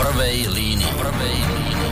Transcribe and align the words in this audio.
prvej 0.00 0.48
línii. 0.48 0.92
Prvej 0.96 1.36
línii. 1.44 1.88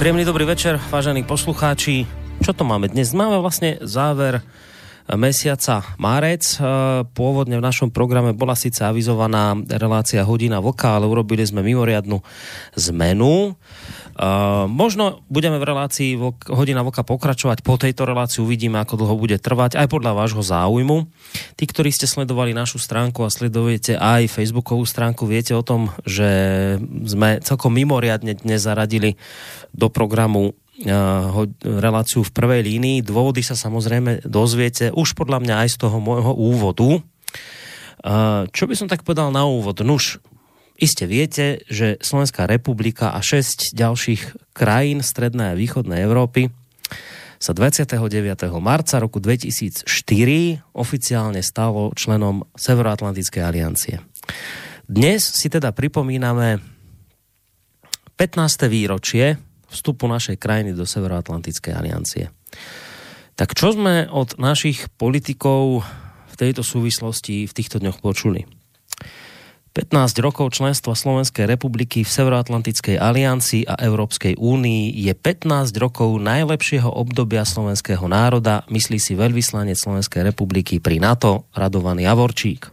Príjemný 0.00 0.24
dobrý 0.24 0.48
večer, 0.48 0.80
vážení 0.88 1.20
poslucháči. 1.20 2.08
Čo 2.40 2.56
to 2.56 2.64
máme 2.64 2.88
dnes? 2.88 3.12
Máme 3.12 3.36
vlastne 3.44 3.76
záver 3.84 4.40
mesiaca 5.12 5.84
Márec. 6.00 6.56
E, 6.56 6.58
pôvodne 7.12 7.60
v 7.60 7.66
našom 7.66 7.92
programe 7.92 8.32
bola 8.32 8.56
síce 8.56 8.80
avizovaná 8.80 9.52
relácia 9.76 10.24
hodina 10.24 10.64
voka, 10.64 10.96
ale 10.96 11.04
urobili 11.04 11.44
sme 11.44 11.60
mimoriadnu 11.60 12.24
zmenu. 12.76 13.52
Uh, 14.14 14.70
možno 14.70 15.26
budeme 15.26 15.58
v 15.58 15.66
relácii 15.74 16.14
hodina 16.46 16.86
voka 16.86 17.02
pokračovať. 17.02 17.66
Po 17.66 17.74
tejto 17.74 18.06
relácii 18.06 18.46
uvidíme, 18.46 18.78
ako 18.78 19.02
dlho 19.02 19.18
bude 19.18 19.42
trvať, 19.42 19.74
aj 19.74 19.90
podľa 19.90 20.14
vášho 20.14 20.38
záujmu. 20.38 21.10
Tí, 21.58 21.64
ktorí 21.66 21.90
ste 21.90 22.06
sledovali 22.06 22.54
našu 22.54 22.78
stránku 22.78 23.26
a 23.26 23.34
sledujete 23.34 23.98
aj 23.98 24.30
facebookovú 24.30 24.86
stránku, 24.86 25.26
viete 25.26 25.50
o 25.58 25.66
tom, 25.66 25.90
že 26.06 26.30
sme 27.02 27.42
celkom 27.42 27.74
mimoriadne 27.74 28.38
dnes 28.38 28.62
zaradili 28.62 29.18
do 29.74 29.90
programu 29.90 30.54
reláciu 31.62 32.26
v 32.26 32.34
prvej 32.34 32.66
línii. 32.66 33.06
Dôvody 33.06 33.46
sa 33.46 33.54
samozrejme 33.54 34.26
dozviete 34.26 34.90
už 34.90 35.14
podľa 35.14 35.38
mňa 35.44 35.54
aj 35.64 35.68
z 35.74 35.76
toho 35.86 35.96
môjho 36.02 36.34
úvodu. 36.34 36.88
Uh, 38.04 38.44
čo 38.52 38.68
by 38.68 38.74
som 38.76 38.90
tak 38.90 39.06
povedal 39.06 39.32
na 39.32 39.46
úvod? 39.48 39.80
Nuž, 39.80 40.20
Iste 40.74 41.06
viete, 41.06 41.62
že 41.70 42.02
Slovenská 42.02 42.50
republika 42.50 43.14
a 43.14 43.22
šesť 43.22 43.78
ďalších 43.78 44.52
krajín 44.58 45.06
strednej 45.06 45.54
a 45.54 45.58
východnej 45.58 46.02
Európy 46.02 46.50
sa 47.38 47.54
29. 47.54 47.94
marca 48.58 48.98
roku 48.98 49.22
2004 49.22 49.86
oficiálne 50.74 51.46
stalo 51.46 51.94
členom 51.94 52.42
Severoatlantickej 52.58 53.42
aliancie. 53.46 54.02
Dnes 54.90 55.22
si 55.22 55.46
teda 55.46 55.70
pripomíname 55.70 56.58
15. 58.18 58.66
výročie 58.66 59.38
vstupu 59.74 60.06
našej 60.06 60.38
krajiny 60.38 60.72
do 60.72 60.86
Severoatlantickej 60.86 61.74
aliancie. 61.74 62.30
Tak 63.34 63.58
čo 63.58 63.74
sme 63.74 64.06
od 64.06 64.38
našich 64.38 64.86
politikov 64.94 65.82
v 66.30 66.34
tejto 66.38 66.62
súvislosti 66.62 67.50
v 67.50 67.52
týchto 67.52 67.82
dňoch 67.82 67.98
počuli? 67.98 68.46
15 69.74 70.22
rokov 70.22 70.54
členstva 70.54 70.94
Slovenskej 70.94 71.50
republiky 71.50 72.06
v 72.06 72.10
Severoatlantickej 72.14 72.94
aliancii 72.94 73.66
a 73.66 73.74
Európskej 73.82 74.38
únii 74.38 75.02
je 75.02 75.10
15 75.18 75.74
rokov 75.82 76.14
najlepšieho 76.22 76.86
obdobia 76.86 77.42
slovenského 77.42 78.06
národa, 78.06 78.62
myslí 78.70 79.02
si 79.02 79.18
veľvyslanec 79.18 79.74
Slovenskej 79.74 80.30
republiky 80.30 80.78
pri 80.78 81.02
NATO 81.02 81.50
Radovaný 81.58 82.06
Avorčík. 82.06 82.70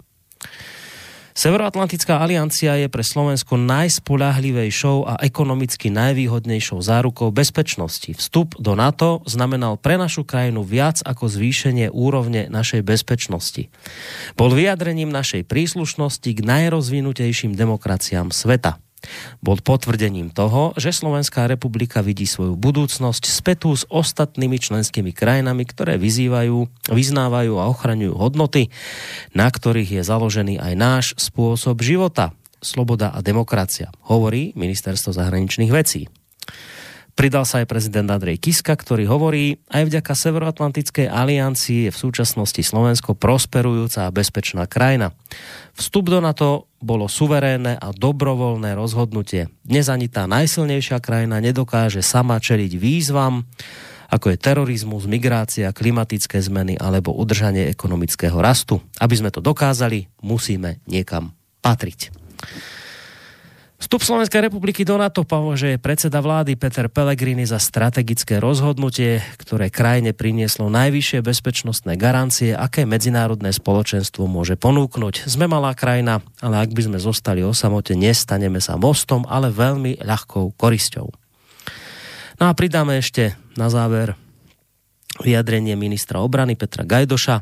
Severoatlantická 1.32 2.20
aliancia 2.20 2.76
je 2.76 2.92
pre 2.92 3.04
Slovensko 3.08 3.56
najspolahlivejšou 3.56 5.08
a 5.08 5.14
ekonomicky 5.24 5.88
najvýhodnejšou 5.88 6.84
zárukou 6.84 7.32
bezpečnosti. 7.32 8.12
Vstup 8.12 8.60
do 8.60 8.76
NATO 8.76 9.24
znamenal 9.24 9.80
pre 9.80 9.96
našu 9.96 10.28
krajinu 10.28 10.68
viac 10.68 11.00
ako 11.00 11.32
zvýšenie 11.32 11.88
úrovne 11.88 12.52
našej 12.52 12.84
bezpečnosti. 12.84 13.72
Bol 14.36 14.52
vyjadrením 14.52 15.08
našej 15.08 15.48
príslušnosti 15.48 16.30
k 16.36 16.40
najrozvinutejším 16.44 17.56
demokraciám 17.56 18.36
sveta. 18.36 18.76
Bol 19.42 19.58
potvrdením 19.62 20.30
toho, 20.30 20.78
že 20.78 20.94
Slovenská 20.94 21.50
republika 21.50 22.06
vidí 22.06 22.30
svoju 22.30 22.54
budúcnosť 22.54 23.24
spätú 23.26 23.74
s 23.74 23.86
ostatnými 23.90 24.62
členskými 24.62 25.10
krajinami, 25.12 25.66
ktoré 25.66 25.98
vyzývajú, 25.98 26.90
vyznávajú 26.90 27.54
a 27.58 27.70
ochraňujú 27.70 28.14
hodnoty, 28.14 28.70
na 29.34 29.50
ktorých 29.50 30.00
je 30.00 30.04
založený 30.06 30.62
aj 30.62 30.74
náš 30.78 31.06
spôsob 31.18 31.82
života, 31.82 32.38
sloboda 32.62 33.10
a 33.10 33.26
demokracia, 33.26 33.90
hovorí 34.06 34.54
Ministerstvo 34.54 35.12
zahraničných 35.18 35.74
vecí. 35.74 36.06
Pridal 37.12 37.44
sa 37.44 37.60
aj 37.60 37.68
prezident 37.68 38.08
Andrej 38.08 38.40
Kiska, 38.40 38.72
ktorý 38.72 39.04
hovorí, 39.04 39.60
aj 39.68 39.84
vďaka 39.84 40.16
Severoatlantickej 40.16 41.12
aliancii 41.12 41.80
je 41.86 41.92
v 41.92 42.02
súčasnosti 42.08 42.64
Slovensko 42.64 43.20
prosperujúca 43.20 44.08
a 44.08 44.16
bezpečná 44.16 44.64
krajina. 44.64 45.12
Vstup 45.76 46.08
do 46.08 46.24
NATO 46.24 46.71
bolo 46.82 47.06
suverénne 47.06 47.78
a 47.78 47.94
dobrovoľné 47.94 48.74
rozhodnutie. 48.74 49.48
Dnes 49.62 49.88
ani 49.88 50.10
tá 50.10 50.26
najsilnejšia 50.26 50.98
krajina 50.98 51.38
nedokáže 51.38 52.02
sama 52.02 52.42
čeliť 52.42 52.74
výzvam, 52.76 53.46
ako 54.12 54.36
je 54.36 54.38
terorizmus, 54.42 55.08
migrácia, 55.08 55.72
klimatické 55.72 56.42
zmeny 56.44 56.76
alebo 56.76 57.16
udržanie 57.16 57.72
ekonomického 57.72 58.36
rastu. 58.44 58.84
Aby 59.00 59.16
sme 59.24 59.32
to 59.32 59.40
dokázali, 59.40 60.12
musíme 60.20 60.84
niekam 60.84 61.32
patriť. 61.64 62.12
Vstup 63.82 64.06
Slovenskej 64.06 64.46
republiky 64.46 64.86
do 64.86 64.94
NATO 64.94 65.26
považuje 65.26 65.82
predseda 65.82 66.22
vlády 66.22 66.54
Peter 66.54 66.86
Pellegrini 66.86 67.50
za 67.50 67.58
strategické 67.58 68.38
rozhodnutie, 68.38 69.26
ktoré 69.42 69.74
krajine 69.74 70.14
prinieslo 70.14 70.70
najvyššie 70.70 71.26
bezpečnostné 71.26 71.98
garancie, 71.98 72.54
aké 72.54 72.86
medzinárodné 72.86 73.50
spoločenstvo 73.50 74.30
môže 74.30 74.54
ponúknuť. 74.54 75.26
Sme 75.26 75.50
malá 75.50 75.74
krajina, 75.74 76.22
ale 76.46 76.62
ak 76.62 76.78
by 76.78 76.94
sme 76.94 77.00
zostali 77.02 77.42
o 77.42 77.58
samote, 77.58 77.98
nestaneme 77.98 78.62
sa 78.62 78.78
mostom, 78.78 79.26
ale 79.26 79.50
veľmi 79.50 79.98
ľahkou 80.06 80.54
korisťou. 80.54 81.10
No 82.38 82.44
a 82.46 82.54
pridáme 82.54 83.02
ešte 83.02 83.34
na 83.58 83.74
záver 83.74 84.14
vyjadrenie 85.26 85.74
ministra 85.74 86.22
obrany 86.22 86.54
Petra 86.54 86.86
Gajdoša, 86.86 87.42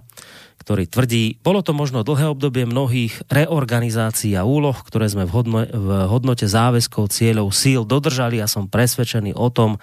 ktorý 0.69 0.85
tvrdí, 0.85 1.41
bolo 1.41 1.66
to 1.66 1.74
možno 1.74 2.06
dlhé 2.06 2.30
obdobie 2.30 2.69
mnohých 2.69 3.25
reorganizácií 3.25 4.38
a 4.38 4.46
úloh, 4.46 4.78
ktoré 4.78 5.09
sme 5.09 5.25
v, 5.25 5.34
hodno, 5.34 5.66
v 5.66 5.90
hodnote 6.06 6.46
záväzkov, 6.46 7.09
cieľov, 7.09 7.50
síl 7.50 7.90
dodržali 7.90 8.38
a 8.38 8.46
som 8.46 8.69
presvedčený 8.69 9.34
o 9.34 9.50
tom, 9.50 9.81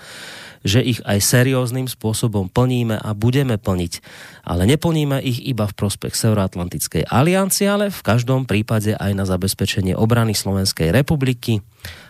že 0.63 0.87
ich 0.87 1.03
aj 1.03 1.19
serióznym 1.19 1.91
spôsobom 1.91 2.47
plníme 2.47 3.03
a 3.03 3.11
budeme 3.19 3.59
plniť. 3.59 3.99
Ale 4.47 4.63
neplníme 4.63 5.19
ich 5.27 5.43
iba 5.43 5.67
v 5.67 5.75
prospech 5.75 6.15
Severoatlantickej 6.15 7.11
aliancie, 7.11 7.67
ale 7.67 7.91
v 7.91 8.01
každom 8.07 8.47
prípade 8.47 8.95
aj 8.95 9.11
na 9.11 9.27
zabezpečenie 9.27 9.99
obrany 9.99 10.39
Slovenskej 10.39 10.95
republiky, 10.95 11.67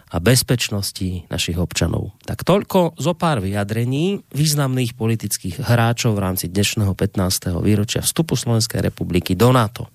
a 0.07 0.23
bezpečnosti 0.23 1.27
našich 1.27 1.59
občanov. 1.59 2.15
Tak 2.23 2.47
toľko 2.47 2.95
zo 2.95 3.13
pár 3.19 3.43
vyjadrení 3.43 4.23
významných 4.31 4.95
politických 4.95 5.67
hráčov 5.67 6.15
v 6.15 6.23
rámci 6.23 6.47
dnešného 6.47 6.95
15. 6.95 7.59
výročia 7.59 8.07
vstupu 8.07 8.39
Slovenskej 8.39 8.87
republiky 8.87 9.35
do 9.35 9.51
NATO. 9.51 9.91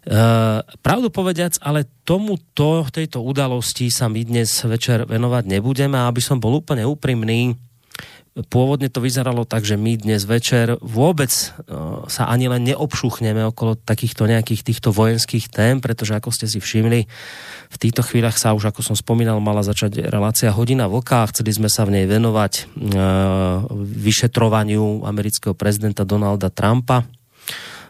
E, 0.00 0.24
pravdu 0.80 1.12
povediac, 1.12 1.60
ale 1.60 1.84
tomuto, 2.08 2.88
tejto 2.88 3.20
udalosti 3.20 3.92
sa 3.92 4.08
my 4.08 4.24
dnes 4.24 4.48
večer 4.64 5.04
venovať 5.04 5.44
nebudeme 5.44 6.00
a 6.00 6.08
aby 6.08 6.24
som 6.24 6.40
bol 6.40 6.64
úplne 6.64 6.88
úprimný, 6.88 7.52
Pôvodne 8.30 8.86
to 8.86 9.02
vyzeralo 9.02 9.42
tak, 9.42 9.66
že 9.66 9.74
my 9.74 9.98
dnes 9.98 10.22
večer 10.22 10.78
vôbec 10.78 11.28
e, 11.34 11.44
sa 12.06 12.30
ani 12.30 12.46
len 12.46 12.62
neobšuchneme 12.62 13.42
okolo 13.50 13.74
takýchto 13.74 14.30
nejakých 14.30 14.62
týchto 14.62 14.94
vojenských 14.94 15.50
tém, 15.50 15.82
pretože 15.82 16.14
ako 16.14 16.30
ste 16.30 16.46
si 16.46 16.62
všimli, 16.62 17.10
v 17.70 17.76
týchto 17.76 18.06
chvíľach 18.06 18.38
sa 18.38 18.54
už, 18.54 18.70
ako 18.70 18.86
som 18.86 18.94
spomínal, 18.94 19.42
mala 19.42 19.66
začať 19.66 20.06
relácia 20.06 20.54
hodina 20.54 20.86
vlka 20.86 21.26
a 21.26 21.30
chceli 21.34 21.58
sme 21.58 21.66
sa 21.66 21.82
v 21.82 21.98
nej 21.98 22.06
venovať 22.06 22.52
e, 22.54 22.62
vyšetrovaniu 23.98 25.02
amerického 25.02 25.58
prezidenta 25.58 26.06
Donalda 26.06 26.54
Trumpa 26.54 27.02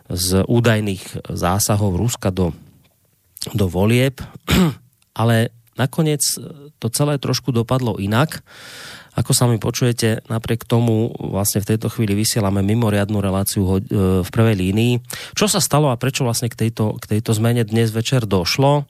z 0.09 0.41
údajných 0.49 1.31
zásahov 1.37 2.01
Ruska 2.01 2.33
do, 2.33 2.57
do 3.53 3.69
volieb, 3.69 4.25
ale 5.21 5.53
nakoniec 5.77 6.25
to 6.81 6.87
celé 6.89 7.21
trošku 7.21 7.53
dopadlo 7.53 8.01
inak 8.01 8.41
ako 9.21 9.37
sa 9.37 9.45
mi 9.45 9.61
počujete, 9.61 10.25
napriek 10.33 10.65
tomu 10.65 11.13
vlastne 11.13 11.61
v 11.61 11.77
tejto 11.77 11.93
chvíli 11.93 12.17
vysielame 12.17 12.65
mimoriadnú 12.65 13.21
reláciu 13.21 13.63
e, 13.69 13.85
v 14.25 14.29
prvej 14.33 14.57
línii. 14.57 14.93
Čo 15.37 15.45
sa 15.45 15.61
stalo 15.61 15.93
a 15.93 16.01
prečo 16.01 16.25
vlastne 16.25 16.49
k 16.49 16.57
tejto, 16.57 16.97
k 16.97 17.17
tejto 17.17 17.37
zmene 17.37 17.69
dnes 17.69 17.93
večer 17.93 18.25
došlo? 18.25 18.89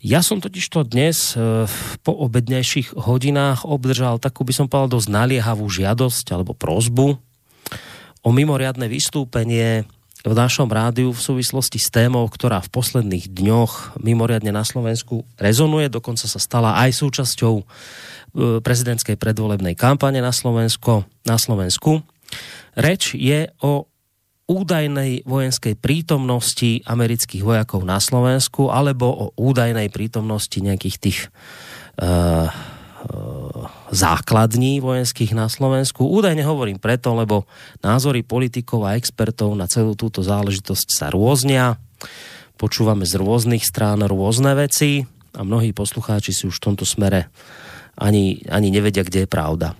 Ja 0.00 0.24
som 0.24 0.40
totiž 0.40 0.64
to 0.72 0.88
dnes 0.88 1.36
e, 1.36 1.68
po 2.00 2.12
obednejších 2.16 2.96
hodinách 2.96 3.68
obdržal 3.68 4.16
takú 4.16 4.48
by 4.48 4.52
som 4.56 4.66
povedal 4.72 4.96
dosť 4.96 5.08
naliehavú 5.12 5.68
žiadosť 5.68 6.32
alebo 6.32 6.56
prozbu 6.56 7.20
o 8.24 8.28
mimoriadne 8.32 8.88
vystúpenie 8.88 9.84
v 10.26 10.34
našom 10.34 10.66
rádiu 10.66 11.14
v 11.14 11.22
súvislosti 11.22 11.78
s 11.78 11.88
témou, 11.94 12.26
ktorá 12.26 12.58
v 12.58 12.72
posledných 12.74 13.30
dňoch 13.30 14.02
mimoriadne 14.02 14.50
na 14.50 14.66
Slovensku 14.66 15.22
rezonuje, 15.38 15.86
dokonca 15.86 16.26
sa 16.26 16.42
stala 16.42 16.74
aj 16.82 16.98
súčasťou 16.98 17.62
E, 18.36 18.60
prezidentskej 18.60 19.16
predvolebnej 19.16 19.72
kampane 19.72 20.20
na, 20.20 20.28
Slovensko, 20.28 21.08
na 21.24 21.40
Slovensku. 21.40 22.04
Reč 22.76 23.16
je 23.16 23.48
o 23.64 23.88
údajnej 24.46 25.24
vojenskej 25.24 25.80
prítomnosti 25.80 26.84
amerických 26.84 27.42
vojakov 27.42 27.82
na 27.88 27.96
Slovensku 27.96 28.68
alebo 28.68 29.08
o 29.08 29.26
údajnej 29.34 29.90
prítomnosti 29.90 30.54
nejakých 30.54 30.96
tých 31.02 31.18
uh, 31.98 32.46
uh, 32.46 33.35
základní 33.90 34.82
vojenských 34.82 35.36
na 35.36 35.46
Slovensku. 35.46 36.06
Údajne 36.06 36.42
hovorím 36.42 36.82
preto, 36.82 37.14
lebo 37.14 37.46
názory 37.82 38.26
politikov 38.26 38.86
a 38.86 38.98
expertov 38.98 39.54
na 39.54 39.70
celú 39.70 39.94
túto 39.94 40.22
záležitosť 40.26 40.88
sa 40.90 41.06
rôznia. 41.10 41.78
Počúvame 42.56 43.04
z 43.04 43.20
rôznych 43.20 43.62
strán 43.62 44.02
rôzne 44.02 44.56
veci 44.56 45.04
a 45.36 45.44
mnohí 45.44 45.76
poslucháči 45.76 46.32
si 46.32 46.48
už 46.48 46.58
v 46.58 46.64
tomto 46.72 46.88
smere 46.88 47.28
ani, 47.96 48.44
ani 48.48 48.68
nevedia, 48.72 49.04
kde 49.04 49.24
je 49.24 49.28
pravda. 49.28 49.76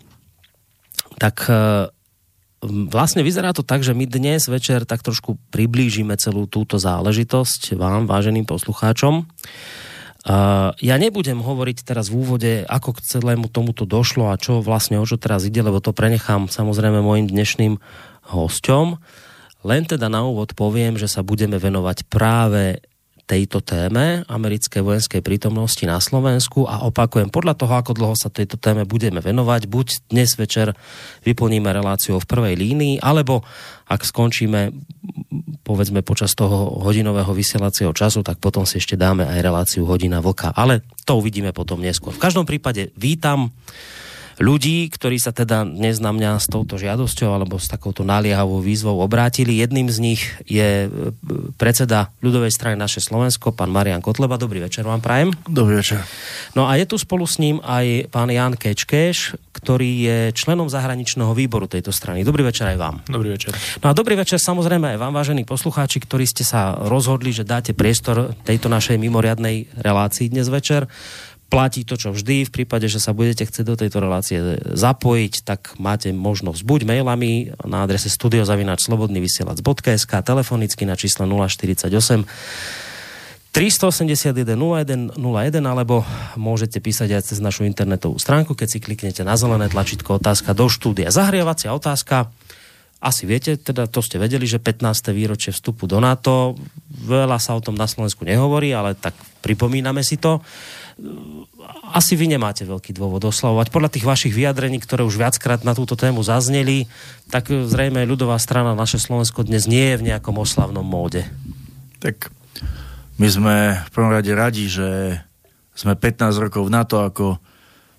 Tak 1.17 1.49
e, 1.49 1.55
vlastne 2.93 3.25
vyzerá 3.25 3.57
to 3.57 3.65
tak, 3.65 3.81
že 3.85 3.97
my 3.97 4.05
dnes 4.05 4.49
večer 4.49 4.85
tak 4.85 5.01
trošku 5.05 5.41
priblížime 5.53 6.17
celú 6.21 6.45
túto 6.49 6.77
záležitosť 6.77 7.77
vám, 7.77 8.05
váženým 8.05 8.45
poslucháčom. 8.45 9.25
Ja 10.83 10.97
nebudem 10.99 11.39
hovoriť 11.39 11.87
teraz 11.87 12.11
v 12.11 12.19
úvode, 12.19 12.53
ako 12.67 12.99
k 12.99 13.05
celému 13.15 13.47
tomuto 13.47 13.87
došlo 13.87 14.27
a 14.27 14.35
čo 14.35 14.59
vlastne 14.59 14.99
o 14.99 15.07
čo 15.07 15.15
teraz 15.15 15.47
ide, 15.47 15.63
lebo 15.63 15.79
to 15.79 15.95
prenechám 15.95 16.51
samozrejme 16.51 16.99
mojim 16.99 17.31
dnešným 17.31 17.79
hosťom. 18.35 18.99
Len 19.63 19.83
teda 19.87 20.11
na 20.11 20.27
úvod 20.27 20.59
poviem, 20.59 20.99
že 20.99 21.07
sa 21.07 21.23
budeme 21.23 21.63
venovať 21.63 22.11
práve 22.11 22.83
tejto 23.27 23.59
téme 23.59 24.23
americkej 24.31 24.87
vojenskej 24.87 25.19
prítomnosti 25.19 25.83
na 25.83 25.99
Slovensku 25.99 26.63
a 26.63 26.87
opakujem, 26.87 27.27
podľa 27.27 27.59
toho, 27.59 27.75
ako 27.75 27.93
dlho 27.99 28.15
sa 28.15 28.31
tejto 28.31 28.55
téme 28.55 28.87
budeme 28.87 29.19
venovať, 29.19 29.67
buď 29.67 29.87
dnes 30.15 30.31
večer 30.39 30.79
vyplníme 31.27 31.67
reláciu 31.67 32.23
v 32.23 32.31
prvej 32.31 32.55
línii, 32.55 33.03
alebo 33.03 33.43
ak 33.91 34.07
skončíme 34.07 34.71
povedzme 35.67 36.07
počas 36.07 36.39
toho 36.39 36.79
hodinového 36.87 37.35
vysielacieho 37.35 37.91
času, 37.91 38.23
tak 38.23 38.39
potom 38.39 38.63
si 38.63 38.79
ešte 38.79 38.95
dáme 38.95 39.27
aj 39.27 39.43
reláciu 39.43 39.83
hodina 39.83 40.23
vlka. 40.23 40.55
Ale 40.55 40.87
to 41.03 41.19
uvidíme 41.19 41.51
potom 41.51 41.83
neskôr. 41.83 42.15
V 42.15 42.23
každom 42.23 42.47
prípade 42.47 42.95
vítam 42.95 43.51
ľudí, 44.37 44.89
ktorí 44.93 45.17
sa 45.17 45.33
teda 45.33 45.65
dnes 45.65 46.01
na 46.01 46.13
mňa 46.13 46.41
s 46.41 46.47
touto 46.49 46.77
žiadosťou 46.77 47.31
alebo 47.33 47.57
s 47.57 47.69
takouto 47.69 48.05
naliehavou 48.05 48.61
výzvou 48.61 49.01
obrátili. 49.01 49.61
Jedným 49.61 49.89
z 49.89 49.99
nich 50.01 50.23
je 50.45 50.87
e, 50.87 50.89
predseda 51.57 52.13
ľudovej 52.21 52.53
strany 52.53 52.77
naše 52.77 53.01
Slovensko, 53.01 53.57
pán 53.57 53.73
Marian 53.73 54.05
Kotleba. 54.05 54.37
Dobrý 54.37 54.61
večer 54.61 54.85
vám 54.85 55.01
prajem. 55.01 55.33
Dobrý 55.49 55.81
večer. 55.81 56.05
No 56.53 56.69
a 56.69 56.77
je 56.77 56.85
tu 56.85 57.01
spolu 57.01 57.25
s 57.25 57.41
ním 57.41 57.65
aj 57.65 58.13
pán 58.13 58.29
Jan 58.29 58.55
Kečkeš, 58.61 59.41
ktorý 59.57 59.91
je 60.05 60.19
členom 60.37 60.69
zahraničného 60.69 61.33
výboru 61.33 61.65
tejto 61.65 61.89
strany. 61.89 62.21
Dobrý 62.21 62.45
večer 62.45 62.77
aj 62.77 62.79
vám. 62.79 62.97
Dobrý 63.09 63.33
večer. 63.33 63.57
No 63.81 63.89
a 63.89 63.97
dobrý 63.97 64.21
večer 64.21 64.37
samozrejme 64.37 64.97
aj 64.97 64.99
vám, 65.01 65.17
vážení 65.17 65.49
poslucháči, 65.49 66.05
ktorí 66.05 66.29
ste 66.29 66.45
sa 66.45 66.77
rozhodli, 66.77 67.33
že 67.33 67.49
dáte 67.49 67.73
priestor 67.73 68.37
tejto 68.45 68.69
našej 68.69 69.01
mimoriadnej 69.01 69.73
relácii 69.81 70.29
dnes 70.29 70.53
večer 70.53 70.85
platí 71.47 71.87
to, 71.87 71.95
čo 71.95 72.11
vždy. 72.11 72.43
V 72.47 72.51
prípade, 72.51 72.91
že 72.91 72.99
sa 72.99 73.15
budete 73.15 73.47
chcieť 73.47 73.67
do 73.67 73.77
tejto 73.79 74.03
relácie 74.03 74.59
zapojiť, 74.75 75.47
tak 75.47 75.79
máte 75.79 76.11
možnosť 76.11 76.67
buď 76.67 76.91
mailami 76.91 77.55
na 77.63 77.87
adrese 77.87 78.11
studiozavinačslobodnyvysielac.sk, 78.11 80.13
telefonicky 80.27 80.83
na 80.85 80.99
čísle 80.99 81.25
048 81.25 82.27
381 83.57 84.53
01 84.53 85.17
01, 85.17 85.65
alebo 85.65 86.05
môžete 86.37 86.77
písať 86.77 87.17
aj 87.17 87.33
cez 87.33 87.41
našu 87.41 87.65
internetovú 87.65 88.21
stránku, 88.21 88.53
keď 88.53 88.69
si 88.69 88.85
kliknete 88.85 89.25
na 89.25 89.33
zelené 89.41 89.73
tlačítko 89.73 90.21
otázka 90.21 90.53
do 90.53 90.69
štúdia. 90.69 91.09
Zahrievacia 91.09 91.73
otázka, 91.73 92.29
asi 93.01 93.25
viete, 93.25 93.57
teda 93.57 93.89
to 93.89 94.05
ste 94.05 94.21
vedeli, 94.21 94.45
že 94.45 94.61
15. 94.61 95.09
výročie 95.17 95.57
vstupu 95.57 95.89
do 95.89 96.05
NATO, 96.05 96.53
veľa 96.89 97.41
sa 97.41 97.57
o 97.57 97.65
tom 97.65 97.81
na 97.81 97.89
Slovensku 97.89 98.29
nehovorí, 98.29 98.77
ale 98.77 98.93
tak 98.93 99.17
pripomíname 99.41 100.05
si 100.05 100.21
to 100.21 100.45
asi 101.93 102.17
vy 102.17 102.33
nemáte 102.33 102.65
veľký 102.65 102.97
dôvod 102.97 103.21
oslavovať. 103.29 103.69
Podľa 103.69 103.91
tých 103.93 104.09
vašich 104.09 104.33
vyjadrení, 104.33 104.81
ktoré 104.81 105.05
už 105.05 105.21
viackrát 105.21 105.61
na 105.61 105.77
túto 105.77 105.93
tému 105.93 106.25
zazneli, 106.25 106.89
tak 107.29 107.53
zrejme 107.53 108.09
ľudová 108.09 108.41
strana 108.41 108.73
naše 108.73 108.97
Slovensko 108.97 109.45
dnes 109.45 109.69
nie 109.69 109.93
je 109.93 110.01
v 110.01 110.07
nejakom 110.09 110.41
oslavnom 110.41 110.85
móde. 110.85 111.29
Tak 112.01 112.33
my 113.21 113.29
sme 113.29 113.57
v 113.77 113.91
prvom 113.93 114.13
rade 114.13 114.33
radi, 114.33 114.73
že 114.73 115.21
sme 115.77 115.93
15 115.93 116.33
rokov 116.49 116.65
na 116.73 116.89
to, 116.89 117.05
ako 117.05 117.37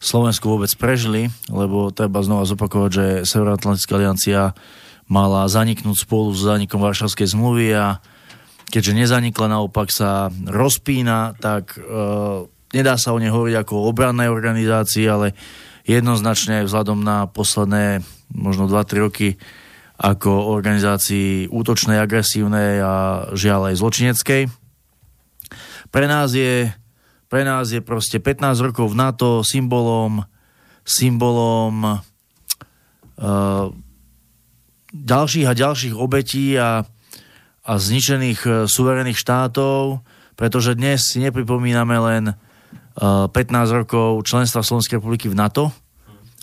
Slovensku 0.01 0.49
vôbec 0.49 0.69
prežili, 0.77 1.29
lebo 1.49 1.93
treba 1.93 2.25
znova 2.25 2.49
zopakovať, 2.49 2.89
že 2.89 3.05
Severoatlantická 3.29 3.93
aliancia 3.97 4.57
mala 5.05 5.45
zaniknúť 5.45 6.05
spolu 6.05 6.33
s 6.33 6.45
zanikom 6.45 6.81
Varšavskej 6.81 7.29
zmluvy 7.29 7.77
a 7.77 8.01
keďže 8.73 8.93
nezanikla, 8.93 9.53
naopak 9.57 9.89
sa 9.89 10.29
rozpína, 10.33 11.37
tak 11.39 11.77
e, 11.77 11.81
nedá 12.77 12.93
sa 13.01 13.11
o 13.11 13.21
nej 13.21 13.33
hovoriť 13.33 13.55
ako 13.65 13.73
o 13.73 13.87
obrannej 13.89 14.29
organizácii, 14.29 15.05
ale 15.09 15.33
jednoznačne 15.87 16.67
vzhľadom 16.67 17.01
na 17.01 17.25
posledné 17.25 18.05
možno 18.35 18.69
2-3 18.69 19.05
roky 19.07 19.29
ako 19.97 20.53
organizácii 20.53 21.49
útočnej, 21.49 21.97
agresívnej 21.97 22.85
a 22.85 22.93
žiaľ 23.33 23.73
aj 23.73 23.75
zločineckej. 23.81 24.41
Pre 25.89 26.05
nás 26.05 26.37
je, 26.37 26.69
pre 27.31 27.41
nás 27.41 27.73
je 27.73 27.81
proste 27.81 28.21
15 28.21 28.61
rokov 28.61 28.93
v 28.93 28.99
NATO 28.99 29.41
symbolom, 29.41 30.21
symbolom 30.85 31.97
uh, 33.17 33.73
ďalších 34.93 35.47
a 35.49 35.57
ďalších 35.57 35.95
obetí 35.97 36.53
a, 36.61 36.85
a 37.65 37.73
zničených 37.73 38.41
uh, 38.45 38.53
suverených 38.69 39.17
štátov, 39.17 40.05
pretože 40.37 40.77
dnes 40.77 41.09
si 41.09 41.17
nepripomíname 41.25 41.97
len 41.97 42.23
15 42.97 43.79
rokov 43.85 44.25
členstva 44.25 44.65
Slovenskej 44.65 44.97
republiky 44.97 45.29
v 45.29 45.37
NATO, 45.37 45.69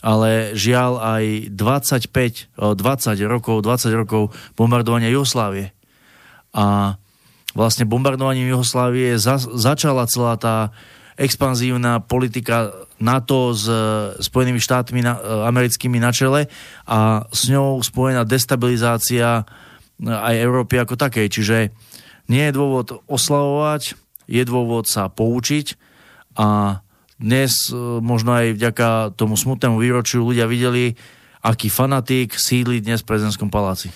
ale 0.04 0.54
žiaľ 0.54 1.02
aj 1.02 1.24
25, 1.50 2.54
20 2.54 2.78
rokov, 3.26 3.56
20 3.64 4.00
rokov 4.04 4.30
bombardovania 4.54 5.10
Jugoslávie. 5.10 5.74
A 6.54 6.94
vlastne 7.58 7.88
bombardovaním 7.88 8.54
Jugoslávie 8.54 9.18
za, 9.18 9.40
začala 9.40 10.06
celá 10.06 10.38
tá 10.38 10.70
expanzívna 11.14 12.02
politika 12.02 12.74
NATO 12.98 13.54
s 13.54 13.66
Spojenými 14.18 14.58
štátmi 14.58 15.00
na, 15.02 15.18
americkými 15.50 15.98
na 16.02 16.10
čele 16.10 16.50
a 16.86 17.26
s 17.30 17.50
ňou 17.50 17.82
spojená 17.82 18.26
destabilizácia 18.26 19.46
aj 20.02 20.34
Európy 20.34 20.78
ako 20.82 20.98
takej. 20.98 21.26
Čiže 21.30 21.56
nie 22.30 22.42
je 22.50 22.52
dôvod 22.54 23.02
oslavovať, 23.06 23.94
je 24.26 24.42
dôvod 24.42 24.90
sa 24.90 25.06
poučiť 25.06 25.83
a 26.34 26.80
dnes 27.18 27.70
e, 27.70 27.76
možno 28.02 28.34
aj 28.34 28.58
vďaka 28.58 28.88
tomu 29.14 29.38
smutnému 29.38 29.78
výročiu 29.78 30.26
ľudia 30.26 30.50
videli, 30.50 30.98
aký 31.40 31.70
fanatík 31.70 32.34
sídli 32.34 32.82
dnes 32.82 33.02
v 33.02 33.08
prezidentskom 33.14 33.48
paláci. 33.48 33.94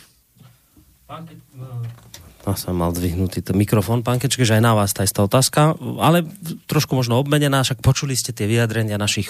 No, 2.48 2.56
som 2.56 2.80
mal 2.80 2.96
zdvihnutý 2.96 3.44
ten 3.44 3.56
mikrofón, 3.60 4.00
pán 4.00 4.16
Kečke, 4.16 4.46
že 4.46 4.56
aj 4.56 4.64
na 4.64 4.72
vás 4.72 4.96
tá 4.96 5.04
istá 5.04 5.20
otázka, 5.20 5.76
ale 6.00 6.24
trošku 6.64 6.96
možno 6.96 7.20
obmenená, 7.20 7.60
však 7.60 7.84
počuli 7.84 8.16
ste 8.16 8.32
tie 8.32 8.48
vyjadrenia 8.48 8.96
našich 8.96 9.28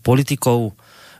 politikov, 0.00 0.72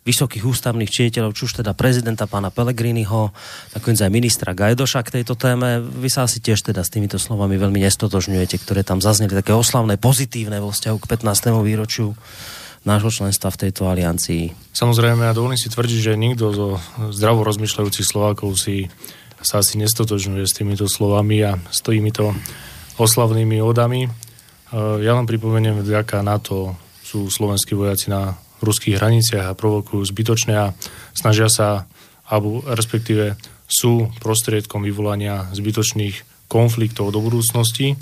vysokých 0.06 0.46
ústavných 0.46 0.86
činiteľov, 0.86 1.34
či 1.34 1.50
už 1.50 1.66
teda 1.66 1.74
prezidenta 1.74 2.30
pána 2.30 2.54
Pelegriniho, 2.54 3.34
nakoniec 3.74 4.00
aj 4.06 4.14
ministra 4.14 4.54
Gajdoša 4.54 5.02
k 5.02 5.20
tejto 5.20 5.34
téme. 5.34 5.82
Vy 5.82 6.06
sa 6.06 6.30
asi 6.30 6.38
tiež 6.38 6.62
teda 6.62 6.86
s 6.86 6.94
týmito 6.94 7.18
slovami 7.18 7.58
veľmi 7.58 7.82
nestotožňujete, 7.82 8.62
ktoré 8.62 8.86
tam 8.86 9.02
zazneli 9.02 9.34
také 9.34 9.50
oslavné, 9.50 9.98
pozitívne 9.98 10.62
vo 10.62 10.70
vzťahu 10.70 10.96
k 11.02 11.10
15. 11.26 11.50
výročiu 11.66 12.14
nášho 12.86 13.10
členstva 13.10 13.50
v 13.50 13.66
tejto 13.66 13.90
aliancii. 13.90 14.54
Samozrejme, 14.70 15.26
ja 15.26 15.34
dovolím 15.34 15.58
si 15.58 15.66
tvrdiť, 15.66 15.98
že 16.06 16.12
nikto 16.14 16.54
zo 16.54 16.68
zdravo 17.10 17.42
rozmýšľajúcich 17.42 18.06
Slovákov 18.06 18.54
si 18.62 18.86
sa 19.42 19.58
asi 19.58 19.74
nestotožňuje 19.82 20.46
s 20.46 20.54
týmito 20.54 20.86
slovami 20.86 21.42
a 21.42 21.58
s 21.66 21.82
týmito 21.82 22.30
oslavnými 22.94 23.58
odami. 23.58 24.06
Ja 25.02 25.12
len 25.18 25.26
pripomeniem, 25.26 25.82
vďaka 25.82 26.22
NATO 26.22 26.78
sú 27.02 27.26
slovenskí 27.26 27.74
vojaci 27.74 28.14
na 28.14 28.38
ruských 28.62 28.96
hraniciach 28.96 29.52
a 29.52 29.58
provokujú 29.58 30.02
zbytočne 30.04 30.54
a 30.56 30.66
snažia 31.12 31.48
sa, 31.50 31.84
alebo 32.28 32.64
respektíve 32.64 33.36
sú 33.66 34.08
prostriedkom 34.22 34.86
vyvolania 34.86 35.50
zbytočných 35.50 36.46
konfliktov 36.46 37.10
do 37.10 37.18
budúcnosti. 37.18 37.98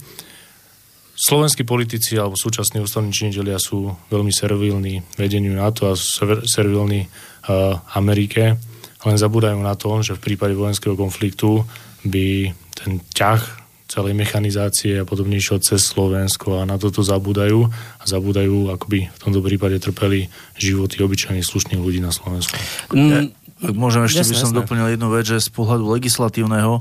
Slovenskí 1.15 1.63
politici 1.65 2.19
alebo 2.19 2.37
súčasní 2.37 2.83
ústavní 2.83 3.15
činiteľia 3.15 3.57
sú 3.57 3.95
veľmi 4.11 4.35
servilní 4.35 5.01
vedeniu 5.17 5.55
NATO 5.55 5.89
a 5.89 5.99
servilní 6.45 7.07
uh, 7.07 7.79
Amerike, 7.95 8.59
len 9.05 9.17
zabúdajú 9.17 9.57
na 9.63 9.79
to, 9.79 10.03
že 10.03 10.19
v 10.19 10.25
prípade 10.33 10.59
vojenského 10.59 10.99
konfliktu 10.99 11.63
by 12.05 12.51
ten 12.77 13.01
ťah 13.15 13.64
celej 13.85 14.17
mechanizácie 14.17 15.05
a 15.05 15.09
podobnejšieho 15.09 15.61
cez 15.61 15.85
Slovensko 15.85 16.61
a 16.61 16.63
na 16.65 16.81
toto 16.81 17.05
zabúdajú 17.05 17.69
a 18.01 18.05
zabúdajú, 18.09 18.73
akoby 18.73 19.13
v 19.13 19.19
tomto 19.21 19.45
prípade 19.45 19.77
trpeli 19.77 20.33
životy 20.57 21.05
obyčajných 21.05 21.45
slušných 21.45 21.81
ľudí 21.81 22.01
na 22.01 22.09
Slovensku. 22.09 22.57
Mm, 22.97 23.37
môžem, 23.77 24.09
ešte 24.09 24.25
jasne, 24.25 24.33
by 24.33 24.37
som 24.41 24.51
jasne. 24.51 24.59
doplnil 24.65 24.87
jednu 24.97 25.09
vec, 25.13 25.25
že 25.29 25.45
z 25.45 25.51
pohľadu 25.53 25.85
legislatívneho 26.01 26.81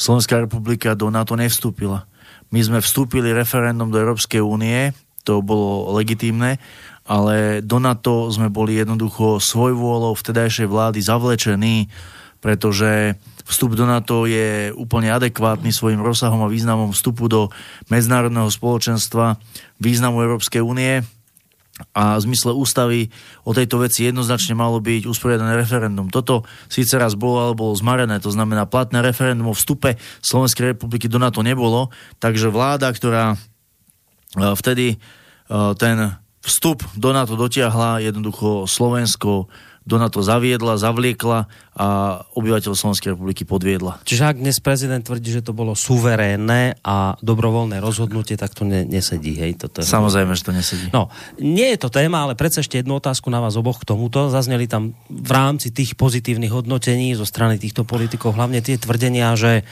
Slovenská 0.00 0.40
republika 0.40 0.96
do 0.96 1.12
NATO 1.12 1.36
nevstúpila. 1.36 2.08
My 2.50 2.60
sme 2.64 2.80
vstúpili 2.80 3.36
referendum 3.36 3.92
do 3.92 4.00
Európskej 4.00 4.40
únie, 4.40 4.96
to 5.22 5.44
bolo 5.44 5.92
legitímne, 5.92 6.56
ale 7.04 7.60
do 7.60 7.76
NATO 7.76 8.32
sme 8.32 8.48
boli 8.48 8.80
jednoducho 8.80 9.38
svojvôľou 9.38 10.16
vtedajšej 10.16 10.66
vlády 10.66 10.98
zavlečení, 11.04 11.92
pretože 12.40 13.20
vstup 13.46 13.76
do 13.78 13.84
NATO 13.88 14.24
je 14.28 14.74
úplne 14.74 15.12
adekvátny 15.12 15.70
svojim 15.70 16.00
rozsahom 16.02 16.44
a 16.44 16.52
významom 16.52 16.92
vstupu 16.92 17.28
do 17.30 17.52
medzinárodného 17.88 18.48
spoločenstva, 18.48 19.38
významu 19.78 20.20
Európskej 20.20 20.62
únie. 20.64 21.04
A 21.96 22.20
v 22.20 22.28
zmysle 22.28 22.52
ústavy 22.52 23.08
o 23.40 23.56
tejto 23.56 23.80
veci 23.80 24.04
jednoznačne 24.04 24.52
malo 24.52 24.84
byť 24.84 25.08
usporiadané 25.08 25.56
referendum. 25.56 26.12
Toto 26.12 26.44
síce 26.68 27.00
raz 27.00 27.16
bolo, 27.16 27.40
ale 27.40 27.56
bolo 27.56 27.72
zmarené, 27.72 28.20
to 28.20 28.28
znamená 28.28 28.68
platné 28.68 29.00
referendum 29.00 29.48
o 29.48 29.56
vstupe 29.56 29.96
Slovenskej 30.20 30.76
republiky 30.76 31.08
do 31.08 31.16
NATO 31.16 31.40
nebolo, 31.40 31.88
takže 32.20 32.52
vláda, 32.52 32.92
ktorá 32.92 33.32
e, 33.32 33.36
vtedy 34.60 34.86
e, 34.92 34.96
ten 35.80 36.20
vstup 36.44 36.84
do 36.96 37.16
NATO 37.16 37.32
dotiahla, 37.36 38.04
jednoducho 38.04 38.68
Slovensko 38.68 39.48
do 39.90 39.98
NATO 39.98 40.22
zaviedla, 40.22 40.78
zavliekla 40.78 41.50
a 41.74 41.86
obyvateľ 42.38 42.78
Slovenskej 42.78 43.18
republiky 43.18 43.42
podviedla. 43.42 43.98
Čiže 44.06 44.22
ak 44.30 44.36
dnes 44.38 44.62
prezident 44.62 45.02
tvrdí, 45.02 45.34
že 45.34 45.42
to 45.42 45.50
bolo 45.50 45.74
suverénne 45.74 46.78
a 46.86 47.18
dobrovoľné 47.18 47.82
rozhodnutie, 47.82 48.38
tak 48.38 48.54
to 48.54 48.62
ne, 48.62 48.86
nesedí. 48.86 49.34
Hej? 49.34 49.66
Toto 49.66 49.82
je... 49.82 49.90
Samozrejme, 49.90 50.38
že 50.38 50.46
to 50.46 50.52
nesedí. 50.54 50.86
No, 50.94 51.10
nie 51.42 51.74
je 51.74 51.78
to 51.82 51.90
téma, 51.90 52.30
ale 52.30 52.38
predsa 52.38 52.62
ešte 52.62 52.78
jednu 52.78 53.02
otázku 53.02 53.26
na 53.34 53.42
vás 53.42 53.58
oboch 53.58 53.82
k 53.82 53.90
tomuto. 53.90 54.30
Zazneli 54.30 54.70
tam 54.70 54.94
v 55.10 55.30
rámci 55.34 55.74
tých 55.74 55.98
pozitívnych 55.98 56.54
hodnotení 56.54 57.18
zo 57.18 57.26
strany 57.26 57.58
týchto 57.58 57.82
politikov 57.82 58.38
hlavne 58.38 58.62
tie 58.62 58.78
tvrdenia, 58.78 59.34
že 59.34 59.66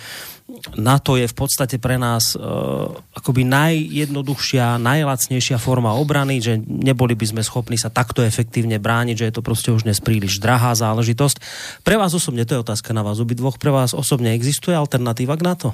NATO 0.81 1.21
je 1.21 1.29
v 1.29 1.37
podstate 1.37 1.77
pre 1.77 2.01
nás 2.01 2.33
uh, 2.33 2.89
akoby 3.13 3.45
najjednoduchšia, 3.45 4.81
najlacnejšia 4.81 5.61
forma 5.61 5.93
obrany, 5.93 6.41
že 6.41 6.57
neboli 6.65 7.13
by 7.13 7.27
sme 7.29 7.43
schopní 7.45 7.77
sa 7.77 7.93
takto 7.93 8.25
efektívne 8.25 8.81
brániť, 8.81 9.17
že 9.21 9.27
je 9.29 9.35
to 9.37 9.45
proste 9.45 9.69
už 9.69 9.85
dnes 9.85 10.01
príliš 10.01 10.41
drahá 10.41 10.73
záležitosť. 10.73 11.37
Pre 11.85 11.97
vás 12.01 12.17
osobne, 12.17 12.49
to 12.49 12.57
je 12.57 12.65
otázka 12.65 12.97
na 12.97 13.05
vás 13.05 13.21
obidvoch, 13.21 13.61
pre 13.61 13.69
vás 13.69 13.93
osobne 13.93 14.33
existuje 14.33 14.73
alternatíva 14.73 15.37
k 15.37 15.45
NATO? 15.45 15.69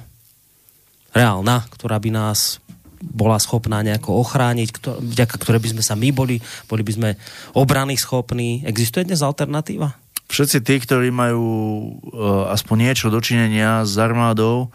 Reálna, 1.15 1.63
ktorá 1.71 2.03
by 2.03 2.11
nás 2.11 2.59
bola 2.99 3.39
schopná 3.39 3.85
nejako 3.87 4.17
ochrániť, 4.27 4.69
kto, 4.75 4.91
vďaka 4.99 5.37
ktorej 5.39 5.61
by 5.63 5.71
sme 5.77 5.83
sa 5.87 5.95
my 5.95 6.09
boli, 6.11 6.43
boli 6.67 6.83
by 6.83 6.93
sme 6.99 7.11
obrany 7.55 7.95
schopní. 7.95 8.67
Existuje 8.67 9.07
dnes 9.07 9.23
alternatíva? 9.23 10.04
Všetci 10.29 10.59
tí, 10.65 10.75
ktorí 10.81 11.09
majú 11.13 11.45
uh, 11.45 12.53
aspoň 12.53 12.91
niečo 12.91 13.13
dočinenia 13.13 13.85
s 13.85 13.95
armádou, 14.01 14.73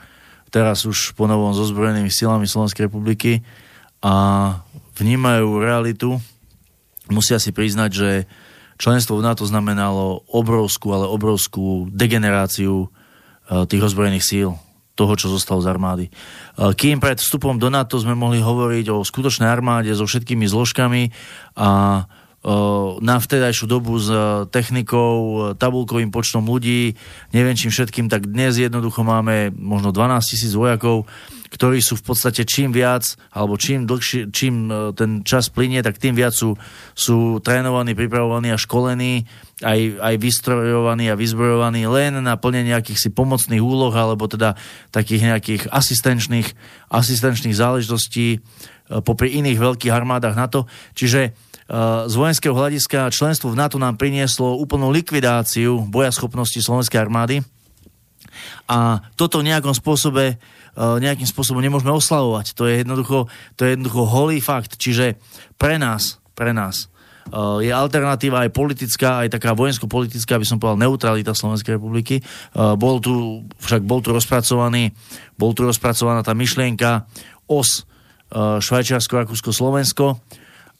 teraz 0.49 0.85
už 0.85 1.13
po 1.13 1.29
novom 1.29 1.53
so 1.53 1.65
zbrojenými 1.65 2.09
silami 2.09 2.49
Slovenskej 2.49 2.89
republiky 2.89 3.45
a 4.01 4.13
vnímajú 4.97 5.61
realitu, 5.61 6.17
musia 7.09 7.37
si 7.37 7.53
priznať, 7.53 7.89
že 7.91 8.09
členstvo 8.79 9.19
v 9.19 9.25
NATO 9.25 9.43
znamenalo 9.45 10.23
obrovskú, 10.29 10.95
ale 10.95 11.05
obrovskú 11.09 11.89
degeneráciu 11.91 12.87
uh, 12.87 13.65
tých 13.65 13.83
ozbrojených 13.91 14.25
síl, 14.25 14.49
toho, 14.99 15.15
čo 15.15 15.31
zostalo 15.31 15.63
z 15.63 15.67
armády. 15.71 16.05
Uh, 16.59 16.75
kým 16.75 16.99
pred 16.99 17.19
vstupom 17.19 17.55
do 17.55 17.71
NATO 17.71 17.95
sme 17.99 18.19
mohli 18.19 18.43
hovoriť 18.43 18.85
o 18.91 19.03
skutočnej 19.07 19.47
armáde 19.47 19.91
so 19.95 20.03
všetkými 20.03 20.43
zložkami 20.43 21.11
a 21.55 22.03
na 23.03 23.19
vtedajšiu 23.19 23.67
dobu 23.67 23.99
s 23.99 24.07
e, 24.07 24.47
technikou, 24.47 25.11
e, 25.11 25.59
tabulkovým 25.59 26.07
počtom 26.07 26.47
ľudí, 26.47 26.95
neviem 27.35 27.51
čím 27.51 27.67
všetkým, 27.67 28.07
tak 28.07 28.31
dnes 28.31 28.55
jednoducho 28.55 29.03
máme 29.03 29.51
možno 29.59 29.91
12 29.91 30.23
tisíc 30.23 30.55
vojakov, 30.55 31.03
ktorí 31.51 31.83
sú 31.83 31.99
v 31.99 32.05
podstate 32.07 32.47
čím 32.47 32.71
viac, 32.71 33.03
alebo 33.35 33.59
čím 33.59 33.83
dlhšie, 33.83 34.31
čím 34.31 34.71
e, 34.71 34.95
ten 34.95 35.27
čas 35.27 35.51
plinie, 35.51 35.83
tak 35.83 35.99
tým 35.99 36.15
viac 36.15 36.31
sú, 36.31 36.55
sú 36.95 37.43
trénovaní, 37.43 37.91
pripravovaní 37.91 38.55
a 38.55 38.61
školení, 38.61 39.27
aj, 39.59 39.99
aj 39.99 40.15
vystrojovaní 40.23 41.11
a 41.11 41.19
vyzbrojovaní 41.19 41.91
len 41.91 42.23
na 42.23 42.39
plnenie 42.39 42.71
nejakých 42.71 43.03
si 43.03 43.09
pomocných 43.11 43.59
úloh, 43.59 43.91
alebo 43.91 44.31
teda 44.31 44.55
takých 44.95 45.35
nejakých 45.35 45.61
asistenčných, 45.67 46.47
asistenčných 46.87 47.51
záležitostí 47.51 48.39
popri 49.03 49.37
iných 49.37 49.59
veľkých 49.59 49.93
armádach 49.93 50.33
NATO. 50.33 50.65
Čiže 50.97 51.48
z 52.09 52.13
vojenského 52.17 52.57
hľadiska 52.57 53.13
členstvo 53.13 53.53
v 53.53 53.59
NATO 53.61 53.77
nám 53.77 53.93
prinieslo 53.93 54.57
úplnú 54.57 54.89
likvidáciu 54.89 55.85
bojaschopnosti 55.85 56.57
slovenskej 56.57 56.97
armády 56.97 57.45
a 58.69 59.01
toto 59.17 59.41
nejakom 59.41 59.73
spôsobe 59.73 60.35
e, 60.35 60.35
nejakým 60.77 61.27
spôsobom 61.27 61.61
nemôžeme 61.61 61.91
oslavovať. 61.93 62.53
To 62.55 62.69
je 62.69 62.81
jednoducho, 62.85 63.27
to 63.57 63.65
je 63.65 63.75
jednoducho 63.75 64.01
holý 64.05 64.39
fakt. 64.39 64.77
Čiže 64.77 65.17
pre 65.57 65.81
nás, 65.81 66.21
pre 66.37 66.53
nás 66.53 66.87
e, 67.29 67.65
je 67.65 67.71
alternatíva 67.73 68.45
aj 68.45 68.53
politická, 68.53 69.25
aj 69.25 69.33
taká 69.39 69.57
vojensko-politická, 69.57 70.37
aby 70.37 70.47
som 70.47 70.61
povedal, 70.61 70.85
neutralita 70.89 71.33
Slovenskej 71.33 71.81
republiky. 71.81 72.21
E, 72.21 72.23
bol 72.77 73.01
tu, 73.01 73.45
však 73.59 73.83
bol 73.83 73.99
tu 74.05 74.13
rozpracovaný, 74.13 74.93
bol 75.35 75.51
tu 75.57 75.65
rozpracovaná 75.65 76.21
tá 76.21 76.33
myšlienka 76.37 77.09
os 77.49 77.85
Švajčiarsko, 78.29 79.25
Rakúsko, 79.25 79.49
Slovensko 79.49 80.21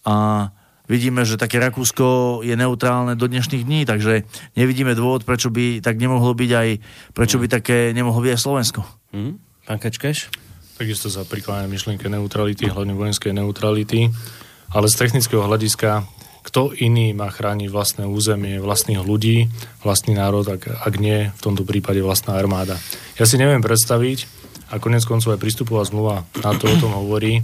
a 0.05 0.47
vidíme, 0.89 1.21
že 1.23 1.37
také 1.37 1.61
Rakúsko 1.61 2.41
je 2.41 2.57
neutrálne 2.57 3.13
do 3.13 3.29
dnešných 3.29 3.63
dní, 3.63 3.85
takže 3.85 4.25
nevidíme 4.57 4.97
dôvod, 4.97 5.23
prečo 5.23 5.53
by 5.53 5.79
tak 5.85 6.01
nemohlo 6.01 6.33
byť 6.33 6.51
aj, 6.51 6.69
prečo 7.13 7.37
by 7.37 7.47
také 7.47 7.93
nemohlo 7.93 8.25
byť 8.25 8.31
aj 8.33 8.41
Slovensko. 8.41 8.81
Mm. 9.13 9.37
Pán 9.69 9.77
Kečkeš? 9.77 10.33
Takisto 10.81 11.13
sa 11.13 11.21
prikláňa 11.21 11.69
myšlienke 11.69 12.09
neutrality, 12.09 12.65
hlavne 12.65 12.97
vojenskej 12.97 13.37
neutrality, 13.37 14.09
ale 14.73 14.89
z 14.89 14.95
technického 14.97 15.45
hľadiska 15.45 16.09
kto 16.39 16.71
iný 16.71 17.11
má 17.13 17.29
chrániť 17.29 17.69
vlastné 17.69 18.03
územie, 18.07 18.57
vlastných 18.63 19.03
ľudí, 19.03 19.51
vlastný 19.83 20.17
národ, 20.17 20.47
ak, 20.47 20.65
ak 20.65 20.93
nie 20.97 21.29
v 21.29 21.41
tomto 21.43 21.67
prípade 21.67 21.99
vlastná 22.01 22.39
armáda. 22.39 22.79
Ja 23.19 23.29
si 23.29 23.35
neviem 23.35 23.61
predstaviť, 23.61 24.25
a 24.69 24.77
konec 24.77 25.05
koncov 25.05 25.35
aj 25.35 25.41
prístupová 25.41 25.85
zmluva 25.85 26.25
na 26.41 26.53
to 26.57 26.69
o 26.69 26.75
tom 26.77 26.93
hovorí, 26.93 27.41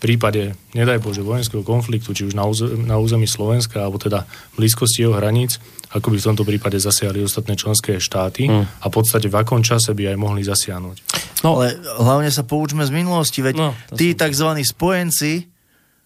prípade, 0.00 0.58
nedaj 0.74 1.00
Bože, 1.00 1.24
vojenského 1.24 1.62
konfliktu, 1.62 2.12
či 2.12 2.26
už 2.28 2.34
na, 2.34 2.44
území, 2.44 2.84
na 2.84 3.00
území 3.00 3.26
Slovenska, 3.26 3.82
alebo 3.82 3.96
teda 3.96 4.28
blízkosti 4.58 5.06
jeho 5.06 5.16
hraníc, 5.16 5.58
ako 5.94 6.10
by 6.10 6.16
v 6.18 6.26
tomto 6.26 6.44
prípade 6.44 6.76
zasiahli 6.76 7.22
ostatné 7.22 7.54
členské 7.54 8.02
štáty 8.02 8.50
hmm. 8.50 8.82
a 8.82 8.86
v 8.90 8.92
podstate 8.92 9.30
v 9.30 9.36
akom 9.38 9.62
čase 9.62 9.94
by 9.94 10.12
aj 10.12 10.16
mohli 10.18 10.42
zasiahnuť. 10.42 10.96
No 11.46 11.60
ale 11.60 11.78
hlavne 11.78 12.30
sa 12.34 12.42
poučme 12.42 12.82
z 12.82 12.92
minulosti, 12.92 13.40
veď 13.44 13.54
no, 13.54 13.70
tí 13.94 14.12
som... 14.12 14.26
tzv. 14.26 14.48
spojenci, 14.64 15.32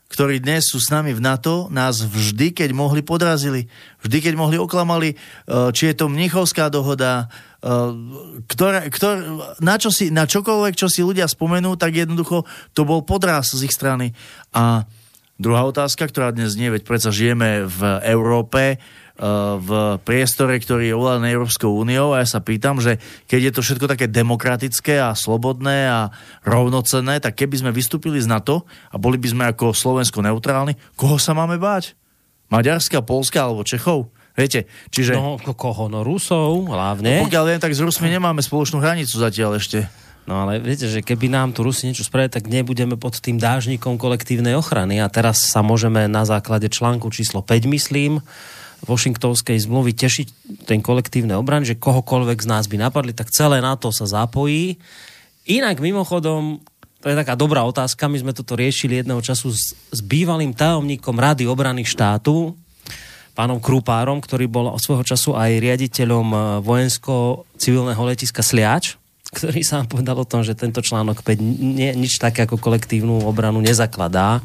ktorí 0.09 0.41
dnes 0.41 0.69
sú 0.73 0.81
s 0.81 0.89
nami 0.89 1.13
v 1.13 1.21
NATO, 1.21 1.69
nás 1.69 2.01
vždy, 2.01 2.57
keď 2.57 2.73
mohli, 2.73 3.05
podrazili. 3.05 3.69
Vždy, 4.01 4.19
keď 4.25 4.35
mohli, 4.41 4.57
oklamali, 4.57 5.13
eh, 5.13 5.69
či 5.77 5.93
je 5.93 5.95
to 5.97 6.09
Mnichovská 6.09 6.73
dohoda, 6.73 7.29
ktoré, 7.59 8.87
ktoré, 8.87 9.19
na, 9.59 9.75
čo 9.83 9.91
si, 9.91 10.15
na 10.15 10.31
čokoľvek, 10.31 10.79
čo 10.79 10.87
si 10.87 11.03
ľudia 11.03 11.27
spomenú, 11.27 11.75
tak 11.75 11.91
jednoducho 11.91 12.47
to 12.71 12.87
bol 12.87 13.03
podraz 13.03 13.51
z 13.51 13.67
ich 13.67 13.75
strany. 13.75 14.15
A 14.55 14.87
druhá 15.43 15.67
otázka, 15.67 16.07
ktorá 16.07 16.31
dnes 16.31 16.55
nie, 16.55 16.71
veď 16.71 16.87
predsa 16.87 17.11
žijeme 17.11 17.67
v 17.67 17.81
Európe, 18.07 18.63
e, 18.75 18.77
v 19.59 19.99
priestore, 20.07 20.55
ktorý 20.55 20.87
je 20.87 20.95
ovládaný 20.95 21.35
Európskou 21.35 21.75
úniou 21.75 22.15
a 22.15 22.23
ja 22.23 22.31
sa 22.31 22.39
pýtam, 22.39 22.79
že 22.79 23.03
keď 23.27 23.51
je 23.51 23.53
to 23.59 23.65
všetko 23.67 23.87
také 23.91 24.07
demokratické 24.07 25.03
a 25.03 25.19
slobodné 25.19 25.91
a 25.91 26.01
rovnocenné, 26.47 27.19
tak 27.19 27.43
keby 27.43 27.59
sme 27.59 27.75
vystúpili 27.75 28.23
z 28.23 28.31
NATO 28.31 28.71
a 28.95 29.03
boli 29.03 29.19
by 29.19 29.35
sme 29.35 29.45
ako 29.51 29.75
Slovensko 29.75 30.23
neutrálni, 30.23 30.79
koho 30.95 31.19
sa 31.19 31.35
máme 31.35 31.59
báť? 31.59 31.99
Maďarska, 32.55 33.03
Polska 33.03 33.51
alebo 33.51 33.67
Čechov? 33.67 34.15
Viete, 34.39 34.71
čiže... 34.95 35.19
No, 35.19 35.35
koho? 35.43 35.91
No, 35.91 36.07
Rusov 36.07 36.71
hlavne. 36.71 37.19
No, 37.19 37.27
pokiaľ 37.27 37.45
viem, 37.51 37.59
tak 37.59 37.75
s 37.75 37.83
Rusmi 37.83 38.07
nemáme 38.07 38.39
spoločnú 38.39 38.79
hranicu 38.79 39.19
zatiaľ 39.19 39.59
ešte. 39.59 39.91
No 40.31 40.47
ale 40.47 40.63
viete, 40.63 40.87
že 40.87 41.03
keby 41.03 41.27
nám 41.27 41.57
tu 41.57 41.67
Rusi 41.67 41.91
niečo 41.91 42.07
spravili, 42.07 42.31
tak 42.31 42.47
nebudeme 42.47 42.95
pod 42.95 43.19
tým 43.19 43.41
dážnikom 43.41 43.99
kolektívnej 43.99 44.55
ochrany. 44.55 45.03
A 45.03 45.11
teraz 45.11 45.43
sa 45.43 45.65
môžeme 45.65 46.07
na 46.07 46.23
základe 46.23 46.71
článku 46.71 47.11
číslo 47.11 47.43
5, 47.43 47.67
myslím, 47.67 48.23
Washingtonskej 48.85 49.59
zmluvy 49.59 49.97
tešiť 49.97 50.27
ten 50.71 50.79
kolektívne 50.79 51.35
obran, 51.35 51.67
že 51.67 51.81
kohokoľvek 51.81 52.45
z 52.45 52.47
nás 52.47 52.71
by 52.71 52.77
napadli, 52.79 53.11
tak 53.11 53.35
celé 53.35 53.59
NATO 53.59 53.91
sa 53.91 54.07
zapojí. 54.07 54.79
Inak 55.49 55.83
mimochodom, 55.83 56.63
to 57.03 57.07
je 57.11 57.17
taká 57.17 57.35
dobrá 57.35 57.67
otázka, 57.67 58.07
my 58.07 58.23
sme 58.23 58.37
toto 58.37 58.55
riešili 58.55 59.03
jedného 59.03 59.19
času 59.25 59.51
s, 59.51 59.75
s 59.75 60.01
bývalým 60.05 60.55
tajomníkom 60.55 61.17
Rady 61.17 61.49
obrany 61.51 61.83
štátu, 61.83 62.55
pánom 63.39 63.63
Krupárom, 63.63 64.19
ktorý 64.19 64.51
bol 64.51 64.75
svojho 64.83 65.07
času 65.07 65.39
aj 65.39 65.63
riaditeľom 65.63 66.27
e, 66.35 66.39
vojensko-civilného 66.67 68.03
letiska 68.03 68.43
Sliač, 68.43 68.99
ktorý 69.39 69.63
sám 69.63 69.87
povedal 69.87 70.19
o 70.19 70.27
tom, 70.27 70.43
že 70.43 70.59
tento 70.59 70.83
článok 70.83 71.23
5 71.23 71.39
nie, 71.63 71.95
nič 71.95 72.19
také 72.19 72.51
ako 72.51 72.59
kolektívnu 72.59 73.23
obranu 73.23 73.63
nezakladá. 73.63 74.43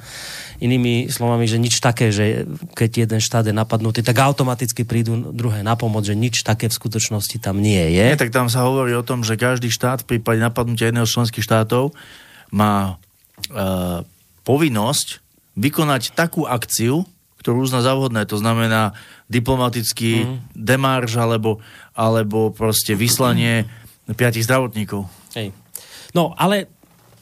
Inými 0.61 1.09
slovami, 1.09 1.49
že 1.49 1.57
nič 1.57 1.81
také, 1.81 2.13
že 2.13 2.45
keď 2.77 3.09
jeden 3.09 3.19
štát 3.19 3.49
je 3.49 3.55
napadnutý, 3.57 4.05
tak 4.05 4.21
automaticky 4.21 4.85
prídu 4.85 5.33
druhé 5.33 5.65
na 5.65 5.73
pomoc, 5.73 6.05
že 6.05 6.13
nič 6.13 6.45
také 6.45 6.69
v 6.69 6.77
skutočnosti 6.77 7.41
tam 7.41 7.57
nie 7.57 7.97
je. 7.97 8.13
Nie, 8.13 8.19
tak 8.19 8.29
tam 8.29 8.45
sa 8.45 8.63
hovorí 8.69 8.93
o 8.93 9.01
tom, 9.01 9.25
že 9.25 9.35
každý 9.35 9.73
štát 9.73 10.05
v 10.05 10.15
prípade 10.15 10.37
napadnutia 10.37 10.93
jedného 10.93 11.09
z 11.09 11.15
členských 11.17 11.43
štátov 11.43 11.97
má 12.53 13.01
e, 13.49 14.05
povinnosť 14.45 15.23
vykonať 15.57 16.13
takú 16.13 16.45
akciu, 16.45 17.03
ktorú 17.43 17.67
uzná 17.67 17.83
za 17.83 17.91
vhodné. 17.91 18.23
To 18.31 18.39
znamená 18.39 18.95
diplomatický 19.27 20.23
mm. 20.23 20.35
demarš 20.55 21.19
alebo, 21.19 21.59
alebo 21.91 22.55
proste 22.55 22.95
vyslanie 22.95 23.67
piatich 24.15 24.47
zdravotníkov. 24.47 25.03
Hej. 25.35 25.51
No, 26.15 26.31
ale 26.39 26.71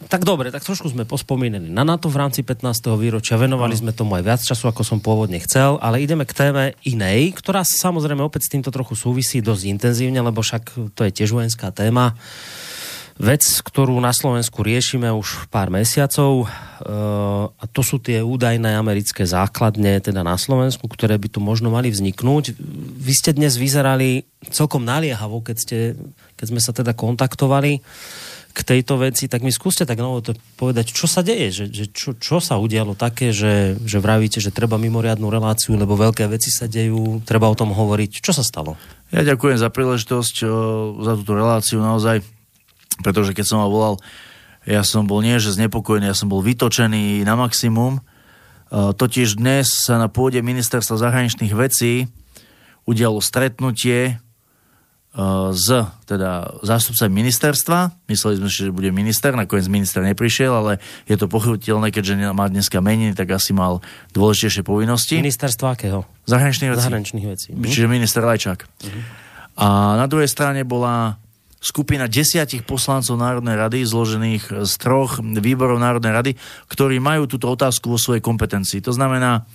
tak 0.10 0.25
dobre, 0.25 0.50
tak 0.50 0.66
trošku 0.66 0.90
sme 0.90 1.06
pospomínali 1.06 1.70
na 1.70 1.86
NATO 1.86 2.10
v 2.10 2.18
rámci 2.25 2.42
15. 2.42 2.90
výročia, 2.98 3.38
venovali 3.38 3.78
no. 3.78 3.82
sme 3.86 3.92
tomu 3.94 4.18
aj 4.18 4.24
viac 4.25 4.42
času, 4.42 4.70
ako 4.70 4.82
som 4.82 4.98
pôvodne 4.98 5.38
chcel, 5.46 5.78
ale 5.78 6.01
ideme 6.01 6.25
k 6.25 6.34
téme 6.34 6.63
inej, 6.82 7.38
ktorá 7.38 7.62
samozrejme 7.62 8.25
opäť 8.25 8.50
s 8.50 8.54
týmto 8.58 8.74
trochu 8.74 8.98
súvisí 8.98 9.46
dosť 9.46 9.63
intenzívne, 9.70 10.22
lebo 10.25 10.42
však 10.42 10.94
to 10.98 11.01
je 11.06 11.12
tiež 11.13 11.38
vojenská 11.38 11.70
téma. 11.70 12.18
Vec, 13.22 13.62
ktorú 13.62 14.01
na 14.01 14.18
Slovensku 14.18 14.66
riešime 14.66 15.06
už 15.13 15.46
pár 15.54 15.70
mesiacov, 15.70 16.42
e, 16.42 16.46
a 17.46 17.66
to 17.70 17.86
sú 17.86 18.01
tie 18.01 18.18
údajné 18.25 18.74
americké 18.74 19.30
základne 19.30 20.01
teda 20.01 20.25
na 20.25 20.42
Slovensku, 20.42 20.90
ktoré 20.90 21.22
by 21.22 21.30
tu 21.30 21.38
možno 21.38 21.70
mali 21.70 21.94
vzniknúť. 21.94 22.58
Vy 22.98 23.13
ste 23.13 23.38
dnes 23.38 23.62
vyzerali 23.62 24.25
celkom 24.50 24.82
naliehavo, 24.82 25.46
keď, 25.46 25.58
ste, 25.62 25.78
keď 26.34 26.46
sme 26.50 26.62
sa 26.66 26.74
teda 26.74 26.98
kontaktovali 26.98 27.86
k 28.51 28.60
tejto 28.66 28.98
veci, 28.98 29.30
tak 29.30 29.46
mi 29.46 29.54
skúste 29.54 29.86
tak 29.86 30.01
novo 30.01 30.25
to 30.25 30.34
povedať, 30.58 30.90
čo 30.90 31.06
sa 31.06 31.22
deje, 31.22 31.54
že, 31.54 31.66
že 31.70 31.86
čo, 31.94 32.18
čo 32.18 32.42
sa 32.42 32.58
udialo 32.58 32.98
také, 32.98 33.30
že, 33.30 33.78
že 33.86 34.01
vravíte, 34.01 34.42
že 34.42 34.50
treba 34.50 34.82
mimoriadnú 34.82 35.30
reláciu, 35.30 35.78
lebo 35.78 35.94
veľké 35.94 36.25
veci 36.25 36.50
sa 36.50 36.66
dejú, 36.66 37.22
treba 37.22 37.46
o 37.46 37.54
tom 37.54 37.70
hovoriť. 37.70 38.18
Čo 38.18 38.34
sa 38.34 38.42
stalo? 38.42 38.82
Ja 39.13 39.22
ďakujem 39.22 39.62
za 39.62 39.70
príležitosť, 39.70 40.36
za 41.06 41.13
túto 41.22 41.38
reláciu 41.38 41.78
naozaj, 41.86 42.40
pretože 43.01 43.36
keď 43.36 43.46
som 43.46 43.58
ma 43.62 43.67
volal, 43.67 44.00
ja 44.65 44.86
som 44.86 45.10
bol 45.10 45.25
nie, 45.25 45.41
že 45.41 45.58
znepokojený, 45.58 46.10
ja 46.10 46.17
som 46.17 46.29
bol 46.29 46.46
vytočený 46.46 47.25
na 47.25 47.34
maximum. 47.34 48.01
Totiž 48.72 49.41
dnes 49.41 49.67
sa 49.67 50.00
na 50.00 50.08
pôde 50.08 50.39
ministerstva 50.39 50.96
zahraničných 51.01 51.51
vecí 51.51 52.08
udialo 52.88 53.20
stretnutie 53.20 54.22
z 55.51 55.67
teda 56.08 56.63
zástupca 56.63 57.12
ministerstva. 57.12 58.08
Mysleli 58.08 58.39
sme 58.39 58.48
že 58.48 58.72
bude 58.72 58.96
minister, 58.96 59.36
nakoniec 59.36 59.67
minister 59.67 60.00
neprišiel, 60.08 60.55
ale 60.55 60.79
je 61.03 61.20
to 61.20 61.27
pochopiteľné, 61.27 61.91
keďže 61.91 62.31
má 62.31 62.48
dneska 62.48 62.79
meniny, 62.79 63.12
tak 63.12 63.36
asi 63.36 63.51
mal 63.51 63.84
dôležitejšie 64.15 64.63
povinnosti. 64.63 65.20
Ministerstva 65.20 65.75
akého? 65.75 66.08
Zahraničných 66.31 66.72
vecí. 66.72 66.86
Zahraničných 66.88 67.27
vecí. 67.27 67.50
Mhm. 67.51 67.67
Čiže 67.67 67.91
minister 67.91 68.24
Lajčák. 68.24 68.60
Mhm. 68.63 69.00
A 69.60 70.00
na 70.00 70.08
druhej 70.08 70.31
strane 70.31 70.63
bola 70.63 71.20
skupina 71.62 72.10
desiatich 72.10 72.65
poslancov 72.65 73.22
Národnej 73.22 73.53
rady, 73.53 73.86
zložených 73.86 74.65
z 74.65 74.74
troch 74.82 75.22
výborov 75.22 75.77
Národnej 75.77 76.12
rady, 76.12 76.32
ktorí 76.65 76.98
majú 76.98 77.30
túto 77.30 77.53
otázku 77.53 77.94
vo 77.94 78.01
svojej 78.01 78.25
kompetencii. 78.25 78.82
To 78.82 78.89
znamená, 78.89 79.46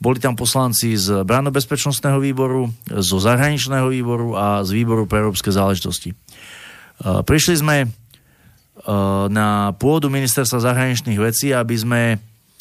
boli 0.00 0.16
tam 0.16 0.32
poslanci 0.32 0.96
z 0.96 1.20
bránobezpečnostného 1.28 2.16
výboru, 2.16 2.72
zo 2.88 3.20
zahraničného 3.20 3.92
výboru 3.92 4.32
a 4.32 4.64
z 4.64 4.72
výboru 4.72 5.04
pre 5.04 5.20
európske 5.20 5.52
záležitosti. 5.52 6.16
E, 6.16 6.16
prišli 7.20 7.60
sme 7.60 7.76
e, 7.84 7.88
na 9.28 9.76
pôdu 9.76 10.08
ministerstva 10.08 10.64
zahraničných 10.64 11.20
vecí, 11.20 11.52
aby 11.52 11.76
sme 11.76 12.02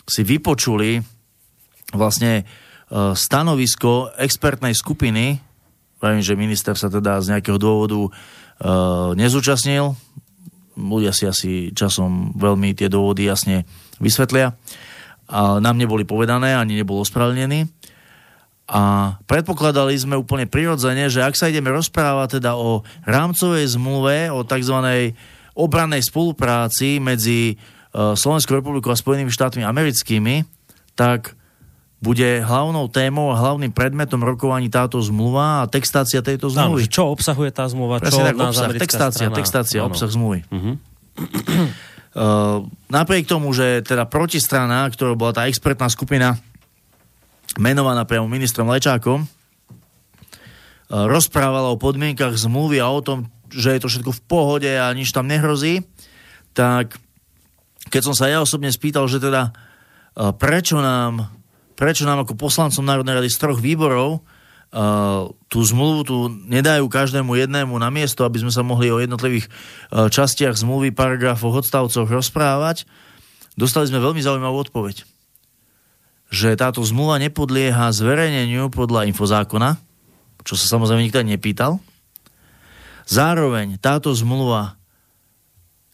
si 0.04 0.28
vypočuli 0.28 1.00
vlastne 1.96 2.44
e, 2.44 3.16
stanovisko 3.16 4.20
expertnej 4.20 4.76
skupiny, 4.76 5.40
pravím, 6.04 6.20
že 6.20 6.36
minister 6.36 6.76
sa 6.76 6.92
teda 6.92 7.24
z 7.24 7.40
nejakého 7.40 7.56
dôvodu 7.56 8.12
nezúčastnil, 9.16 9.96
ľudia 10.80 11.12
si 11.12 11.24
asi 11.28 11.52
časom 11.76 12.36
veľmi 12.36 12.76
tie 12.76 12.88
dôvody 12.88 13.28
jasne 13.28 13.68
vysvetlia 14.00 14.56
a 15.30 15.62
nám 15.62 15.78
neboli 15.78 16.10
povedané, 16.10 16.58
ani 16.58 16.74
nebol 16.74 17.06
ospravedlnený. 17.06 17.70
A 18.70 19.14
predpokladali 19.26 19.98
sme 19.98 20.18
úplne 20.18 20.46
prirodzene, 20.46 21.10
že 21.10 21.26
ak 21.26 21.38
sa 21.38 21.50
ideme 21.50 21.74
rozprávať 21.74 22.42
teda 22.42 22.58
o 22.58 22.86
rámcovej 23.06 23.66
zmluve, 23.78 24.30
o 24.30 24.46
tzv. 24.46 24.78
obrannej 25.58 26.06
spolupráci 26.06 27.02
medzi 27.02 27.54
e, 27.54 27.56
Slovenskou 28.14 28.62
republikou 28.62 28.94
a 28.94 28.98
Spojenými 28.98 29.34
štátmi 29.34 29.66
americkými, 29.66 30.46
tak 30.94 31.34
bude 32.00 32.40
hlavnou 32.40 32.88
témou 32.88 33.36
a 33.36 33.36
hlavným 33.36 33.76
predmetom 33.76 34.24
rokovaní 34.24 34.72
táto 34.72 35.04
zmluva 35.04 35.64
a 35.64 35.68
textácia 35.68 36.24
tejto 36.24 36.48
zmluvy. 36.48 36.88
Áno, 36.88 36.96
čo 36.96 37.12
obsahuje 37.12 37.52
tá 37.52 37.68
zmluva? 37.68 38.00
Presne 38.00 38.16
čo 38.16 38.28
tak, 38.32 38.36
obsah, 38.40 38.72
textácia, 38.72 39.28
strana? 39.28 39.36
textácia, 39.36 39.80
obsah 39.84 40.10
zmluvy. 40.10 40.40
Uh-huh. 40.48 40.76
Uh, 42.10 42.66
napriek 42.90 43.30
tomu, 43.30 43.54
že 43.54 43.86
teda 43.86 44.10
protistrana, 44.10 44.90
ktorá 44.90 45.14
bola 45.14 45.30
tá 45.30 45.46
expertná 45.46 45.86
skupina 45.94 46.42
menovaná 47.62 48.02
priamo 48.02 48.26
ministrom 48.26 48.66
Lečákom, 48.66 49.30
uh, 49.30 49.30
rozprávala 51.06 51.70
o 51.70 51.78
podmienkach 51.78 52.34
zmluvy 52.34 52.82
a 52.82 52.90
o 52.90 53.06
tom, 53.06 53.30
že 53.54 53.78
je 53.78 53.82
to 53.86 53.94
všetko 53.94 54.10
v 54.10 54.22
pohode 54.26 54.72
a 54.74 54.90
nič 54.98 55.14
tam 55.14 55.30
nehrozí, 55.30 55.86
tak 56.58 56.98
keď 57.94 58.02
som 58.10 58.18
sa 58.18 58.26
ja 58.26 58.42
osobne 58.42 58.74
spýtal, 58.74 59.06
že 59.06 59.22
teda 59.22 59.54
uh, 59.54 60.34
prečo 60.34 60.82
nám, 60.82 61.30
prečo 61.80 62.04
nám 62.04 62.28
ako 62.28 62.36
poslancom 62.36 62.84
Národnej 62.84 63.24
rady 63.24 63.30
z 63.32 63.40
troch 63.40 63.60
výborov 63.64 64.20
Uh, 64.70 65.34
tú 65.50 65.66
zmluvu 65.66 66.06
tu 66.06 66.30
nedajú 66.46 66.86
každému 66.94 67.34
jednému 67.42 67.74
na 67.82 67.90
miesto, 67.90 68.22
aby 68.22 68.38
sme 68.38 68.54
sa 68.54 68.62
mohli 68.62 68.94
o 68.94 69.02
jednotlivých 69.02 69.50
uh, 69.50 70.14
častiach 70.14 70.54
zmluvy, 70.54 70.94
paragrafoch, 70.94 71.66
odstavcoch 71.66 72.06
rozprávať. 72.06 72.86
Dostali 73.58 73.90
sme 73.90 73.98
veľmi 73.98 74.22
zaujímavú 74.22 74.70
odpoveď. 74.70 75.10
Že 76.30 76.54
táto 76.54 76.86
zmluva 76.86 77.18
nepodlieha 77.18 77.90
zverejneniu 77.90 78.70
podľa 78.70 79.10
infozákona, 79.10 79.82
čo 80.46 80.54
sa 80.54 80.78
samozrejme 80.78 81.02
nikto 81.02 81.26
nepýtal. 81.26 81.82
Zároveň 83.10 83.82
táto 83.82 84.14
zmluva 84.14 84.78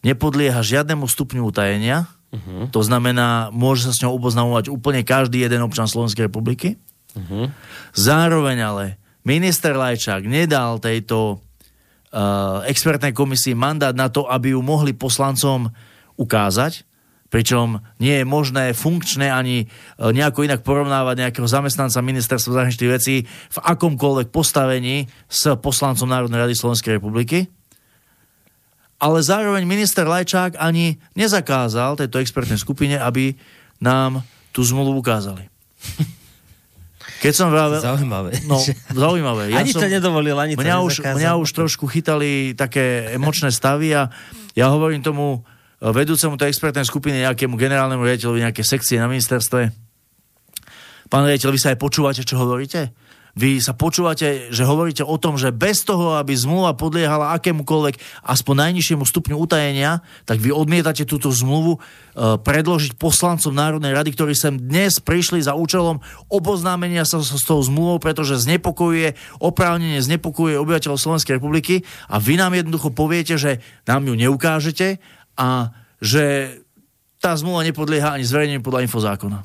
nepodlieha 0.04 0.60
žiadnemu 0.60 1.08
stupňu 1.08 1.48
utajenia, 1.48 2.12
uh-huh. 2.36 2.68
to 2.70 2.82
znamená, 2.84 3.50
môže 3.56 3.88
sa 3.88 3.96
s 3.96 4.02
ňou 4.04 4.20
oboznamovať 4.20 4.68
úplne 4.68 5.02
každý 5.08 5.42
jeden 5.42 5.64
občan 5.64 5.88
Slovenskej 5.88 6.28
republiky. 6.28 6.76
Uh-huh. 7.16 7.48
Zároveň 7.96 8.58
ale 8.60 8.86
minister 9.24 9.74
Lajčák 9.74 10.28
nedal 10.28 10.84
tejto 10.84 11.40
uh, 11.40 12.62
expertnej 12.68 13.16
komisii 13.16 13.56
mandát 13.56 13.96
na 13.96 14.12
to, 14.12 14.28
aby 14.28 14.52
ju 14.54 14.60
mohli 14.60 14.92
poslancom 14.92 15.72
ukázať, 16.20 16.84
pričom 17.32 17.82
nie 18.00 18.22
je 18.22 18.26
možné 18.28 18.76
funkčné 18.76 19.32
ani 19.32 19.66
uh, 19.66 20.12
nejako 20.12 20.46
inak 20.46 20.62
porovnávať 20.62 21.16
nejakého 21.26 21.48
zamestnanca 21.48 22.04
ministerstva 22.04 22.52
zahraničných 22.62 22.94
vecí 22.94 23.16
v 23.26 23.58
akomkoľvek 23.64 24.28
postavení 24.30 25.08
s 25.26 25.56
poslancom 25.58 26.12
Národnej 26.12 26.52
rady 26.52 26.56
Slovenskej 26.60 27.00
republiky. 27.00 27.48
Ale 29.06 29.22
zároveň 29.22 29.70
minister 29.70 30.02
Lajčák 30.02 30.58
ani 30.58 30.98
nezakázal 31.14 31.94
tejto 31.94 32.18
expertnej 32.18 32.58
skupine, 32.58 32.98
aby 32.98 33.38
nám 33.78 34.26
tú 34.50 34.66
zmluvu 34.66 34.98
ukázali. 34.98 35.46
Keď 37.22 37.34
som 37.38 37.54
vravel... 37.54 37.78
Zaujímavé. 37.86 38.34
No, 38.50 38.58
zaujímavé. 38.90 39.54
Ja 39.54 39.62
ani 39.62 39.70
som, 39.70 39.86
to 39.86 39.94
nedovolil, 39.94 40.42
ani 40.42 40.58
mňa 40.58 40.78
to 40.82 40.86
už, 40.90 40.96
mňa 41.06 41.32
už 41.38 41.50
trošku 41.54 41.86
chytali 41.86 42.58
také 42.58 43.14
emočné 43.14 43.54
stavy 43.54 43.94
a 43.94 44.10
ja 44.58 44.74
hovorím 44.74 45.06
tomu 45.06 45.46
vedúcemu 45.78 46.34
tej 46.34 46.50
expertnej 46.50 46.90
skupiny, 46.90 47.30
nejakému 47.30 47.62
generálnemu 47.62 48.02
riaditeľovi, 48.02 48.42
nejaké 48.42 48.66
sekcie 48.66 48.98
na 48.98 49.06
ministerstve. 49.06 49.70
Pán 51.14 51.30
riaditeľ, 51.30 51.50
vy 51.54 51.60
sa 51.62 51.70
aj 51.76 51.78
počúvate, 51.78 52.26
čo 52.26 52.42
hovoríte? 52.42 52.90
Vy 53.36 53.60
sa 53.60 53.76
počúvate, 53.76 54.48
že 54.48 54.64
hovoríte 54.64 55.04
o 55.04 55.20
tom, 55.20 55.36
že 55.36 55.52
bez 55.52 55.84
toho, 55.84 56.16
aby 56.16 56.32
zmluva 56.32 56.72
podliehala 56.72 57.36
akémukoľvek 57.36 58.24
aspoň 58.24 58.56
najnižšiemu 58.72 59.04
stupňu 59.04 59.36
utajenia, 59.36 60.00
tak 60.24 60.40
vy 60.40 60.56
odmietate 60.56 61.04
túto 61.04 61.36
zmluvu 61.36 61.76
e, 61.76 61.80
predložiť 62.40 62.96
poslancom 62.96 63.52
Národnej 63.52 63.92
rady, 63.92 64.16
ktorí 64.16 64.32
sem 64.40 64.56
dnes 64.56 65.04
prišli 65.04 65.44
za 65.44 65.52
účelom 65.52 66.00
oboznámenia 66.32 67.04
sa 67.04 67.20
s 67.20 67.44
tou 67.44 67.60
zmluvou, 67.60 68.00
pretože 68.00 68.40
znepokojuje, 68.40 69.20
oprávnene 69.44 70.00
znepokojuje 70.00 70.56
obyvateľov 70.56 70.96
Slovenskej 70.96 71.36
republiky 71.36 71.84
a 72.08 72.24
vy 72.24 72.40
nám 72.40 72.56
jednoducho 72.56 72.96
poviete, 72.96 73.36
že 73.36 73.60
nám 73.84 74.08
ju 74.08 74.16
neukážete 74.16 75.04
a 75.36 75.76
že 76.00 76.56
tá 77.20 77.36
zmluva 77.36 77.68
nepodlieha 77.68 78.16
ani 78.16 78.24
zverejneniu 78.24 78.64
podľa 78.64 78.88
infozákona. 78.88 79.44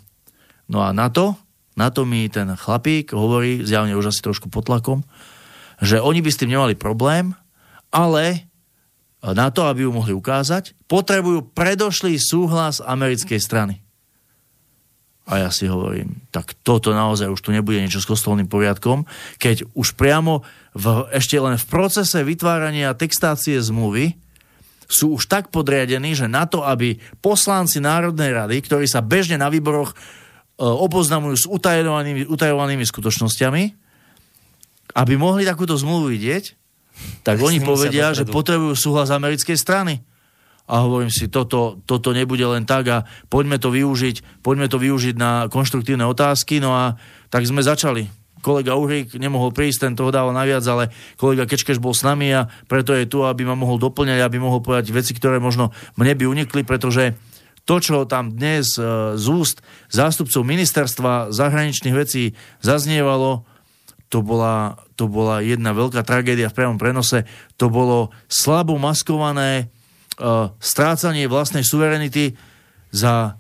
No 0.71 0.79
a 0.79 0.95
na 0.95 1.11
to 1.11 1.35
na 1.81 1.89
to 1.89 2.05
mi 2.05 2.29
ten 2.29 2.53
chlapík 2.53 3.17
hovorí, 3.17 3.65
zjavne 3.65 3.97
už 3.97 4.13
asi 4.13 4.21
trošku 4.21 4.53
pod 4.53 4.69
tlakom, 4.69 5.01
že 5.81 5.97
oni 5.97 6.21
by 6.21 6.29
s 6.29 6.41
tým 6.45 6.53
nemali 6.53 6.77
problém, 6.77 7.33
ale 7.89 8.45
na 9.25 9.49
to, 9.49 9.65
aby 9.65 9.89
ju 9.89 9.91
mohli 9.93 10.13
ukázať, 10.13 10.77
potrebujú 10.85 11.53
predošlý 11.57 12.21
súhlas 12.21 12.85
americkej 12.85 13.41
strany. 13.41 13.81
A 15.31 15.47
ja 15.47 15.51
si 15.53 15.71
hovorím, 15.71 16.27
tak 16.35 16.59
toto 16.67 16.91
naozaj 16.91 17.31
už 17.31 17.41
tu 17.41 17.51
nebude 17.55 17.79
niečo 17.79 18.03
s 18.03 18.09
kostolným 18.09 18.51
poriadkom, 18.51 19.07
keď 19.39 19.63
už 19.79 19.95
priamo 19.95 20.43
v, 20.75 21.07
ešte 21.15 21.39
len 21.39 21.55
v 21.55 21.69
procese 21.71 22.21
vytvárania 22.25 22.97
textácie 22.97 23.61
zmluvy 23.63 24.19
sú 24.91 25.15
už 25.15 25.31
tak 25.31 25.55
podriadení, 25.55 26.19
že 26.19 26.27
na 26.27 26.51
to, 26.51 26.67
aby 26.67 26.99
poslanci 27.23 27.79
Národnej 27.79 28.35
rady, 28.35 28.59
ktorí 28.59 28.91
sa 28.91 29.07
bežne 29.07 29.39
na 29.39 29.47
výboroch 29.47 29.95
oboznamujú 30.61 31.37
s 31.41 31.47
utajovanými, 31.49 32.29
utajovanými 32.29 32.85
skutočnosťami, 32.85 33.63
aby 34.95 35.15
mohli 35.17 35.49
takúto 35.49 35.79
zmluvu 35.81 36.13
vidieť, 36.13 36.45
tak 37.25 37.41
oni 37.41 37.65
povedia, 37.65 38.13
že 38.13 38.29
potrebujú 38.29 38.77
súhlas 38.77 39.09
americkej 39.09 39.57
strany. 39.57 40.05
A 40.71 40.87
hovorím 40.87 41.11
si, 41.11 41.27
toto, 41.27 41.83
toto 41.83 42.15
nebude 42.15 42.47
len 42.47 42.63
tak 42.63 42.85
a 42.87 43.03
poďme 43.27 43.59
to 43.59 43.75
využiť, 43.75 44.45
poďme 44.45 44.71
to 44.71 44.79
využiť 44.79 45.19
na 45.19 45.51
konštruktívne 45.51 46.07
otázky. 46.07 46.63
No 46.63 46.71
a 46.71 46.95
tak 47.27 47.43
sme 47.43 47.59
začali 47.59 48.07
kolega 48.41 48.75
Uhrík 48.75 49.15
nemohol 49.21 49.53
prísť, 49.53 49.89
ten 49.89 49.95
toho 49.95 50.09
dával 50.09 50.33
naviac, 50.33 50.65
ale 50.65 50.89
kolega 51.21 51.45
Kečkeš 51.45 51.79
bol 51.79 51.93
s 51.93 52.03
nami 52.03 52.33
a 52.33 52.49
preto 52.67 52.97
je 52.97 53.05
tu, 53.05 53.23
aby 53.23 53.45
ma 53.45 53.55
mohol 53.55 53.77
doplňať, 53.77 54.21
aby 54.25 54.41
mohol 54.41 54.65
povedať 54.65 54.91
veci, 54.91 55.13
ktoré 55.13 55.39
možno 55.39 55.71
mne 56.01 56.17
by 56.17 56.25
unikli, 56.27 56.65
pretože 56.65 57.15
to, 57.71 57.79
čo 57.79 58.03
tam 58.03 58.35
dnes 58.35 58.75
e, 58.75 59.15
z 59.15 59.27
úst 59.31 59.63
zástupcov 59.95 60.43
ministerstva 60.43 61.31
zahraničných 61.31 61.95
vecí 61.95 62.35
zaznievalo, 62.67 63.47
to 64.11 64.27
bola, 64.27 64.75
to 64.99 65.07
bola 65.07 65.39
jedna 65.39 65.71
veľká 65.71 66.03
tragédia 66.03 66.51
v 66.51 66.57
priamom 66.59 66.83
prenose. 66.83 67.23
To 67.63 67.71
bolo 67.71 68.11
slabo 68.27 68.75
maskované 68.75 69.71
uh, 70.19 70.51
strácanie 70.59 71.31
vlastnej 71.31 71.63
suverenity 71.63 72.35
za 72.91 73.39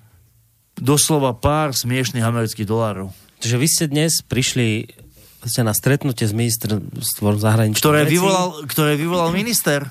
doslova 0.78 1.34
pár 1.34 1.74
smiešných 1.74 2.22
amerických 2.22 2.70
dolárov. 2.70 3.10
Čiže 3.42 3.56
vy 3.58 3.66
ste 3.66 3.84
dnes 3.90 4.22
prišli 4.22 4.94
ste 5.42 5.66
na 5.66 5.74
stretnutie 5.74 6.28
s 6.28 6.36
ministerstvom 6.36 7.40
zahraničných 7.40 7.82
ktoré 7.82 8.06
vecí. 8.06 8.20
Vyvolal, 8.20 8.48
ktoré 8.68 8.92
vyvolal 8.94 9.34
minister. 9.34 9.90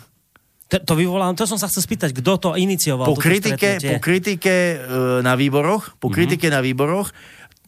To, 0.69 0.93
vyvolal, 0.93 1.33
to 1.33 1.49
som 1.49 1.57
sa 1.57 1.65
chcel 1.65 1.81
spýtať, 1.81 2.13
kto 2.13 2.37
to 2.37 2.49
inicioval? 2.53 3.09
Po 3.09 3.17
kritike, 3.17 3.81
po 3.81 3.97
kritike 3.97 4.77
e, 4.77 5.25
na 5.25 5.33
výboroch, 5.33 5.97
po 5.97 6.07
mm-hmm. 6.07 6.13
kritike 6.13 6.47
na 6.53 6.61
výboroch 6.61 7.09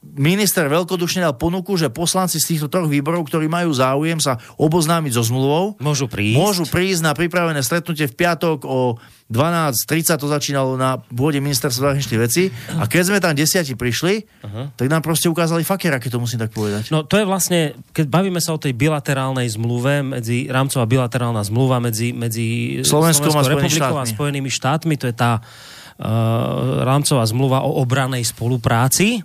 minister 0.02 0.66
veľkodušne 0.66 1.22
dal 1.22 1.38
ponuku, 1.38 1.78
že 1.78 1.94
poslanci 1.94 2.42
z 2.42 2.58
týchto 2.58 2.68
troch 2.74 2.90
výborov, 2.90 3.30
ktorí 3.30 3.46
majú 3.46 3.70
záujem 3.70 4.18
sa 4.18 4.42
oboznámiť 4.58 5.14
so 5.14 5.22
zmluvou, 5.22 5.78
môžu 5.78 6.10
prísť, 6.10 6.38
môžu 6.42 6.64
prísť 6.66 7.06
na 7.06 7.14
pripravené 7.14 7.62
stretnutie 7.62 8.10
v 8.10 8.18
piatok 8.18 8.66
o 8.66 8.98
12.30, 9.32 10.20
to 10.20 10.28
začínalo 10.28 10.76
na 10.76 11.00
pôde 11.00 11.40
ministerstva 11.40 11.96
zahraničných 11.96 12.20
vecí. 12.20 12.52
A 12.76 12.84
keď 12.84 13.04
sme 13.08 13.24
tam 13.24 13.32
desiati 13.32 13.80
prišli, 13.80 14.28
uh-huh. 14.28 14.76
tak 14.76 14.92
nám 14.92 15.00
proste 15.00 15.32
ukázali 15.32 15.64
fakera, 15.64 16.04
keď 16.04 16.20
to 16.20 16.20
musím 16.20 16.44
tak 16.44 16.52
povedať. 16.52 16.92
No 16.92 17.08
to 17.08 17.16
je 17.16 17.24
vlastne, 17.24 17.80
keď 17.96 18.12
bavíme 18.12 18.44
sa 18.44 18.52
o 18.52 18.60
tej 18.60 18.76
bilaterálnej 18.76 19.48
zmluve, 19.48 20.04
medzi 20.04 20.52
rámcová 20.52 20.84
bilaterálna 20.84 21.48
zmluva 21.48 21.80
medzi, 21.80 22.12
medzi 22.12 22.82
Slovenskou 22.84 23.32
a 23.32 23.48
republikou 23.48 23.96
a 23.96 24.04
Spojenými 24.04 24.52
štátmi, 24.52 25.00
to 25.00 25.08
je 25.08 25.16
tá 25.16 25.40
uh, 25.40 26.84
rámcová 26.84 27.24
zmluva 27.24 27.64
o 27.64 27.80
obranej 27.80 28.28
spolupráci 28.28 29.24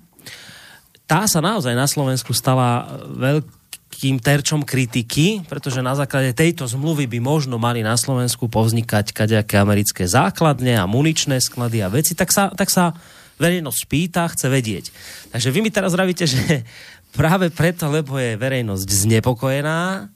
tá 1.07 1.25
sa 1.31 1.39
naozaj 1.39 1.73
na 1.79 1.87
Slovensku 1.87 2.35
stala 2.35 2.99
veľkým 3.15 4.19
terčom 4.19 4.67
kritiky, 4.67 5.47
pretože 5.47 5.79
na 5.79 5.95
základe 5.95 6.35
tejto 6.35 6.67
zmluvy 6.67 7.07
by 7.07 7.19
možno 7.23 7.63
mali 7.63 7.87
na 7.87 7.95
Slovensku 7.95 8.51
povznikať 8.51 9.15
kadejaké 9.15 9.63
americké 9.63 10.11
základne 10.11 10.75
a 10.75 10.85
muničné 10.91 11.39
sklady 11.39 11.87
a 11.87 11.89
veci, 11.89 12.19
tak 12.19 12.35
sa, 12.35 12.51
tak 12.51 12.75
sa 12.75 12.99
verejnosť 13.39 13.81
pýta, 13.87 14.27
chce 14.27 14.47
vedieť. 14.51 14.85
Takže 15.31 15.49
vy 15.55 15.59
mi 15.63 15.71
teraz 15.71 15.95
vravíte, 15.95 16.27
že 16.27 16.67
práve 17.15 17.55
preto, 17.55 17.87
lebo 17.87 18.19
je 18.19 18.35
verejnosť 18.35 18.89
znepokojená, 19.07 20.11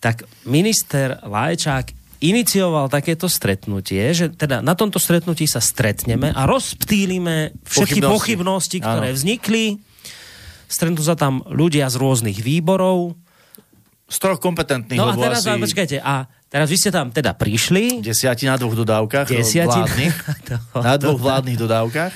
tak 0.00 0.24
minister 0.48 1.20
Lajčák 1.20 1.92
inicioval 2.20 2.88
takéto 2.88 3.28
stretnutie, 3.28 4.00
že 4.16 4.32
teda 4.32 4.64
na 4.64 4.72
tomto 4.72 4.96
stretnutí 4.96 5.44
sa 5.44 5.60
stretneme 5.60 6.32
a 6.32 6.48
rozptýlime 6.48 7.52
všetky 7.64 8.00
pochybnosti, 8.04 8.08
pochybnosti 8.08 8.78
ktoré 8.80 9.08
Áno. 9.12 9.16
vznikli 9.16 9.64
stretnú 10.70 11.02
sa 11.02 11.18
tam 11.18 11.42
ľudia 11.50 11.90
z 11.90 11.98
rôznych 11.98 12.38
výborov. 12.38 13.18
Z 14.06 14.16
troch 14.22 14.38
kompetentných. 14.38 14.98
No 14.98 15.10
a 15.10 15.18
teraz, 15.18 15.42
asi... 15.42 15.58
počkajte, 15.58 15.98
a 16.02 16.30
teraz 16.46 16.70
vy 16.70 16.78
ste 16.78 16.90
tam 16.94 17.10
teda 17.10 17.34
prišli. 17.34 18.02
Desiati 18.02 18.46
na 18.46 18.54
dvoch 18.54 18.78
dodávkach. 18.78 19.26
Desiati 19.26 19.82
vládnych, 19.82 20.14
na 20.86 20.94
dvoch 20.94 21.18
vládnych 21.18 21.58
dodávkach. 21.58 22.12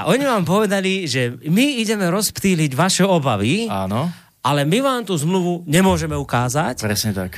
A 0.00 0.08
oni 0.08 0.24
vám 0.24 0.48
povedali, 0.48 1.04
že 1.04 1.36
my 1.44 1.84
ideme 1.84 2.08
rozptýliť 2.08 2.72
vaše 2.72 3.04
obavy, 3.04 3.68
Áno. 3.68 4.08
ale 4.40 4.64
my 4.64 4.80
vám 4.80 5.00
tú 5.04 5.12
zmluvu 5.12 5.68
nemôžeme 5.68 6.16
ukázať. 6.16 6.80
Presne 6.80 7.12
tak. 7.12 7.36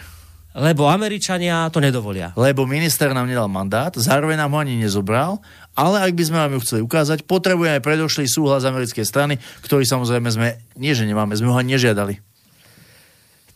Lebo 0.52 0.84
Američania 0.86 1.66
to 1.72 1.80
nedovolia. 1.80 2.36
Lebo 2.36 2.68
minister 2.68 3.10
nám 3.16 3.24
nedal 3.24 3.48
mandát, 3.48 3.90
zároveň 3.96 4.36
nám 4.36 4.52
ho 4.52 4.58
ani 4.60 4.76
nezobral 4.78 5.40
ale 5.72 6.04
ak 6.04 6.12
by 6.12 6.24
sme 6.28 6.38
vám 6.38 6.52
ju 6.56 6.60
chceli 6.64 6.80
ukázať, 6.84 7.24
potrebujeme 7.24 7.80
predošlý 7.80 8.28
súhlas 8.28 8.68
americkej 8.68 9.06
strany, 9.08 9.40
ktorý 9.64 9.88
samozrejme 9.88 10.28
sme, 10.28 10.48
nie 10.76 10.92
že 10.92 11.08
nemáme, 11.08 11.32
sme 11.32 11.48
ho 11.48 11.56
ani 11.56 11.76
nežiadali. 11.76 12.20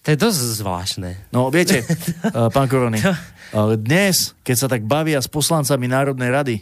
To 0.06 0.14
je 0.14 0.22
dosť 0.22 0.38
zvláštne. 0.62 1.10
No, 1.34 1.50
viete, 1.50 1.82
uh, 1.82 2.48
pán 2.54 2.70
Korony, 2.70 3.02
uh, 3.02 3.74
dnes, 3.74 4.38
keď 4.46 4.56
sa 4.56 4.68
tak 4.70 4.86
bavia 4.86 5.18
s 5.20 5.28
poslancami 5.28 5.90
Národnej 5.90 6.30
rady, 6.30 6.56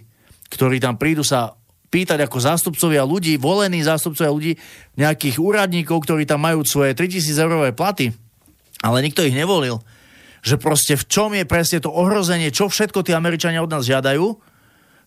ktorí 0.51 0.81
tam 0.81 0.97
prídu 0.97 1.23
sa 1.23 1.55
pýtať 1.93 2.27
ako 2.27 2.39
zástupcovia 2.43 3.07
ľudí, 3.07 3.39
volení 3.39 3.79
zástupcovia 3.87 4.35
ľudí, 4.35 4.53
nejakých 4.99 5.39
úradníkov, 5.39 6.03
ktorí 6.03 6.27
tam 6.27 6.43
majú 6.43 6.67
svoje 6.67 6.99
3000 6.99 7.45
eurové 7.47 7.71
platy, 7.71 8.11
ale 8.83 9.05
nikto 9.07 9.23
ich 9.23 9.37
nevolil, 9.37 9.79
že 10.43 10.59
proste 10.59 10.99
v 10.99 11.05
čom 11.07 11.31
je 11.39 11.47
presne 11.47 11.79
to 11.79 11.95
ohrozenie, 11.95 12.51
čo 12.51 12.67
všetko 12.67 13.07
tí 13.07 13.15
Američania 13.15 13.63
od 13.63 13.71
nás 13.71 13.87
žiadajú, 13.87 14.35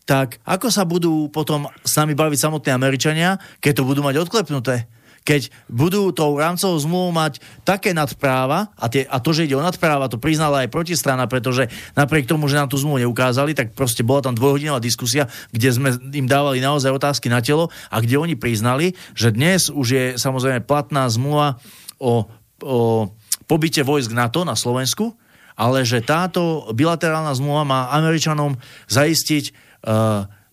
tak 0.08 0.40
ako 0.48 0.72
sa 0.72 0.88
budú 0.88 1.28
potom 1.28 1.68
s 1.84 2.00
nami 2.00 2.16
baviť 2.16 2.40
samotní 2.40 2.72
Američania, 2.72 3.36
keď 3.60 3.84
to 3.84 3.88
budú 3.88 4.00
mať 4.00 4.24
odklepnuté? 4.24 4.88
Keď 5.28 5.52
budú 5.68 6.16
tou 6.16 6.40
rámcovou 6.40 6.80
zmluvou 6.80 7.12
mať 7.12 7.44
také 7.68 7.92
nadpráva, 7.92 8.72
a, 8.80 8.88
tie, 8.88 9.04
a 9.04 9.20
to, 9.20 9.36
že 9.36 9.44
ide 9.44 9.60
o 9.60 9.66
nadpráva, 9.66 10.08
to 10.08 10.16
priznala 10.16 10.64
aj 10.64 10.72
protistrana, 10.72 11.28
pretože 11.28 11.68
napriek 12.00 12.24
tomu, 12.24 12.48
že 12.48 12.56
nám 12.56 12.72
tú 12.72 12.80
zmluvu 12.80 13.04
neukázali, 13.04 13.52
tak 13.52 13.76
proste 13.76 14.08
bola 14.08 14.24
tam 14.24 14.40
dvojhodinová 14.40 14.80
diskusia, 14.80 15.28
kde 15.52 15.76
sme 15.76 15.92
im 16.16 16.32
dávali 16.32 16.64
naozaj 16.64 16.96
otázky 16.96 17.28
na 17.28 17.44
telo 17.44 17.68
a 17.92 18.00
kde 18.00 18.16
oni 18.16 18.40
priznali, 18.40 18.96
že 19.12 19.36
dnes 19.36 19.68
už 19.68 19.88
je 19.92 20.06
samozrejme 20.16 20.64
platná 20.64 21.12
zmluva 21.12 21.60
o, 22.00 22.24
o 22.64 23.12
pobyte 23.52 23.84
vojsk 23.84 24.16
NATO 24.16 24.48
na 24.48 24.56
Slovensku, 24.56 25.12
ale 25.60 25.84
že 25.84 26.00
táto 26.00 26.72
bilaterálna 26.72 27.36
zmluva 27.36 27.68
má 27.68 27.80
Američanom 27.92 28.56
zaistiť 28.88 29.67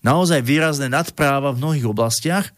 naozaj 0.05 0.41
výrazné 0.45 0.87
nadpráva 0.87 1.51
v 1.51 1.61
mnohých 1.65 1.87
oblastiach. 1.91 2.55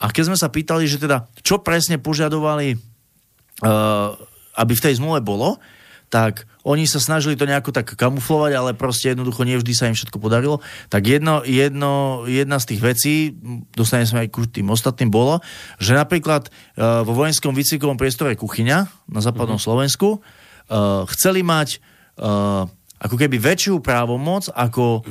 A 0.00 0.08
keď 0.10 0.32
sme 0.32 0.38
sa 0.38 0.48
pýtali, 0.48 0.88
že 0.88 1.02
teda 1.02 1.28
čo 1.44 1.60
presne 1.60 2.00
požadovali, 2.00 2.74
uh, 2.74 4.16
aby 4.58 4.72
v 4.74 4.84
tej 4.84 4.98
zmluve 4.98 5.22
bolo, 5.22 5.58
tak 6.08 6.46
oni 6.62 6.86
sa 6.86 7.02
snažili 7.02 7.34
to 7.34 7.44
nejako 7.44 7.74
tak 7.74 7.98
kamuflovať, 7.98 8.52
ale 8.54 8.70
proste 8.78 9.12
jednoducho 9.12 9.42
nevždy 9.42 9.72
sa 9.74 9.90
im 9.90 9.98
všetko 9.98 10.22
podarilo. 10.22 10.62
Tak 10.86 11.02
jedno, 11.04 11.42
jedno, 11.42 12.22
jedna 12.30 12.56
z 12.62 12.68
tých 12.70 12.80
vecí, 12.80 13.14
dostaneme 13.74 14.06
sa 14.06 14.22
aj 14.22 14.30
ku 14.30 14.46
tým 14.46 14.70
ostatným, 14.70 15.10
bolo, 15.10 15.42
že 15.82 15.92
napríklad 15.98 16.48
uh, 16.48 17.02
vo 17.02 17.12
vojenskom 17.18 17.52
výcvikovom 17.52 17.98
priestore 17.98 18.38
Kuchyňa 18.38 19.10
na 19.10 19.20
západnom 19.20 19.58
mm-hmm. 19.58 19.68
Slovensku 19.68 20.22
chceli 21.12 21.44
mať 21.44 21.76
ako 23.00 23.16
keby 23.18 23.36
väčšiu 23.36 23.82
právomoc 23.82 24.48
ako 24.54 25.00
e, 25.02 25.06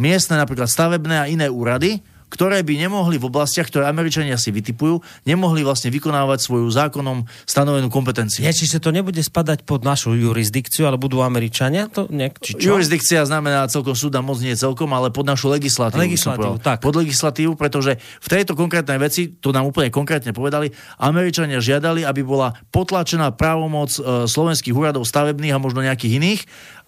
miestne 0.00 0.40
napríklad 0.40 0.66
stavebné 0.66 1.16
a 1.20 1.28
iné 1.28 1.46
úrady, 1.46 2.00
ktoré 2.30 2.62
by 2.62 2.78
nemohli 2.78 3.18
v 3.18 3.26
oblastiach, 3.26 3.66
ktoré 3.66 3.90
Američania 3.90 4.38
si 4.38 4.54
vytipujú, 4.54 5.02
nemohli 5.26 5.66
vlastne 5.66 5.90
vykonávať 5.90 6.38
svoju 6.46 6.70
zákonom 6.70 7.26
stanovenú 7.44 7.90
kompetenciu. 7.90 8.46
Ja, 8.46 8.54
čiže 8.54 8.78
to 8.78 8.94
nebude 8.94 9.18
spadať 9.18 9.66
pod 9.66 9.82
našu 9.82 10.14
jurisdikciu, 10.14 10.86
ale 10.86 10.96
budú 10.96 11.20
Američania? 11.26 11.90
To 11.90 12.06
nejak, 12.06 12.38
či 12.38 12.54
čo? 12.56 12.78
Jurisdikcia 12.78 13.26
znamená 13.26 13.66
celkom 13.66 13.98
súda, 13.98 14.22
moc 14.22 14.38
nie 14.38 14.54
celkom, 14.54 14.88
ale 14.94 15.10
pod 15.10 15.26
našu 15.26 15.50
legislatívu. 15.50 16.00
Legislatívu, 16.00 16.56
tak. 16.62 16.78
Pod 16.78 16.94
legislatívu, 16.94 17.58
pretože 17.58 17.98
v 17.98 18.28
tejto 18.30 18.54
konkrétnej 18.54 19.02
veci, 19.02 19.34
to 19.34 19.50
nám 19.50 19.66
úplne 19.66 19.90
konkrétne 19.90 20.30
povedali, 20.30 20.70
Američania 21.02 21.58
žiadali, 21.58 22.06
aby 22.06 22.22
bola 22.22 22.54
potlačená 22.70 23.34
právomoc 23.34 23.90
e, 23.98 24.30
slovenských 24.30 24.72
úradov 24.72 25.02
stavebných 25.02 25.52
a 25.52 25.62
možno 25.62 25.82
nejakých 25.82 26.16
iných 26.22 26.40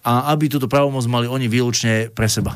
a 0.07 0.31
aby 0.31 0.47
túto 0.47 0.71
právomoc 0.71 1.03
mali 1.11 1.27
oni 1.27 1.51
výlučne 1.51 2.07
pre 2.11 2.31
seba. 2.31 2.55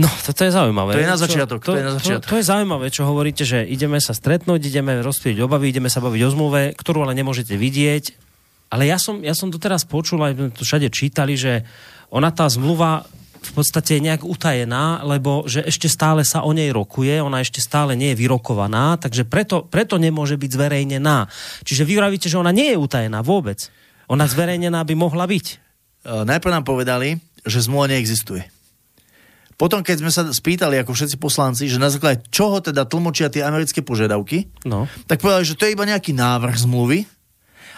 No, 0.00 0.08
toto 0.08 0.48
je 0.48 0.52
zaujímavé. 0.52 0.96
To 0.96 1.04
je 1.04 1.12
na 1.12 1.20
začiatok. 1.20 1.60
Čo, 1.60 1.66
to, 1.68 1.72
to, 1.76 1.78
je 1.78 1.84
na 1.84 1.94
začiatok. 2.00 2.24
To, 2.24 2.30
to 2.32 2.38
je 2.40 2.44
zaujímavé, 2.48 2.86
čo 2.88 3.02
hovoríte, 3.04 3.44
že 3.44 3.68
ideme 3.68 4.00
sa 4.00 4.16
stretnúť, 4.16 4.60
ideme 4.64 5.04
rozprieť 5.04 5.44
obavy, 5.44 5.76
ideme 5.76 5.92
sa 5.92 6.00
baviť 6.00 6.20
o 6.24 6.30
zmluve, 6.32 6.72
ktorú 6.72 7.04
ale 7.04 7.12
nemôžete 7.12 7.52
vidieť. 7.60 8.16
Ale 8.72 8.88
ja 8.88 8.96
som, 8.96 9.20
ja 9.20 9.36
som 9.36 9.52
to 9.52 9.60
teraz 9.60 9.84
počul, 9.84 10.24
aj 10.24 10.56
to 10.56 10.64
všade 10.64 10.88
čítali, 10.88 11.36
že 11.36 11.68
ona 12.08 12.32
tá 12.32 12.48
zmluva 12.48 13.04
v 13.40 13.52
podstate 13.56 13.96
je 13.96 14.04
nejak 14.04 14.22
utajená, 14.22 15.00
lebo 15.00 15.48
že 15.48 15.64
ešte 15.64 15.88
stále 15.88 16.28
sa 16.28 16.44
o 16.44 16.52
nej 16.52 16.68
rokuje, 16.68 17.24
ona 17.24 17.40
ešte 17.40 17.64
stále 17.64 17.96
nie 17.96 18.12
je 18.12 18.20
vyrokovaná, 18.20 19.00
takže 19.00 19.24
preto, 19.24 19.64
preto 19.64 19.96
nemôže 19.96 20.36
byť 20.36 20.50
zverejnená. 20.52 21.24
Čiže 21.64 21.88
vy 21.88 21.94
vravíte, 21.96 22.28
že 22.28 22.36
ona 22.36 22.52
nie 22.52 22.76
je 22.76 22.76
utajená 22.76 23.24
vôbec. 23.24 23.72
Ona 24.12 24.28
zverejnená 24.28 24.84
by 24.84 24.94
mohla 24.94 25.24
byť. 25.24 25.46
E, 25.48 25.56
najprv 26.28 26.52
nám 26.52 26.68
povedali, 26.68 27.16
že 27.48 27.64
zmluva 27.64 27.88
neexistuje. 27.88 28.59
Potom, 29.60 29.84
keď 29.84 30.00
sme 30.00 30.08
sa 30.08 30.24
spýtali 30.24 30.80
ako 30.80 30.96
všetci 30.96 31.20
poslanci, 31.20 31.68
že 31.68 31.76
na 31.76 31.92
základe 31.92 32.24
čoho 32.32 32.64
teda 32.64 32.88
tlmočia 32.88 33.28
tie 33.28 33.44
americké 33.44 33.84
požiadavky, 33.84 34.48
No. 34.64 34.88
tak 35.04 35.20
povedali, 35.20 35.44
že 35.44 35.52
to 35.52 35.68
je 35.68 35.76
iba 35.76 35.84
nejaký 35.84 36.16
návrh 36.16 36.64
zmluvy. 36.64 37.04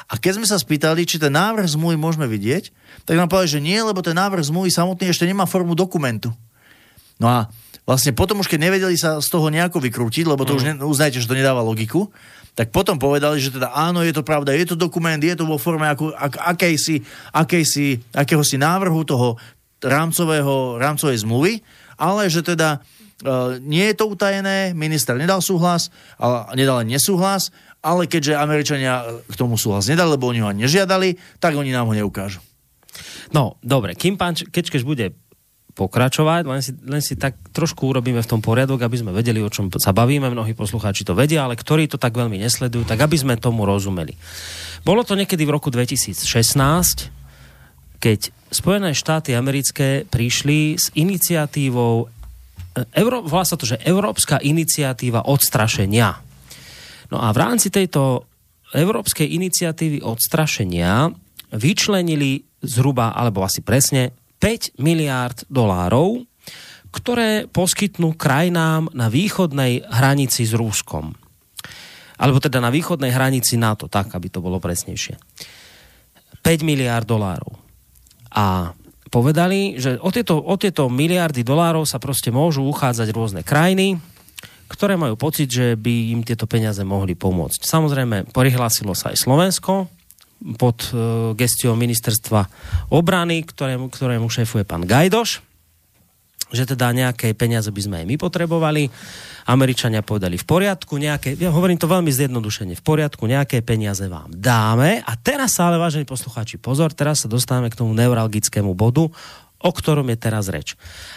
A 0.07 0.15
keď 0.15 0.39
sme 0.39 0.47
sa 0.47 0.63
spýtali, 0.63 1.03
či 1.03 1.19
ten 1.19 1.35
návrh 1.35 1.67
zmluvy 1.67 1.99
môžeme 1.99 2.31
vidieť, 2.31 2.71
tak 3.03 3.19
nám 3.19 3.27
povedali, 3.27 3.51
že 3.51 3.65
nie, 3.67 3.83
lebo 3.83 3.99
ten 3.99 4.15
návrh 4.15 4.47
zmluvy 4.47 4.71
samotný 4.71 5.11
ešte 5.11 5.27
nemá 5.27 5.43
formu 5.43 5.75
dokumentu. 5.75 6.31
No 7.19 7.27
a 7.27 7.51
vlastne 7.83 8.15
potom 8.15 8.39
už 8.39 8.47
keď 8.47 8.63
nevedeli 8.63 8.95
sa 8.95 9.19
z 9.19 9.27
toho 9.27 9.51
nejako 9.51 9.83
vykrútiť, 9.83 10.23
lebo 10.23 10.47
to 10.47 10.55
mm. 10.55 10.59
už 10.59 10.63
ne, 10.63 10.75
uznajte, 10.87 11.19
že 11.19 11.27
to 11.27 11.35
nedáva 11.35 11.67
logiku, 11.67 12.15
tak 12.55 12.71
potom 12.71 12.95
povedali, 12.95 13.43
že 13.43 13.51
teda 13.51 13.75
áno, 13.75 14.07
je 14.07 14.15
to 14.15 14.23
pravda, 14.23 14.55
je 14.55 14.71
to 14.71 14.77
dokument, 14.79 15.19
je 15.19 15.35
to 15.35 15.49
vo 15.49 15.59
forme 15.59 15.89
ako, 15.89 16.15
ak, 16.15 16.39
akejsi, 16.55 17.03
akejsi, 17.35 18.15
akéhosi 18.15 18.61
návrhu 18.61 19.03
toho 19.03 19.35
rámcového, 19.83 20.79
rámcovej 20.79 21.19
zmluvy, 21.27 21.53
ale 21.99 22.31
že 22.31 22.47
teda 22.47 22.79
e, 22.79 23.59
nie 23.63 23.85
je 23.91 23.95
to 23.99 24.09
utajené, 24.09 24.73
minister 24.73 25.19
nedal 25.19 25.43
súhlas, 25.43 25.91
ale 26.17 26.47
nedal 26.57 26.87
nesúhlas, 26.87 27.51
ale 27.83 28.07
keďže 28.07 28.39
Američania 28.39 29.03
k 29.27 29.35
tomu 29.35 29.59
súhlas 29.59 29.91
nedali, 29.91 30.15
lebo 30.15 30.31
oni 30.31 30.41
ho 30.41 30.49
ani 30.49 30.65
nežiadali, 30.65 31.19
tak 31.43 31.59
oni 31.59 31.75
nám 31.75 31.91
ho 31.91 31.95
neukážu. 31.99 32.39
No, 33.35 33.59
dobre, 33.65 33.99
kým 33.99 34.15
pán 34.21 34.39
Kečkeš 34.39 34.87
bude 34.87 35.17
pokračovať, 35.73 36.43
len 36.45 36.61
si, 36.61 36.73
len 36.85 37.01
si 37.01 37.17
tak 37.17 37.41
trošku 37.57 37.89
urobíme 37.89 38.21
v 38.21 38.29
tom 38.29 38.45
poriadok, 38.45 38.85
aby 38.85 39.01
sme 39.01 39.17
vedeli, 39.17 39.41
o 39.41 39.49
čom 39.49 39.73
sa 39.81 39.97
bavíme, 39.97 40.29
mnohí 40.29 40.53
poslucháči 40.53 41.09
to 41.09 41.17
vedia, 41.17 41.49
ale 41.49 41.57
ktorí 41.57 41.89
to 41.89 41.97
tak 41.97 42.13
veľmi 42.13 42.37
nesledujú, 42.37 42.85
tak 42.85 43.01
aby 43.01 43.17
sme 43.17 43.41
tomu 43.41 43.65
rozumeli. 43.65 44.13
Bolo 44.85 45.01
to 45.01 45.17
niekedy 45.17 45.49
v 45.49 45.55
roku 45.57 45.73
2016, 45.73 46.21
keď 48.03 48.35
Spojené 48.51 48.93
štáty 48.93 49.33
americké 49.33 50.03
prišli 50.05 50.75
s 50.75 50.91
iniciatívou, 50.99 52.05
e, 52.05 52.85
Euró, 52.99 53.23
volá 53.23 53.47
sa 53.47 53.55
to, 53.55 53.65
že 53.65 53.81
Európska 53.81 54.43
iniciatíva 54.43 55.31
odstrašenia. 55.31 56.11
No 57.15 57.23
a 57.23 57.31
v 57.31 57.39
rámci 57.39 57.71
tejto 57.71 58.27
Európskej 58.75 59.25
iniciatívy 59.39 60.03
odstrašenia 60.03 61.15
vyčlenili 61.55 62.43
zhruba, 62.61 63.15
alebo 63.15 63.47
asi 63.47 63.63
presne, 63.63 64.11
5 64.43 64.83
miliárd 64.83 65.47
dolárov, 65.47 66.27
ktoré 66.93 67.49
poskytnú 67.49 68.19
krajinám 68.19 68.91
na 68.93 69.09
východnej 69.09 69.87
hranici 69.87 70.45
s 70.45 70.53
Rúskom. 70.53 71.15
Alebo 72.21 72.37
teda 72.43 72.61
na 72.61 72.69
východnej 72.69 73.15
hranici 73.15 73.57
NATO, 73.57 73.89
tak, 73.89 74.13
aby 74.13 74.29
to 74.29 74.45
bolo 74.45 74.61
presnejšie. 74.61 75.17
5 76.43 76.69
miliárd 76.69 77.07
dolárov. 77.07 77.62
A 78.33 78.73
povedali, 79.13 79.77
že 79.77 80.01
o 80.01 80.09
tieto, 80.09 80.41
o 80.41 80.57
tieto 80.57 80.89
miliardy 80.89 81.45
dolárov 81.45 81.85
sa 81.85 82.01
proste 82.01 82.33
môžu 82.33 82.65
uchádzať 82.65 83.09
rôzne 83.13 83.43
krajiny, 83.45 84.01
ktoré 84.73 84.97
majú 84.97 85.21
pocit, 85.21 85.53
že 85.53 85.77
by 85.77 86.17
im 86.17 86.25
tieto 86.25 86.49
peniaze 86.49 86.81
mohli 86.81 87.13
pomôcť. 87.13 87.61
Samozrejme, 87.61 88.33
prihlásilo 88.33 88.97
sa 88.97 89.13
aj 89.13 89.21
Slovensko, 89.21 89.93
pod 90.59 90.91
uh, 90.91 91.33
gestiou 91.39 91.79
ministerstva 91.79 92.51
obrany, 92.91 93.47
ktorému, 93.47 93.87
ktorému 93.95 94.27
šéfuje 94.27 94.67
pán 94.67 94.83
Gajdoš, 94.83 95.52
že 96.53 96.69
teda 96.69 96.93
nejaké 96.93 97.33
peniaze 97.33 97.73
by 97.73 97.81
sme 97.81 97.97
aj 98.05 98.07
my 98.07 98.17
potrebovali. 98.21 98.93
Američania 99.49 100.07
povedali 100.07 100.39
v 100.39 100.47
poriadku, 100.47 101.01
nejaké, 101.03 101.35
ja 101.35 101.51
hovorím 101.51 101.81
to 101.81 101.91
veľmi 101.91 102.13
zjednodušene, 102.15 102.79
v 102.79 102.85
poriadku, 102.85 103.27
nejaké 103.27 103.59
peniaze 103.67 104.07
vám 104.07 104.31
dáme. 104.31 105.03
A 105.03 105.13
teraz 105.19 105.59
sa 105.59 105.67
ale, 105.67 105.83
vážení 105.83 106.07
poslucháči, 106.07 106.63
pozor, 106.63 106.95
teraz 106.95 107.27
sa 107.27 107.29
dostávame 107.33 107.73
k 107.73 107.81
tomu 107.83 107.91
neuralgickému 107.99 108.71
bodu, 108.79 109.11
o 109.63 109.71
ktorom 109.71 110.11
je 110.11 110.19
teraz 110.19 110.51
reč. 110.51 110.75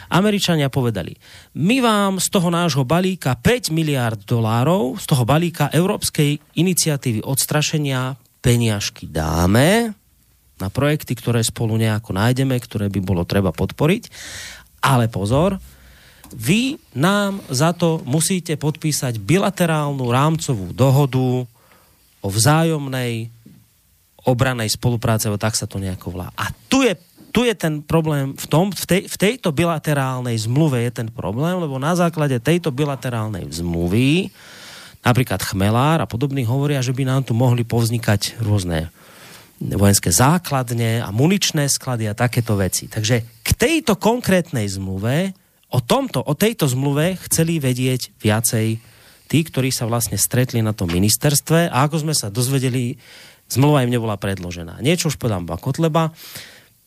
Američania 0.10 0.70
povedali, 0.70 1.18
my 1.58 1.82
vám 1.82 2.14
z 2.22 2.28
toho 2.30 2.50
nášho 2.54 2.86
balíka 2.86 3.34
5 3.38 3.74
miliard 3.74 4.22
dolárov, 4.22 4.98
z 5.02 5.06
toho 5.06 5.26
balíka 5.26 5.70
Európskej 5.74 6.38
iniciatívy 6.58 7.26
odstrašenia 7.26 8.18
peniažky 8.46 9.10
dáme 9.10 9.98
na 10.56 10.72
projekty, 10.72 11.18
ktoré 11.20 11.44
spolu 11.44 11.76
nejako 11.76 12.16
nájdeme, 12.16 12.56
ktoré 12.56 12.88
by 12.88 13.00
bolo 13.04 13.28
treba 13.28 13.52
podporiť. 13.52 14.08
Ale 14.86 15.10
pozor, 15.10 15.58
vy 16.36 16.78
nám 16.94 17.42
za 17.50 17.74
to 17.74 18.06
musíte 18.06 18.54
podpísať 18.54 19.18
bilaterálnu 19.18 20.06
rámcovú 20.14 20.74
dohodu 20.78 21.50
o 22.22 22.28
vzájomnej 22.30 23.30
obranej 24.26 24.74
spolupráce, 24.74 25.30
o 25.30 25.38
tak 25.38 25.54
sa 25.54 25.70
to 25.70 25.78
nejako 25.78 26.18
volá. 26.18 26.34
A 26.34 26.50
tu 26.66 26.82
je, 26.82 26.98
tu 27.30 27.46
je 27.46 27.54
ten 27.54 27.86
problém, 27.86 28.34
v, 28.34 28.46
tom, 28.50 28.74
v, 28.74 28.86
tej, 28.86 29.02
v 29.06 29.16
tejto 29.22 29.54
bilaterálnej 29.54 30.34
zmluve 30.34 30.82
je 30.90 30.92
ten 31.02 31.10
problém, 31.14 31.62
lebo 31.62 31.78
na 31.78 31.94
základe 31.94 32.42
tejto 32.42 32.74
bilaterálnej 32.74 33.46
zmluvy 33.54 34.34
napríklad 35.06 35.46
Chmelár 35.46 36.02
a 36.02 36.10
podobní 36.10 36.42
hovoria, 36.50 36.82
že 36.82 36.90
by 36.90 37.06
nám 37.06 37.22
tu 37.22 37.38
mohli 37.38 37.62
povznikať 37.62 38.42
rôzne 38.42 38.90
vojenské 39.60 40.12
základne 40.12 41.00
a 41.00 41.10
muničné 41.16 41.72
sklady 41.72 42.12
a 42.12 42.18
takéto 42.18 42.60
veci. 42.60 42.92
Takže 42.92 43.24
k 43.40 43.50
tejto 43.56 43.96
konkrétnej 43.96 44.68
zmluve, 44.68 45.32
o, 45.72 45.80
tomto, 45.80 46.20
o 46.20 46.34
tejto 46.36 46.68
zmluve 46.68 47.16
chceli 47.30 47.64
vedieť 47.64 48.12
viacej 48.20 48.68
tí, 49.32 49.40
ktorí 49.42 49.72
sa 49.72 49.88
vlastne 49.88 50.20
stretli 50.20 50.60
na 50.60 50.76
tom 50.76 50.92
ministerstve 50.92 51.72
a 51.72 51.88
ako 51.88 52.04
sme 52.04 52.14
sa 52.14 52.28
dozvedeli, 52.28 53.00
zmluva 53.48 53.88
im 53.88 53.94
nebola 53.96 54.20
predložená. 54.20 54.84
Niečo 54.84 55.08
už 55.08 55.18
podám 55.18 55.48
pán 55.48 55.58
Kotleba. 55.58 56.12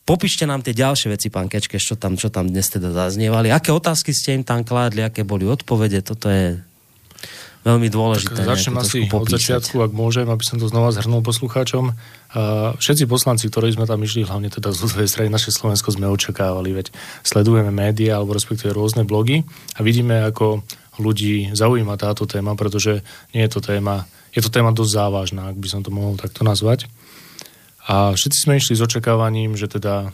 Popíšte 0.08 0.48
nám 0.48 0.64
tie 0.64 0.72
ďalšie 0.72 1.12
veci, 1.12 1.28
pán 1.28 1.52
Kečkeš, 1.52 1.84
čo 1.84 1.96
tam, 2.00 2.16
čo 2.16 2.32
tam 2.32 2.48
dnes 2.48 2.68
teda 2.72 2.92
zaznievali. 2.96 3.52
Aké 3.52 3.72
otázky 3.72 4.16
ste 4.16 4.40
im 4.40 4.44
tam 4.44 4.64
kládli, 4.64 5.04
aké 5.04 5.20
boli 5.20 5.44
odpovede, 5.44 6.00
toto 6.00 6.32
je 6.32 6.56
veľmi 7.66 7.88
dôležité. 7.90 8.38
Tak 8.38 8.58
začnem 8.58 8.76
asi 8.78 9.06
od 9.10 9.28
začiatku, 9.28 9.82
ak 9.82 9.92
môžem, 9.94 10.30
aby 10.30 10.44
som 10.46 10.62
to 10.62 10.70
znova 10.70 10.94
zhrnul 10.94 11.22
poslucháčom. 11.26 11.94
Všetci 12.78 13.04
poslanci, 13.10 13.50
ktorí 13.50 13.74
sme 13.74 13.88
tam 13.88 14.02
išli, 14.04 14.22
hlavne 14.26 14.52
teda 14.52 14.70
z 14.70 14.78
ľudovej 14.86 15.08
strany 15.10 15.28
naše 15.28 15.50
Slovensko, 15.50 15.90
sme 15.90 16.06
očakávali, 16.06 16.70
veď 16.76 16.94
sledujeme 17.26 17.74
médiá 17.74 18.20
alebo 18.20 18.36
respektíve 18.36 18.70
rôzne 18.70 19.02
blogy 19.02 19.42
a 19.74 19.80
vidíme, 19.82 20.22
ako 20.28 20.62
ľudí 20.98 21.54
zaujíma 21.54 21.94
táto 21.94 22.26
téma, 22.26 22.58
pretože 22.58 23.06
nie 23.30 23.42
je 23.46 23.50
to 23.54 23.60
téma, 23.62 24.10
je 24.34 24.42
to 24.42 24.50
téma 24.50 24.74
dosť 24.74 24.92
závažná, 24.98 25.42
ak 25.50 25.58
by 25.58 25.68
som 25.70 25.80
to 25.86 25.94
mohol 25.94 26.18
takto 26.18 26.42
nazvať. 26.42 26.90
A 27.88 28.12
všetci 28.12 28.38
sme 28.44 28.58
išli 28.60 28.76
s 28.76 28.84
očakávaním, 28.84 29.56
že 29.56 29.70
teda 29.70 30.12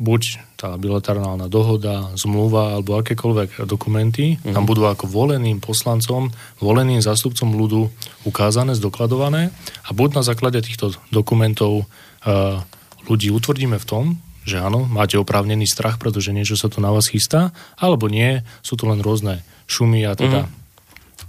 buď 0.00 0.22
tá 0.56 0.74
bilaterálna 0.80 1.46
dohoda, 1.52 2.10
zmluva 2.16 2.78
alebo 2.78 2.96
akékoľvek 2.98 3.68
dokumenty 3.68 4.38
mm-hmm. 4.38 4.54
tam 4.56 4.64
budú 4.64 4.88
ako 4.88 5.04
voleným 5.06 5.60
poslancom, 5.60 6.32
voleným 6.58 7.04
zástupcom 7.04 7.52
ľudu 7.52 7.92
ukázané, 8.24 8.72
zdokladované 8.78 9.52
a 9.84 9.90
buď 9.92 10.18
na 10.18 10.22
základe 10.24 10.58
týchto 10.64 10.96
dokumentov 11.12 11.84
uh, 11.84 12.62
ľudí 13.06 13.28
utvrdíme 13.30 13.76
v 13.76 13.88
tom, 13.88 14.04
že 14.42 14.58
áno, 14.58 14.88
máte 14.88 15.14
oprávnený 15.20 15.70
strach, 15.70 16.02
pretože 16.02 16.34
niečo 16.34 16.58
sa 16.58 16.66
tu 16.66 16.82
na 16.82 16.90
vás 16.90 17.06
chystá, 17.06 17.54
alebo 17.78 18.10
nie, 18.10 18.42
sú 18.64 18.74
tu 18.74 18.90
len 18.90 18.98
rôzne 18.98 19.46
šumy 19.70 20.02
a 20.08 20.18
teda 20.18 20.46
mm-hmm 20.46 20.61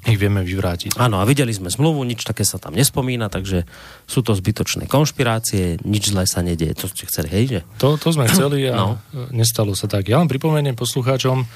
ich 0.03 0.19
vieme 0.19 0.43
vyvrátiť. 0.43 0.99
Áno, 0.99 1.19
a 1.19 1.23
videli 1.23 1.55
sme 1.55 1.71
zmluvu, 1.71 2.03
nič 2.03 2.27
také 2.27 2.43
sa 2.43 2.59
tam 2.59 2.75
nespomína, 2.75 3.31
takže 3.31 3.63
sú 4.03 4.19
to 4.19 4.35
zbytočné 4.35 4.91
konšpirácie, 4.91 5.79
nič 5.87 6.11
zlé 6.11 6.27
sa 6.27 6.43
nedieje. 6.43 6.75
To 6.83 6.91
ste 6.91 7.07
chceli, 7.07 7.29
hej, 7.31 7.45
že? 7.47 7.59
To, 7.79 7.95
to 7.95 8.11
sme 8.11 8.27
chceli 8.27 8.67
a 8.67 8.75
no. 8.79 8.99
nestalo 9.31 9.71
sa 9.79 9.87
tak. 9.87 10.11
Ja 10.11 10.19
len 10.19 10.27
pripomeniem 10.27 10.75
poslucháčom, 10.75 11.47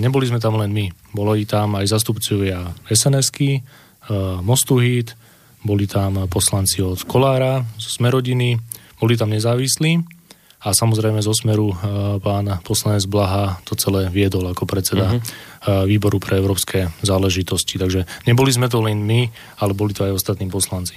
neboli 0.00 0.24
sme 0.24 0.40
tam 0.40 0.56
len 0.56 0.72
my. 0.72 0.88
Boli 1.12 1.44
tam 1.44 1.76
aj 1.76 1.92
zastupcovia 1.92 2.72
SNS-ky, 2.88 3.60
Mostu 4.40 4.80
Hit, 4.80 5.12
boli 5.60 5.84
tam 5.84 6.24
poslanci 6.24 6.80
od 6.80 7.04
Kolára, 7.04 7.60
z 7.76 8.00
Smerodiny, 8.00 8.56
boli 8.96 9.14
tam 9.20 9.28
nezávislí 9.28 10.19
a 10.60 10.76
samozrejme 10.76 11.24
zo 11.24 11.32
Smeru 11.32 11.72
pán 12.20 12.60
poslanec 12.60 13.08
Blaha 13.08 13.60
to 13.64 13.72
celé 13.76 14.12
viedol 14.12 14.52
ako 14.52 14.68
predseda 14.68 15.16
uh-huh 15.16 15.48
výboru 15.68 16.16
pre 16.16 16.40
európske 16.40 16.88
záležitosti. 17.04 17.76
Takže 17.76 18.08
neboli 18.24 18.48
sme 18.48 18.72
to 18.72 18.80
len 18.80 19.04
my, 19.04 19.28
ale 19.60 19.76
boli 19.76 19.92
to 19.92 20.08
aj 20.08 20.16
ostatní 20.16 20.48
poslanci. 20.48 20.96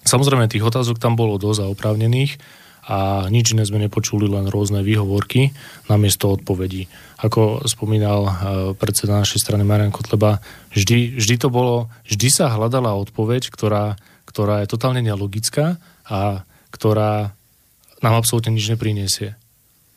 Samozrejme, 0.00 0.48
tých 0.48 0.64
otázok 0.64 0.96
tam 0.96 1.12
bolo 1.12 1.36
dosť 1.36 1.60
a 1.60 1.68
oprávnených 1.68 2.40
a 2.88 3.28
nič 3.28 3.52
iné 3.52 3.68
sme 3.68 3.82
nepočuli, 3.84 4.32
len 4.32 4.48
rôzne 4.48 4.80
výhovorky 4.80 5.52
namiesto 5.92 6.32
odpovedí. 6.32 6.88
Ako 7.20 7.68
spomínal 7.68 8.32
predseda 8.80 9.20
našej 9.20 9.44
strany 9.44 9.60
Marian 9.60 9.92
Kotleba, 9.92 10.40
vždy, 10.72 11.20
vždy 11.20 11.34
to 11.36 11.52
bolo, 11.52 11.92
vždy 12.08 12.32
sa 12.32 12.48
hľadala 12.48 12.96
odpoveď, 12.96 13.52
ktorá, 13.52 14.00
ktorá 14.24 14.64
je 14.64 14.72
totálne 14.72 15.04
nelogická 15.04 15.76
a 16.08 16.48
ktorá 16.72 17.35
nám 18.06 18.22
absolútne 18.22 18.54
nič 18.54 18.70
nepriniesie. 18.70 19.34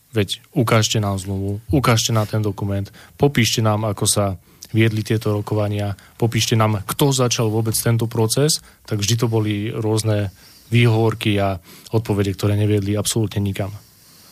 Veď 0.10 0.42
ukážte 0.58 0.98
nám 0.98 1.22
zmluvu, 1.22 1.62
ukážte 1.70 2.10
nám 2.10 2.26
ten 2.26 2.42
dokument, 2.42 2.90
popíšte 3.22 3.62
nám, 3.62 3.86
ako 3.86 4.10
sa 4.10 4.26
viedli 4.74 5.06
tieto 5.06 5.38
rokovania, 5.38 5.94
popíšte 6.18 6.58
nám, 6.58 6.82
kto 6.86 7.14
začal 7.14 7.54
vôbec 7.54 7.78
tento 7.78 8.10
proces, 8.10 8.58
tak 8.90 9.02
vždy 9.02 9.16
to 9.22 9.28
boli 9.30 9.70
rôzne 9.70 10.34
výhovorky 10.74 11.38
a 11.38 11.62
odpovede, 11.94 12.34
ktoré 12.34 12.58
neviedli 12.58 12.98
absolútne 12.98 13.42
nikam. 13.42 13.70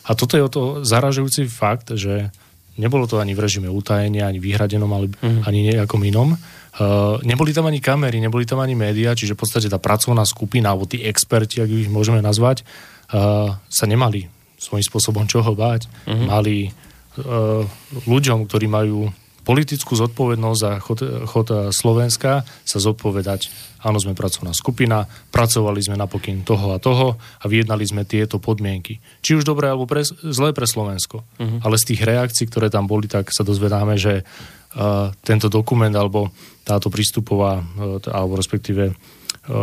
A 0.06 0.14
toto 0.14 0.34
je 0.38 0.46
o 0.46 0.50
to 0.50 0.62
zaražujúci 0.82 1.46
fakt, 1.50 1.94
že 1.94 2.30
nebolo 2.78 3.10
to 3.10 3.18
ani 3.18 3.34
v 3.34 3.42
režime 3.42 3.68
utajenia, 3.68 4.30
ani 4.30 4.38
vyhradenom, 4.38 4.90
ale 4.94 5.10
mm. 5.10 5.42
ani 5.44 5.74
nejakom 5.74 6.00
inom. 6.06 6.38
Uh, 6.78 7.18
neboli 7.26 7.50
tam 7.50 7.66
ani 7.66 7.82
kamery, 7.82 8.22
neboli 8.22 8.46
tam 8.46 8.62
ani 8.62 8.78
médiá, 8.78 9.18
čiže 9.18 9.34
v 9.34 9.42
podstate 9.42 9.66
tá 9.66 9.82
pracovná 9.82 10.22
skupina, 10.22 10.70
alebo 10.70 10.86
tí 10.86 11.02
experti, 11.02 11.58
ak 11.58 11.70
ich 11.70 11.90
môžeme 11.90 12.22
nazvať, 12.22 12.62
sa 13.08 13.84
nemali 13.88 14.28
svojím 14.58 14.84
spôsobom 14.84 15.24
čoho 15.30 15.54
báť. 15.54 15.86
Mm-hmm. 16.04 16.26
Mali 16.28 16.56
uh, 16.68 17.62
ľuďom, 18.04 18.44
ktorí 18.44 18.66
majú 18.66 19.08
politickú 19.46 19.96
zodpovednosť 19.96 20.60
za 20.60 20.70
chod, 20.84 21.00
chod 21.24 21.48
Slovenska 21.72 22.44
sa 22.44 22.78
zodpovedať. 22.84 23.48
Áno, 23.80 23.96
sme 23.96 24.12
pracovná 24.12 24.52
skupina, 24.52 25.08
pracovali 25.32 25.80
sme 25.80 25.96
napokyn 25.96 26.44
toho 26.44 26.76
a 26.76 26.82
toho 26.82 27.16
a 27.16 27.44
vyjednali 27.48 27.80
sme 27.88 28.04
tieto 28.04 28.36
podmienky. 28.36 29.00
Či 29.24 29.40
už 29.40 29.48
dobré 29.48 29.72
alebo 29.72 29.88
pre, 29.88 30.04
zlé 30.04 30.52
pre 30.52 30.68
Slovensko. 30.68 31.24
Uh-huh. 31.24 31.64
Ale 31.64 31.80
z 31.80 31.94
tých 31.94 32.04
reakcií, 32.04 32.44
ktoré 32.50 32.68
tam 32.68 32.84
boli, 32.84 33.08
tak 33.08 33.32
sa 33.32 33.40
dozvedáme, 33.40 33.96
že 33.96 34.20
uh, 34.20 35.14
tento 35.24 35.48
dokument 35.48 35.94
alebo 35.96 36.28
táto 36.66 36.92
prístupová, 36.92 37.62
uh, 37.62 38.02
alebo 38.12 38.36
respektíve 38.36 38.92
uh, 38.92 38.94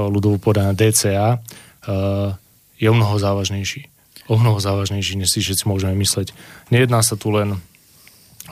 ľudovo 0.09 0.41
podaná 0.41 0.73
DCA 0.73 1.37
uh, 1.37 2.33
je 2.79 2.87
o 2.91 2.95
mnoho 2.95 3.15
závažnejší. 3.19 3.87
O 4.25 4.41
mnoho 4.41 4.57
závažnejší, 4.57 5.21
než 5.21 5.37
si 5.37 5.39
všetci 5.39 5.69
môžeme 5.69 5.93
mysleť. 6.01 6.33
Nejedná 6.73 7.05
sa 7.05 7.13
tu 7.13 7.29
len 7.29 7.61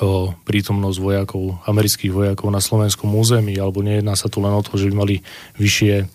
o 0.01 0.33
prítomnosť 0.45 0.97
vojakov, 0.97 1.61
amerických 1.69 2.09
vojakov 2.09 2.49
na 2.49 2.57
slovenskom 2.57 3.13
území, 3.13 3.53
alebo 3.61 3.85
nejedná 3.85 4.17
sa 4.17 4.25
tu 4.25 4.41
len 4.41 4.49
o 4.49 4.65
to, 4.65 4.73
že 4.73 4.89
by 4.89 4.95
mali 4.97 5.15
vyššie 5.61 5.93
e, 6.01 6.05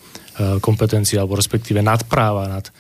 kompetencie 0.58 1.14
alebo 1.14 1.38
respektíve 1.38 1.78
nadpráva 1.78 2.50
nad 2.50 2.66
e, 2.66 2.72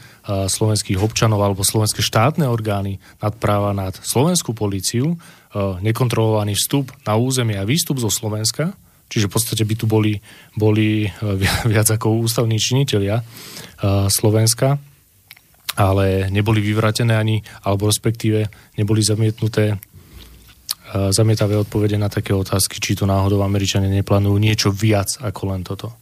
slovenských 0.50 0.98
občanov 0.98 1.38
alebo 1.38 1.62
slovenské 1.62 2.02
štátne 2.02 2.50
orgány, 2.50 2.98
nadpráva 3.22 3.70
nad 3.70 3.94
slovenskú 3.94 4.58
políciu, 4.58 5.14
e, 5.14 5.16
nekontrolovaný 5.86 6.58
vstup 6.58 6.90
na 7.06 7.14
územie 7.14 7.54
a 7.54 7.68
výstup 7.68 8.02
zo 8.02 8.10
Slovenska, 8.10 8.74
čiže 9.06 9.30
v 9.30 9.34
podstate 9.38 9.62
by 9.62 9.74
tu 9.78 9.86
boli, 9.86 10.18
boli 10.58 11.06
viac 11.70 11.94
ako 11.94 12.26
ústavní 12.26 12.58
činitelia 12.58 13.22
Slovenska, 14.10 14.82
ale 15.78 16.26
neboli 16.34 16.58
vyvratené 16.58 17.14
ani, 17.14 17.38
alebo 17.62 17.86
respektíve 17.86 18.50
neboli 18.74 18.98
zamietnuté 18.98 19.78
zamietavé 20.88 21.52
odpovede 21.56 22.00
na 22.00 22.08
také 22.08 22.32
otázky, 22.32 22.80
či 22.80 22.96
to 22.96 23.04
náhodou 23.04 23.44
Američania 23.44 23.92
neplánujú 23.92 24.36
niečo 24.40 24.68
viac 24.72 25.20
ako 25.20 25.42
len 25.52 25.60
toto. 25.60 25.92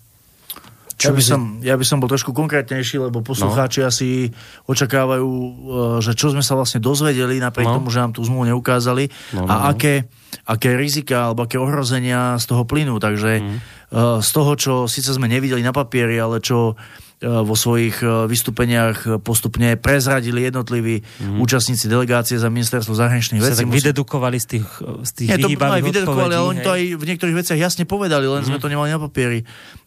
Čo 0.96 1.12
ja 1.12 1.12
by, 1.12 1.22
som, 1.22 1.40
ja 1.60 1.76
by 1.76 1.84
som 1.84 2.00
bol 2.00 2.08
trošku 2.08 2.32
konkrétnejší, 2.32 2.96
lebo 2.96 3.20
poslucháči 3.20 3.84
no. 3.84 3.92
asi 3.92 4.32
očakávajú, 4.64 5.28
e, 5.28 5.50
že 6.00 6.16
čo 6.16 6.32
sme 6.32 6.40
sa 6.40 6.56
vlastne 6.56 6.80
dozvedeli, 6.80 7.36
napriek 7.36 7.68
no. 7.68 7.76
tomu, 7.76 7.92
že 7.92 8.00
nám 8.00 8.16
tú 8.16 8.24
zmluvu 8.24 8.48
neukázali 8.48 9.12
no, 9.36 9.44
no, 9.44 9.48
a 9.52 9.54
no. 9.60 9.76
Aké, 9.76 10.08
aké 10.48 10.72
rizika 10.72 11.28
alebo 11.28 11.44
aké 11.44 11.60
ohrozenia 11.60 12.40
z 12.40 12.48
toho 12.48 12.64
plynú. 12.64 12.96
Takže 12.96 13.44
mm. 13.44 13.58
z 14.24 14.30
toho, 14.32 14.52
čo 14.56 14.72
síce 14.88 15.12
sme 15.12 15.28
nevideli 15.28 15.60
na 15.60 15.76
papieri, 15.76 16.16
ale 16.16 16.40
čo 16.40 16.72
E, 16.72 17.05
vo 17.24 17.56
svojich 17.56 18.04
e, 18.04 18.28
vystúpeniach 18.28 19.24
postupne 19.24 19.80
prezradili 19.80 20.44
jednotliví 20.44 21.00
mm. 21.00 21.40
účastníci 21.40 21.88
delegácie 21.88 22.36
za 22.36 22.52
ministerstvo 22.52 22.92
zahraničných 22.92 23.40
vecí. 23.40 23.64
tak 23.64 23.72
vydedukovali 23.72 24.36
z 24.36 24.46
tých, 24.46 24.66
z 25.00 25.10
tých 25.16 25.28
Nie, 25.32 25.40
to 25.40 25.48
aj 25.56 25.80
vydedukovali, 25.80 26.32
ale 26.36 26.44
oni 26.44 26.60
to 26.60 26.72
aj 26.76 26.82
v 26.92 27.04
niektorých 27.08 27.36
veciach 27.40 27.56
jasne 27.56 27.88
povedali, 27.88 28.28
len 28.28 28.44
mm. 28.44 28.48
sme 28.52 28.58
mhm. 28.60 28.62
to 28.62 28.68
nemali 28.68 28.88
na 28.92 29.00
papieri. 29.00 29.40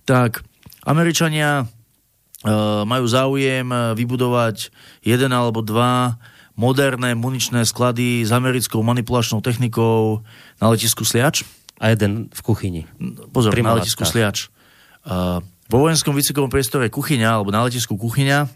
Tak, 0.09 0.41
Američania 0.89 1.69
uh, 1.69 2.81
majú 2.89 3.05
záujem 3.05 3.69
vybudovať 3.93 4.73
jeden 5.05 5.29
alebo 5.29 5.61
dva 5.61 6.17
moderné 6.59 7.15
muničné 7.15 7.63
sklady 7.63 8.25
s 8.25 8.33
americkou 8.35 8.83
manipulačnou 8.83 9.39
technikou 9.39 10.25
na 10.59 10.65
letisku 10.67 11.05
Sliač. 11.07 11.47
A 11.79 11.95
jeden 11.95 12.27
v 12.27 12.41
kuchyni. 12.43 12.83
Pozor, 13.31 13.55
na 13.55 13.79
letisku 13.79 14.03
Sliač. 14.03 14.51
Uh, 15.07 15.39
vo 15.69 15.77
vojenskom 15.85 16.17
výcvikovom 16.17 16.49
priestore 16.49 16.89
kuchyňa 16.89 17.39
alebo 17.39 17.53
na 17.53 17.61
letisku 17.63 17.93
kuchyňa 17.93 18.49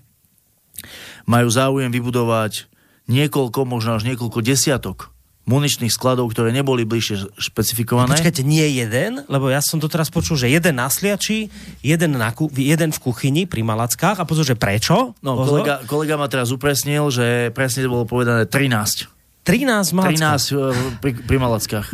majú 1.29 1.47
záujem 1.47 1.93
vybudovať 1.93 2.67
niekoľko, 3.07 3.69
možno 3.69 3.95
až 3.95 4.09
niekoľko 4.09 4.41
desiatok 4.41 5.13
muničných 5.43 5.91
skladov, 5.91 6.31
ktoré 6.31 6.55
neboli 6.55 6.87
bližšie 6.87 7.35
špecifikované. 7.35 8.15
Počkajte, 8.15 8.47
nie 8.47 8.63
jeden? 8.79 9.27
Lebo 9.27 9.51
ja 9.51 9.59
som 9.59 9.75
to 9.75 9.91
teraz 9.91 10.07
počul, 10.07 10.39
že 10.39 10.47
jeden 10.47 10.79
na 10.79 10.87
sliači, 10.87 11.51
jeden, 11.83 12.15
na 12.15 12.31
ku, 12.31 12.47
jeden 12.55 12.95
v 12.95 12.99
kuchyni 13.03 13.43
pri 13.43 13.59
Malackách 13.59 14.23
a 14.23 14.27
pozor, 14.27 14.47
že 14.47 14.55
prečo? 14.55 15.11
No, 15.19 15.35
kolega, 15.43 15.83
kolega 15.83 16.15
ma 16.15 16.31
teraz 16.31 16.47
upresnil, 16.55 17.11
že 17.11 17.51
presne 17.51 17.83
to 17.83 17.91
bolo 17.91 18.07
povedané 18.07 18.47
13. 18.47 19.11
13 19.43 19.91
Malackách? 19.91 20.39
13 20.47 21.03
pri, 21.03 21.11
pri 21.27 21.37
Malackách. 21.43 21.87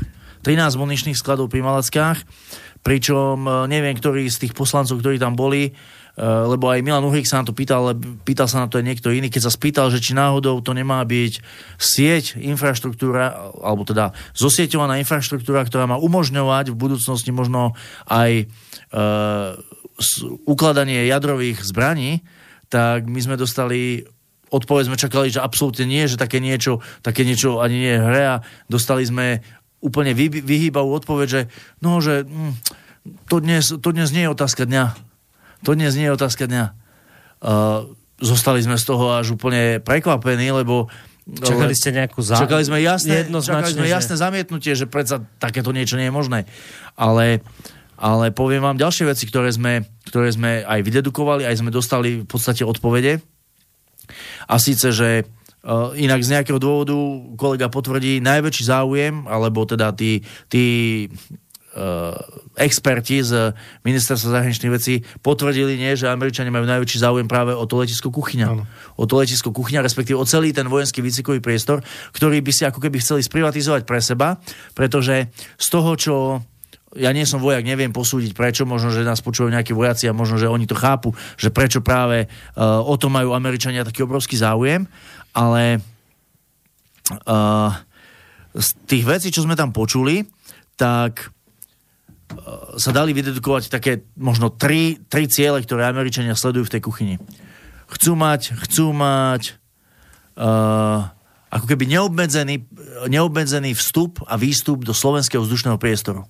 13 0.45 0.77
muničných 0.77 1.17
skladov 1.17 1.49
pri 1.49 1.65
Malackách 1.65 2.21
pričom 2.81 3.45
e, 3.45 3.51
neviem, 3.67 3.95
ktorý 3.95 4.27
z 4.27 4.47
tých 4.47 4.53
poslancov, 4.55 4.99
ktorí 4.99 5.19
tam 5.19 5.35
boli, 5.35 5.69
e, 5.69 5.71
lebo 6.23 6.71
aj 6.71 6.83
Milan 6.83 7.03
Uhrik 7.03 7.27
sa 7.27 7.43
na 7.43 7.47
to 7.47 7.55
pýtal, 7.55 7.85
ale 7.85 7.93
pýtal 8.23 8.47
sa 8.47 8.63
na 8.63 8.67
to 8.71 8.79
aj 8.79 8.85
niekto 8.87 9.11
iný, 9.11 9.27
keď 9.27 9.49
sa 9.49 9.55
spýtal, 9.55 9.91
že 9.91 9.99
či 10.03 10.15
náhodou 10.15 10.63
to 10.63 10.71
nemá 10.71 11.03
byť 11.03 11.33
sieť, 11.75 12.39
infraštruktúra, 12.39 13.53
alebo 13.59 13.83
teda 13.83 14.15
zosieťovaná 14.35 14.99
infraštruktúra, 15.03 15.67
ktorá 15.67 15.87
má 15.87 15.99
umožňovať 15.99 16.71
v 16.71 16.79
budúcnosti 16.79 17.31
možno 17.35 17.75
aj 18.07 18.43
e, 18.43 18.45
ukladanie 20.47 21.07
jadrových 21.11 21.59
zbraní, 21.67 22.23
tak 22.71 23.09
my 23.09 23.19
sme 23.19 23.35
dostali 23.35 24.07
odpoveď 24.49 24.83
sme 24.89 24.97
čakali, 24.97 25.27
že 25.29 25.41
absolútne 25.45 25.85
nie, 25.85 26.09
že 26.09 26.17
také 26.17 26.41
niečo, 26.41 26.81
také 27.05 27.21
niečo 27.21 27.61
ani 27.61 27.77
nie 27.77 27.93
je 27.93 28.01
hre 28.01 28.23
a 28.25 28.35
dostali 28.65 29.05
sme 29.05 29.45
úplne 29.79 30.11
vy, 30.11 30.27
vyhýbavú 30.43 30.91
odpoveď, 30.99 31.27
že 31.27 31.41
no, 31.79 32.03
že 32.03 32.27
hm, 32.27 32.53
to, 33.31 33.39
dnes, 33.39 33.71
to 33.71 33.89
dnes 33.95 34.11
nie 34.11 34.27
je 34.27 34.33
otázka 34.33 34.67
dňa. 34.67 34.95
To 35.67 35.75
dnes 35.75 35.95
nie 35.95 36.07
je 36.07 36.15
otázka 36.15 36.47
dňa. 36.47 36.65
Uh, 37.39 37.91
zostali 38.19 38.59
sme 38.59 38.75
z 38.75 38.83
toho 38.83 39.15
až 39.15 39.35
úplne 39.35 39.79
prekvapení, 39.79 40.51
lebo 40.51 40.91
Čakali 41.29 41.77
ste 41.77 41.93
nejakú 41.93 42.25
zá... 42.25 42.41
Čakali 42.41 42.65
sme 42.65 42.81
jasné, 42.81 43.29
čakali 43.29 43.77
sme 43.77 43.85
jasné 43.85 44.17
že... 44.17 44.23
zamietnutie, 44.25 44.73
že 44.73 44.89
predsa 44.89 45.21
takéto 45.37 45.69
niečo 45.69 45.93
nie 45.93 46.09
je 46.09 46.15
možné. 46.15 46.39
Ale, 46.97 47.45
ale 48.01 48.33
poviem 48.33 48.65
vám 48.65 48.81
ďalšie 48.81 49.05
veci, 49.05 49.29
ktoré 49.29 49.53
sme, 49.53 49.85
ktoré 50.09 50.33
sme 50.33 50.65
aj 50.65 50.81
vydedukovali, 50.81 51.45
aj 51.45 51.61
sme 51.61 51.69
dostali 51.69 52.25
v 52.25 52.27
podstate 52.27 52.65
odpovede. 52.65 53.21
A 54.49 54.57
síce, 54.57 54.89
že 54.89 55.29
inak 55.99 56.23
z 56.23 56.31
nejakého 56.39 56.59
dôvodu 56.59 56.95
kolega 57.35 57.67
potvrdí 57.67 58.23
najväčší 58.23 58.63
záujem, 58.63 59.27
alebo 59.27 59.67
teda 59.67 59.91
tí, 59.91 60.23
tí 60.47 60.65
uh, 61.75 62.15
experti 62.55 63.19
z 63.19 63.51
ministerstva 63.83 64.39
zahraničných 64.39 64.73
vecí 64.73 65.03
potvrdili, 65.19 65.75
nie, 65.75 65.99
že 65.99 66.07
Američania 66.07 66.51
majú 66.51 66.63
najväčší 66.63 67.03
záujem 67.03 67.27
práve 67.27 67.51
o 67.51 67.63
to 67.67 67.75
letisko 67.79 68.07
kuchyňa. 68.07 68.47
Ano. 68.47 68.63
O 68.95 69.03
to 69.03 69.19
letisko 69.19 69.51
kuchyňa, 69.51 69.83
respektíve 69.83 70.15
o 70.15 70.27
celý 70.27 70.55
ten 70.55 70.67
vojenský 70.71 71.03
výcvikový 71.03 71.43
priestor, 71.43 71.83
ktorý 72.15 72.39
by 72.39 72.51
si 72.55 72.63
ako 72.63 72.79
keby 72.79 73.03
chceli 73.03 73.21
sprivatizovať 73.23 73.83
pre 73.83 73.99
seba, 73.99 74.39
pretože 74.75 75.27
z 75.59 75.67
toho, 75.67 75.91
čo 75.99 76.15
ja 76.97 77.13
nie 77.13 77.21
som 77.21 77.37
vojak, 77.37 77.61
neviem 77.61 77.93
posúdiť 77.93 78.33
prečo, 78.33 78.65
možno, 78.65 78.89
že 78.89 79.05
nás 79.05 79.21
počúvajú 79.21 79.53
nejakí 79.53 79.77
vojaci 79.77 80.09
a 80.09 80.15
možno, 80.15 80.41
že 80.41 80.49
oni 80.49 80.65
to 80.65 80.73
chápu, 80.73 81.13
že 81.37 81.53
prečo 81.53 81.85
práve 81.85 82.25
uh, 82.25 82.81
o 82.81 82.97
to 82.97 83.13
majú 83.13 83.37
Američania 83.37 83.85
taký 83.85 84.09
obrovský 84.09 84.33
záujem, 84.33 84.89
ale 85.33 85.81
uh, 87.25 87.71
z 88.55 88.67
tých 88.89 89.03
vecí, 89.05 89.27
čo 89.29 89.45
sme 89.45 89.57
tam 89.57 89.69
počuli, 89.69 90.25
tak 90.75 91.29
uh, 91.29 92.75
sa 92.77 92.91
dali 92.91 93.13
vydedukovať 93.13 93.69
také 93.69 94.05
možno 94.17 94.49
tri, 94.53 94.97
tri 95.09 95.29
ciele, 95.29 95.61
ktoré 95.61 95.85
Američania 95.85 96.37
sledujú 96.37 96.69
v 96.69 96.73
tej 96.77 96.81
kuchyni. 96.81 97.15
Chcú 97.89 98.13
mať, 98.13 98.53
chcú 98.67 98.93
mať 98.93 99.57
uh, 100.37 101.09
ako 101.49 101.65
keby 101.65 101.89
neobmedzený, 101.89 102.69
neobmedzený 103.09 103.73
vstup 103.73 104.21
a 104.29 104.37
výstup 104.37 104.85
do 104.85 104.93
slovenského 104.93 105.41
vzdušného 105.41 105.81
priestoru. 105.81 106.29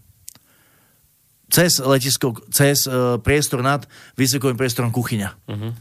Cez 1.51 1.81
letisko, 1.81 2.39
cez 2.53 2.87
uh, 2.87 3.19
priestor 3.19 3.59
nad 3.65 3.83
vysokovým 4.15 4.55
priestorom 4.55 4.93
kuchyňa. 4.93 5.29
Uh-huh. 5.49 5.73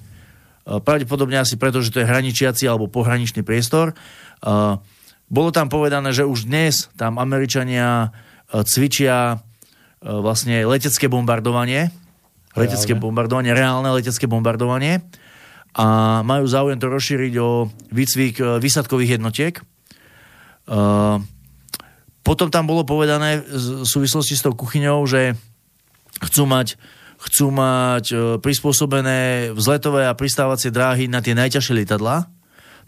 Eh, 0.69 0.85
pravdepodobne 0.85 1.41
asi 1.41 1.57
preto, 1.57 1.81
že 1.81 1.89
to 1.89 2.05
je 2.05 2.07
hraničiaci 2.07 2.69
alebo 2.69 2.93
pohraničný 2.93 3.41
priestor. 3.41 3.97
Eh, 3.97 4.77
bolo 5.29 5.51
tam 5.53 5.73
povedané, 5.73 6.12
že 6.12 6.29
už 6.29 6.45
dnes 6.45 6.93
tam 7.01 7.16
Američania 7.16 8.12
eh, 8.53 8.62
cvičia 8.69 9.41
vlastne 9.99 10.62
letecké 10.62 11.11
bombardovanie, 11.11 11.91
letecké 12.55 12.95
reálne. 12.95 13.03
bombardovanie, 13.03 13.51
reálne 13.51 13.91
letecké 13.91 14.31
bombardovanie 14.31 15.03
a 15.75 16.23
majú 16.23 16.47
záujem 16.47 16.79
to 16.79 16.87
rozšíriť 16.87 17.35
o 17.43 17.66
výcvik 17.91 18.62
výsadkových 18.62 19.19
jednotiek. 19.19 19.59
Potom 22.23 22.47
tam 22.47 22.64
bolo 22.71 22.87
povedané 22.87 23.43
v 23.43 23.83
súvislosti 23.83 24.39
s 24.39 24.47
tou 24.47 24.55
kuchyňou, 24.55 25.03
že 25.03 25.35
chcú 26.31 26.47
mať 26.47 26.79
chcú 27.19 27.51
mať 27.51 28.05
e, 28.11 28.16
prispôsobené 28.39 29.51
vzletové 29.51 30.07
a 30.07 30.14
pristávacie 30.14 30.71
dráhy 30.71 31.11
na 31.11 31.19
tie 31.19 31.35
najťažšie 31.35 31.75
lietadlá. 31.83 32.31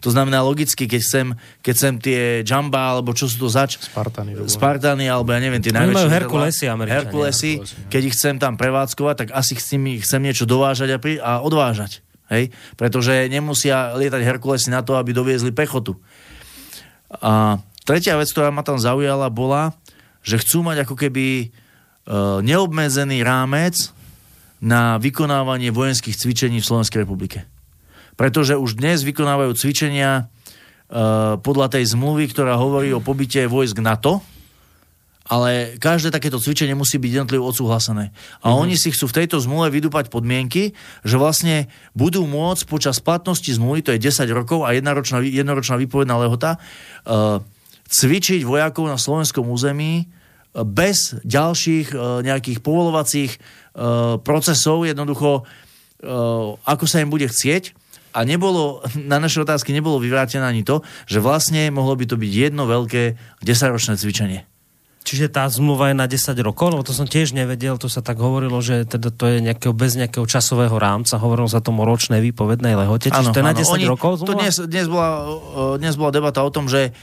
To 0.01 0.09
znamená 0.09 0.41
logicky, 0.41 0.89
keď 0.89 1.01
chcem, 1.05 1.27
keď 1.61 1.73
chcem 1.77 1.93
tie 2.01 2.21
Jamba, 2.41 2.97
alebo 2.97 3.13
čo 3.13 3.29
sú 3.29 3.37
to 3.37 3.49
zač? 3.53 3.77
Spartany. 3.77 4.33
bolo. 4.33 4.49
Spartany, 4.49 5.05
alebo 5.05 5.29
ja 5.29 5.37
neviem, 5.37 5.61
tie 5.61 5.69
najväčšie... 5.69 5.93
majú. 5.93 6.09
Herkulesy, 6.09 6.65
Američania. 6.65 6.97
Herkulesy, 7.05 7.51
no. 7.61 7.65
keď 7.93 8.01
ich 8.09 8.15
chcem 8.17 8.35
tam 8.41 8.57
prevádzkovať, 8.57 9.15
tak 9.21 9.29
asi 9.37 9.53
chcem, 9.53 10.01
chcem 10.01 10.21
niečo 10.25 10.49
dovážať 10.49 10.89
a, 10.89 10.97
pri, 10.97 11.21
a 11.21 11.45
odvážať. 11.45 12.01
Hej? 12.33 12.49
Pretože 12.81 13.29
nemusia 13.29 13.93
lietať 13.93 14.25
Herkulesy 14.25 14.73
na 14.73 14.81
to, 14.81 14.97
aby 14.97 15.13
doviezli 15.13 15.53
pechotu. 15.53 15.93
A 17.21 17.61
tretia 17.85 18.17
vec, 18.17 18.33
ktorá 18.33 18.49
ma 18.49 18.65
tam 18.65 18.81
zaujala, 18.81 19.29
bola, 19.29 19.77
že 20.25 20.41
chcú 20.41 20.65
mať 20.65 20.89
ako 20.89 20.97
keby 20.97 21.25
e, 21.45 21.47
neobmedzený 22.41 23.21
rámec 23.21 23.77
na 24.61 25.01
vykonávanie 25.01 25.73
vojenských 25.73 26.15
cvičení 26.15 26.61
v 26.61 26.69
Slovenskej 26.69 27.01
republike. 27.03 27.49
Pretože 28.13 28.53
už 28.53 28.77
dnes 28.77 29.01
vykonávajú 29.01 29.57
cvičenia 29.57 30.09
e, 30.21 30.23
podľa 31.41 31.67
tej 31.73 31.97
zmluvy, 31.97 32.29
ktorá 32.29 32.61
hovorí 32.61 32.93
o 32.93 33.01
pobyte 33.01 33.41
vojsk 33.49 33.81
NATO, 33.81 34.21
ale 35.31 35.79
každé 35.79 36.11
takéto 36.11 36.43
cvičenie 36.43 36.75
musí 36.75 36.99
byť 36.99 37.11
jednotlivo 37.23 37.47
odsúhlasené. 37.47 38.11
A 38.43 38.51
oni 38.51 38.75
si 38.75 38.91
chcú 38.91 39.07
v 39.07 39.23
tejto 39.23 39.39
zmluve 39.39 39.71
vydúpať 39.71 40.11
podmienky, 40.11 40.75
že 41.07 41.15
vlastne 41.15 41.71
budú 41.95 42.27
môcť 42.27 42.67
počas 42.67 42.99
platnosti 42.99 43.47
zmluvy, 43.47 43.79
to 43.79 43.95
je 43.95 44.11
10 44.11 44.27
rokov 44.35 44.67
a 44.67 44.75
jednoročná, 44.75 45.23
jednoročná 45.23 45.79
výpovedná 45.79 46.19
lehota, 46.19 46.59
uh, 46.59 47.39
cvičiť 47.87 48.43
vojakov 48.43 48.91
na 48.91 48.99
slovenskom 48.99 49.47
území 49.47 50.03
uh, 50.03 50.67
bez 50.67 51.15
ďalších 51.23 51.95
uh, 51.95 52.19
nejakých 52.27 52.59
povolovacích 52.59 53.39
procesov, 54.19 54.83
jednoducho 54.83 55.43
uh, 55.43 56.59
ako 56.67 56.85
sa 56.89 56.99
im 56.99 57.09
bude 57.09 57.27
chcieť. 57.27 57.77
A 58.11 58.27
nebolo, 58.27 58.83
na 59.11 59.17
naše 59.23 59.39
otázky 59.39 59.71
nebolo 59.71 60.01
vyvrátené 60.01 60.43
ani 60.43 60.67
to, 60.67 60.83
že 61.07 61.23
vlastne 61.23 61.71
mohlo 61.71 61.95
by 61.95 62.05
to 62.07 62.19
byť 62.19 62.31
jedno 62.31 62.67
veľké 62.67 63.15
10-ročné 63.39 63.95
cvičenie. 63.95 64.43
Čiže 65.01 65.33
tá 65.33 65.49
zmluva 65.49 65.89
je 65.89 65.95
na 65.97 66.05
10 66.05 66.37
rokov, 66.45 66.77
lebo 66.77 66.85
to 66.85 66.93
som 66.93 67.09
tiež 67.09 67.33
nevedel, 67.33 67.73
to 67.81 67.89
sa 67.89 68.05
tak 68.05 68.21
hovorilo, 68.21 68.61
že 68.61 68.85
teda 68.85 69.09
to 69.09 69.33
je 69.33 69.37
nejakého, 69.41 69.73
bez 69.73 69.97
nejakého 69.97 70.29
časového 70.29 70.77
rámca, 70.77 71.17
hovorilo 71.17 71.49
sa 71.49 71.57
tomu 71.57 71.89
ročnej 71.89 72.21
výpovednej 72.21 72.77
lehote, 72.77 73.09
čiže 73.09 73.33
to 73.33 73.41
je 73.41 73.47
na 73.49 73.57
10 73.57 73.81
Oni- 73.81 73.89
rokov 73.89 74.21
To 74.21 74.29
zmluva? 74.29 74.45
dnes, 74.45 74.55
dnes, 74.61 74.85
bola, 74.85 75.09
uh, 75.25 75.75
dnes 75.81 75.97
bola 75.97 76.13
debata 76.13 76.45
o 76.45 76.53
tom, 76.53 76.69
že 76.69 76.93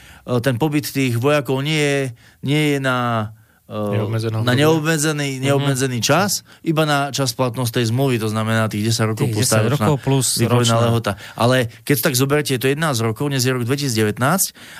ten 0.46 0.62
pobyt 0.62 0.86
tých 0.86 1.18
vojakov 1.18 1.58
nie 1.58 1.74
je, 1.74 2.00
nie 2.46 2.62
je 2.70 2.78
na 2.78 3.32
uh, 3.68 3.92
Neobmedzené 3.92 4.34
na 4.34 4.40
obdobie. 4.42 4.58
neobmedzený, 4.58 5.30
neobmedzený 5.44 5.98
čas, 6.00 6.42
iba 6.64 6.88
na 6.88 7.12
čas 7.12 7.36
platnosť 7.36 7.80
tej 7.80 7.84
zmluvy, 7.92 8.16
to 8.18 8.28
znamená 8.32 8.66
tých 8.72 8.90
10 8.90 9.12
rokov 9.14 9.24
Tých 9.28 9.34
plus 9.36 9.46
10 9.46 9.52
tá 9.52 9.58
ročná 9.60 9.68
rokov 9.76 9.96
plus 10.02 10.26
ročná. 10.40 10.78
lehota. 10.88 11.12
Ale 11.36 11.68
keď 11.84 11.96
tak 12.10 12.14
zoberiete, 12.16 12.56
je 12.56 12.60
to 12.60 12.68
11 12.72 13.04
rokov, 13.04 13.24
dnes 13.28 13.44
je 13.44 13.52
rok 13.52 13.62
2019 13.68 14.16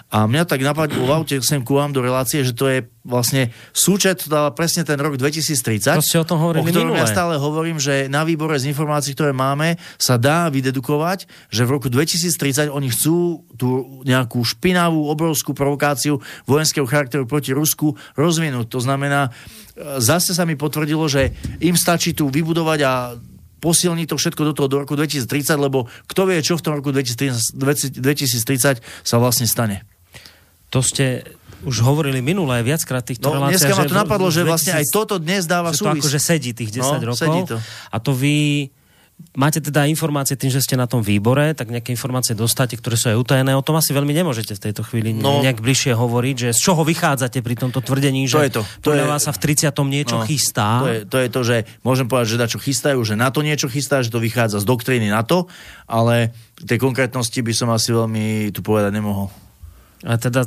a 0.09 0.19
mňa 0.25 0.43
tak 0.49 0.61
napadlo 0.65 1.05
v 1.05 1.13
aute 1.13 1.37
sem 1.45 1.61
ku 1.61 1.77
vám 1.77 1.93
do 1.93 2.01
relácie, 2.01 2.41
že 2.43 2.57
to 2.57 2.67
je 2.67 2.89
vlastne 3.09 3.49
súčet, 3.73 4.21
to 4.21 4.29
dáva 4.29 4.53
presne 4.53 4.85
ten 4.85 5.01
rok 5.01 5.17
2030. 5.17 5.97
To 5.97 6.05
ste 6.05 6.21
o 6.21 6.29
tom 6.29 6.39
hovorili 6.45 6.61
o 6.61 6.69
ktorom 6.69 6.93
ja 6.93 7.09
stále 7.09 7.41
hovorím, 7.41 7.81
že 7.81 8.07
na 8.13 8.23
výbore 8.29 8.61
z 8.61 8.69
informácií, 8.69 9.17
ktoré 9.17 9.33
máme, 9.33 9.81
sa 9.97 10.21
dá 10.21 10.53
vydedukovať, 10.53 11.25
že 11.49 11.65
v 11.65 11.71
roku 11.73 11.89
2030 11.89 12.69
oni 12.69 12.93
chcú 12.93 13.49
tú 13.57 14.05
nejakú 14.05 14.45
špinavú, 14.45 15.09
obrovskú 15.09 15.57
provokáciu 15.57 16.21
vojenského 16.45 16.85
charakteru 16.85 17.25
proti 17.25 17.57
Rusku 17.57 17.97
rozvinúť. 18.15 18.69
To 18.69 18.81
znamená, 18.85 19.33
e, 19.75 19.99
zase 20.05 20.37
sa 20.37 20.45
mi 20.45 20.55
potvrdilo, 20.55 21.09
že 21.09 21.33
im 21.65 21.75
stačí 21.75 22.13
tu 22.13 22.29
vybudovať 22.29 22.81
a 22.85 22.93
posilniť 23.59 24.07
to 24.07 24.17
všetko 24.17 24.43
do 24.51 24.53
toho 24.55 24.69
do 24.71 24.79
roku 24.87 24.95
2030, 24.95 25.59
lebo 25.59 25.91
kto 26.07 26.23
vie, 26.31 26.39
čo 26.45 26.55
v 26.55 26.63
tom 26.63 26.79
roku 26.79 26.95
2030, 26.95 27.59
2030 27.99 28.79
sa 29.03 29.17
vlastne 29.19 29.51
stane. 29.51 29.83
To 30.71 30.85
ste 30.85 31.25
už 31.67 31.77
hovorili 31.83 32.21
minulé 32.21 32.63
viackrát 32.63 33.03
týchto 33.03 33.31
No, 33.31 33.39
reláciách. 33.39 33.59
dneska 33.59 33.75
ma 33.75 33.85
to 33.85 33.97
napadlo, 33.97 34.29
že 34.31 34.43
vlastne 34.47 34.73
aj 34.79 34.85
2000 34.87 34.95
toto 34.95 35.15
dnes 35.19 35.43
dáva 35.45 35.75
že 35.75 35.83
to 35.83 35.91
akože 35.91 36.21
sedí 36.21 36.51
tých 36.55 36.71
10 36.71 37.03
No, 37.03 37.15
rokov. 37.15 37.19
sedí 37.19 37.41
to. 37.47 37.57
A 37.91 37.97
to 37.99 38.15
vy 38.15 38.69
máte 39.35 39.59
teda 39.59 39.83
informácie 39.91 40.39
tým, 40.39 40.47
že 40.47 40.63
ste 40.63 40.79
na 40.79 40.87
tom 40.87 41.03
výbore, 41.03 41.51
tak 41.51 41.75
nejaké 41.75 41.91
informácie 41.91 42.39
dostáte, 42.39 42.79
ktoré 42.79 42.95
sú 42.95 43.11
aj 43.11 43.19
utajené. 43.19 43.51
O 43.51 43.67
tom 43.67 43.75
asi 43.75 43.91
veľmi 43.91 44.15
nemôžete 44.15 44.55
v 44.55 44.71
tejto 44.71 44.87
chvíli 44.87 45.11
No. 45.11 45.43
nejak 45.43 45.59
bližšie 45.59 45.91
hovoriť, 45.91 46.37
že 46.39 46.49
z 46.55 46.61
čoho 46.63 46.87
vychádzate 46.87 47.43
pri 47.43 47.59
tomto 47.59 47.83
tvrdení, 47.83 48.31
že 48.31 48.39
To 48.39 48.43
je 48.47 48.53
to. 48.55 48.63
To 48.87 48.91
je- 48.95 49.03
sa 49.19 49.35
v 49.35 49.39
30. 49.43 49.91
niečo 49.91 50.23
No, 50.23 50.23
chystá. 50.23 50.79
To 50.79 50.87
je, 50.87 50.99
to 51.03 51.17
je 51.19 51.29
to, 51.35 51.41
že 51.43 51.57
môžem 51.83 52.07
povedať, 52.07 52.27
že 52.31 52.39
na 52.39 52.47
čo 52.47 52.59
chystajú, 52.63 52.99
že 53.03 53.19
na 53.19 53.35
to 53.35 53.43
niečo 53.43 53.67
chystá, 53.67 54.07
že 54.07 54.15
to 54.15 54.23
vychádza 54.23 54.63
z 54.63 54.67
doktríny 54.71 55.11
NATO, 55.11 55.51
ale 55.91 56.31
tej 56.63 56.79
konkrétnosti 56.79 57.43
by 57.43 57.51
som 57.51 57.75
asi 57.75 57.91
veľmi 57.91 58.55
tu 58.55 58.63
povedať 58.63 58.95
nemohol. 58.95 59.35
A 60.07 60.15
teda 60.15 60.47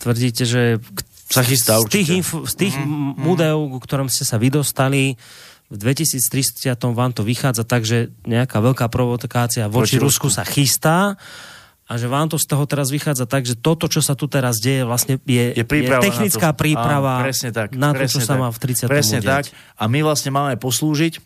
tvrdíte, 0.00 0.48
že 0.48 0.80
Sa 1.28 1.44
chystá 1.44 1.78
z 1.84 1.92
tých, 1.92 2.24
info, 2.24 2.48
z 2.48 2.54
tých 2.56 2.74
mm, 2.74 3.22
údajov, 3.22 3.76
ku 3.76 3.78
ktorom 3.78 4.08
ste 4.08 4.24
sa 4.24 4.40
vydostali, 4.40 5.20
v 5.70 5.76
2300 5.78 6.74
vám 6.90 7.14
to 7.14 7.22
vychádza 7.22 7.62
tak, 7.62 7.86
že 7.86 8.10
nejaká 8.26 8.58
veľká 8.58 8.90
provokácia 8.90 9.70
voči 9.70 10.02
Rusku 10.02 10.26
sa 10.26 10.42
chystá 10.42 11.14
a 11.86 11.98
že 11.98 12.10
vám 12.10 12.26
to 12.26 12.38
z 12.38 12.46
toho 12.46 12.66
teraz 12.66 12.90
vychádza 12.90 13.26
tak, 13.26 13.46
že 13.46 13.54
toto, 13.54 13.86
čo 13.86 14.02
sa 14.02 14.18
tu 14.18 14.26
teraz 14.26 14.58
deje, 14.58 14.82
vlastne 14.82 15.18
je, 15.26 15.54
Je 15.54 15.66
príprava 15.66 16.02
technická 16.02 16.50
na 16.50 16.54
to. 16.54 16.58
príprava 16.58 17.12
Áno, 17.18 17.26
presne 17.26 17.50
tak, 17.54 17.68
na 17.74 17.90
to, 17.94 18.02
presne 18.02 18.14
čo 18.14 18.18
sa 18.22 18.34
tak. 18.34 18.40
má 18.42 18.48
v 18.50 18.58
30. 18.58 18.86
Presne 18.90 19.18
udiať. 19.22 19.26
tak. 19.26 19.44
A 19.78 19.82
my 19.86 19.98
vlastne 20.02 20.30
máme 20.34 20.54
poslúžiť. 20.58 21.18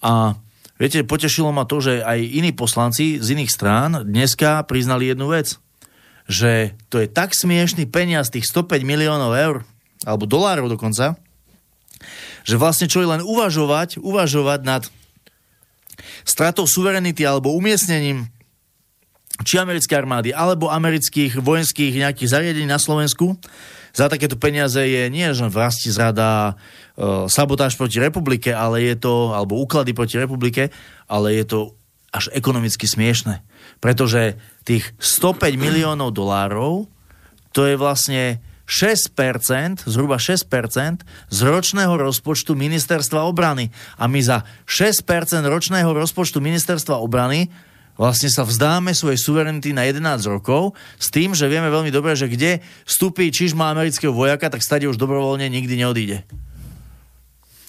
A 0.00 0.36
viete, 0.80 1.04
potešilo 1.04 1.52
ma 1.52 1.64
to, 1.68 1.80
že 1.80 2.04
aj 2.04 2.20
iní 2.20 2.52
poslanci 2.52 3.20
z 3.20 3.26
iných 3.36 3.52
strán 3.52 4.04
dneska 4.04 4.64
priznali 4.64 5.08
jednu 5.12 5.32
vec. 5.32 5.60
Že 6.30 6.78
to 6.86 7.02
je 7.02 7.10
tak 7.10 7.34
smiešný 7.34 7.90
peniaz, 7.90 8.30
tých 8.30 8.46
105 8.46 8.86
miliónov 8.86 9.34
eur, 9.34 9.56
alebo 10.06 10.30
dolárov 10.30 10.70
dokonca, 10.70 11.18
že 12.46 12.56
vlastne 12.56 12.86
čo 12.86 13.02
je 13.02 13.10
len 13.10 13.20
uvažovať, 13.20 13.98
uvažovať 13.98 14.60
nad 14.62 14.82
stratou 16.24 16.64
suverenity 16.64 17.26
alebo 17.26 17.52
umiestnením 17.52 18.30
či 19.40 19.56
americké 19.56 19.96
armády, 19.96 20.36
alebo 20.36 20.68
amerických 20.68 21.40
vojenských 21.40 21.96
nejakých 21.96 22.28
zariadení 22.28 22.68
na 22.68 22.76
Slovensku, 22.76 23.40
za 23.90 24.06
takéto 24.06 24.38
peniaze 24.38 24.78
je 24.78 25.08
nie 25.10 25.24
len 25.26 25.50
vlasti 25.50 25.90
zrada, 25.90 26.54
e, 26.94 27.26
sabotáž 27.26 27.74
proti 27.74 27.98
republike, 27.98 28.52
ale 28.54 28.84
je 28.86 28.94
to, 29.00 29.34
alebo 29.34 29.58
úklady 29.58 29.96
proti 29.96 30.20
republike, 30.20 30.70
ale 31.10 31.34
je 31.40 31.44
to 31.48 31.58
až 32.14 32.30
ekonomicky 32.36 32.86
smiešne. 32.86 33.42
Pretože 33.80 34.36
tých 34.68 34.92
105 35.00 35.56
miliónov 35.56 36.12
dolárov, 36.12 36.86
to 37.50 37.66
je 37.66 37.74
vlastne 37.74 38.38
6%, 38.70 39.90
zhruba 39.90 40.22
6% 40.22 41.02
z 41.26 41.38
ročného 41.42 41.90
rozpočtu 41.98 42.54
ministerstva 42.54 43.26
obrany. 43.26 43.74
A 43.98 44.06
my 44.06 44.22
za 44.22 44.46
6% 44.70 45.02
ročného 45.42 45.90
rozpočtu 45.90 46.38
ministerstva 46.38 47.02
obrany 47.02 47.50
vlastne 47.98 48.30
sa 48.30 48.46
vzdáme 48.46 48.94
svojej 48.94 49.18
suverenity 49.18 49.74
na 49.74 49.90
11 49.90 50.22
rokov 50.30 50.78
s 50.96 51.10
tým, 51.10 51.34
že 51.34 51.50
vieme 51.50 51.66
veľmi 51.66 51.90
dobre, 51.90 52.14
že 52.14 52.30
kde 52.30 52.62
vstúpi 52.86 53.34
čižma 53.34 53.74
amerického 53.74 54.14
vojaka, 54.14 54.48
tak 54.48 54.62
stade 54.62 54.86
už 54.86 54.96
dobrovoľne 54.96 55.50
nikdy 55.50 55.74
neodíde. 55.82 56.22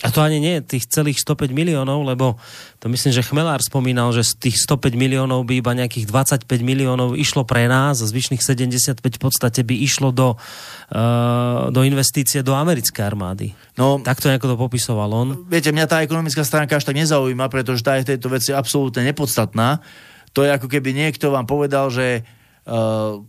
A 0.02 0.10
to 0.10 0.26
ani 0.26 0.42
nie 0.42 0.66
tých 0.66 0.90
celých 0.90 1.22
105 1.22 1.54
miliónov, 1.54 2.02
lebo 2.02 2.42
to 2.82 2.90
myslím, 2.90 3.14
že 3.14 3.22
Chmelár 3.22 3.62
spomínal, 3.62 4.10
že 4.10 4.26
z 4.26 4.50
tých 4.50 4.58
105 4.66 4.98
miliónov 4.98 5.46
by 5.46 5.62
iba 5.62 5.78
nejakých 5.78 6.10
25 6.10 6.50
miliónov 6.66 7.14
išlo 7.14 7.46
pre 7.46 7.70
nás 7.70 8.02
a 8.02 8.10
zvyšných 8.10 8.42
75 8.42 8.98
v 8.98 9.22
podstate 9.22 9.62
by 9.62 9.78
išlo 9.78 10.10
do, 10.10 10.34
uh, 10.34 11.70
do 11.70 11.86
investície 11.86 12.42
do 12.42 12.58
americkej 12.58 13.04
armády. 13.06 13.54
No, 13.78 14.02
Tak 14.02 14.18
to 14.18 14.34
nejako 14.34 14.54
to 14.54 14.58
popisoval 14.58 15.10
on. 15.14 15.46
viete, 15.46 15.70
mňa 15.70 15.86
tá 15.86 16.02
ekonomická 16.02 16.42
stránka 16.42 16.82
až 16.82 16.90
tak 16.90 16.98
nezaujíma, 16.98 17.46
pretože 17.54 17.86
tá 17.86 18.02
je 18.02 18.10
v 18.10 18.18
tejto 18.18 18.28
veci 18.34 18.50
absolútne 18.58 19.06
nepodstatná. 19.06 19.86
To 20.34 20.42
je 20.42 20.50
ako 20.50 20.66
keby 20.66 20.98
niekto 20.98 21.30
vám 21.30 21.46
povedal, 21.46 21.94
že 21.94 22.26
uh, 22.66 23.22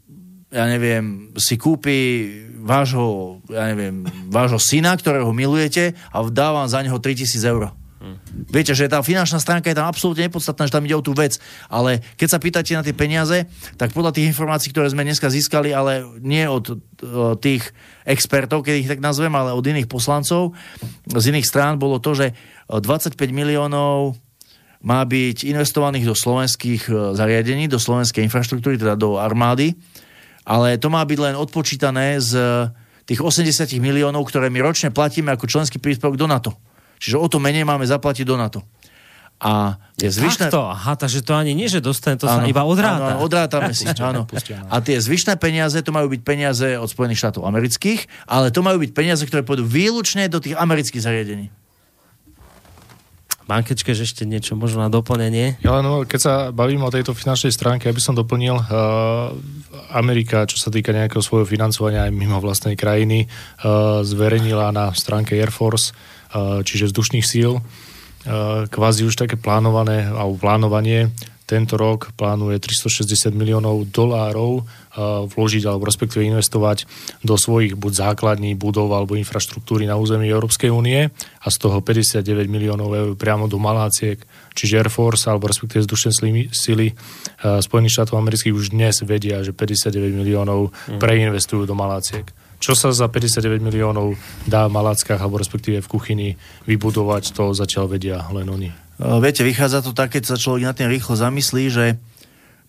ja 0.53 0.65
neviem, 0.69 1.33
si 1.41 1.57
kúpi 1.57 2.29
vášho, 2.63 3.39
ja 3.51 3.69
neviem, 3.75 4.07
vášho 4.31 4.63
syna, 4.63 4.95
ktorého 4.95 5.29
milujete 5.35 5.99
a 6.15 6.23
dá 6.31 6.55
vám 6.55 6.71
za 6.71 6.81
neho 6.81 6.97
3000 6.97 7.43
eur. 7.43 7.75
Viete, 8.51 8.75
že 8.75 8.91
tá 8.91 8.99
finančná 8.99 9.39
stránka 9.39 9.71
je 9.71 9.79
tam 9.79 9.87
absolútne 9.87 10.27
nepodstatná, 10.27 10.67
že 10.67 10.75
tam 10.75 10.83
ide 10.83 10.99
o 10.99 11.05
tú 11.05 11.15
vec. 11.15 11.39
Ale 11.71 12.03
keď 12.19 12.29
sa 12.29 12.43
pýtate 12.43 12.75
na 12.75 12.83
tie 12.83 12.91
peniaze, 12.91 13.47
tak 13.79 13.95
podľa 13.95 14.19
tých 14.19 14.35
informácií, 14.35 14.75
ktoré 14.75 14.91
sme 14.91 15.07
dneska 15.07 15.31
získali, 15.31 15.71
ale 15.71 16.03
nie 16.19 16.43
od 16.51 16.65
e, 16.67 16.77
tých 17.39 17.71
expertov, 18.03 18.67
keď 18.67 18.75
ich 18.75 18.91
tak 18.91 18.99
nazvem, 18.99 19.31
ale 19.31 19.55
od 19.55 19.63
iných 19.63 19.87
poslancov 19.87 20.59
z 21.07 21.25
iných 21.31 21.47
strán, 21.47 21.79
bolo 21.79 22.03
to, 22.03 22.19
že 22.19 22.35
e, 22.35 22.83
25 22.83 23.15
miliónov 23.31 24.19
má 24.83 25.07
byť 25.07 25.47
investovaných 25.47 26.11
do 26.11 26.19
slovenských 26.19 26.83
e, 26.91 26.93
zariadení, 27.15 27.71
do 27.71 27.79
slovenskej 27.79 28.27
infraštruktúry, 28.27 28.83
teda 28.83 28.99
do 28.99 29.23
armády, 29.23 29.79
ale 30.43 30.79
to 30.79 30.91
má 30.91 31.03
byť 31.03 31.19
len 31.19 31.35
odpočítané 31.39 32.19
z 32.19 32.33
tých 33.07 33.21
80 33.23 33.67
miliónov, 33.83 34.23
ktoré 34.27 34.51
my 34.51 34.63
ročne 34.63 34.95
platíme 34.95 35.35
ako 35.35 35.51
členský 35.51 35.83
príspevok 35.83 36.15
do 36.15 36.31
NATO. 36.31 36.55
Čiže 37.03 37.19
o 37.19 37.27
to 37.27 37.43
menej 37.43 37.67
máme 37.67 37.83
zaplatiť 37.83 38.23
do 38.23 38.39
NATO. 38.39 38.63
A 39.43 39.75
tie 39.99 40.07
zvyšné... 40.07 40.55
Takto, 40.55 40.71
aha, 40.71 40.95
takže 40.95 41.19
to 41.27 41.35
ani 41.35 41.51
nie, 41.51 41.67
že 41.67 41.83
dostane, 41.83 42.15
to 42.15 42.31
sa 42.31 42.47
iba 42.47 42.63
odráta. 42.63 43.19
Áno, 43.19 43.27
odrátame 43.27 43.75
si, 43.75 43.91
áno. 43.99 44.23
A 44.71 44.79
tie 44.79 45.03
zvyšné 45.03 45.35
peniaze, 45.35 45.75
to 45.83 45.91
majú 45.91 46.07
byť 46.15 46.23
peniaze 46.23 46.79
od 46.79 46.87
Spojených 46.87 47.19
štátov 47.27 47.43
amerických, 47.51 48.07
ale 48.31 48.55
to 48.55 48.63
majú 48.63 48.79
byť 48.79 48.95
peniaze, 48.95 49.27
ktoré 49.27 49.43
pôjdu 49.43 49.67
výlučne 49.67 50.31
do 50.31 50.39
tých 50.39 50.55
amerických 50.55 51.03
zariadení. 51.03 51.51
Bankečke, 53.47 53.93
že 53.93 54.07
ešte 54.07 54.23
niečo 54.23 54.55
možno 54.55 54.87
na 54.87 54.91
doplnenie? 54.91 55.59
Ja 55.63 55.79
len, 55.79 55.85
no, 55.85 56.07
keď 56.07 56.21
sa 56.21 56.35
bavím 56.55 56.87
o 56.87 56.95
tejto 56.95 57.15
finančnej 57.15 57.51
stránke, 57.51 57.91
aby 57.91 57.99
som 57.99 58.15
doplnil, 58.15 58.55
uh, 58.55 59.35
Amerika, 59.93 60.47
čo 60.47 60.57
sa 60.57 60.71
týka 60.71 60.95
nejakého 60.95 61.21
svojho 61.21 61.47
financovania 61.49 62.07
aj 62.07 62.13
mimo 62.15 62.39
vlastnej 62.39 62.79
krajiny, 62.79 63.27
uh, 63.27 64.01
zverejnila 64.07 64.71
na 64.71 64.95
stránke 64.95 65.35
Air 65.35 65.51
Force, 65.51 65.91
uh, 65.91 66.63
čiže 66.63 66.91
vzdušných 66.91 67.27
síl, 67.27 67.59
kvázi 68.71 69.03
už 69.03 69.19
také 69.19 69.35
plánované, 69.35 70.07
alebo 70.07 70.39
plánovanie 70.39 71.11
tento 71.45 71.75
rok 71.77 72.15
plánuje 72.15 72.59
360 72.59 73.35
miliónov 73.35 73.91
dolárov 73.91 74.63
uh, 74.63 75.27
vložiť 75.29 75.63
alebo 75.69 75.85
respektíve 75.85 76.25
investovať 76.25 76.87
do 77.23 77.35
svojich 77.35 77.77
buď 77.77 77.93
základní 77.93 78.55
budov 78.55 78.93
alebo 78.95 79.19
infraštruktúry 79.19 79.85
na 79.85 79.99
území 79.99 80.31
Európskej 80.31 80.71
únie 80.73 81.11
a 81.13 81.49
z 81.51 81.57
toho 81.59 81.83
59 81.83 82.23
miliónov 82.47 82.91
eur 82.95 83.11
priamo 83.19 83.51
do 83.51 83.59
Maláciek, 83.59 84.23
čiže 84.55 84.83
Air 84.83 84.91
Force 84.91 85.29
alebo 85.29 85.51
respektíve 85.51 85.85
vzdušné 85.85 86.11
sily 86.55 86.87
uh, 86.93 87.59
Spojených 87.61 87.95
štátov 88.01 88.17
amerických 88.19 88.55
už 88.55 88.75
dnes 88.75 89.03
vedia, 89.03 89.43
že 89.43 89.55
59 89.55 90.13
miliónov 90.13 90.71
mm. 90.71 90.99
preinvestujú 91.03 91.67
do 91.67 91.75
Maláciek. 91.77 92.27
Čo 92.63 92.79
sa 92.79 92.95
za 92.95 93.11
59 93.11 93.59
miliónov 93.59 94.15
dá 94.47 94.71
v 94.71 94.75
Maláckach 94.79 95.19
alebo 95.19 95.43
respektíve 95.43 95.83
v 95.83 95.91
kuchyni 95.91 96.29
vybudovať, 96.71 97.35
to 97.35 97.51
zatiaľ 97.59 97.91
vedia 97.91 98.23
len 98.31 98.47
oni. 98.47 98.82
Eh, 99.03 99.19
viete, 99.19 99.43
vychádza 99.43 99.83
to 99.83 99.91
tak, 99.91 100.15
keď 100.15 100.23
sa 100.31 100.37
človek 100.39 100.63
na 100.63 100.75
tým 100.75 100.87
rýchlo 100.87 101.19
zamyslí, 101.19 101.65
že 101.75 101.87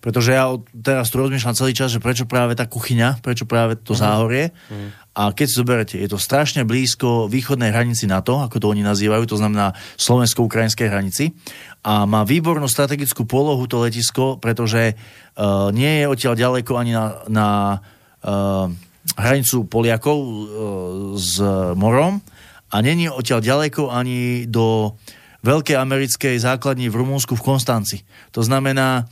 pretože 0.02 0.36
ja 0.36 0.52
teraz 0.84 1.08
tu 1.08 1.16
rozmýšľam 1.16 1.56
celý 1.56 1.72
čas, 1.72 1.88
že 1.88 1.96
prečo 1.96 2.28
práve 2.28 2.52
tá 2.52 2.68
kuchyňa, 2.68 3.24
prečo 3.24 3.48
práve 3.48 3.80
to 3.80 3.96
uh-huh. 3.96 4.04
záhorie. 4.04 4.52
Uh-huh. 4.52 4.92
A 5.16 5.32
keď 5.32 5.46
si 5.48 5.56
zoberete, 5.56 5.96
je 5.96 6.12
to 6.12 6.20
strašne 6.20 6.60
blízko 6.68 7.24
východnej 7.24 7.72
hranici 7.72 8.04
NATO, 8.04 8.36
ako 8.44 8.60
to 8.60 8.66
oni 8.68 8.84
nazývajú, 8.84 9.24
to 9.24 9.40
znamená 9.40 9.72
slovensko-ukrajinskej 9.96 10.92
hranici. 10.92 11.32
A 11.88 12.04
má 12.04 12.20
výbornú 12.20 12.68
strategickú 12.68 13.24
polohu 13.24 13.64
to 13.64 13.80
letisko, 13.80 14.36
pretože 14.36 14.92
uh, 14.92 15.72
nie 15.72 16.04
je 16.04 16.10
odtiaľ 16.10 16.34
ďaleko 16.36 16.72
ani 16.76 16.92
na, 16.92 17.04
na 17.32 17.48
uh, 18.20 18.68
hranicu 19.16 19.64
Poliakov 19.64 20.18
uh, 20.20 20.36
s 21.16 21.40
morom 21.80 22.20
a 22.68 22.76
není 22.84 23.08
odtiaľ 23.08 23.40
ďaleko 23.40 23.88
ani 23.88 24.44
do 24.52 24.98
veľkej 25.44 25.76
americkej 25.76 26.40
základni 26.40 26.88
v 26.88 27.04
Rumunsku 27.04 27.36
v 27.36 27.44
Konstanci. 27.44 28.02
To 28.32 28.40
znamená, 28.40 29.04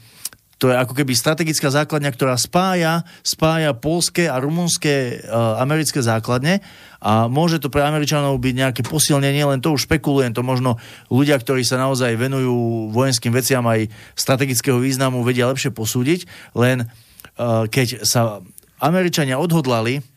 to 0.62 0.70
je 0.70 0.78
ako 0.78 0.94
keby 0.94 1.18
strategická 1.18 1.74
základňa, 1.74 2.10
ktorá 2.14 2.38
spája, 2.38 3.02
spája 3.26 3.74
polské 3.74 4.30
a 4.30 4.38
rumunské 4.38 5.18
uh, 5.18 5.58
americké 5.58 5.98
základne 5.98 6.62
a 7.02 7.26
môže 7.26 7.58
to 7.58 7.66
pre 7.66 7.82
Američanov 7.82 8.38
byť 8.38 8.54
nejaké 8.54 8.82
posilnenie, 8.86 9.42
len 9.42 9.58
to 9.58 9.74
už 9.74 9.90
špekulujem, 9.90 10.30
to 10.30 10.46
možno 10.46 10.78
ľudia, 11.10 11.34
ktorí 11.42 11.66
sa 11.66 11.82
naozaj 11.82 12.14
venujú 12.14 12.94
vojenským 12.94 13.34
veciam 13.34 13.66
aj 13.66 13.90
strategického 14.14 14.78
významu, 14.78 15.26
vedia 15.26 15.50
lepšie 15.50 15.74
posúdiť, 15.74 16.30
len 16.54 16.86
uh, 16.86 17.66
keď 17.66 18.06
sa 18.06 18.38
Američania 18.78 19.42
odhodlali 19.42 20.11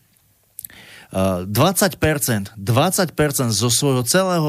20%, 1.14 2.58
20% 2.58 3.54
zo 3.54 3.70
svojho 3.70 4.02
celého, 4.02 4.48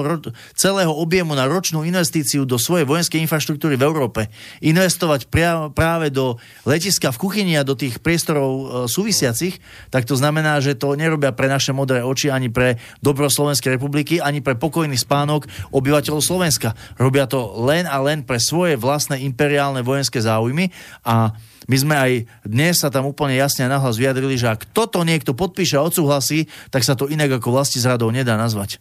celého 0.57 0.89
objemu 0.89 1.37
na 1.37 1.45
ročnú 1.45 1.85
investíciu 1.85 2.49
do 2.49 2.57
svojej 2.57 2.89
vojenskej 2.89 3.21
infraštruktúry 3.21 3.77
v 3.77 3.85
Európe 3.85 4.21
investovať 4.59 5.29
pria, 5.29 5.69
práve 5.69 6.09
do 6.09 6.41
letiska 6.65 7.13
v 7.13 7.21
kuchyni 7.21 7.53
a 7.55 7.67
do 7.67 7.77
tých 7.77 8.01
priestorov 8.01 8.49
e, 8.49 8.63
súvisiacich, 8.89 9.61
tak 9.93 10.09
to 10.09 10.17
znamená, 10.17 10.57
že 10.57 10.73
to 10.73 10.97
nerobia 10.97 11.29
pre 11.31 11.45
naše 11.45 11.71
modré 11.77 12.01
oči, 12.01 12.33
ani 12.33 12.49
pre 12.49 12.81
dobro 13.05 13.29
Slovenskej 13.29 13.77
republiky, 13.77 14.17
ani 14.17 14.41
pre 14.41 14.57
pokojný 14.57 14.97
spánok 14.97 15.45
obyvateľov 15.69 16.21
Slovenska. 16.25 16.73
Robia 16.97 17.29
to 17.29 17.53
len 17.63 17.85
a 17.85 18.01
len 18.01 18.25
pre 18.25 18.41
svoje 18.41 18.75
vlastné 18.75 19.21
imperiálne 19.21 19.85
vojenské 19.85 20.17
záujmy 20.17 20.73
a 21.05 21.37
my 21.67 21.75
sme 21.75 21.95
aj 21.99 22.11
dnes 22.47 22.79
sa 22.79 22.87
tam 22.87 23.11
úplne 23.11 23.35
jasne 23.35 23.67
a 23.67 23.71
nahlas 23.71 23.99
vyjadrili, 23.99 24.39
že 24.39 24.47
ak 24.47 24.71
toto 24.71 25.03
niekto 25.03 25.35
podpíše 25.35 25.75
a 25.75 25.83
odsúhlasí, 25.83 26.47
tak 26.71 26.87
sa 26.87 26.95
to 26.95 27.11
inak 27.11 27.43
ako 27.43 27.51
vlasti 27.51 27.83
zradou 27.83 28.07
nedá 28.07 28.39
nazvať. 28.39 28.79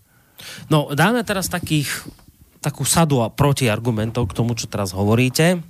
No, 0.71 0.95
dáme 0.95 1.27
teraz 1.27 1.51
takých, 1.51 1.91
takú 2.63 2.87
sadu 2.87 3.27
a 3.27 3.33
protiargumentov 3.33 4.31
k 4.31 4.37
tomu, 4.39 4.55
čo 4.55 4.71
teraz 4.71 4.95
hovoríte. 4.95 5.61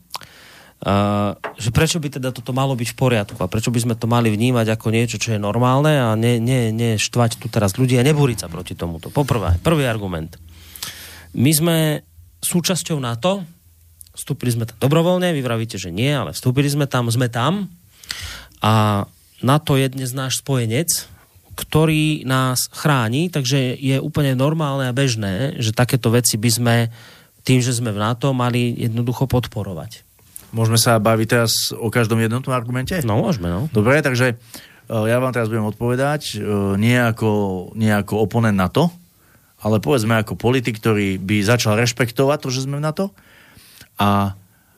Uh, 0.77 1.33
že 1.57 1.73
prečo 1.73 1.97
by 1.97 2.21
teda 2.21 2.37
toto 2.37 2.53
malo 2.53 2.77
byť 2.77 2.93
v 2.93 2.99
poriadku 3.01 3.41
a 3.41 3.49
prečo 3.49 3.73
by 3.73 3.81
sme 3.81 3.95
to 3.97 4.05
mali 4.05 4.29
vnímať 4.29 4.77
ako 4.77 4.93
niečo, 4.93 5.17
čo 5.17 5.33
je 5.33 5.41
normálne 5.41 5.89
a 5.89 6.13
ne, 6.21 6.37
ne, 6.37 6.69
ne 6.69 7.01
štvať 7.01 7.41
tu 7.41 7.49
teraz 7.49 7.81
ľudí 7.81 7.97
a 7.97 8.05
nebúriť 8.05 8.45
sa 8.45 8.53
proti 8.53 8.77
tomuto. 8.77 9.09
Poprvé, 9.09 9.57
prvý 9.65 9.89
argument. 9.89 10.37
My 11.33 11.49
sme 11.49 11.77
súčasťou 12.45 13.01
NATO, 13.01 13.56
Vstúpili 14.17 14.49
sme 14.49 14.65
tam 14.65 14.81
dobrovoľne, 14.81 15.37
vy 15.37 15.45
vravíte, 15.45 15.77
že 15.77 15.93
nie, 15.93 16.09
ale 16.09 16.33
vstúpili 16.33 16.67
sme 16.73 16.89
tam, 16.89 17.13
sme 17.13 17.29
tam 17.29 17.69
a 18.65 19.05
na 19.45 19.57
to 19.61 19.77
je 19.77 19.93
dnes 19.93 20.09
náš 20.17 20.41
spojenec, 20.41 20.89
ktorý 21.57 22.25
nás 22.25 22.69
chráni, 22.73 23.29
takže 23.29 23.77
je 23.77 24.01
úplne 24.01 24.33
normálne 24.33 24.89
a 24.89 24.97
bežné, 24.97 25.61
že 25.61 25.77
takéto 25.77 26.09
veci 26.09 26.41
by 26.41 26.51
sme 26.53 26.77
tým, 27.45 27.61
že 27.61 27.77
sme 27.77 27.93
v 27.93 28.01
NATO, 28.01 28.33
mali 28.33 28.75
jednoducho 28.75 29.29
podporovať. 29.29 30.03
Môžeme 30.51 30.81
sa 30.81 30.97
baviť 30.97 31.27
teraz 31.29 31.53
o 31.77 31.93
každom 31.93 32.19
jednom 32.19 32.41
argumente? 32.49 32.97
No, 33.05 33.21
môžeme, 33.21 33.53
no. 33.53 33.69
Dobre, 33.71 34.01
takže 34.01 34.35
e, 34.35 34.35
ja 34.89 35.21
vám 35.21 35.37
teraz 35.37 35.53
budem 35.53 35.69
odpovedať 35.69 36.37
e, 36.37 36.77
nie 36.81 36.97
ako, 36.97 37.31
nie 37.77 37.93
ako 37.93 38.25
oponent 38.25 38.57
NATO, 38.57 38.89
ale 39.63 39.79
povedzme 39.79 40.19
ako 40.21 40.37
politik, 40.37 40.81
ktorý 40.81 41.21
by 41.21 41.45
začal 41.45 41.79
rešpektovať 41.79 42.39
to, 42.41 42.49
že 42.53 42.65
sme 42.67 42.81
v 42.81 42.87
NATO 42.89 43.13
a 43.97 44.37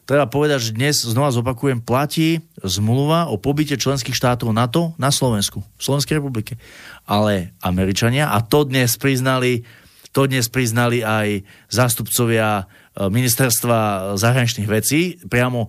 treba 0.08 0.24
povedať, 0.24 0.72
že 0.72 0.76
dnes, 0.78 0.96
znova 1.04 1.28
zopakujem, 1.34 1.84
platí 1.84 2.40
zmluva 2.64 3.28
o 3.28 3.36
pobyte 3.36 3.76
členských 3.76 4.16
štátov 4.16 4.56
NATO 4.56 4.96
na 4.96 5.12
Slovensku, 5.12 5.60
v 5.60 5.82
Slovenskej 5.82 6.22
republike. 6.22 6.56
Ale 7.04 7.52
Američania, 7.60 8.32
a 8.32 8.40
to 8.40 8.64
dnes 8.64 8.96
priznali, 8.96 9.68
to 10.16 10.24
dnes 10.24 10.48
priznali 10.48 11.04
aj 11.04 11.44
zástupcovia 11.68 12.64
e, 12.64 13.10
ministerstva 13.12 14.14
zahraničných 14.16 14.68
vecí, 14.70 15.20
priamo 15.28 15.66
e, 15.66 15.68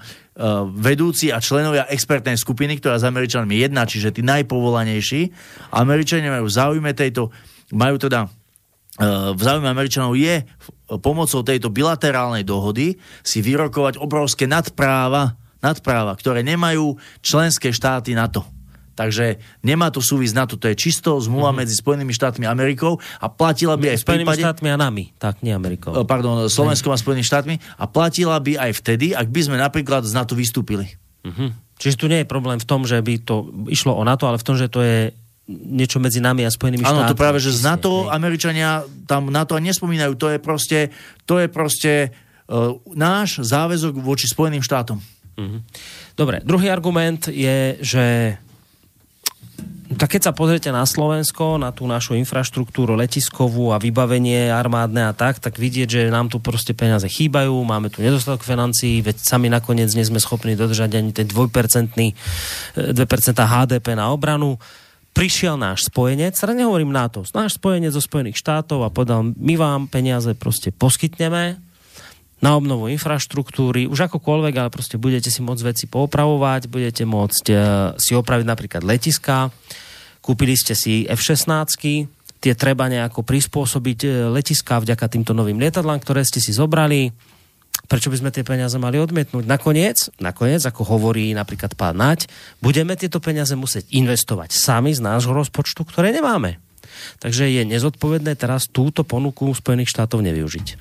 vedúci 0.72 1.36
a 1.36 1.44
členovia 1.44 1.92
expertnej 1.92 2.40
skupiny, 2.40 2.80
ktorá 2.80 2.96
s 2.96 3.04
Američanmi 3.04 3.60
jedná, 3.60 3.84
čiže 3.84 4.16
tí 4.16 4.24
najpovolanejší. 4.24 5.36
Američania 5.76 6.40
majú 6.40 6.48
záujme 6.48 6.96
tejto, 6.96 7.28
majú 7.76 8.00
teda 8.00 8.32
v 9.00 9.40
záujme 9.40 9.72
Američanov 9.72 10.20
je 10.20 10.44
pomocou 11.00 11.40
tejto 11.40 11.72
bilaterálnej 11.72 12.44
dohody 12.44 13.00
si 13.24 13.40
vyrokovať 13.40 13.96
obrovské 13.96 14.44
nadpráva, 14.44 15.40
nadpráva, 15.64 16.20
ktoré 16.20 16.44
nemajú 16.44 17.00
členské 17.24 17.72
štáty 17.72 18.12
NATO. 18.12 18.44
Takže 19.00 19.40
nemá 19.64 19.88
to 19.96 20.04
súvisť 20.04 20.34
na 20.36 20.44
to, 20.44 20.60
to 20.60 20.68
je 20.68 20.76
čisto 20.76 21.16
zmluva 21.24 21.56
mm-hmm. 21.56 21.60
medzi 21.64 21.74
Spojenými 21.80 22.12
štátmi 22.12 22.44
a 22.44 22.52
Amerikou 22.52 23.00
a 23.00 23.32
platila 23.32 23.80
by 23.80 23.96
aj 23.96 24.04
v 24.04 24.06
prípade... 24.12 24.44
štátmi 24.44 24.68
a 24.68 24.76
nami, 24.76 25.16
tak 25.16 25.40
nie 25.40 25.56
Amerikou. 25.56 25.96
Eh, 25.96 26.04
pardon, 26.04 26.52
Slovenskom 26.52 26.92
a 26.92 27.00
Spojenými 27.00 27.24
štátmi 27.24 27.56
a 27.80 27.88
platila 27.88 28.36
by 28.44 28.60
aj 28.60 28.72
vtedy, 28.84 29.16
ak 29.16 29.32
by 29.32 29.40
sme 29.40 29.56
napríklad 29.56 30.04
z 30.04 30.12
NATO 30.12 30.36
vystúpili. 30.36 31.00
Mm-hmm. 31.24 31.80
Čiže 31.80 31.96
tu 31.96 32.12
nie 32.12 32.20
je 32.20 32.28
problém 32.28 32.60
v 32.60 32.68
tom, 32.68 32.84
že 32.84 33.00
by 33.00 33.24
to 33.24 33.48
išlo 33.72 33.96
o 33.96 34.04
NATO, 34.04 34.28
ale 34.28 34.36
v 34.36 34.44
tom, 34.44 34.60
že 34.60 34.68
to 34.68 34.84
je 34.84 35.16
niečo 35.50 35.98
medzi 35.98 36.22
nami 36.22 36.46
a 36.46 36.54
Spojenými 36.54 36.86
štátmi. 36.86 37.02
Áno, 37.06 37.10
to 37.10 37.18
práve, 37.18 37.42
že 37.42 37.50
z 37.50 37.66
NATO 37.66 38.06
hej. 38.06 38.14
Američania 38.14 38.86
tam 39.10 39.34
NATO 39.34 39.58
nespomínajú. 39.58 40.14
To 40.22 40.30
je 40.30 40.38
proste, 40.38 40.80
to 41.26 41.42
je 41.42 41.50
proste 41.50 41.94
uh, 42.14 42.78
náš 42.94 43.42
záväzok 43.42 43.98
voči 43.98 44.30
Spojeným 44.30 44.62
štátom. 44.62 45.02
Mhm. 45.42 45.58
Dobre, 46.14 46.46
druhý 46.46 46.70
argument 46.70 47.32
je, 47.32 47.80
že 47.82 48.06
tak 49.98 50.14
keď 50.14 50.30
sa 50.30 50.38
pozriete 50.38 50.70
na 50.70 50.86
Slovensko, 50.86 51.58
na 51.58 51.74
tú 51.74 51.90
našu 51.90 52.14
infraštruktúru 52.14 52.94
letiskovú 52.94 53.74
a 53.74 53.82
vybavenie 53.82 54.54
armádne 54.54 55.10
a 55.10 55.18
tak, 55.18 55.42
tak 55.42 55.58
vidieť, 55.58 55.88
že 55.90 56.02
nám 56.14 56.30
tu 56.30 56.38
proste 56.38 56.78
peniaze 56.78 57.10
chýbajú, 57.10 57.58
máme 57.66 57.90
tu 57.90 58.06
nedostatok 58.06 58.46
financií, 58.46 59.02
veď 59.02 59.18
sami 59.18 59.50
nakoniec 59.50 59.90
nie 59.98 60.06
sme 60.06 60.22
schopní 60.22 60.54
dodržať 60.54 60.94
ani 60.94 61.10
ten 61.10 61.26
2%, 61.26 61.90
2% 61.90 62.94
HDP 63.34 63.98
na 63.98 64.14
obranu 64.14 64.62
prišiel 65.14 65.60
náš 65.60 65.90
spojenec, 65.90 66.38
teda 66.38 66.56
nehovorím 66.56 66.94
NATO, 66.94 67.26
náš 67.36 67.60
spojenec 67.60 67.92
zo 67.92 68.00
Spojených 68.00 68.40
štátov 68.40 68.86
a 68.86 68.94
povedal, 68.94 69.36
my 69.36 69.56
vám 69.60 69.92
peniaze 69.92 70.32
proste 70.38 70.72
poskytneme 70.72 71.60
na 72.40 72.56
obnovu 72.56 72.88
infraštruktúry, 72.88 73.84
už 73.92 74.08
akokoľvek, 74.08 74.54
ale 74.56 74.70
proste 74.72 74.96
budete 74.96 75.28
si 75.28 75.44
môcť 75.44 75.64
veci 75.68 75.86
poopravovať, 75.92 76.72
budete 76.72 77.04
môcť 77.04 77.46
uh, 77.52 77.60
si 78.00 78.16
opraviť 78.16 78.46
napríklad 78.48 78.82
letiska, 78.88 79.52
kúpili 80.24 80.56
ste 80.56 80.72
si 80.72 81.04
F-16, 81.04 81.68
tie 82.40 82.54
treba 82.56 82.88
nejako 82.88 83.28
prispôsobiť 83.28 84.00
uh, 84.08 84.12
letiská 84.32 84.80
vďaka 84.80 85.12
týmto 85.12 85.36
novým 85.36 85.60
lietadlám, 85.60 86.00
ktoré 86.00 86.24
ste 86.24 86.40
si 86.40 86.56
zobrali, 86.56 87.12
Prečo 87.88 88.12
by 88.12 88.18
sme 88.20 88.34
tie 88.34 88.44
peniaze 88.44 88.76
mali 88.76 89.00
odmietnúť? 89.00 89.48
Nakoniec, 89.48 90.12
nakoniec, 90.20 90.62
ako 90.68 90.84
hovorí 90.84 91.32
napríklad 91.32 91.78
pán 91.80 91.96
Nať, 91.96 92.28
budeme 92.60 93.00
tieto 93.00 93.24
peniaze 93.24 93.56
musieť 93.56 93.88
investovať 93.94 94.52
sami 94.52 94.92
z 94.92 95.00
nášho 95.00 95.32
rozpočtu, 95.32 95.88
ktoré 95.88 96.12
nemáme. 96.12 96.60
Takže 97.24 97.48
je 97.48 97.64
nezodpovedné 97.64 98.36
teraz 98.36 98.68
túto 98.68 99.08
ponuku 99.08 99.48
Spojených 99.56 99.94
štátov 99.96 100.20
nevyužiť. 100.20 100.68
E, 100.68 100.76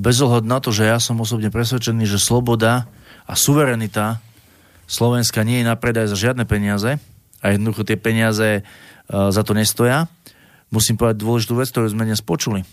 bez 0.00 0.16
ohľadu 0.24 0.46
na 0.48 0.58
to, 0.58 0.72
že 0.72 0.88
ja 0.88 0.96
som 0.96 1.20
osobne 1.20 1.52
presvedčený, 1.52 2.08
že 2.08 2.16
sloboda 2.16 2.88
a 3.28 3.32
suverenita 3.36 4.24
Slovenska 4.88 5.44
nie 5.44 5.60
je 5.60 5.68
na 5.68 5.76
predaj 5.76 6.10
za 6.10 6.16
žiadne 6.16 6.48
peniaze 6.48 6.96
a 7.40 7.44
jednoducho 7.52 7.84
tie 7.84 8.00
peniaze 8.00 8.48
e, 8.58 8.62
za 9.08 9.42
to 9.44 9.52
nestoja. 9.52 10.08
Musím 10.72 10.96
povedať 10.96 11.20
dôležitú 11.20 11.52
vec, 11.60 11.68
ktorú 11.68 11.92
sme 11.92 12.08
dnes 12.08 12.24
počuli 12.24 12.64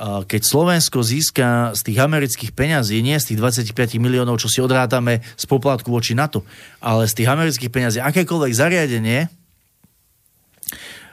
keď 0.00 0.40
Slovensko 0.40 1.04
získa 1.04 1.76
z 1.76 1.80
tých 1.84 1.98
amerických 2.00 2.56
peňazí, 2.56 3.04
nie 3.04 3.20
z 3.20 3.32
tých 3.32 3.38
25 3.76 4.00
miliónov, 4.00 4.40
čo 4.40 4.48
si 4.48 4.64
odrátame 4.64 5.20
z 5.36 5.44
poplatku 5.44 5.92
voči 5.92 6.16
NATO, 6.16 6.48
ale 6.80 7.04
z 7.04 7.20
tých 7.20 7.28
amerických 7.28 7.68
peňazí, 7.68 7.98
akékoľvek 8.00 8.52
zariadenie, 8.56 9.28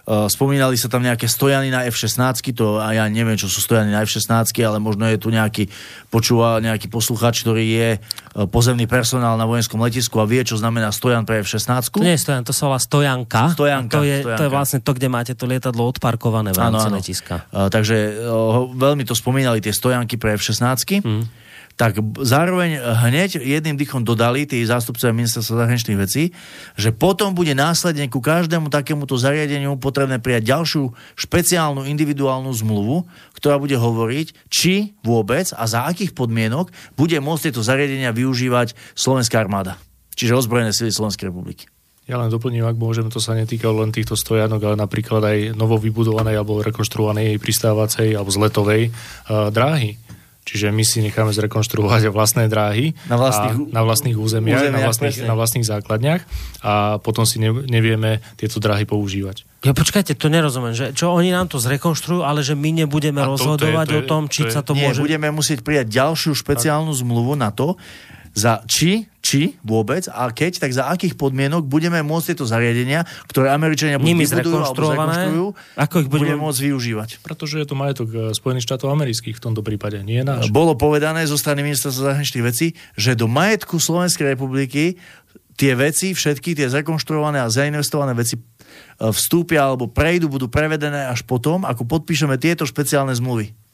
spomínali 0.09 0.73
sa 0.73 0.89
tam 0.89 1.05
nejaké 1.05 1.29
stojany 1.29 1.69
na 1.69 1.85
F-16, 1.85 2.41
to 2.57 2.81
a 2.81 2.97
ja 2.97 3.05
neviem, 3.05 3.37
čo 3.37 3.45
sú 3.45 3.61
stojany 3.61 3.93
na 3.93 4.01
F-16, 4.01 4.57
ale 4.65 4.81
možno 4.81 5.05
je 5.05 5.21
tu 5.21 5.29
nejaký, 5.29 5.69
počúva 6.09 6.57
nejaký 6.57 6.89
posluchač, 6.89 7.45
ktorý 7.45 7.61
je 7.61 7.89
eh, 7.95 7.99
pozemný 8.49 8.89
personál 8.89 9.37
na 9.37 9.45
vojenskom 9.45 9.77
letisku 9.77 10.17
a 10.17 10.25
vie, 10.25 10.41
čo 10.41 10.57
znamená 10.57 10.89
stojan 10.89 11.29
pre 11.29 11.45
F-16. 11.45 12.01
Nie 12.01 12.17
stojan, 12.17 12.41
to 12.41 12.57
sa 12.57 12.73
volá 12.73 12.81
stojanka. 12.81 13.53
Stojanka. 13.53 14.01
To 14.01 14.01
je, 14.01 14.17
stojanka. 14.25 14.39
to 14.41 14.43
je 14.43 14.51
vlastne 14.51 14.79
to, 14.81 14.91
kde 14.97 15.07
máte 15.13 15.33
to 15.37 15.45
lietadlo 15.45 15.85
odparkované 15.85 16.57
v 16.57 16.59
rámci 16.59 16.89
letiska. 16.89 17.45
Uh, 17.53 17.69
takže 17.69 18.25
uh, 18.25 18.65
veľmi 18.73 19.05
to 19.05 19.13
spomínali 19.13 19.61
tie 19.61 19.73
stojanky 19.73 20.17
pre 20.17 20.41
F-16. 20.41 21.05
Mm 21.05 21.48
tak 21.79 21.95
zároveň 22.19 22.75
hneď 23.07 23.39
jedným 23.39 23.79
dýchom 23.79 24.03
dodali 24.03 24.43
tí 24.43 24.59
zástupcovia 24.67 25.15
ministerstva 25.15 25.63
zahraničných 25.63 25.95
vecí, 25.95 26.35
že 26.75 26.91
potom 26.91 27.31
bude 27.31 27.55
následne 27.55 28.11
ku 28.11 28.19
každému 28.19 28.67
takémuto 28.67 29.15
zariadeniu 29.15 29.79
potrebné 29.79 30.19
prijať 30.19 30.43
ďalšiu 30.51 30.91
špeciálnu 31.15 31.87
individuálnu 31.87 32.51
zmluvu, 32.51 33.07
ktorá 33.31 33.55
bude 33.63 33.79
hovoriť, 33.79 34.51
či 34.51 34.91
vôbec 35.07 35.55
a 35.55 35.63
za 35.71 35.87
akých 35.87 36.11
podmienok 36.11 36.67
bude 36.99 37.15
môcť 37.15 37.47
tieto 37.47 37.63
zariadenia 37.63 38.11
využívať 38.11 38.75
Slovenská 38.91 39.39
armáda, 39.39 39.79
čiže 40.19 40.35
ozbrojené 40.35 40.75
sily 40.75 40.91
Slovenskej 40.91 41.31
republiky. 41.31 41.71
Ja 42.11 42.19
len 42.19 42.27
doplním, 42.27 42.67
ak 42.67 42.75
môžem, 42.75 43.07
to 43.07 43.23
sa 43.23 43.37
netýka 43.37 43.71
len 43.71 43.95
týchto 43.95 44.19
stojanok, 44.19 44.67
ale 44.67 44.75
napríklad 44.75 45.21
aj 45.23 45.37
novo 45.55 45.79
vybudovanej 45.79 46.41
alebo 46.41 46.59
rekonštruovanej 46.59 47.39
pristávacej 47.39 48.17
alebo 48.19 48.33
zletovej 48.33 48.89
uh, 48.91 49.47
dráhy 49.53 49.95
Čiže 50.49 50.73
my 50.73 50.81
si 50.81 51.05
necháme 51.05 51.29
zrekonštruovať 51.29 52.09
vlastné 52.17 52.49
dráhy 52.49 52.97
na 53.05 53.21
vlastných, 53.21 53.55
a, 53.55 53.69
na 53.69 53.81
vlastných 53.85 54.17
územiach, 54.17 54.65
územiach 54.65 54.81
na, 54.81 54.87
vlastných, 54.89 55.17
na 55.29 55.35
vlastných 55.37 55.65
základniach 55.69 56.21
a 56.65 56.73
potom 56.97 57.29
si 57.29 57.37
ne, 57.37 57.53
nevieme 57.53 58.25
tieto 58.33 58.57
dráhy 58.57 58.89
používať. 58.89 59.45
Ja 59.61 59.75
počkajte, 59.75 60.15
to 60.15 60.31
nerozumiem, 60.31 60.71
že 60.73 60.95
čo 60.95 61.11
oni 61.13 61.35
nám 61.35 61.51
to 61.51 61.59
zrekonštruujú, 61.59 62.23
ale 62.23 62.41
že 62.41 62.55
my 62.55 62.81
nebudeme 62.81 63.19
to, 63.21 63.29
rozhodovať 63.35 63.85
to 63.85 63.93
je, 63.93 63.93
to 63.93 63.99
je, 63.99 64.01
o 64.01 64.09
tom, 64.09 64.23
či 64.31 64.41
to 64.41 64.47
je, 64.47 64.55
sa 64.55 64.61
to 64.63 64.73
nie, 64.73 64.87
môže... 64.87 65.03
budeme 65.03 65.27
musieť 65.35 65.61
prijať 65.61 65.91
ďalšiu 65.91 66.31
špeciálnu 66.33 66.95
zmluvu 66.95 67.35
na 67.35 67.51
to, 67.51 67.75
za 68.33 68.63
či, 68.65 69.09
či 69.19 69.59
vôbec 69.61 70.09
a 70.09 70.33
keď, 70.33 70.57
tak 70.57 70.71
za 70.73 70.89
akých 70.89 71.13
podmienok 71.13 71.67
budeme 71.69 72.01
môcť 72.01 72.33
tieto 72.33 72.49
zariadenia, 72.49 73.05
ktoré 73.29 73.53
Američania 73.53 74.01
buď 74.01 74.25
vybudujú 74.25 74.57
alebo 74.57 75.53
ako 75.77 75.95
ich 76.01 76.09
budeme... 76.09 76.33
budeme 76.33 76.39
môcť 76.41 76.59
využívať. 76.65 77.09
Pretože 77.21 77.61
je 77.61 77.67
to 77.69 77.75
majetok 77.77 78.09
eh, 78.09 78.19
Spojených 78.33 78.65
štátov 78.65 78.89
amerických 78.89 79.37
v 79.37 79.43
tomto 79.43 79.61
prípade, 79.61 80.01
nie 80.01 80.25
náš. 80.25 80.49
Bolo 80.49 80.73
povedané 80.73 81.29
zo 81.29 81.37
strany 81.37 81.61
ministerstva 81.61 82.15
zahraničných 82.15 82.45
vecí, 82.45 82.73
že 82.97 83.13
do 83.13 83.29
majetku 83.29 83.77
Slovenskej 83.77 84.33
republiky 84.33 84.97
tie 85.59 85.75
veci, 85.75 86.15
všetky 86.15 86.55
tie 86.55 86.71
zrekonštruované 86.71 87.43
a 87.43 87.51
zainvestované 87.51 88.17
veci 88.17 88.39
eh, 88.39 89.11
vstúpia 89.13 89.67
alebo 89.69 89.91
prejdu, 89.91 90.31
budú 90.31 90.49
prevedené 90.49 91.05
až 91.05 91.21
potom, 91.21 91.67
ako 91.67 91.85
podpíšeme 91.85 92.39
tieto 92.41 92.65
špeciálne 92.65 93.13
zmluvy 93.13 93.68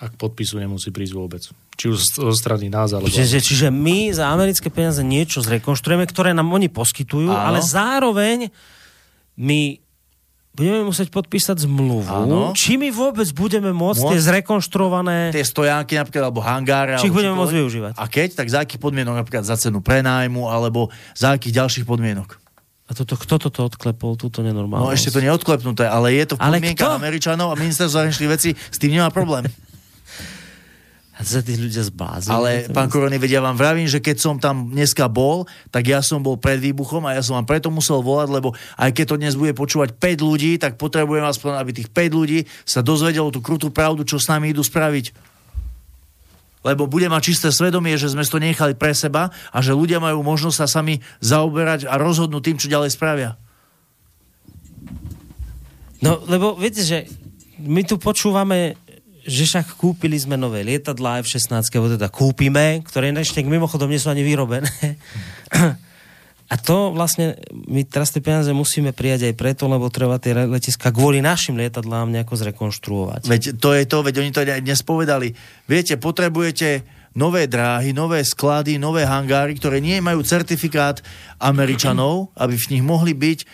ak 0.00 0.16
podpisu 0.16 0.56
nemusí 0.56 0.88
prísť 0.88 1.12
vôbec. 1.12 1.42
Či 1.76 1.84
už 1.92 1.98
zo 2.00 2.32
strany 2.32 2.72
nás, 2.72 2.96
alebo... 2.96 3.12
Čiže, 3.12 3.44
čiže 3.44 3.68
my 3.68 4.08
za 4.16 4.32
americké 4.32 4.72
peniaze 4.72 5.04
niečo 5.04 5.44
zrekonštruujeme, 5.44 6.08
ktoré 6.08 6.32
nám 6.32 6.48
oni 6.48 6.72
poskytujú, 6.72 7.28
Áno. 7.28 7.36
ale 7.36 7.58
zároveň 7.60 8.48
my 9.36 9.76
budeme 10.56 10.88
musieť 10.88 11.12
podpísať 11.12 11.68
zmluvu, 11.68 12.08
Áno. 12.08 12.56
či 12.56 12.80
my 12.80 12.88
vôbec 12.88 13.28
budeme 13.36 13.76
môcť, 13.76 14.00
môcť 14.00 14.12
tie 14.12 14.20
zrekonštruované... 14.24 15.36
Tie 15.36 15.44
stojánky 15.44 16.00
napríklad, 16.00 16.32
alebo 16.32 16.40
hangáre... 16.40 16.96
Či 16.96 17.12
ich 17.12 17.16
budeme 17.16 17.36
môcť 17.36 17.54
využívať. 17.60 17.92
A 18.00 18.04
keď, 18.08 18.40
tak 18.40 18.48
za 18.48 18.64
akých 18.64 18.80
podmienok, 18.80 19.20
napríklad 19.20 19.44
za 19.44 19.60
cenu 19.60 19.84
prenájmu, 19.84 20.48
alebo 20.48 20.88
za 21.12 21.36
akých 21.36 21.60
ďalších 21.60 21.84
podmienok? 21.84 22.40
A 22.90 22.96
toto, 22.96 23.14
kto 23.14 23.38
toto 23.38 23.70
odklepol, 23.70 24.18
túto 24.18 24.42
nenormálnosť? 24.42 24.82
No 24.82 24.90
ešte 24.90 25.14
to 25.14 25.22
neodklepnuté, 25.22 25.86
ale 25.86 26.10
je 26.18 26.24
to 26.26 26.34
v 26.34 26.42
podmienkach 26.42 26.98
Američanov 26.98 27.52
a 27.52 27.54
ministerstvo 27.54 27.94
zahraničných 27.94 28.32
vecí 28.34 28.50
s 28.58 28.76
tým 28.82 28.98
nemá 28.98 29.14
problém. 29.14 29.46
Sa 31.20 31.44
tí 31.44 31.52
ľudia 31.52 31.84
zblázni. 31.84 32.32
Ale, 32.32 32.50
pán 32.72 32.88
Korony, 32.88 33.20
vedia 33.20 33.44
vám 33.44 33.52
vravím, 33.52 33.84
že 33.84 34.00
keď 34.00 34.16
som 34.16 34.40
tam 34.40 34.72
dneska 34.72 35.04
bol, 35.04 35.44
tak 35.68 35.84
ja 35.84 36.00
som 36.00 36.24
bol 36.24 36.40
pred 36.40 36.56
výbuchom 36.56 37.04
a 37.04 37.12
ja 37.12 37.20
som 37.20 37.36
vám 37.36 37.44
preto 37.44 37.68
musel 37.68 38.00
volať, 38.00 38.28
lebo 38.32 38.56
aj 38.80 38.90
keď 38.96 39.04
to 39.04 39.20
dnes 39.20 39.34
bude 39.36 39.52
počúvať 39.52 40.00
5 40.00 40.24
ľudí, 40.24 40.56
tak 40.56 40.80
potrebujem 40.80 41.28
aspoň, 41.28 41.60
aby 41.60 41.70
tých 41.76 41.92
5 41.92 42.16
ľudí 42.16 42.48
sa 42.64 42.80
dozvedelo 42.80 43.28
tú 43.28 43.44
krutú 43.44 43.68
pravdu, 43.68 44.00
čo 44.08 44.16
s 44.16 44.32
nami 44.32 44.56
idú 44.56 44.64
spraviť. 44.64 45.12
Lebo 46.64 46.88
bude 46.88 47.08
mať 47.08 47.32
čisté 47.32 47.48
svedomie, 47.52 48.00
že 48.00 48.12
sme 48.12 48.24
to 48.24 48.40
nechali 48.40 48.72
pre 48.72 48.96
seba 48.96 49.28
a 49.52 49.58
že 49.60 49.76
ľudia 49.76 50.00
majú 50.00 50.24
možnosť 50.24 50.56
sa 50.56 50.68
sami 50.68 51.04
zaoberať 51.20 51.84
a 51.84 52.00
rozhodnúť 52.00 52.42
tým, 52.44 52.56
čo 52.60 52.72
ďalej 52.72 52.96
spravia. 52.96 53.36
No, 56.00 56.16
lebo 56.24 56.56
viete, 56.56 56.80
že 56.80 57.04
my 57.60 57.84
tu 57.84 58.00
počúvame 58.00 58.79
že 59.26 59.44
však 59.46 59.76
kúpili 59.76 60.16
sme 60.16 60.40
nové 60.40 60.64
lietadlá 60.64 61.20
F-16, 61.24 61.52
alebo 61.72 61.88
teda 61.92 62.08
kúpime, 62.08 62.80
ktoré 62.84 63.12
ešte 63.16 63.44
mimochodom 63.44 63.90
nie 63.90 64.00
sú 64.00 64.08
ani 64.08 64.24
vyrobené. 64.24 64.70
A 66.50 66.58
to 66.58 66.90
vlastne 66.90 67.38
my 67.70 67.86
teraz 67.86 68.10
tie 68.10 68.18
peniaze 68.18 68.50
musíme 68.50 68.90
prijať 68.90 69.30
aj 69.30 69.38
preto, 69.38 69.70
lebo 69.70 69.86
treba 69.86 70.18
tie 70.18 70.34
letiska 70.34 70.90
kvôli 70.90 71.22
našim 71.22 71.54
lietadlám 71.54 72.10
nejako 72.10 72.34
zrekonštruovať. 72.34 73.22
Veď 73.30 73.42
to 73.54 73.70
je 73.70 73.86
to, 73.86 74.02
veď 74.02 74.14
oni 74.18 74.30
to 74.34 74.42
aj 74.42 74.58
dnes 74.58 74.82
povedali. 74.82 75.30
Viete, 75.70 75.94
potrebujete 75.94 76.82
nové 77.14 77.46
dráhy, 77.46 77.94
nové 77.94 78.26
sklady, 78.26 78.82
nové 78.82 79.06
hangáry, 79.06 79.54
ktoré 79.54 79.78
nie 79.78 80.02
majú 80.02 80.26
certifikát 80.26 80.98
Američanov, 81.38 82.34
aby 82.34 82.58
v 82.58 82.70
nich 82.74 82.82
mohli 82.82 83.14
byť 83.14 83.38
e, 83.38 83.46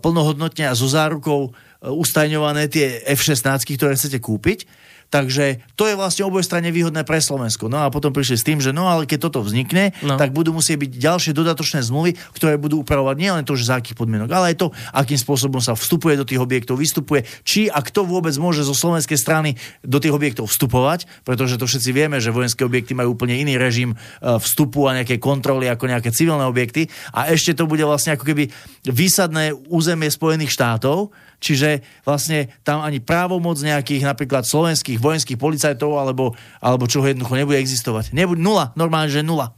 plnohodnotne 0.00 0.68
a 0.68 0.76
so 0.76 0.88
zárukou 0.88 1.48
e, 1.48 1.50
ustajňované 1.88 2.72
tie 2.72 3.04
F-16, 3.12 3.76
ktoré 3.76 3.92
chcete 3.92 4.24
kúpiť 4.24 4.64
Takže 5.08 5.64
to 5.72 5.88
je 5.88 5.96
vlastne 5.96 6.28
obojstranne 6.28 6.68
výhodné 6.68 7.00
pre 7.08 7.16
Slovensko. 7.16 7.72
No 7.72 7.80
a 7.80 7.88
potom 7.88 8.12
prišli 8.12 8.36
s 8.36 8.44
tým, 8.44 8.60
že 8.60 8.76
no 8.76 8.92
ale 8.92 9.08
keď 9.08 9.28
toto 9.28 9.40
vznikne, 9.40 9.96
no. 10.04 10.20
tak 10.20 10.36
budú 10.36 10.52
musieť 10.52 10.84
byť 10.84 10.90
ďalšie 11.00 11.32
dodatočné 11.32 11.80
zmluvy, 11.80 12.12
ktoré 12.36 12.60
budú 12.60 12.84
upravovať 12.84 13.16
nielen 13.16 13.42
to, 13.48 13.56
že 13.56 13.72
za 13.72 13.80
akých 13.80 13.96
podmienok, 13.96 14.28
ale 14.28 14.52
aj 14.52 14.56
to, 14.60 14.66
akým 14.92 15.16
spôsobom 15.16 15.64
sa 15.64 15.72
vstupuje 15.72 16.20
do 16.20 16.28
tých 16.28 16.44
objektov, 16.44 16.76
vystupuje, 16.76 17.24
či 17.40 17.72
a 17.72 17.80
kto 17.80 18.04
vôbec 18.04 18.36
môže 18.36 18.60
zo 18.68 18.76
slovenskej 18.76 19.16
strany 19.16 19.56
do 19.80 19.96
tých 19.96 20.12
objektov 20.12 20.52
vstupovať, 20.52 21.08
pretože 21.24 21.56
to 21.56 21.64
všetci 21.64 21.90
vieme, 21.96 22.20
že 22.20 22.28
vojenské 22.28 22.68
objekty 22.68 22.92
majú 22.92 23.16
úplne 23.16 23.40
iný 23.40 23.56
režim 23.56 23.96
e, 23.96 23.96
vstupu 24.20 24.84
a 24.92 25.00
nejaké 25.00 25.16
kontroly 25.16 25.72
ako 25.72 25.88
nejaké 25.88 26.12
civilné 26.12 26.44
objekty. 26.44 26.84
A 27.16 27.32
ešte 27.32 27.56
to 27.56 27.64
bude 27.64 27.80
vlastne 27.80 28.12
ako 28.12 28.28
keby 28.28 28.52
výsadné 28.84 29.56
územie 29.72 30.12
Spojených 30.12 30.52
štátov, 30.52 31.08
Čiže 31.38 31.86
vlastne 32.02 32.50
tam 32.66 32.82
ani 32.82 32.98
právomoc 32.98 33.58
nejakých 33.62 34.02
napríklad 34.02 34.42
slovenských 34.42 34.98
vojenských 34.98 35.38
policajtov 35.38 35.94
alebo, 35.94 36.34
alebo 36.58 36.90
čoho 36.90 37.06
jednoducho 37.06 37.38
nebude 37.38 37.58
existovať. 37.62 38.10
Nebude, 38.10 38.42
nula, 38.42 38.74
normálne, 38.74 39.10
že 39.10 39.22
nula. 39.22 39.54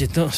To, 0.00 0.32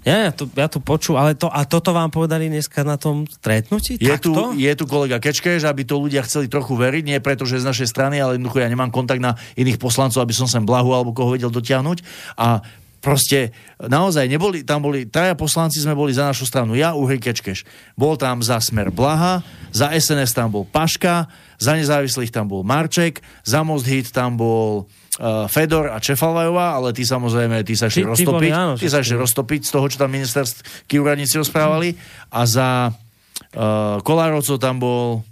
ja, 0.00 0.16
ja, 0.24 0.32
tu, 0.32 0.48
ja 0.48 0.64
tu 0.72 0.80
poču, 0.80 1.20
ale 1.20 1.36
to, 1.36 1.52
a 1.52 1.68
toto 1.68 1.92
vám 1.92 2.08
povedali 2.08 2.48
dneska 2.48 2.80
na 2.80 2.96
tom 2.96 3.28
stretnutí? 3.28 4.00
Je 4.00 4.16
tu, 4.16 4.32
je 4.56 4.72
tu 4.72 4.84
kolega 4.88 5.20
Kečkeš, 5.20 5.68
aby 5.68 5.84
to 5.84 6.00
ľudia 6.00 6.24
chceli 6.24 6.48
trochu 6.48 6.72
veriť, 6.72 7.04
nie 7.04 7.20
preto, 7.20 7.44
že 7.44 7.60
z 7.60 7.68
našej 7.68 7.88
strany, 7.92 8.16
ale 8.16 8.40
jednoducho 8.40 8.64
ja 8.64 8.72
nemám 8.72 8.88
kontakt 8.88 9.20
na 9.20 9.36
iných 9.60 9.76
poslancov, 9.76 10.24
aby 10.24 10.32
som 10.32 10.48
sem 10.48 10.64
blahu 10.64 10.96
alebo 10.96 11.12
koho 11.12 11.36
vedel 11.36 11.52
dotiahnuť. 11.52 12.00
A 12.40 12.64
proste 12.98 13.54
naozaj 13.78 14.26
neboli, 14.26 14.66
tam 14.66 14.82
boli, 14.82 15.06
traja 15.06 15.38
poslanci 15.38 15.78
sme 15.78 15.94
boli 15.94 16.10
za 16.10 16.28
našu 16.28 16.44
stranu, 16.46 16.74
ja, 16.74 16.94
Uhry 16.98 17.22
Kečkeš. 17.22 17.62
Bol 17.94 18.18
tam 18.18 18.42
za 18.42 18.58
Smer 18.58 18.90
Blaha, 18.90 19.42
za 19.70 19.94
SNS 19.94 20.34
tam 20.34 20.50
bol 20.50 20.64
Paška, 20.66 21.30
za 21.58 21.74
nezávislých 21.74 22.30
tam 22.30 22.50
bol 22.50 22.66
Marček, 22.66 23.22
za 23.42 23.62
Most 23.62 23.86
Hit 23.86 24.10
tam 24.10 24.38
bol 24.38 24.86
uh, 24.86 25.46
Fedor 25.50 25.90
a 25.90 25.98
Čefalajová, 26.02 26.78
ale 26.78 26.94
ty 26.94 27.06
samozrejme, 27.06 27.62
ty 27.62 27.74
sa 27.74 27.90
ešte 27.90 28.06
roztopiť, 28.06 28.50
ty, 28.78 28.82
ty 28.82 28.86
sa 28.90 29.02
ešte 29.02 29.16
roztopiť 29.18 29.60
z 29.66 29.70
toho, 29.70 29.86
čo 29.90 29.96
tam 29.98 30.10
ministerskí 30.14 30.98
úradníci 30.98 31.38
rozprávali 31.38 31.94
a 32.30 32.40
za 32.46 32.68
uh, 32.90 33.98
Kolárovcov 34.02 34.58
tam 34.58 34.78
bol 34.82 35.26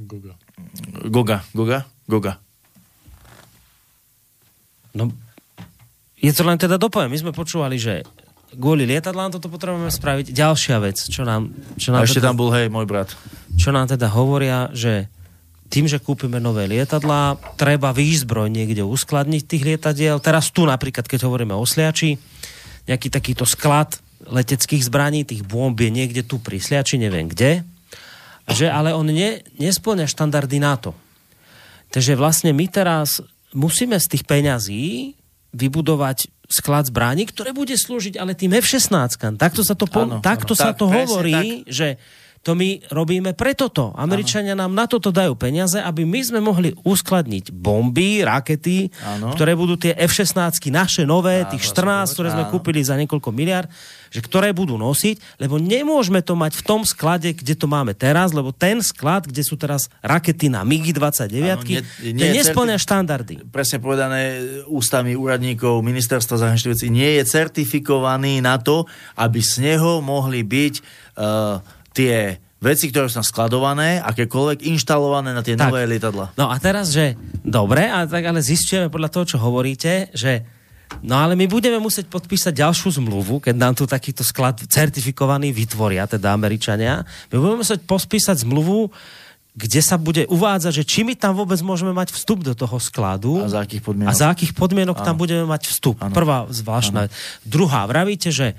Goga. 0.00 0.32
Goga, 1.04 1.44
Goga, 1.52 1.84
Goga. 2.08 2.40
No, 4.96 5.12
je 6.20 6.32
to 6.36 6.42
len 6.44 6.60
teda 6.60 6.76
dopojem. 6.76 7.08
My 7.08 7.18
sme 7.18 7.32
počúvali, 7.32 7.80
že 7.80 8.04
kvôli 8.52 8.84
lietadlám 8.84 9.32
toto 9.32 9.48
potrebujeme 9.48 9.88
spraviť. 9.88 10.36
Ďalšia 10.36 10.76
vec, 10.84 11.00
čo 11.08 11.24
nám... 11.24 11.50
Čo 11.80 11.96
nám 11.96 12.02
A 12.02 12.06
ešte 12.06 12.20
teda, 12.20 12.28
tam 12.30 12.36
bol, 12.36 12.52
hej, 12.52 12.68
môj 12.68 12.84
brat. 12.84 13.16
čo 13.56 13.72
nám 13.72 13.88
teda 13.88 14.10
hovoria, 14.12 14.68
že 14.76 15.08
tým, 15.70 15.86
že 15.86 16.02
kúpime 16.02 16.42
nové 16.42 16.66
lietadlá, 16.66 17.38
treba 17.54 17.94
výzbroj 17.94 18.50
niekde 18.50 18.82
uskladniť 18.82 19.42
tých 19.46 19.62
lietadiel. 19.64 20.18
Teraz 20.18 20.50
tu 20.50 20.66
napríklad, 20.66 21.06
keď 21.06 21.30
hovoríme 21.30 21.54
o 21.54 21.62
Sliači, 21.62 22.18
nejaký 22.90 23.06
takýto 23.06 23.46
sklad 23.46 24.02
leteckých 24.26 24.82
zbraní, 24.82 25.22
tých 25.22 25.46
bomb 25.46 25.78
je 25.78 25.88
niekde 25.88 26.26
tu 26.26 26.42
pri 26.42 26.58
Sliači, 26.58 26.98
neviem 26.98 27.30
kde, 27.30 27.62
že 28.50 28.66
ale 28.66 28.90
on 28.90 29.06
ne, 29.06 29.46
nesplňa 29.62 30.10
štandardy 30.10 30.58
NATO. 30.58 30.90
Takže 31.94 32.18
vlastne 32.18 32.50
my 32.50 32.66
teraz 32.66 33.22
musíme 33.54 33.94
z 34.02 34.06
tých 34.10 34.26
peňazí 34.26 35.14
vybudovať 35.54 36.30
sklad 36.50 36.90
zbraní, 36.90 37.30
ktoré 37.30 37.54
bude 37.54 37.78
slúžiť 37.78 38.18
ale 38.18 38.34
tým 38.34 38.58
F-16. 38.58 39.38
Takto 39.38 39.62
sa 39.62 39.78
to, 39.78 39.86
po, 39.86 40.02
Áno, 40.02 40.18
takto 40.18 40.58
áno. 40.58 40.62
sa 40.62 40.70
Tak, 40.74 40.78
to 40.82 40.86
hovorí, 40.90 41.62
že 41.70 41.94
to 42.40 42.56
my 42.56 42.80
robíme 42.88 43.36
preto 43.36 43.68
to. 43.68 43.92
Američania 43.92 44.56
nám 44.56 44.72
na 44.72 44.88
toto 44.88 45.12
dajú 45.12 45.36
peniaze, 45.36 45.76
aby 45.76 46.08
my 46.08 46.20
sme 46.24 46.40
mohli 46.40 46.72
uskladniť 46.72 47.52
bomby, 47.52 48.24
rakety, 48.24 48.88
Áno. 49.04 49.36
ktoré 49.36 49.52
budú 49.52 49.76
tie 49.76 49.92
F-16 49.92 50.72
naše 50.72 51.04
nové, 51.04 51.44
tých 51.46 51.60
14, 51.68 52.08
ktoré 52.10 52.32
sme 52.32 52.48
áno. 52.48 52.52
kúpili 52.52 52.80
za 52.80 52.96
niekoľko 52.96 53.28
miliard, 53.28 53.68
že 54.08 54.24
ktoré 54.24 54.56
budú 54.56 54.74
nosiť, 54.74 55.36
lebo 55.36 55.60
nemôžeme 55.60 56.24
to 56.24 56.32
mať 56.32 56.56
v 56.56 56.64
tom 56.64 56.80
sklade, 56.80 57.28
kde 57.30 57.52
to 57.52 57.68
máme 57.68 57.92
teraz, 57.92 58.32
lebo 58.32 58.50
ten 58.50 58.80
sklad, 58.80 59.28
kde 59.28 59.44
sú 59.44 59.60
teraz 59.60 59.92
rakety 60.00 60.48
na 60.48 60.64
MiG-29, 60.64 61.36
Áno, 61.44 61.60
nie- 61.62 61.84
nie 62.10 62.40
nesplňa 62.40 62.74
certi- 62.74 62.84
štandardy. 62.88 63.34
presne 63.52 63.78
povedané 63.78 64.40
ústami 64.64 65.12
úradníkov 65.12 65.84
ministerstva 65.84 66.40
zahraničných 66.40 66.72
vecí, 66.72 66.88
nie 66.88 67.20
je 67.20 67.28
certifikovaný 67.28 68.40
na 68.40 68.56
to, 68.56 68.88
aby 69.14 69.38
z 69.38 69.60
neho 69.68 70.00
mohli 70.00 70.40
byť 70.40 70.74
uh, 71.20 71.79
tie 72.00 72.40
veci, 72.60 72.92
ktoré 72.92 73.08
sú 73.08 73.20
skladované, 73.24 74.00
akékoľvek 74.04 74.64
inštalované 74.68 75.32
na 75.32 75.40
tie 75.40 75.56
Tak. 75.56 75.72
nové 75.72 75.88
lietadla. 75.88 76.36
No 76.36 76.52
a 76.52 76.56
teraz, 76.60 76.92
že 76.92 77.16
dobre, 77.40 77.88
a 77.88 78.04
tak 78.04 78.24
ale 78.24 78.44
zistujeme 78.44 78.92
podľa 78.92 79.08
toho, 79.12 79.24
čo 79.24 79.38
hovoríte, 79.40 80.12
že 80.12 80.44
no 81.00 81.16
ale 81.16 81.40
my 81.40 81.48
budeme 81.48 81.80
musieť 81.80 82.12
podpísať 82.12 82.52
ďalšiu 82.52 83.00
zmluvu, 83.00 83.40
keď 83.40 83.54
nám 83.56 83.72
tu 83.76 83.88
takýto 83.88 84.20
sklad 84.20 84.60
certifikovaný 84.68 85.56
vytvoria, 85.56 86.04
teda 86.04 86.36
Američania. 86.36 87.04
My 87.32 87.36
budeme 87.40 87.64
musieť 87.64 87.80
podpísať 87.88 88.44
zmluvu, 88.44 88.92
kde 89.56 89.80
sa 89.82 89.96
bude 89.96 90.28
uvádzať, 90.30 90.72
že 90.72 90.84
či 90.86 91.00
my 91.02 91.16
tam 91.16 91.34
vôbec 91.34 91.58
môžeme 91.64 91.90
mať 91.90 92.14
vstup 92.14 92.44
do 92.44 92.54
toho 92.54 92.76
skladu. 92.76 93.40
A 93.40 93.50
za 93.50 93.64
akých 93.64 93.82
podmienok. 93.82 94.10
A 94.12 94.14
za 94.14 94.26
akých 94.30 94.52
podmienok 94.52 95.00
tam 95.00 95.16
budeme 95.16 95.48
mať 95.48 95.66
vstup. 95.66 95.96
Áno. 95.98 96.12
Prvá 96.14 96.44
zvláštna. 96.46 97.08
vec. 97.08 97.12
Druhá, 97.42 97.88
vravíte, 97.88 98.30
že 98.30 98.54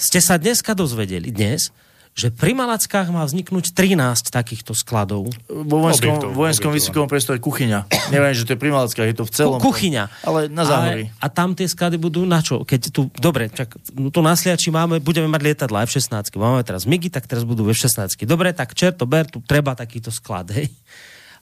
ste 0.00 0.18
sa 0.18 0.34
dneska 0.40 0.74
dozvedeli, 0.74 1.30
dnes, 1.30 1.70
že 2.14 2.30
pri 2.30 2.54
Malackách 2.54 3.10
má 3.10 3.26
vzniknúť 3.26 3.74
13 3.74 4.30
takýchto 4.30 4.70
skladov. 4.70 5.34
Vo 5.50 5.82
vojenskom, 5.82 6.14
Objektov, 6.14 6.30
vojenskom 6.30 6.70
objektov, 6.70 6.78
výskupovom 6.78 7.10
priestore 7.10 7.38
kuchyňa. 7.42 7.90
Neviem, 8.14 8.32
že 8.38 8.46
to 8.46 8.54
je 8.54 8.58
pri 8.62 8.70
Malackách, 8.70 9.08
je 9.10 9.16
to 9.18 9.26
v 9.26 9.32
celom. 9.34 9.58
Ku- 9.58 9.74
kuchyňa. 9.74 10.04
Ale 10.22 10.46
na 10.46 10.62
záhorí. 10.62 11.10
Ale, 11.10 11.18
a 11.18 11.26
tam 11.26 11.58
tie 11.58 11.66
sklady 11.66 11.98
budú 11.98 12.22
na 12.22 12.38
čo? 12.38 12.62
Keď 12.62 12.80
tu, 12.94 13.10
dobre, 13.18 13.50
čak, 13.50 13.74
no 13.98 14.14
tu 14.14 14.22
na 14.22 14.38
Sliači 14.38 14.70
máme, 14.70 15.02
budeme 15.02 15.26
mať 15.26 15.42
lietadla 15.42 15.82
F-16. 15.90 16.38
Máme 16.38 16.62
teraz 16.62 16.86
MIGI, 16.86 17.10
tak 17.10 17.26
teraz 17.26 17.42
budú 17.42 17.66
F-16. 17.66 18.14
Dobre, 18.30 18.54
tak 18.54 18.78
čerto 18.78 19.10
ber, 19.10 19.26
tu 19.26 19.42
treba 19.42 19.74
takýto 19.74 20.14
sklad, 20.14 20.54
hej. 20.54 20.70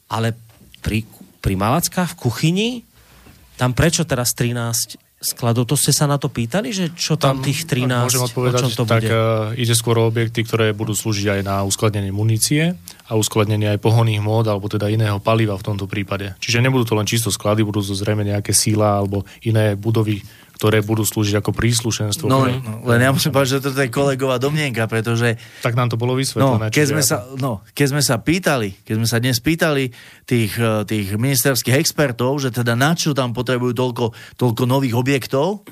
Ale 0.09 0.33
pri, 0.81 1.05
pri 1.45 1.53
Malackách 1.53 2.17
v 2.17 2.19
kuchyni, 2.19 2.69
tam 3.61 3.77
prečo 3.77 4.09
teraz 4.09 4.33
13 4.33 4.97
skladov? 5.23 5.65
To 5.71 5.79
ste 5.79 5.95
sa 5.95 6.11
na 6.11 6.19
to 6.19 6.29
pýtali, 6.29 6.75
že 6.75 6.93
čo 6.93 7.17
tam, 7.17 7.41
tých 7.41 7.65
13, 7.65 7.89
ak 7.89 8.07
Môžem 8.11 8.23
o 8.23 8.29
odpovedať, 8.29 8.61
čom 8.61 8.71
to 8.75 8.85
tak 8.85 9.03
bude? 9.07 9.11
uh, 9.11 9.55
ide 9.57 9.75
skôr 9.79 9.97
o 10.03 10.05
objekty, 10.11 10.45
ktoré 10.45 10.75
budú 10.75 10.93
slúžiť 10.93 11.39
aj 11.39 11.41
na 11.47 11.63
uskladnenie 11.63 12.11
munície 12.11 12.75
a 13.07 13.13
uskladnenie 13.15 13.73
aj 13.73 13.83
pohonných 13.83 14.21
mód 14.21 14.51
alebo 14.51 14.69
teda 14.69 14.91
iného 14.91 15.23
paliva 15.23 15.57
v 15.57 15.67
tomto 15.67 15.87
prípade. 15.87 16.35
Čiže 16.43 16.61
nebudú 16.61 16.85
to 16.85 16.99
len 16.99 17.09
čisto 17.09 17.31
sklady, 17.31 17.65
budú 17.65 17.81
to 17.81 17.95
zrejme 17.95 18.27
nejaké 18.27 18.51
síla 18.51 19.01
alebo 19.01 19.25
iné 19.47 19.79
budovy, 19.79 20.21
ktoré 20.63 20.79
budú 20.79 21.03
slúžiť 21.03 21.43
ako 21.43 21.51
príslušenstvo. 21.51 22.31
No, 22.31 22.47
no, 22.47 22.87
len 22.87 23.03
ja 23.03 23.11
musím 23.11 23.35
povedať, 23.35 23.59
že 23.59 23.67
toto 23.67 23.83
je 23.83 23.91
kolegová 23.91 24.39
domnienka, 24.39 24.87
pretože 24.87 25.35
Tak 25.59 25.75
nám 25.75 25.91
to 25.91 25.99
bolo 25.99 26.15
No, 26.15 26.23
vysvetlené. 26.23 26.71
keď 26.71 26.79
čiže 26.79 26.93
sme, 26.95 27.03
ako- 27.03 27.11
sa, 27.11 27.17
no, 27.35 27.53
keď 27.75 27.87
sme 27.91 28.03
sa 28.07 28.17
pýtali, 28.23 28.69
keď 28.87 28.95
sme 28.95 29.09
sa 29.11 29.19
dnes 29.19 29.43
pýtali 29.43 29.91
tých, 30.23 30.55
eh, 30.55 30.87
tých 30.87 31.19
ministerských 31.19 31.75
expertov, 31.75 32.39
že 32.39 32.55
teda 32.55 32.79
na 32.79 32.95
čo 32.95 33.11
tam 33.11 33.35
potrebujú 33.35 33.75
toľko, 33.75 34.05
toľko 34.39 34.63
nových 34.65 34.95
objektov, 34.95 35.67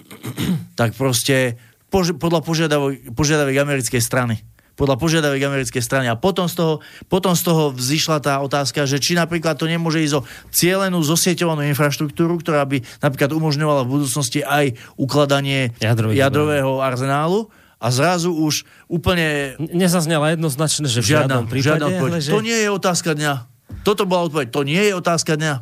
tak 0.75 0.99
proste 0.99 1.55
podľa 1.91 2.43
požiadavok, 2.43 3.15
požiadavek 3.15 3.57
americkej 3.57 3.99
strany. 3.99 4.43
Podľa 4.81 4.97
požiadavek 4.97 5.45
americkej 5.45 5.85
strany. 5.85 6.09
A 6.09 6.17
potom 6.17 6.49
z, 6.49 6.57
toho, 6.57 6.75
potom 7.13 7.37
z 7.37 7.43
toho 7.45 7.69
vzýšla 7.77 8.25
tá 8.25 8.41
otázka, 8.41 8.89
že 8.89 8.97
či 8.97 9.13
napríklad 9.13 9.61
to 9.61 9.69
nemôže 9.69 10.01
ísť 10.01 10.15
o 10.17 10.25
cielenú 10.49 11.05
zosieťovanú 11.05 11.69
infraštruktúru, 11.69 12.41
ktorá 12.41 12.65
by 12.65 12.81
napríklad 13.05 13.37
umožňovala 13.37 13.85
v 13.85 14.01
budúcnosti 14.01 14.41
aj 14.41 14.81
ukladanie 14.97 15.77
Jadrových 15.85 16.17
jadrového 16.17 16.81
arzenálu. 16.81 17.53
A 17.81 17.89
zrazu 17.89 18.33
už 18.33 18.69
úplne 18.93 19.57
Nezaznela 19.57 20.33
jednoznačne, 20.33 20.85
že 20.85 21.01
v 21.01 21.17
žiadnom 21.17 21.49
prípade. 21.49 21.81
žiadna 21.81 21.87
odpoveď. 21.89 22.13
ale 22.13 22.21
že... 22.21 22.33
To 22.33 22.41
nie 22.45 22.59
je 22.61 22.69
otázka 22.69 23.11
dňa. 23.17 23.33
Toto 23.81 24.05
bola 24.05 24.29
odpoveď. 24.29 24.53
To 24.53 24.61
nie 24.69 24.83
je 24.85 24.93
otázka 24.93 25.41
dňa. 25.41 25.55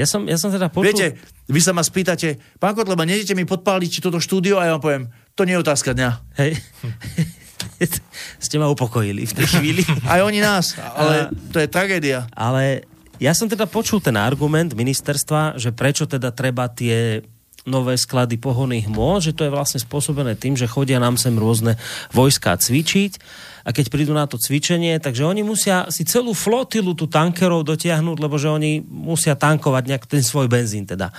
Ja 0.00 0.06
som, 0.08 0.24
ja 0.24 0.40
som 0.40 0.48
teda 0.48 0.72
počul... 0.72 0.88
Viete, 0.88 1.20
vy 1.52 1.60
sa 1.60 1.76
ma 1.76 1.84
spýtate, 1.84 2.40
pán 2.56 2.72
Kotleba, 2.72 3.04
nejdete 3.04 3.36
mi 3.36 3.44
podpáliť 3.44 3.90
či 3.92 4.00
toto 4.00 4.16
štúdio 4.16 4.56
a 4.56 4.64
ja 4.64 4.72
vám 4.76 4.82
poviem, 4.82 5.04
to 5.36 5.44
nie 5.44 5.52
je 5.52 5.60
otázka 5.60 5.92
dňa. 5.92 6.10
Hej. 6.40 6.50
Ste 8.46 8.56
ma 8.56 8.68
upokojili 8.70 9.26
v 9.28 9.32
tej 9.32 9.46
chvíli. 9.58 9.82
Aj 10.12 10.20
oni 10.22 10.40
nás, 10.40 10.76
ale 10.78 11.32
to 11.52 11.60
je 11.60 11.68
tragédia. 11.68 12.26
Ale 12.32 12.86
ja 13.16 13.32
som 13.32 13.48
teda 13.48 13.64
počul 13.64 14.00
ten 14.04 14.16
argument 14.16 14.76
ministerstva, 14.76 15.56
že 15.56 15.72
prečo 15.72 16.04
teda 16.04 16.32
treba 16.32 16.68
tie 16.68 17.24
nové 17.66 17.98
sklady 17.98 18.38
pohonných 18.38 18.86
môd, 18.86 19.26
že 19.26 19.34
to 19.34 19.42
je 19.42 19.50
vlastne 19.50 19.82
spôsobené 19.82 20.38
tým, 20.38 20.54
že 20.54 20.70
chodia 20.70 21.02
nám 21.02 21.18
sem 21.18 21.34
rôzne 21.34 21.74
vojská 22.14 22.54
cvičiť 22.54 23.18
a 23.66 23.74
keď 23.74 23.90
prídu 23.90 24.14
na 24.14 24.30
to 24.30 24.38
cvičenie, 24.38 25.02
takže 25.02 25.26
oni 25.26 25.42
musia 25.42 25.90
si 25.90 26.06
celú 26.06 26.30
flotilu 26.30 26.94
tu 26.94 27.10
tankerov 27.10 27.66
dotiahnuť, 27.66 28.16
lebo 28.22 28.38
že 28.38 28.54
oni 28.54 28.86
musia 28.86 29.34
tankovať 29.34 29.82
nejak 29.90 30.04
ten 30.06 30.22
svoj 30.22 30.46
benzín 30.46 30.86
teda. 30.86 31.10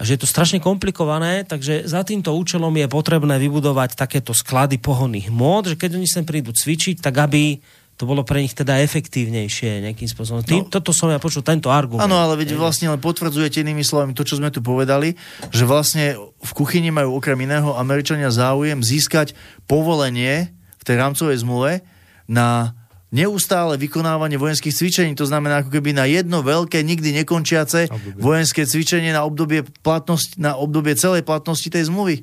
A 0.00 0.08
že 0.08 0.16
je 0.16 0.24
to 0.24 0.28
strašne 0.28 0.64
komplikované, 0.64 1.44
takže 1.44 1.84
za 1.84 2.00
týmto 2.00 2.32
účelom 2.32 2.72
je 2.72 2.88
potrebné 2.88 3.36
vybudovať 3.36 4.00
takéto 4.00 4.32
sklady 4.32 4.80
pohonných 4.80 5.28
mód, 5.28 5.68
že 5.68 5.76
keď 5.76 6.00
oni 6.00 6.08
sem 6.08 6.24
prídu 6.24 6.56
cvičiť, 6.56 7.04
tak 7.04 7.20
aby 7.20 7.60
to 8.00 8.08
bolo 8.08 8.24
pre 8.24 8.40
nich 8.40 8.56
teda 8.56 8.80
efektívnejšie 8.80 9.84
nejakým 9.84 10.08
spôsobom. 10.08 10.40
Tým, 10.40 10.64
no. 10.64 10.72
Toto 10.72 10.96
som 10.96 11.12
ja 11.12 11.20
počul, 11.20 11.44
tento 11.44 11.68
argument. 11.68 12.08
Áno, 12.08 12.16
ale 12.16 12.32
veď 12.40 12.56
vlastne 12.56 12.88
len 12.88 12.96
potvrdzujete 12.96 13.60
inými 13.60 13.84
slovami 13.84 14.16
to, 14.16 14.24
čo 14.24 14.40
sme 14.40 14.48
tu 14.48 14.64
povedali, 14.64 15.20
že 15.52 15.68
vlastne 15.68 16.16
v 16.16 16.52
kuchyni 16.56 16.88
majú 16.88 17.20
okrem 17.20 17.36
iného 17.44 17.76
Američania 17.76 18.32
záujem 18.32 18.80
získať 18.80 19.36
povolenie 19.68 20.48
v 20.80 20.82
tej 20.88 20.96
rámcovej 20.96 21.44
zmluve 21.44 21.84
na 22.24 22.72
neustále 23.10 23.74
vykonávanie 23.74 24.38
vojenských 24.38 24.74
cvičení. 24.74 25.12
To 25.18 25.26
znamená 25.26 25.62
ako 25.62 25.70
keby 25.74 25.90
na 25.94 26.06
jedno 26.06 26.46
veľké, 26.46 26.82
nikdy 26.86 27.10
nekončiace 27.22 27.90
Obdobie. 27.90 28.22
vojenské 28.22 28.62
cvičenie 28.62 29.10
na 29.10 29.26
obdobie, 29.26 29.66
platnosť, 29.82 30.38
na 30.38 30.54
obdobie 30.54 30.94
celej 30.94 31.26
platnosti 31.26 31.66
tej 31.66 31.90
zmluvy. 31.90 32.22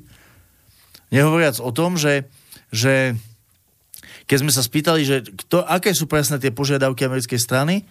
Nehovoriac 1.12 1.60
o 1.60 1.70
tom, 1.72 2.00
že, 2.00 2.28
že 2.72 3.16
keď 4.28 4.36
sme 4.44 4.52
sa 4.52 4.64
spýtali, 4.64 5.00
že 5.04 5.16
kto, 5.24 5.64
aké 5.64 5.92
sú 5.92 6.08
presne 6.08 6.40
tie 6.40 6.52
požiadavky 6.52 7.04
americkej 7.04 7.40
strany, 7.40 7.84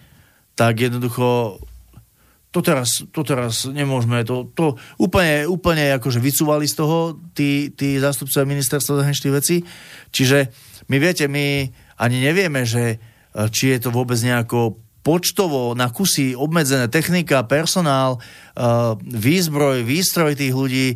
tak 0.58 0.82
jednoducho 0.82 1.58
to 2.48 2.64
teraz, 2.64 3.04
to 3.12 3.20
teraz 3.22 3.68
nemôžeme, 3.68 4.24
to, 4.24 4.48
to 4.56 4.80
úplne, 4.96 5.44
úplne 5.44 5.94
akože 6.00 6.16
vycúvali 6.16 6.64
z 6.64 6.74
toho 6.80 7.20
tí, 7.36 7.68
tí 7.76 8.00
zástupcovia 8.00 8.48
ministerstva 8.48 9.04
zahraničných 9.04 9.36
vecí. 9.36 9.56
Čiže 10.10 10.48
my 10.88 10.96
viete, 10.96 11.28
my 11.28 11.68
ani 11.98 12.22
nevieme, 12.22 12.62
že 12.62 12.96
e, 12.96 12.96
či 13.50 13.74
je 13.74 13.78
to 13.82 13.90
vôbec 13.90 14.16
nejako 14.22 14.78
počtovo 15.02 15.72
na 15.72 15.88
kusy 15.88 16.36
obmedzené. 16.36 16.90
Technika, 16.92 17.46
personál, 17.48 18.20
uh, 18.20 18.92
výzbroj, 19.00 19.80
výstroj 19.80 20.36
tých 20.36 20.52
ľudí, 20.52 20.88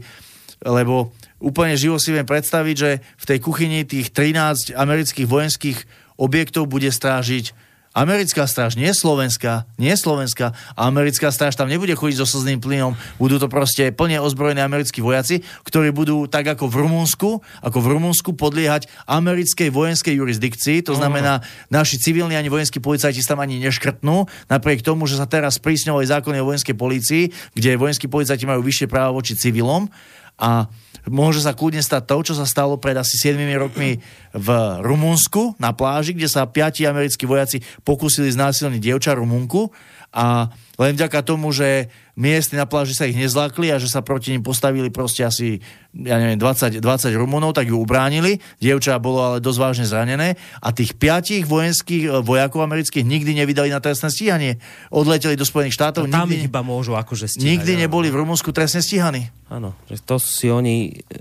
lebo 0.61 1.17
úplne 1.41 1.81
živo 1.81 1.97
si 1.97 2.13
viem 2.13 2.29
predstaviť, 2.29 2.77
že 2.77 3.01
v 3.01 3.25
tej 3.25 3.39
kuchyni 3.41 3.89
tých 3.89 4.13
13 4.13 4.77
amerických 4.77 5.25
vojenských 5.25 5.79
objektov 6.21 6.69
bude 6.69 6.93
strážiť 6.93 7.57
Americká 7.93 8.49
stráž, 8.49 8.73
nie 8.81 8.89
Slovenská, 8.89 9.69
nie 9.77 9.93
Slovenská. 9.93 10.57
A 10.77 10.81
americká 10.89 11.29
stráž 11.29 11.61
tam 11.61 11.69
nebude 11.69 11.93
chodiť 11.93 12.25
so 12.25 12.27
slzným 12.27 12.57
plynom. 12.65 12.97
Budú 13.21 13.37
to 13.37 13.53
proste 13.53 13.93
plne 13.93 14.17
ozbrojení 14.25 14.65
americkí 14.65 15.05
vojaci, 15.05 15.45
ktorí 15.69 15.93
budú 15.93 16.25
tak 16.25 16.49
ako 16.57 16.73
v 16.73 16.89
Rumunsku, 16.89 17.31
ako 17.61 17.79
v 17.85 17.91
Rumunsku 17.93 18.33
podliehať 18.33 18.89
americkej 19.05 19.69
vojenskej 19.69 20.17
jurisdikcii. 20.17 20.89
To 20.89 20.97
znamená, 20.97 21.45
naši 21.69 22.01
civilní 22.01 22.33
ani 22.33 22.49
vojenskí 22.49 22.81
policajti 22.81 23.21
sa 23.21 23.37
tam 23.37 23.45
ani 23.45 23.61
neškrtnú, 23.61 24.25
napriek 24.49 24.81
tomu, 24.81 25.05
že 25.05 25.21
sa 25.21 25.29
teraz 25.29 25.61
prísňovali 25.61 26.09
zákony 26.09 26.41
o 26.41 26.49
vojenskej 26.49 26.77
policii, 26.77 27.25
kde 27.53 27.77
vojenskí 27.77 28.09
policajti 28.09 28.49
majú 28.49 28.65
vyššie 28.65 28.89
práva 28.89 29.13
voči 29.13 29.37
civilom 29.37 29.93
a 30.41 30.65
môže 31.11 31.43
sa 31.43 31.57
kľudne 31.57 31.83
stať 31.83 32.03
to, 32.07 32.17
čo 32.31 32.35
sa 32.39 32.47
stalo 32.47 32.79
pred 32.79 32.95
asi 32.95 33.19
7 33.19 33.39
rokmi 33.59 33.99
v 34.37 34.49
Rumunsku 34.85 35.59
na 35.59 35.75
pláži, 35.75 36.15
kde 36.15 36.31
sa 36.31 36.47
piati 36.47 36.87
americkí 36.87 37.27
vojaci 37.27 37.65
pokúsili 37.83 38.31
znásilniť 38.31 38.79
dievča 38.79 39.19
Rumunku. 39.19 39.73
A 40.13 40.53
len 40.83 40.99
vďaka 40.99 41.23
tomu, 41.23 41.55
že 41.55 41.87
miestni 42.19 42.59
na 42.59 42.67
pláži 42.67 42.93
sa 42.99 43.07
ich 43.07 43.17
nezlákli 43.17 43.71
a 43.71 43.79
že 43.79 43.87
sa 43.87 44.03
proti 44.03 44.35
nim 44.35 44.43
postavili 44.43 44.91
proste 44.91 45.23
asi 45.23 45.63
ja 45.93 46.17
neviem, 46.17 46.41
20, 46.41 46.81
20 46.81 47.13
Rumunov, 47.21 47.53
tak 47.53 47.69
ju 47.69 47.77
ubránili. 47.77 48.41
Dievča 48.57 48.97
bolo 48.97 49.21
ale 49.21 49.39
dosť 49.45 49.59
vážne 49.61 49.87
zranené 49.87 50.41
a 50.65 50.73
tých 50.73 50.97
piatich 50.97 51.45
vojenských 51.45 52.09
eh, 52.09 52.13
vojakov 52.25 52.65
amerických 52.65 53.05
nikdy 53.05 53.37
nevydali 53.45 53.69
na 53.69 53.81
trestné 53.81 54.09
stíhanie. 54.09 54.57
Odleteli 54.89 55.37
do 55.37 55.45
Spojených 55.45 55.77
štátov. 55.77 56.09
No, 56.09 56.13
tam 56.13 56.33
nikdy, 56.33 56.49
iba 56.49 56.65
môžu 56.65 56.97
akože 56.97 57.37
stíhať. 57.37 57.45
nikdy 57.45 57.73
neboli 57.85 58.09
v 58.09 58.25
Rumunsku 58.25 58.51
trestne 58.57 58.81
stíhaní. 58.81 59.29
Áno, 59.53 59.77
že 59.85 60.01
to 60.01 60.17
si 60.17 60.49
oni 60.49 60.89
e, 60.89 61.13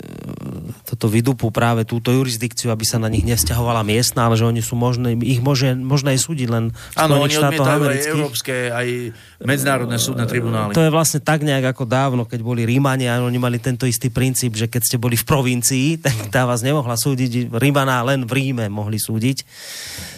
toto 0.92 1.08
vydupú 1.08 1.56
práve 1.56 1.88
túto 1.88 2.12
jurisdikciu, 2.12 2.68
aby 2.68 2.84
sa 2.84 3.00
na 3.00 3.08
nich 3.08 3.24
nevzťahovala 3.24 3.80
miestna, 3.88 4.28
ale 4.28 4.36
že 4.36 4.44
oni 4.44 4.60
sú 4.60 4.76
možné, 4.76 5.16
ich 5.24 5.40
môže, 5.40 5.72
možné 5.72 6.20
aj 6.20 6.28
súdiť 6.28 6.48
len 6.52 6.76
Áno, 7.00 7.24
oni 7.24 7.40
odmietajú 7.40 7.82
aj 7.88 8.00
európske, 8.12 8.54
aj 8.68 9.16
medzinárodné 9.40 9.96
súdne 9.96 10.28
tribunály. 10.28 10.76
To 10.76 10.84
je 10.84 10.92
vlastne 10.92 11.24
tak 11.24 11.48
nejak 11.48 11.72
ako 11.72 11.88
dávno, 11.88 12.28
keď 12.28 12.44
boli 12.44 12.68
Rímania, 12.68 13.24
oni 13.24 13.40
mali 13.40 13.64
tento 13.64 13.88
istý 13.88 14.12
princíp, 14.12 14.60
že 14.60 14.68
keď 14.68 14.82
ste 14.84 14.98
boli 15.00 15.16
v 15.16 15.24
provincii, 15.24 15.96
tak 16.06 16.28
tá 16.28 16.44
vás 16.44 16.60
nemohla 16.60 17.00
súdiť, 17.00 17.56
Rímana 17.56 18.04
len 18.04 18.28
v 18.28 18.32
Ríme 18.36 18.68
mohli 18.68 19.00
súdiť. 19.00 19.48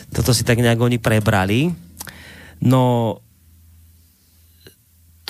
Toto 0.09 0.33
si 0.33 0.41
tak 0.41 0.57
nejak 0.57 0.81
oni 0.81 0.97
prebrali. 0.97 1.69
No, 2.65 3.13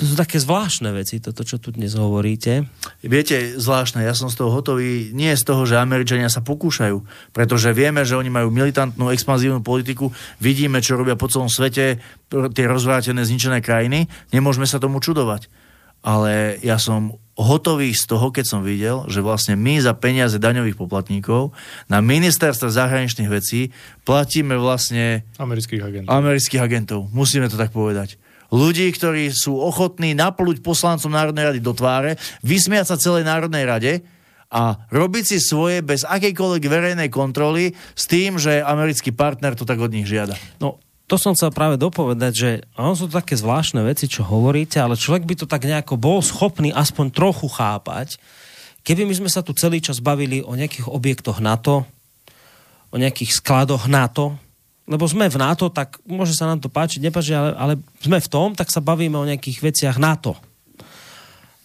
to 0.04 0.12
sú 0.12 0.20
také 0.20 0.36
zvláštne 0.36 0.92
veci, 0.92 1.24
toto, 1.24 1.48
čo 1.48 1.64
tu 1.64 1.72
dnes 1.72 1.96
hovoríte. 1.96 2.68
Viete, 3.00 3.56
zvláštne, 3.56 4.04
ja 4.04 4.12
som 4.12 4.28
z 4.28 4.44
toho 4.44 4.52
hotový, 4.52 5.16
nie 5.16 5.32
z 5.32 5.48
toho, 5.48 5.64
že 5.64 5.80
Američania 5.80 6.28
sa 6.28 6.44
pokúšajú, 6.44 7.32
pretože 7.32 7.72
vieme, 7.72 8.04
že 8.04 8.20
oni 8.20 8.28
majú 8.28 8.52
militantnú, 8.52 9.08
expanzívnu 9.16 9.64
politiku, 9.64 10.12
vidíme, 10.44 10.84
čo 10.84 11.00
robia 11.00 11.16
po 11.16 11.32
celom 11.32 11.48
svete, 11.48 12.04
tie 12.28 12.66
rozvrátené, 12.68 13.24
zničené 13.24 13.64
krajiny, 13.64 14.12
nemôžeme 14.36 14.68
sa 14.68 14.76
tomu 14.76 15.00
čudovať. 15.00 15.48
Ale 16.04 16.60
ja 16.60 16.76
som 16.76 17.16
hotový 17.40 17.96
z 17.96 18.04
toho, 18.04 18.28
keď 18.28 18.46
som 18.46 18.60
videl, 18.60 19.08
že 19.08 19.24
vlastne 19.24 19.56
my 19.56 19.80
za 19.80 19.96
peniaze 19.96 20.36
daňových 20.36 20.76
poplatníkov 20.76 21.56
na 21.88 22.04
ministerstve 22.04 22.68
zahraničných 22.68 23.32
vecí 23.32 23.72
platíme 24.04 24.60
vlastne 24.60 25.24
Amerických 25.40 25.82
agentov. 25.82 26.12
amerických 26.12 26.62
agentov. 26.62 27.00
Musíme 27.16 27.48
to 27.48 27.56
tak 27.56 27.72
povedať. 27.72 28.20
Ľudí, 28.54 28.94
ktorí 28.94 29.34
sú 29.34 29.58
ochotní 29.58 30.14
naplúť 30.14 30.62
poslancom 30.62 31.10
Národnej 31.10 31.50
rady 31.50 31.60
do 31.60 31.74
tváre, 31.74 32.22
vysmiať 32.46 32.94
sa 32.94 33.02
celej 33.02 33.26
Národnej 33.26 33.66
rade 33.66 33.94
a 34.54 34.78
robiť 34.94 35.34
si 35.34 35.38
svoje 35.42 35.82
bez 35.82 36.06
akejkoľvek 36.06 36.64
verejnej 36.70 37.10
kontroly 37.10 37.74
s 37.98 38.06
tým, 38.06 38.38
že 38.38 38.62
americký 38.62 39.10
partner 39.10 39.58
to 39.58 39.66
tak 39.66 39.82
od 39.82 39.90
nich 39.90 40.06
žiada. 40.06 40.38
No, 40.62 40.78
to 41.10 41.18
som 41.18 41.34
chcel 41.34 41.50
práve 41.50 41.82
dopovedať, 41.82 42.34
že 42.38 42.50
ono 42.78 42.94
sú 42.94 43.10
to 43.10 43.18
také 43.18 43.34
zvláštne 43.34 43.82
veci, 43.82 44.06
čo 44.06 44.22
hovoríte, 44.22 44.78
ale 44.78 45.02
človek 45.02 45.26
by 45.26 45.36
to 45.42 45.46
tak 45.50 45.66
nejako 45.66 45.98
bol 45.98 46.22
schopný 46.22 46.70
aspoň 46.70 47.10
trochu 47.10 47.50
chápať, 47.50 48.22
keby 48.86 49.10
my 49.10 49.14
sme 49.18 49.30
sa 49.34 49.42
tu 49.42 49.58
celý 49.58 49.82
čas 49.82 49.98
bavili 49.98 50.46
o 50.46 50.54
nejakých 50.54 50.86
objektoch 50.86 51.42
NATO, 51.42 51.90
o 52.94 52.96
nejakých 53.02 53.34
skladoch 53.34 53.90
NATO, 53.90 54.38
lebo 54.84 55.08
sme 55.08 55.32
v 55.32 55.40
NATO, 55.40 55.72
tak 55.72 56.00
môže 56.04 56.36
sa 56.36 56.48
nám 56.48 56.60
to 56.60 56.68
páčiť, 56.68 57.00
nepáči, 57.00 57.32
ale, 57.32 57.56
ale 57.56 57.74
sme 58.04 58.20
v 58.20 58.32
tom, 58.32 58.52
tak 58.52 58.68
sa 58.68 58.84
bavíme 58.84 59.16
o 59.16 59.28
nejakých 59.28 59.64
veciach 59.64 59.96
NATO. 59.96 60.36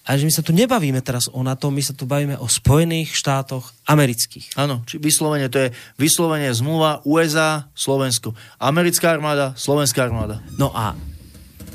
A 0.08 0.16
že 0.16 0.24
my 0.24 0.32
sa 0.32 0.40
tu 0.40 0.56
nebavíme 0.56 1.04
teraz 1.04 1.28
o 1.28 1.44
NATO, 1.44 1.68
my 1.68 1.84
sa 1.84 1.92
tu 1.92 2.08
bavíme 2.08 2.40
o 2.40 2.48
Spojených 2.48 3.12
štátoch 3.12 3.76
amerických. 3.84 4.56
Áno, 4.56 4.80
či 4.88 4.96
vyslovene, 4.96 5.52
to 5.52 5.68
je 5.68 5.68
vyslovene 6.00 6.48
zmluva 6.48 7.04
USA, 7.04 7.68
Slovensko. 7.76 8.32
Americká 8.56 9.12
armáda, 9.12 9.52
Slovenská 9.52 10.08
armáda. 10.08 10.40
No 10.56 10.72
a 10.72 10.96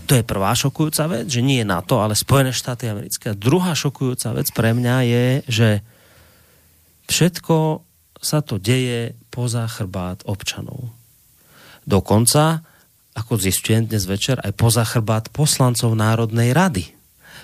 to 0.10 0.18
je 0.18 0.26
prvá 0.26 0.50
šokujúca 0.58 1.06
vec, 1.14 1.30
že 1.30 1.46
nie 1.46 1.62
je 1.62 1.70
NATO, 1.70 2.02
ale 2.02 2.18
Spojené 2.18 2.56
štáty 2.56 2.90
americké. 2.90 3.32
A 3.32 3.38
druhá 3.38 3.78
šokujúca 3.78 4.34
vec 4.34 4.50
pre 4.50 4.74
mňa 4.74 4.96
je, 5.06 5.26
že 5.46 5.70
všetko 7.12 7.86
sa 8.18 8.42
to 8.42 8.58
deje 8.58 9.14
poza 9.30 9.70
chrbát 9.70 10.26
občanov. 10.26 11.03
Dokonca, 11.84 12.64
ako 13.14 13.38
zistujem 13.38 13.86
dnes 13.86 14.08
večer, 14.08 14.40
aj 14.40 14.56
poza 14.56 14.88
chrbát 14.88 15.30
poslancov 15.30 15.94
Národnej 15.94 16.56
rady. 16.56 16.90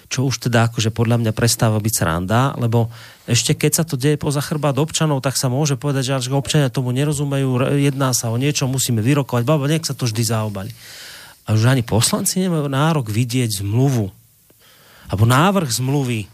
Čo 0.09 0.25
už 0.25 0.49
teda 0.49 0.71
akože 0.71 0.89
podľa 0.89 1.21
mňa 1.21 1.31
prestáva 1.37 1.77
byť 1.77 1.93
sranda, 1.93 2.57
lebo 2.57 2.89
ešte 3.29 3.53
keď 3.53 3.71
sa 3.77 3.83
to 3.85 3.93
deje 3.93 4.17
poza 4.17 4.41
chrbát 4.41 4.73
občanov, 4.81 5.21
tak 5.21 5.37
sa 5.37 5.53
môže 5.53 5.77
povedať, 5.77 6.17
že 6.17 6.33
občania 6.33 6.73
tomu 6.73 6.89
nerozumejú, 6.89 7.77
jedná 7.77 8.09
sa 8.17 8.33
o 8.33 8.37
niečo, 8.41 8.65
musíme 8.65 9.05
vyrokovať, 9.05 9.43
babo, 9.45 9.69
nech 9.69 9.85
sa 9.85 9.93
to 9.93 10.09
vždy 10.09 10.23
zaobali. 10.25 10.73
A 11.45 11.53
už 11.53 11.69
ani 11.69 11.85
poslanci 11.85 12.41
nemajú 12.41 12.65
nárok 12.65 13.13
vidieť 13.13 13.61
zmluvu. 13.61 14.09
Alebo 15.13 15.25
návrh 15.29 15.69
zmluvy, 15.69 16.25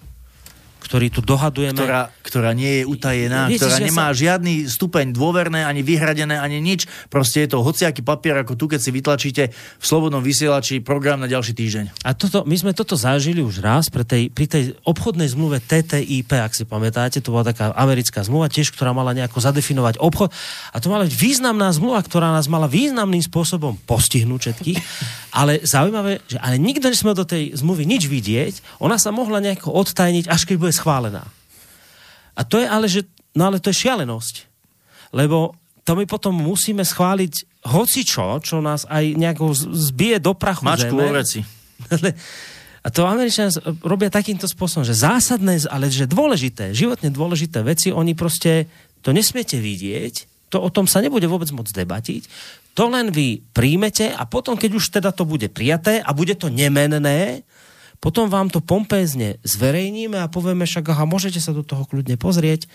ktorý 0.86 1.10
tu 1.10 1.26
dohadujeme. 1.26 1.74
Ktorá, 1.74 2.14
ktorá 2.22 2.52
nie 2.54 2.82
je 2.82 2.84
utajená, 2.86 3.50
Viete, 3.50 3.66
ktorá 3.66 3.82
nemá 3.82 4.14
sa- 4.14 4.18
žiadny 4.22 4.70
stupeň 4.70 5.10
dôverné, 5.10 5.66
ani 5.66 5.82
vyhradené, 5.82 6.38
ani 6.38 6.62
nič. 6.62 6.86
Proste 7.10 7.50
je 7.50 7.58
to 7.58 7.66
hociaký 7.66 8.06
papier, 8.06 8.38
ako 8.38 8.54
tu, 8.54 8.70
keď 8.70 8.80
si 8.86 8.94
vytlačíte 8.94 9.44
v 9.50 9.86
slobodnom 9.86 10.22
vysielači 10.22 10.86
program 10.86 11.18
na 11.18 11.26
ďalší 11.26 11.58
týždeň. 11.58 12.06
A 12.06 12.14
toto, 12.14 12.46
my 12.46 12.54
sme 12.54 12.78
toto 12.78 12.94
zažili 12.94 13.42
už 13.42 13.66
raz 13.66 13.90
pri 13.90 14.06
tej, 14.06 14.24
pri 14.30 14.46
tej 14.46 14.64
obchodnej 14.86 15.26
zmluve 15.34 15.58
TTIP, 15.66 16.30
ak 16.38 16.54
si 16.54 16.70
pamätáte, 16.70 17.18
to 17.18 17.34
bola 17.34 17.50
taká 17.50 17.74
americká 17.74 18.22
zmluva 18.22 18.46
tiež, 18.46 18.70
ktorá 18.70 18.94
mala 18.94 19.18
nejako 19.18 19.42
zadefinovať 19.42 19.98
obchod. 19.98 20.30
A 20.70 20.78
to 20.78 20.94
mala 20.94 21.10
byť 21.10 21.16
významná 21.18 21.74
zmluva, 21.74 22.06
ktorá 22.06 22.30
nás 22.30 22.46
mala 22.46 22.70
významným 22.70 23.26
spôsobom 23.26 23.82
postihnúť 23.90 24.54
všetkých. 24.54 24.80
Ale 25.40 25.60
zaujímavé, 25.68 26.24
že 26.32 26.40
ale 26.40 26.56
nikto 26.56 26.88
nesme 26.88 27.12
do 27.12 27.28
tej 27.28 27.60
zmluvy 27.60 27.84
nič 27.84 28.08
vidieť, 28.08 28.80
ona 28.80 28.96
sa 28.96 29.12
mohla 29.12 29.44
nejako 29.44 29.68
odtajniť, 29.68 30.32
až 30.32 30.48
keď 30.48 30.56
bude 30.56 30.72
schválená. 30.76 31.24
A 32.36 32.44
to 32.44 32.60
je 32.60 32.68
ale, 32.68 32.92
že, 32.92 33.08
no 33.32 33.48
ale 33.48 33.64
to 33.64 33.72
je 33.72 33.88
šialenosť. 33.88 34.36
Lebo 35.16 35.56
to 35.88 35.96
my 35.96 36.04
potom 36.04 36.36
musíme 36.36 36.84
schváliť 36.84 37.64
hocičo, 37.64 38.44
čo 38.44 38.60
nás 38.60 38.84
aj 38.92 39.16
nejako 39.16 39.56
zbije 39.56 40.20
do 40.20 40.36
prachu 40.36 40.68
Mačku 40.68 40.98
zeme. 40.98 42.12
A 42.86 42.94
to 42.94 43.10
Američania 43.10 43.50
robia 43.82 44.14
takýmto 44.14 44.46
spôsobom, 44.46 44.86
že 44.86 44.94
zásadné, 44.94 45.58
ale 45.74 45.90
že 45.90 46.06
dôležité, 46.06 46.70
životne 46.70 47.10
dôležité 47.10 47.66
veci, 47.66 47.90
oni 47.90 48.14
proste 48.14 48.70
to 49.02 49.10
nesmiete 49.10 49.58
vidieť, 49.58 50.30
to 50.54 50.62
o 50.62 50.70
tom 50.70 50.86
sa 50.86 51.02
nebude 51.02 51.26
vôbec 51.26 51.50
môcť 51.50 51.74
debatiť, 51.74 52.22
to 52.78 52.86
len 52.86 53.10
vy 53.10 53.42
príjmete 53.58 54.14
a 54.14 54.30
potom, 54.30 54.54
keď 54.54 54.72
už 54.78 54.86
teda 55.02 55.10
to 55.10 55.26
bude 55.26 55.50
prijaté 55.50 55.98
a 55.98 56.14
bude 56.14 56.38
to 56.38 56.54
nemenné, 56.54 57.42
potom 58.06 58.30
vám 58.30 58.54
to 58.54 58.62
pompézne 58.62 59.42
zverejníme 59.42 60.22
a 60.22 60.30
povieme 60.30 60.70
však, 60.70 60.94
aha, 60.94 61.10
môžete 61.10 61.42
sa 61.42 61.58
do 61.58 61.66
toho 61.66 61.90
kľudne 61.90 62.22
pozrieť, 62.22 62.70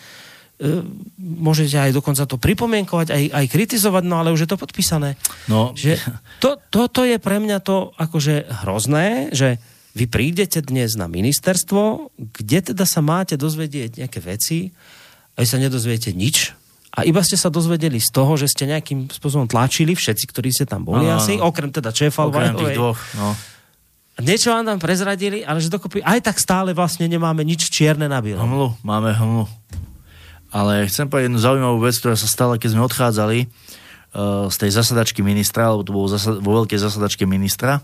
e, 0.58 0.82
môžete 1.22 1.78
aj 1.78 1.94
dokonca 1.94 2.26
to 2.26 2.34
pripomienkovať, 2.34 3.14
aj, 3.14 3.24
aj 3.30 3.46
kritizovať, 3.46 4.02
no 4.10 4.18
ale 4.18 4.34
už 4.34 4.42
je 4.42 4.50
to 4.50 4.58
podpísané. 4.58 5.14
No, 5.46 5.70
Že 5.78 6.02
to, 6.42 6.58
toto 6.74 7.06
je 7.06 7.22
pre 7.22 7.38
mňa 7.38 7.62
to 7.62 7.94
akože 7.94 8.66
hrozné, 8.66 9.30
že 9.30 9.62
vy 9.94 10.10
prídete 10.10 10.58
dnes 10.66 10.98
na 10.98 11.06
ministerstvo, 11.06 12.10
kde 12.18 12.74
teda 12.74 12.82
sa 12.82 12.98
máte 12.98 13.38
dozvedieť 13.38 14.02
nejaké 14.02 14.18
veci 14.18 14.74
a 15.38 15.42
vy 15.42 15.46
sa 15.46 15.62
nedozviete 15.62 16.10
nič 16.10 16.58
a 16.90 17.06
iba 17.06 17.22
ste 17.22 17.38
sa 17.38 17.54
dozvedeli 17.54 18.02
z 18.02 18.10
toho, 18.10 18.34
že 18.34 18.50
ste 18.50 18.66
nejakým 18.66 19.06
spôsobom 19.14 19.46
tlačili 19.46 19.94
všetci, 19.94 20.24
ktorí 20.26 20.50
ste 20.50 20.66
tam 20.66 20.82
boli 20.82 21.06
Áno, 21.06 21.22
asi, 21.22 21.38
áno. 21.38 21.46
okrem 21.46 21.70
teda 21.70 21.94
šéfa 21.94 22.26
okrem 22.26 22.50
tých 22.58 22.74
dvoch. 22.74 22.98
No. 23.14 23.38
Niečo 24.20 24.52
vám 24.52 24.64
tam 24.64 24.78
prezradili, 24.78 25.42
ale 25.42 25.58
že 25.58 25.72
dokopy 25.72 26.04
aj 26.04 26.20
tak 26.24 26.36
stále 26.36 26.76
vlastne 26.76 27.08
nemáme 27.08 27.40
nič 27.42 27.72
čierne 27.72 28.06
na 28.06 28.20
bielom. 28.20 28.44
Hmlu, 28.44 28.68
máme 28.84 29.10
hmlu. 29.16 29.44
Ale 30.50 30.86
chcem 30.90 31.06
povedať 31.06 31.30
jednu 31.30 31.40
zaujímavú 31.40 31.78
vec, 31.82 31.94
ktorá 31.96 32.18
sa 32.18 32.26
stala, 32.26 32.58
keď 32.58 32.74
sme 32.74 32.86
odchádzali 32.86 33.38
uh, 33.46 34.50
z 34.50 34.56
tej 34.60 34.70
zasadačky 34.74 35.22
ministra, 35.22 35.70
lebo 35.70 35.86
to 35.86 35.94
bolo 35.94 36.06
zasa- 36.10 36.38
vo 36.42 36.52
veľkej 36.62 36.78
zasadačke 36.78 37.24
ministra. 37.24 37.80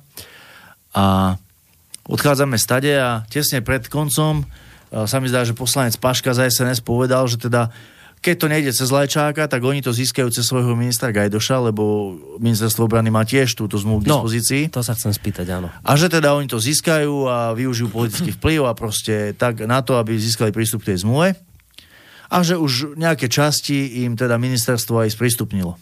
A 0.93 1.37
odchádzame 2.11 2.59
stade 2.59 2.91
a 2.99 3.23
tesne 3.31 3.63
pred 3.63 3.87
koncom 3.87 4.43
uh, 4.43 5.07
sa 5.07 5.23
mi 5.23 5.31
zdá, 5.31 5.47
že 5.47 5.55
poslanec 5.55 5.95
Paška 5.97 6.35
za 6.35 6.47
SNS 6.47 6.83
povedal, 6.83 7.25
že 7.31 7.39
teda 7.39 7.71
keď 8.19 8.35
to 8.37 8.47
nejde 8.51 8.71
cez 8.75 8.89
Lajčáka, 8.91 9.47
tak 9.47 9.63
oni 9.63 9.81
to 9.81 9.95
získajú 9.95 10.29
cez 10.31 10.43
svojho 10.43 10.75
ministra 10.75 11.15
Gajdoša, 11.15 11.71
lebo 11.71 12.15
ministerstvo 12.37 12.85
obrany 12.85 13.07
má 13.07 13.23
tiež 13.23 13.55
túto 13.55 13.79
zmluvu 13.79 14.03
k 14.03 14.11
No, 14.11 14.25
dispozícii. 14.27 14.63
to 14.69 14.83
sa 14.83 14.99
chcem 14.99 15.15
spýtať, 15.15 15.47
áno. 15.55 15.71
A 15.81 15.91
že 15.95 16.11
teda 16.11 16.35
oni 16.35 16.51
to 16.51 16.59
získajú 16.59 17.31
a 17.31 17.55
využijú 17.55 17.87
politický 17.87 18.35
vplyv 18.35 18.67
a 18.67 18.75
proste 18.75 19.31
tak 19.33 19.63
na 19.63 19.79
to, 19.81 19.95
aby 19.97 20.19
získali 20.19 20.51
prístup 20.51 20.83
k 20.83 20.95
tej 20.95 21.07
zmluve. 21.07 21.39
A 22.27 22.43
že 22.43 22.59
už 22.59 22.99
nejaké 22.99 23.31
časti 23.31 24.03
im 24.03 24.19
teda 24.19 24.35
ministerstvo 24.35 25.07
aj 25.07 25.15
sprístupnilo. 25.15 25.79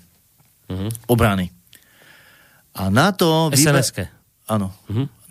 Obrany. 1.09 1.49
A 2.77 2.93
na 2.93 3.17
to... 3.17 3.49
SNS-ke. 3.55 4.05
Áno. 4.45 4.69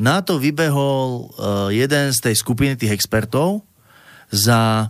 Na 0.01 0.26
to 0.26 0.41
vybehol 0.41 1.30
uh, 1.38 1.70
jeden 1.70 2.10
z 2.10 2.18
tej 2.18 2.34
skupiny 2.34 2.74
tých 2.74 2.97
expertov 2.97 3.62
za 4.34 4.89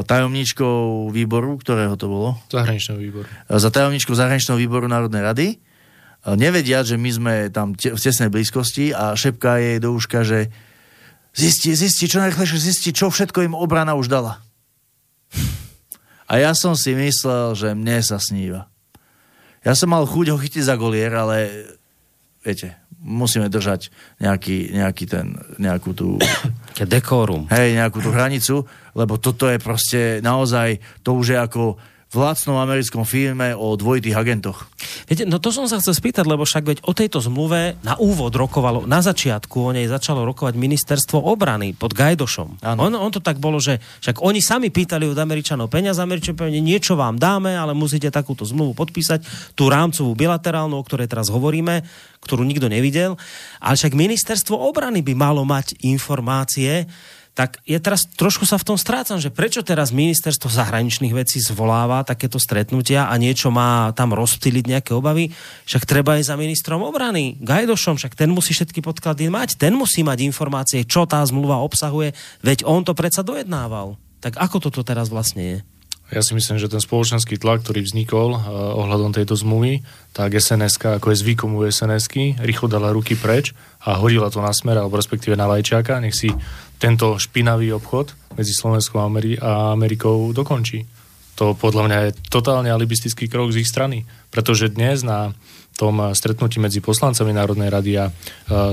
tajomníčkou 0.00 1.12
výboru, 1.12 1.60
ktorého 1.60 2.00
to 2.00 2.08
bolo? 2.08 2.40
Zahraničného 2.48 2.96
výboru. 2.96 3.28
za 3.52 3.68
tajomničkou 3.68 4.16
zahraničného 4.16 4.56
výboru 4.56 4.88
Národnej 4.88 5.20
rady. 5.20 5.46
E, 5.52 5.56
Nevedia, 6.40 6.80
že 6.80 6.96
my 6.96 7.10
sme 7.12 7.34
tam 7.52 7.76
te- 7.76 7.92
v 7.92 8.00
tesnej 8.00 8.32
blízkosti 8.32 8.96
a 8.96 9.12
šepká 9.12 9.60
jej 9.60 9.76
do 9.76 9.92
uška, 9.92 10.24
že 10.24 10.48
zisti, 11.36 11.76
zisti, 11.76 12.08
čo 12.08 12.24
najrychlejšie 12.24 12.72
zisti, 12.72 12.90
čo 12.96 13.12
všetko 13.12 13.44
im 13.44 13.52
obrana 13.52 13.92
už 13.92 14.08
dala. 14.08 14.40
A 16.24 16.40
ja 16.40 16.56
som 16.56 16.72
si 16.72 16.96
myslel, 16.96 17.52
že 17.52 17.68
mne 17.76 18.00
sa 18.00 18.16
sníva. 18.16 18.72
Ja 19.60 19.76
som 19.76 19.92
mal 19.92 20.08
chuť 20.08 20.32
ho 20.32 20.40
chytiť 20.40 20.64
za 20.64 20.80
golier, 20.80 21.12
ale 21.12 21.68
viete, 22.40 22.80
musíme 23.02 23.52
držať 23.52 23.92
nejaký, 24.22 24.72
nejaký 24.72 25.04
ten, 25.04 25.36
nejakú 25.60 25.92
tú 25.92 26.16
dekórum. 26.88 27.46
hej, 27.52 27.76
nejakú 27.76 28.00
tú 28.00 28.10
hranicu, 28.10 28.64
lebo 28.96 29.20
toto 29.20 29.48
je 29.48 29.58
proste 29.60 30.00
naozaj, 30.24 30.80
to 31.04 31.16
už 31.16 31.26
je 31.34 31.38
ako 31.38 31.62
v 32.12 32.20
lacnom 32.20 32.60
americkom 32.60 33.08
filme 33.08 33.56
o 33.56 33.72
dvojitých 33.72 34.12
agentoch. 34.12 34.68
Viete, 35.08 35.24
no 35.24 35.40
to 35.40 35.48
som 35.48 35.64
sa 35.64 35.80
chcel 35.80 35.96
spýtať, 35.96 36.28
lebo 36.28 36.44
však 36.44 36.64
veď 36.68 36.78
o 36.84 36.92
tejto 36.92 37.24
zmluve 37.24 37.80
na 37.80 37.96
úvod 37.96 38.36
rokovalo, 38.36 38.84
na 38.84 39.00
začiatku 39.00 39.56
o 39.56 39.70
nej 39.72 39.88
začalo 39.88 40.28
rokovať 40.28 40.52
ministerstvo 40.52 41.24
obrany 41.24 41.72
pod 41.72 41.96
Gajdošom. 41.96 42.60
Áno. 42.60 42.78
On, 42.84 42.92
on 42.92 43.08
to 43.08 43.24
tak 43.24 43.40
bolo, 43.40 43.56
že 43.56 43.80
však 44.04 44.20
oni 44.20 44.44
sami 44.44 44.68
pýtali 44.68 45.08
od 45.08 45.16
Američanov 45.16 45.72
peniaz, 45.72 45.96
Američania 45.96 46.36
povedali, 46.36 46.60
niečo 46.60 47.00
vám 47.00 47.16
dáme, 47.16 47.56
ale 47.56 47.72
musíte 47.72 48.12
takúto 48.12 48.44
zmluvu 48.44 48.76
podpísať, 48.76 49.24
tú 49.56 49.72
rámcovú 49.72 50.12
bilaterálnu, 50.12 50.76
o 50.76 50.84
ktorej 50.84 51.08
teraz 51.08 51.32
hovoríme, 51.32 51.80
ktorú 52.20 52.44
nikto 52.44 52.68
nevidel. 52.68 53.16
Ale 53.56 53.74
však 53.80 53.96
ministerstvo 53.96 54.54
obrany 54.54 55.00
by 55.00 55.16
malo 55.16 55.48
mať 55.48 55.80
informácie, 55.80 56.84
tak 57.32 57.64
ja 57.64 57.80
teraz 57.80 58.04
trošku 58.04 58.44
sa 58.44 58.60
v 58.60 58.68
tom 58.68 58.76
strácam, 58.76 59.16
že 59.16 59.32
prečo 59.32 59.64
teraz 59.64 59.88
ministerstvo 59.88 60.52
zahraničných 60.52 61.16
vecí 61.16 61.40
zvoláva 61.40 62.04
takéto 62.04 62.36
stretnutia 62.36 63.08
a 63.08 63.16
niečo 63.16 63.48
má 63.48 63.88
tam 63.96 64.12
rozptýliť 64.12 64.64
nejaké 64.68 64.92
obavy, 64.92 65.32
však 65.64 65.88
treba 65.88 66.20
aj 66.20 66.28
za 66.28 66.36
ministrom 66.36 66.84
obrany, 66.84 67.40
Gajdošom, 67.40 67.96
však 67.96 68.12
ten 68.20 68.28
musí 68.28 68.52
všetky 68.52 68.84
podklady 68.84 69.32
mať, 69.32 69.56
ten 69.56 69.72
musí 69.72 70.04
mať 70.04 70.28
informácie, 70.28 70.84
čo 70.84 71.08
tá 71.08 71.24
zmluva 71.24 71.64
obsahuje, 71.64 72.12
veď 72.44 72.68
on 72.68 72.84
to 72.84 72.92
predsa 72.92 73.24
dojednával. 73.24 73.96
Tak 74.20 74.36
ako 74.36 74.68
toto 74.68 74.84
teraz 74.84 75.08
vlastne 75.08 75.42
je? 75.42 75.58
Ja 76.12 76.20
si 76.20 76.36
myslím, 76.36 76.60
že 76.60 76.68
ten 76.68 76.84
spoločenský 76.84 77.40
tlak, 77.40 77.64
ktorý 77.64 77.88
vznikol 77.88 78.36
uh, 78.36 78.44
ohľadom 78.76 79.16
tejto 79.16 79.32
zmluvy, 79.32 79.80
tak 80.12 80.36
sns 80.36 80.76
ako 80.76 81.08
je 81.08 81.16
zvykom 81.24 81.56
u 81.56 81.64
sns 81.72 82.12
rýchlo 82.36 82.68
dala 82.68 82.92
ruky 82.92 83.16
preč 83.16 83.56
a 83.80 83.96
hodila 83.96 84.28
to 84.28 84.44
na 84.44 84.52
smer, 84.52 84.76
alebo 84.76 85.00
respektíve 85.00 85.32
na 85.40 85.48
Lajčáka, 85.48 86.04
nech 86.04 86.12
si 86.12 86.28
tento 86.82 87.14
špinavý 87.14 87.70
obchod 87.78 88.18
medzi 88.34 88.50
Slovenskou 88.50 88.98
a, 88.98 89.06
Ameri- 89.06 89.38
a 89.38 89.70
Amerikou 89.70 90.34
dokončí. 90.34 90.82
To 91.38 91.54
podľa 91.54 91.82
mňa 91.86 91.98
je 92.10 92.10
totálne 92.26 92.74
alibistický 92.74 93.30
krok 93.30 93.54
z 93.54 93.62
ich 93.62 93.70
strany, 93.70 94.02
pretože 94.34 94.74
dnes 94.74 95.06
na 95.06 95.30
tom 95.72 96.12
stretnutí 96.12 96.60
medzi 96.60 96.84
poslancami 96.84 97.32
Národnej 97.32 97.72
rady 97.72 97.92
a 97.96 98.04
e, 98.06 98.12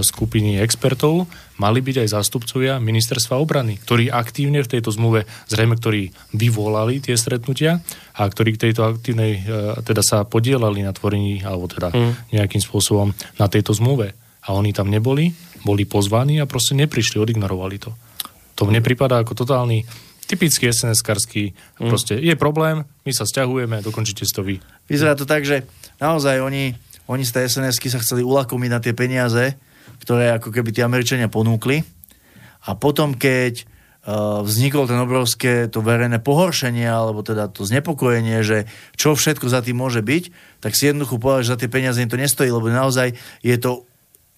skupiny 0.04 0.60
expertov 0.60 1.32
mali 1.56 1.80
byť 1.80 2.04
aj 2.04 2.12
zástupcovia 2.12 2.76
ministerstva 2.84 3.40
obrany, 3.40 3.80
ktorí 3.80 4.12
aktívne 4.12 4.60
v 4.60 4.68
tejto 4.68 4.92
zmluve, 4.92 5.24
zrejme 5.48 5.80
ktorí 5.80 6.12
vyvolali 6.36 7.00
tie 7.00 7.16
stretnutia 7.16 7.80
a 8.20 8.22
ktorí 8.28 8.60
k 8.60 8.68
tejto 8.68 8.84
aktívnej, 8.84 9.32
e, 9.40 9.42
teda 9.80 10.04
sa 10.04 10.28
podielali 10.28 10.84
na 10.84 10.92
tvorení, 10.92 11.40
alebo 11.48 11.72
teda 11.72 11.96
nejakým 12.36 12.60
spôsobom 12.60 13.16
na 13.40 13.48
tejto 13.48 13.72
zmluve. 13.72 14.12
A 14.44 14.56
oni 14.56 14.76
tam 14.76 14.92
neboli, 14.92 15.32
boli 15.64 15.84
pozvaní 15.84 16.40
a 16.40 16.50
proste 16.50 16.78
neprišli, 16.78 17.20
odignorovali 17.20 17.78
to. 17.80 17.92
To 18.60 18.68
mne 18.68 18.84
pripadá 18.84 19.24
ako 19.24 19.36
totálny 19.36 19.88
typický 20.30 20.70
SNS-karský, 20.70 21.58
proste 21.82 22.14
je 22.22 22.36
problém, 22.38 22.86
my 23.02 23.12
sa 23.12 23.26
stiahujeme, 23.26 23.82
dokončite 23.82 24.22
si 24.22 24.34
to 24.36 24.46
vy. 24.46 24.62
Vyzerá 24.86 25.18
to 25.18 25.26
tak, 25.26 25.42
že 25.42 25.66
naozaj 25.98 26.38
oni, 26.38 26.78
oni 27.10 27.24
z 27.26 27.34
tej 27.34 27.44
sns 27.50 27.82
sa 27.82 27.98
chceli 27.98 28.22
ulakomiť 28.22 28.70
na 28.70 28.78
tie 28.78 28.94
peniaze, 28.94 29.58
ktoré 30.06 30.38
ako 30.38 30.54
keby 30.54 30.70
tí 30.70 30.86
Američania 30.86 31.34
ponúkli. 31.34 31.82
A 32.70 32.78
potom, 32.78 33.18
keď 33.18 33.66
uh, 33.66 34.46
vznikol 34.46 34.86
ten 34.86 35.02
obrovské 35.02 35.66
to 35.66 35.82
verejné 35.82 36.22
pohoršenie, 36.22 36.86
alebo 36.86 37.26
teda 37.26 37.50
to 37.50 37.66
znepokojenie, 37.66 38.46
že 38.46 38.70
čo 38.94 39.18
všetko 39.18 39.50
za 39.50 39.66
tým 39.66 39.82
môže 39.82 40.06
byť, 40.06 40.24
tak 40.62 40.78
si 40.78 40.94
jednoducho 40.94 41.18
povedal, 41.18 41.42
že 41.42 41.54
za 41.58 41.60
tie 41.66 41.74
peniaze 41.74 41.98
im 41.98 42.12
to 42.12 42.22
nestojí, 42.22 42.54
lebo 42.54 42.70
naozaj 42.70 43.18
je 43.42 43.58
to 43.58 43.89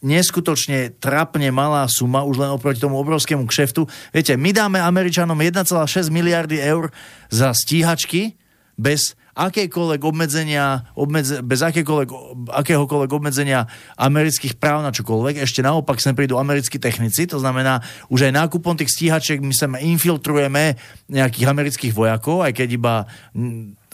neskutočne 0.02 0.98
trapne 0.98 1.54
malá 1.54 1.86
suma, 1.86 2.26
už 2.26 2.42
len 2.42 2.50
oproti 2.50 2.82
tomu 2.82 2.98
obrovskému 2.98 3.46
kšeftu. 3.46 3.86
Viete, 4.10 4.34
my 4.34 4.50
dáme 4.50 4.82
Američanom 4.82 5.38
1,6 5.38 6.10
miliardy 6.10 6.58
eur 6.58 6.90
za 7.30 7.54
stíhačky 7.54 8.36
bez 8.82 9.14
akékoľvek 9.32 10.02
obmedzenia, 10.04 10.92
obmedze, 10.92 11.40
bez 11.40 11.64
akékoľvek, 11.64 12.10
akéhokoľvek 12.52 13.12
obmedzenia 13.16 13.64
amerických 13.96 14.60
práv 14.60 14.84
na 14.84 14.92
čokoľvek. 14.92 15.40
Ešte 15.40 15.64
naopak 15.64 16.04
sem 16.04 16.12
prídu 16.12 16.36
americkí 16.36 16.76
technici, 16.82 17.24
to 17.30 17.40
znamená, 17.40 17.80
už 18.12 18.28
aj 18.28 18.36
nákupom 18.36 18.76
tých 18.76 18.92
stíhačiek 18.92 19.40
my 19.40 19.56
sa 19.56 19.72
infiltrujeme 19.72 20.76
nejakých 21.08 21.48
amerických 21.48 21.94
vojakov, 21.96 22.44
aj 22.44 22.52
keď 22.60 22.68
iba 22.76 22.96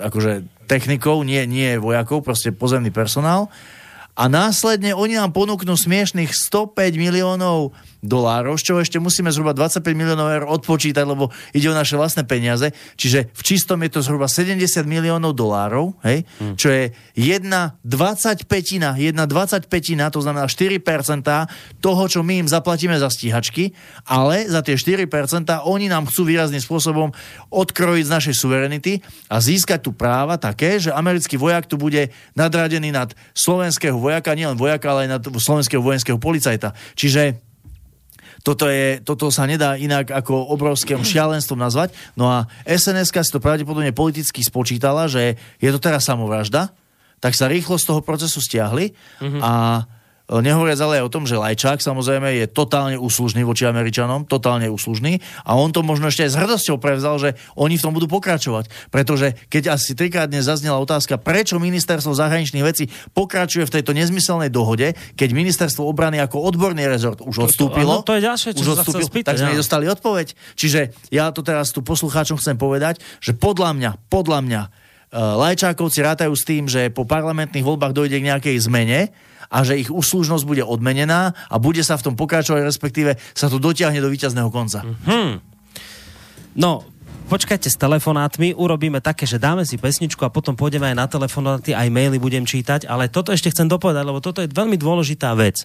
akože 0.02 0.66
technikov, 0.66 1.22
nie, 1.22 1.46
nie 1.46 1.78
vojakov, 1.78 2.26
proste 2.26 2.50
pozemný 2.50 2.90
personál 2.90 3.54
a 4.18 4.26
následne 4.26 4.98
oni 4.98 5.14
nám 5.14 5.30
ponúknú 5.30 5.78
smiešných 5.78 6.34
105 6.34 6.98
miliónov 6.98 7.78
dolárov, 8.08 8.56
z 8.56 8.64
čoho 8.72 8.80
ešte 8.80 8.98
musíme 8.98 9.30
zhruba 9.30 9.52
25 9.52 9.84
miliónov 9.92 10.28
eur 10.32 10.44
odpočítať, 10.48 11.04
lebo 11.04 11.30
ide 11.52 11.68
o 11.68 11.76
naše 11.76 12.00
vlastné 12.00 12.24
peniaze. 12.24 12.72
Čiže 12.96 13.30
v 13.36 13.42
čistom 13.44 13.84
je 13.84 13.92
to 13.92 14.00
zhruba 14.00 14.32
70 14.32 14.64
miliónov 14.88 15.36
dolárov, 15.36 15.94
hej, 16.08 16.24
hmm. 16.40 16.56
čo 16.56 16.72
je 16.72 16.96
1 17.20 17.44
25 17.84 18.48
1 18.48 18.96
25 18.96 20.16
to 20.16 20.20
znamená 20.24 20.48
4% 20.48 20.80
toho, 21.84 22.04
čo 22.08 22.24
my 22.24 22.46
im 22.46 22.48
zaplatíme 22.48 22.96
za 22.96 23.12
stíhačky, 23.12 23.76
ale 24.08 24.48
za 24.48 24.64
tie 24.64 24.80
4% 24.80 25.08
oni 25.68 25.92
nám 25.92 26.08
chcú 26.08 26.24
výrazným 26.24 26.64
spôsobom 26.64 27.12
odkrojiť 27.52 28.06
z 28.08 28.14
našej 28.14 28.36
suverenity 28.40 29.04
a 29.28 29.44
získať 29.44 29.84
tu 29.84 29.92
práva 29.92 30.40
také, 30.40 30.80
že 30.80 30.96
americký 30.96 31.36
vojak 31.36 31.68
tu 31.68 31.76
bude 31.76 32.14
nadradený 32.38 32.94
nad 32.94 33.12
slovenského 33.36 33.98
vojaka, 33.98 34.38
nielen 34.38 34.56
vojaka, 34.56 34.86
ale 34.94 35.00
aj 35.08 35.12
nad 35.20 35.24
slovenského 35.28 35.82
vojenského 35.84 36.18
policajta. 36.22 36.72
Čiže 36.96 37.47
toto, 38.48 38.72
je, 38.72 39.04
toto 39.04 39.28
sa 39.28 39.44
nedá 39.44 39.76
inak 39.76 40.08
ako 40.08 40.56
obrovským 40.56 41.04
šialenstvom 41.04 41.60
nazvať. 41.60 41.92
No 42.16 42.32
a 42.32 42.48
sns 42.64 43.12
si 43.12 43.32
to 43.36 43.44
pravdepodobne 43.44 43.92
politicky 43.92 44.40
spočítala, 44.40 45.12
že 45.12 45.36
je 45.60 45.68
to 45.68 45.84
teraz 45.84 46.08
samovražda, 46.08 46.72
tak 47.20 47.36
sa 47.36 47.52
rýchlo 47.52 47.76
z 47.76 47.92
toho 47.92 48.00
procesu 48.00 48.40
stiahli 48.40 48.96
mm-hmm. 49.20 49.42
a 49.44 49.84
Nehovoriac 50.28 50.76
ale 50.84 51.00
aj 51.00 51.04
o 51.08 51.14
tom, 51.14 51.24
že 51.24 51.40
Lajčák 51.40 51.80
samozrejme 51.80 52.36
je 52.44 52.46
totálne 52.52 53.00
úslužný 53.00 53.48
voči 53.48 53.64
Američanom, 53.64 54.28
totálne 54.28 54.68
úslužný 54.68 55.24
a 55.48 55.56
on 55.56 55.72
to 55.72 55.88
možno 55.88 56.12
ešte 56.12 56.28
aj 56.28 56.32
s 56.36 56.40
hrdosťou 56.44 56.76
prevzal, 56.84 57.16
že 57.16 57.40
oni 57.56 57.80
v 57.80 57.84
tom 57.88 57.96
budú 57.96 58.12
pokračovať. 58.12 58.92
Pretože 58.92 59.40
keď 59.48 59.80
asi 59.80 59.96
trikrát 59.96 60.28
dnes 60.28 60.44
zaznela 60.44 60.84
otázka, 60.84 61.16
prečo 61.16 61.64
ministerstvo 61.64 62.12
zahraničných 62.12 62.60
vecí 62.68 62.92
pokračuje 63.16 63.72
v 63.72 63.80
tejto 63.80 63.96
nezmyselnej 63.96 64.52
dohode, 64.52 65.00
keď 65.16 65.30
ministerstvo 65.32 65.88
obrany 65.88 66.20
ako 66.20 66.44
odborný 66.44 66.84
rezort 66.92 67.24
už 67.24 67.48
odstúpilo. 67.48 68.04
To, 68.04 68.12
to, 68.12 68.12
to 68.12 68.14
je 68.20 68.22
ďalšie, 68.28 68.50
čo 68.52 68.62
už 68.68 68.68
sa 68.68 68.84
chcel 68.84 69.00
odstúpil, 69.00 69.08
spýtať, 69.08 69.32
tak 69.32 69.40
sme 69.40 69.56
nedostali 69.56 69.86
odpoveď. 69.88 70.28
Čiže 70.60 70.80
ja 71.08 71.32
to 71.32 71.40
teraz 71.40 71.72
tu 71.72 71.80
poslucháčom 71.80 72.36
chcem 72.36 72.60
povedať, 72.60 73.00
že 73.24 73.32
podľa 73.32 73.72
mňa, 73.80 73.92
podľa 74.12 74.40
mňa 74.44 74.62
uh, 74.68 75.40
Lajčákovci 75.40 76.04
rátajú 76.04 76.36
s 76.36 76.44
tým, 76.44 76.68
že 76.68 76.92
po 76.92 77.08
parlamentných 77.08 77.64
voľbách 77.64 77.96
dojde 77.96 78.20
k 78.20 78.28
nejakej 78.28 78.56
zmene 78.60 79.16
a 79.48 79.64
že 79.64 79.80
ich 79.80 79.90
úslužnosť 79.92 80.44
bude 80.44 80.64
odmenená 80.64 81.32
a 81.48 81.56
bude 81.60 81.82
sa 81.84 81.96
v 81.96 82.12
tom 82.12 82.16
pokračovať, 82.20 82.62
respektíve 82.68 83.16
sa 83.32 83.48
to 83.48 83.60
dotiahne 83.60 84.00
do 84.04 84.12
víťazného 84.12 84.52
konca. 84.52 84.84
Hmm. 85.08 85.40
No, 86.58 86.84
počkajte 87.28 87.68
s 87.68 87.78
telefonátmi, 87.80 88.56
urobíme 88.56 89.04
také, 89.04 89.28
že 89.28 89.40
dáme 89.40 89.68
si 89.68 89.76
pesničku 89.76 90.24
a 90.24 90.34
potom 90.34 90.56
pôjdeme 90.56 90.88
aj 90.92 90.96
na 90.96 91.08
telefonáty, 91.08 91.76
aj 91.76 91.92
maily 91.92 92.18
budem 92.18 92.48
čítať, 92.48 92.88
ale 92.88 93.12
toto 93.12 93.36
ešte 93.36 93.52
chcem 93.52 93.68
dopovedať, 93.68 94.04
lebo 94.08 94.20
toto 94.24 94.40
je 94.40 94.52
veľmi 94.52 94.80
dôležitá 94.80 95.36
vec. 95.36 95.64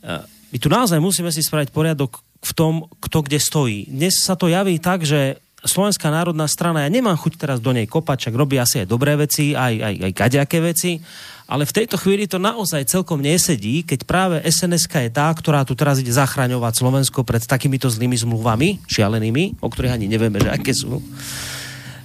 E, 0.00 0.24
My 0.48 0.56
tu 0.56 0.72
naozaj 0.72 0.96
musíme 0.96 1.28
si 1.28 1.44
spraviť 1.44 1.68
poriadok 1.70 2.24
v 2.40 2.52
tom, 2.56 2.88
kto 3.04 3.18
kde 3.20 3.38
stojí. 3.38 3.78
Dnes 3.92 4.16
sa 4.16 4.32
to 4.32 4.48
javí 4.48 4.80
tak, 4.80 5.04
že 5.04 5.36
Slovenská 5.58 6.08
národná 6.14 6.46
strana, 6.46 6.86
ja 6.86 6.90
nemám 6.90 7.18
chuť 7.18 7.34
teraz 7.34 7.58
do 7.58 7.74
nej 7.74 7.90
kopať, 7.90 8.30
čak 8.30 8.34
robí 8.38 8.56
asi 8.62 8.86
aj 8.86 8.88
dobré 8.88 9.18
veci, 9.18 9.58
aj, 9.58 9.74
aj, 9.74 9.94
aj 10.06 10.12
kaďaké 10.14 10.58
veci, 10.62 11.02
ale 11.48 11.64
v 11.64 11.72
tejto 11.80 11.96
chvíli 11.96 12.28
to 12.28 12.36
naozaj 12.36 12.84
celkom 12.84 13.24
nesedí, 13.24 13.80
keď 13.80 14.04
práve 14.04 14.36
SNSK 14.44 15.08
je 15.08 15.10
tá, 15.16 15.32
ktorá 15.32 15.64
tu 15.64 15.72
teraz 15.72 15.96
ide 15.96 16.12
zachraňovať 16.12 16.76
Slovensko 16.76 17.24
pred 17.24 17.40
takýmito 17.40 17.88
zlými 17.88 18.20
zmluvami, 18.20 18.84
šialenými, 18.84 19.56
o 19.64 19.68
ktorých 19.72 19.96
ani 19.96 20.12
nevieme, 20.12 20.36
že 20.44 20.52
aké 20.52 20.76
sú. 20.76 21.00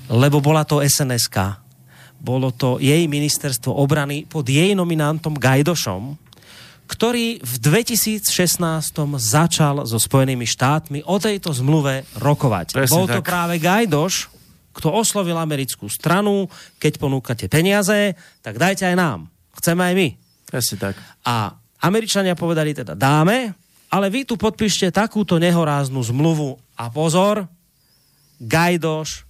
Lebo 0.08 0.40
bola 0.40 0.64
to 0.64 0.80
SNSK. 0.80 1.60
Bolo 2.24 2.56
to 2.56 2.80
jej 2.80 3.04
ministerstvo 3.04 3.76
obrany 3.76 4.24
pod 4.24 4.48
jej 4.48 4.72
nominantom 4.80 5.36
Gajdošom, 5.36 6.16
ktorý 6.88 7.44
v 7.44 7.54
2016 7.60 8.64
začal 9.20 9.84
so 9.84 10.00
Spojenými 10.00 10.48
štátmi 10.48 11.04
o 11.04 11.20
tejto 11.20 11.52
zmluve 11.52 12.08
rokovať. 12.16 12.80
Presne 12.80 12.96
Bol 12.96 13.12
to 13.12 13.20
tak. 13.20 13.28
práve 13.28 13.60
Gajdoš, 13.60 14.32
kto 14.72 14.88
oslovil 14.88 15.36
americkú 15.36 15.92
stranu, 15.92 16.48
keď 16.80 16.96
ponúkate 16.96 17.52
peniaze, 17.52 18.16
tak 18.40 18.56
dajte 18.56 18.88
aj 18.88 18.96
nám. 18.96 19.33
Chceme 19.58 19.82
aj 19.92 19.94
my. 19.94 20.08
Presne 20.50 20.78
tak. 20.78 20.96
A 21.26 21.54
Američania 21.84 22.38
povedali 22.38 22.72
teda 22.72 22.96
dáme, 22.96 23.54
ale 23.94 24.08
vy 24.10 24.26
tu 24.26 24.40
podpíšte 24.40 24.90
takúto 24.90 25.38
nehoráznu 25.38 26.02
zmluvu 26.02 26.58
a 26.74 26.90
pozor, 26.90 27.46
Gajdoš, 28.42 29.30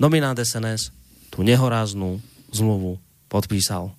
nominant 0.00 0.38
SNS, 0.38 0.90
tú 1.28 1.44
nehoráznú 1.44 2.18
zmluvu 2.50 2.96
podpísal. 3.28 3.92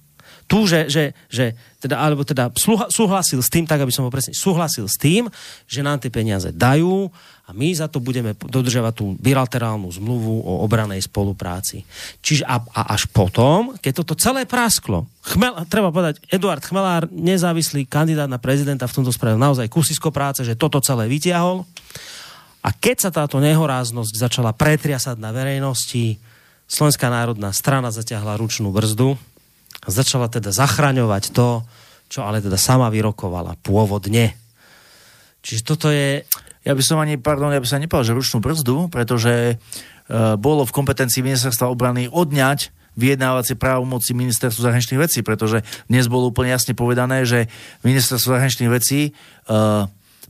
Tu, 0.49 0.68
že, 0.68 0.91
že, 0.91 1.03
že 1.32 1.55
teda, 1.80 1.95
alebo 2.03 2.28
teda 2.28 2.51
súhlasil 2.91 3.39
s 3.39 3.47
tým, 3.47 3.64
tak 3.64 3.80
aby 3.80 3.93
som 3.93 4.03
ho 4.03 4.12
presne, 4.12 4.36
súhlasil 4.36 4.84
s 4.84 4.99
tým, 4.99 5.32
že 5.64 5.80
nám 5.80 6.03
tie 6.03 6.12
peniaze 6.12 6.51
dajú 6.51 7.07
a 7.52 7.54
my 7.54 7.76
za 7.76 7.91
to 7.91 7.99
budeme 7.99 8.32
dodržiavať 8.32 8.93
tú 8.95 9.12
bilaterálnu 9.20 9.91
zmluvu 9.91 10.39
o 10.39 10.64
obranej 10.64 11.04
spolupráci. 11.04 11.84
Čiže 12.24 12.47
a, 12.47 12.64
a 12.64 12.95
až 12.95 13.12
potom, 13.12 13.76
keď 13.76 13.91
toto 13.99 14.16
celé 14.16 14.47
prasklo, 14.47 15.12
Chmel, 15.22 15.68
treba 15.68 15.91
povedať, 15.91 16.24
Eduard 16.32 16.64
Chmelár, 16.64 17.12
nezávislý 17.12 17.84
kandidát 17.91 18.32
na 18.32 18.39
prezidenta 18.39 18.88
v 18.88 18.95
tomto 19.04 19.12
spravil 19.12 19.36
naozaj 19.36 19.68
kusisko 19.68 20.16
práce, 20.16 20.47
že 20.47 20.56
toto 20.56 20.80
celé 20.80 21.12
vytiahol. 21.12 21.68
A 22.64 22.72
keď 22.72 22.97
sa 23.04 23.12
táto 23.12 23.43
nehoráznosť 23.43 24.16
začala 24.16 24.56
pretriasať 24.56 25.20
na 25.20 25.36
verejnosti, 25.36 26.16
Slovenská 26.72 27.12
národná 27.12 27.52
strana 27.52 27.91
zaťahla 27.91 28.39
ručnú 28.39 28.72
brzdu 28.72 29.20
a 29.84 29.88
začala 29.91 30.32
teda 30.32 30.56
zachraňovať 30.56 31.36
to, 31.36 31.68
čo 32.08 32.24
ale 32.24 32.39
teda 32.39 32.56
sama 32.56 32.88
vyrokovala 32.88 33.60
pôvodne. 33.60 34.39
Čiže 35.43 35.62
toto 35.68 35.91
je... 35.91 36.24
Ja 36.62 36.78
by 36.78 36.84
som 36.86 37.01
ani, 37.01 37.18
pardon, 37.18 37.49
ja 37.49 37.62
by 37.62 37.68
som 37.68 37.82
nepovedal, 37.82 38.14
že 38.14 38.18
ručnú 38.18 38.38
brzdu, 38.38 38.93
pretože 38.93 39.34
e, 39.34 39.55
bolo 40.38 40.62
v 40.62 40.76
kompetencii 40.76 41.26
ministerstva 41.26 41.66
obrany 41.74 42.05
odňať 42.05 42.70
vyjednávacie 42.93 43.55
právomoci 43.55 44.12
ministerstvu 44.14 44.68
zahraničných 44.68 45.01
vecí, 45.01 45.20
pretože 45.24 45.64
dnes 45.88 46.12
bolo 46.12 46.30
úplne 46.30 46.51
jasne 46.51 46.76
povedané, 46.76 47.24
že 47.24 47.47
ministerstvo 47.82 48.38
zahraničných 48.38 48.72
vecí 48.72 49.09
e, 49.09 49.12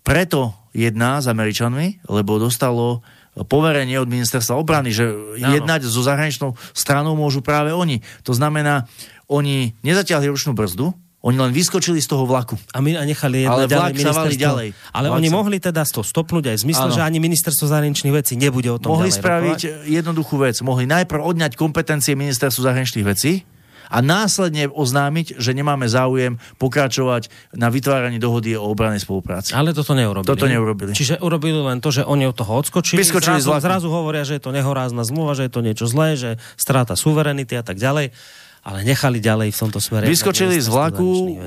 preto 0.08 0.56
jedná 0.72 1.20
s 1.20 1.28
Američanmi, 1.28 2.08
lebo 2.08 2.40
dostalo 2.40 3.04
poverenie 3.36 3.96
od 4.00 4.12
ministerstva 4.12 4.60
obrany, 4.60 4.92
že 4.92 5.08
Áno. 5.08 5.56
jednať 5.56 5.88
so 5.88 6.04
zahraničnou 6.04 6.56
stranou 6.76 7.16
môžu 7.16 7.40
práve 7.40 7.72
oni. 7.72 8.04
To 8.28 8.36
znamená, 8.36 8.92
oni 9.32 9.72
nezatiahli 9.88 10.28
ručnú 10.28 10.52
brzdu, 10.52 10.92
oni 11.22 11.38
len 11.38 11.54
vyskočili 11.54 12.02
z 12.02 12.08
toho 12.10 12.26
vlaku. 12.26 12.58
A 12.74 12.82
my 12.82 12.98
a 12.98 13.06
nechali 13.06 13.46
jednať 13.46 13.54
Ale 13.54 13.70
ďalej 13.70 13.92
vlak 13.94 13.94
sa 14.02 14.26
ďalej. 14.28 14.68
Ale 14.90 15.06
Vlak 15.08 15.18
oni 15.22 15.30
sa- 15.30 15.36
mohli 15.38 15.58
teda 15.62 15.82
to 15.86 16.02
stopnúť 16.02 16.44
aj 16.50 16.58
v 16.58 16.64
zmysle, 16.66 16.88
že 16.90 17.02
ani 17.06 17.22
ministerstvo 17.22 17.70
zahraničných 17.70 18.14
vecí 18.14 18.34
nebude 18.36 18.74
o 18.74 18.82
tom 18.82 18.98
Mohli 18.98 19.14
spraviť 19.14 19.60
rokovať. 19.62 19.86
jednoduchú 19.86 20.36
vec. 20.42 20.56
Mohli 20.60 20.90
najprv 20.90 21.22
odňať 21.22 21.54
kompetencie 21.54 22.18
ministerstvu 22.18 22.66
zahraničných 22.66 23.06
vecí 23.06 23.46
a 23.92 24.00
následne 24.00 24.72
oznámiť, 24.72 25.36
že 25.36 25.52
nemáme 25.52 25.84
záujem 25.86 26.40
pokračovať 26.56 27.28
na 27.54 27.68
vytváraní 27.68 28.18
dohody 28.18 28.56
o 28.56 28.64
obranej 28.66 29.04
spolupráci. 29.04 29.52
Ale 29.52 29.76
toto 29.76 29.92
neurobili. 29.92 30.26
Toto 30.26 30.48
neurobili. 30.48 30.96
Čiže 30.96 31.20
urobili 31.20 31.60
len 31.60 31.84
to, 31.84 31.92
že 31.92 32.02
oni 32.02 32.24
od 32.24 32.34
toho 32.34 32.56
odskočili. 32.56 32.98
Vyskočili 32.98 33.38
zrazu, 33.38 33.60
zrazu 33.60 33.88
hovoria, 33.92 34.24
že 34.24 34.40
je 34.40 34.44
to 34.44 34.56
nehorázna 34.56 35.04
zmluva, 35.04 35.36
že 35.36 35.46
je 35.46 35.52
to 35.52 35.60
niečo 35.60 35.86
zlé, 35.86 36.16
že 36.16 36.30
stráta 36.56 36.96
suverenity 36.96 37.52
a 37.54 37.62
tak 37.62 37.78
ďalej. 37.78 38.16
Ale 38.62 38.86
nechali 38.86 39.18
ďalej 39.18 39.54
v 39.54 39.58
tomto 39.58 39.82
smere. 39.82 40.06
Vyskočili 40.06 40.62
z 40.62 40.70
vlaku, 40.70 41.42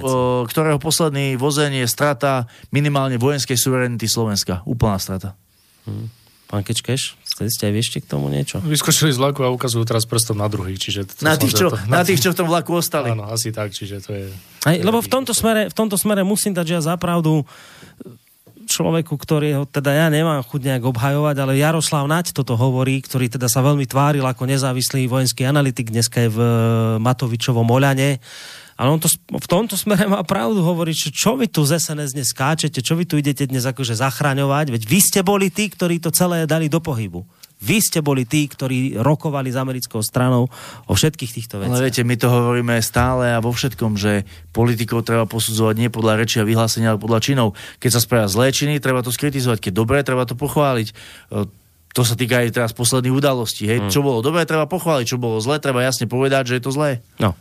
ktorého 0.51 0.83
posledný 0.83 1.39
vozeň 1.39 1.83
je 1.83 1.87
strata 1.87 2.51
minimálne 2.75 3.23
vojenskej 3.23 3.55
suverenity 3.55 4.11
Slovenska. 4.11 4.67
Úplná 4.67 4.99
strata. 4.99 5.39
Pán 6.51 6.63
Kečkeš, 6.67 7.15
ste 7.25 7.65
aj 7.67 7.73
vieš 7.75 7.95
k 7.99 8.07
tomu 8.07 8.27
niečo? 8.31 8.59
Vyskočili 8.63 9.15
z 9.15 9.19
vlaku 9.23 9.47
a 9.47 9.51
ukazujú 9.55 9.87
teraz 9.87 10.07
prstom 10.11 10.43
na 10.43 10.51
druhých. 10.51 10.79
Čiže 10.79 11.01
to 11.07 11.23
Na 11.23 11.39
tých, 11.39 11.55
čo, 11.55 11.71
to, 11.71 11.79
na 11.87 12.03
tých, 12.03 12.19
čo 12.19 12.35
v 12.35 12.37
tom 12.43 12.51
vlaku 12.51 12.79
ostali. 12.79 13.15
Áno, 13.15 13.31
asi 13.31 13.55
tak, 13.55 13.71
čiže 13.71 14.03
to 14.03 14.11
je... 14.11 14.27
Hej, 14.67 14.83
lebo 14.83 14.99
v 14.99 15.09
tomto, 15.11 15.31
smere, 15.35 15.71
v 15.71 15.75
tomto 15.75 15.95
smere 15.95 16.27
musím 16.27 16.51
dať, 16.51 16.67
že 16.67 16.75
ja 16.79 16.83
zapravdu 16.95 17.47
človeku, 18.67 19.15
ktorého 19.15 19.69
teda 19.69 19.93
ja 19.95 20.07
nemám 20.09 20.43
chuť 20.45 20.61
nejak 20.67 20.85
obhajovať, 20.91 21.37
ale 21.39 21.61
Jaroslav 21.61 22.05
Naď 22.09 22.35
toto 22.35 22.59
hovorí, 22.59 22.99
ktorý 23.01 23.31
teda 23.31 23.47
sa 23.47 23.63
veľmi 23.63 23.87
tváril 23.87 24.25
ako 24.25 24.49
nezávislý 24.49 25.07
vojenský 25.07 25.47
analytik, 25.47 25.93
dneska 25.93 26.27
je 26.27 26.31
v 26.33 26.39
e, 26.41 26.51
Matovičovom 27.01 27.69
Oľane. 27.69 28.19
Ale 28.75 28.89
on 28.91 28.99
to, 28.99 29.07
v 29.31 29.47
tomto 29.47 29.79
smere 29.79 30.11
má 30.11 30.27
pravdu 30.27 30.59
hovoriť, 30.59 30.97
že 31.09 31.11
čo 31.15 31.39
vy 31.39 31.47
tu 31.47 31.63
z 31.63 31.79
SNS 31.79 32.19
dnes 32.19 32.35
skáčete, 32.35 32.83
čo 32.83 32.99
vy 32.99 33.07
tu 33.07 33.15
idete 33.15 33.47
dnes 33.47 33.63
akože 33.63 33.95
zachraňovať, 33.95 34.75
veď 34.75 34.83
vy 34.83 34.99
ste 34.99 35.21
boli 35.23 35.47
tí, 35.47 35.71
ktorí 35.71 36.03
to 36.03 36.11
celé 36.11 36.43
dali 36.43 36.67
do 36.67 36.83
pohybu. 36.83 37.23
Vy 37.65 37.81
ste 37.81 38.05
boli 38.05 38.29
tí, 38.29 38.45
ktorí 38.45 39.01
rokovali 39.01 39.49
s 39.49 39.57
americkou 39.57 40.05
stranou 40.05 40.53
o 40.85 40.93
všetkých 40.93 41.33
týchto 41.33 41.57
Ale 41.59 41.73
veciach. 41.73 41.85
viete, 41.89 42.03
my 42.05 42.17
to 42.21 42.29
hovoríme 42.29 42.77
stále 42.85 43.33
a 43.33 43.41
vo 43.41 43.49
všetkom, 43.51 43.97
že 43.97 44.29
politikov 44.53 45.09
treba 45.09 45.25
posudzovať 45.25 45.75
nie 45.81 45.89
podľa 45.89 46.21
reči 46.21 46.39
a 46.39 46.45
vyhlásenia, 46.45 46.93
ale 46.93 47.01
podľa 47.01 47.25
činov. 47.25 47.57
Keď 47.81 47.91
sa 47.91 48.05
spravia 48.05 48.29
zlé 48.29 48.53
činy, 48.53 48.77
treba 48.85 49.01
to 49.01 49.09
skritizovať. 49.09 49.65
Keď 49.65 49.73
dobré, 49.73 50.05
treba 50.05 50.29
to 50.29 50.37
pochváliť. 50.37 50.89
E, 51.33 51.65
To 51.95 52.03
sa 52.03 52.19
týka 52.19 52.43
aj 52.43 52.51
teraz 52.51 52.71
posledných 52.75 53.15
udalostí. 53.15 53.71
Hej. 53.71 53.87
Hmm. 53.87 53.91
Čo 53.95 54.03
bolo 54.03 54.19
dobré, 54.19 54.43
treba 54.43 54.67
pochváliť. 54.67 55.15
Čo 55.15 55.19
bolo 55.23 55.39
zlé, 55.39 55.63
treba 55.63 55.79
jasne 55.79 56.11
povedať, 56.11 56.51
že 56.51 56.55
je 56.59 56.63
to 56.67 56.75
zlé. 56.75 56.99
No. 57.23 57.39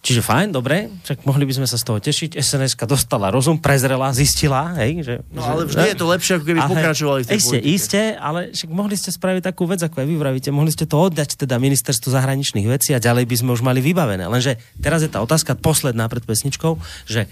Čiže 0.00 0.24
fajn, 0.24 0.48
dobre, 0.56 0.88
však 1.04 1.28
mohli 1.28 1.44
by 1.44 1.60
sme 1.60 1.66
sa 1.68 1.76
z 1.76 1.84
toho 1.84 2.00
tešiť. 2.00 2.40
sns 2.40 2.72
dostala 2.88 3.28
rozum, 3.28 3.60
prezrela, 3.60 4.08
zistila, 4.16 4.72
hej, 4.80 5.04
že... 5.04 5.14
No 5.28 5.44
ale 5.44 5.68
vždy 5.68 5.92
je 5.92 5.98
to 6.00 6.06
lepšie, 6.08 6.32
ako 6.40 6.44
keby 6.48 6.60
pokračovali 6.64 7.20
v 7.20 7.26
tej 7.28 7.36
Iste, 7.36 7.58
iste, 7.60 8.02
ale 8.16 8.48
však 8.56 8.70
mohli 8.72 8.96
ste 8.96 9.12
spraviť 9.12 9.42
takú 9.44 9.68
vec, 9.68 9.84
ako 9.84 10.00
aj 10.00 10.06
vy 10.08 10.16
vravíte, 10.16 10.48
mohli 10.48 10.72
ste 10.72 10.88
to 10.88 10.96
oddať 10.96 11.36
teda 11.36 11.60
ministerstvu 11.60 12.16
zahraničných 12.16 12.64
vecí 12.64 12.96
a 12.96 13.00
ďalej 13.00 13.28
by 13.28 13.36
sme 13.44 13.50
už 13.52 13.60
mali 13.60 13.84
vybavené. 13.84 14.24
Lenže 14.24 14.56
teraz 14.80 15.04
je 15.04 15.12
tá 15.12 15.20
otázka 15.20 15.60
posledná 15.60 16.08
pred 16.08 16.24
pesničkou, 16.24 16.80
že 17.04 17.28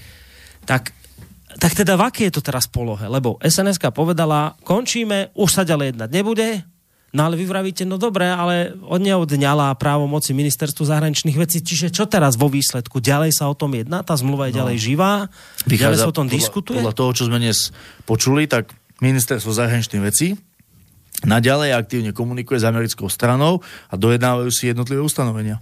tak 0.69 0.93
tak 1.59 1.75
teda 1.75 1.99
v 1.99 2.07
aké 2.07 2.31
je 2.31 2.39
to 2.39 2.43
teraz 2.45 2.71
polohe? 2.71 3.03
Lebo 3.09 3.41
sns 3.43 3.83
povedala, 3.91 4.55
končíme, 4.63 5.35
už 5.35 5.51
sa 5.51 5.63
ďalej 5.67 5.97
jednať 5.97 6.11
nebude, 6.15 6.63
no 7.13 7.21
ale 7.25 7.35
vy 7.41 7.45
vravíte, 7.49 7.89
no 7.89 7.97
dobre, 7.97 8.29
ale 8.29 8.77
od 8.85 9.01
neodňala 9.01 9.77
právomoci 9.81 10.37
ministerstvu 10.37 10.85
zahraničných 10.85 11.39
vecí, 11.39 11.65
čiže 11.65 11.89
čo 11.89 12.05
teraz 12.05 12.37
vo 12.37 12.53
výsledku? 12.53 13.01
Ďalej 13.01 13.37
sa 13.37 13.49
o 13.49 13.57
tom 13.57 13.73
jedná, 13.73 14.05
tá 14.05 14.17
zmluva 14.17 14.49
je 14.49 14.61
ďalej 14.61 14.77
živá, 14.77 15.33
ďalej 15.65 15.99
sa 15.99 16.11
o 16.11 16.17
tom 16.17 16.29
podľa, 16.29 16.37
diskutuje? 16.37 16.79
Podľa 16.81 16.97
toho, 16.97 17.11
čo 17.17 17.25
sme 17.29 17.41
dnes 17.41 17.73
počuli, 18.05 18.45
tak 18.45 18.73
ministerstvo 19.01 19.51
zahraničných 19.55 20.05
vecí 20.05 20.37
naďalej 21.27 21.75
aktívne 21.75 22.11
komunikuje 22.15 22.63
s 22.63 22.69
americkou 22.69 23.11
stranou 23.11 23.59
a 23.91 23.95
dojednávajú 23.99 24.51
si 24.55 24.71
jednotlivé 24.71 25.03
ustanovenia. 25.03 25.59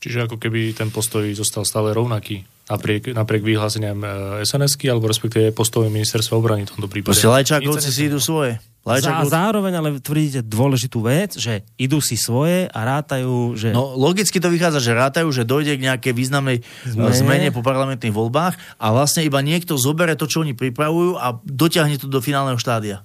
Čiže 0.00 0.30
ako 0.30 0.36
keby 0.40 0.72
ten 0.72 0.88
postoj 0.88 1.26
zostal 1.36 1.66
stále 1.68 1.92
rovnaký 1.92 2.46
napriek, 2.66 3.14
napriek 3.14 3.42
vyhláseniam 3.46 3.98
e, 4.02 4.08
SNS-ky, 4.42 4.90
alebo 4.90 5.06
respektíve 5.06 5.54
postojom 5.54 5.90
ministerstva 5.90 6.34
obrany 6.34 6.66
v 6.66 6.70
tomto 6.74 6.90
prípade. 6.90 7.14
Proste 7.14 7.30
lajčákovci 7.30 7.90
si 7.94 8.10
idú 8.10 8.18
svoje. 8.18 8.58
Za, 8.58 8.62
a 8.86 8.94
Lajčákovci... 8.94 9.34
zároveň 9.34 9.72
ale 9.74 9.88
tvrdíte 9.98 10.40
dôležitú 10.46 11.02
vec, 11.02 11.34
že 11.34 11.66
idú 11.74 11.98
si 11.98 12.14
svoje 12.14 12.70
a 12.70 12.80
rátajú, 12.86 13.58
že... 13.58 13.74
No 13.74 13.98
logicky 13.98 14.38
to 14.38 14.46
vychádza, 14.46 14.78
že 14.78 14.94
rátajú, 14.94 15.26
že 15.34 15.42
dojde 15.42 15.74
k 15.74 15.90
nejakej 15.90 16.12
významnej 16.14 16.62
Zmene. 16.86 17.10
zmene. 17.10 17.18
zmene 17.18 17.48
po 17.50 17.66
parlamentných 17.66 18.14
voľbách 18.14 18.54
a 18.78 18.86
vlastne 18.94 19.26
iba 19.26 19.42
niekto 19.42 19.74
zobere 19.74 20.14
to, 20.14 20.30
čo 20.30 20.46
oni 20.46 20.54
pripravujú 20.54 21.18
a 21.18 21.34
dotiahne 21.42 21.98
to 21.98 22.06
do 22.06 22.22
finálneho 22.22 22.62
štádia. 22.62 23.02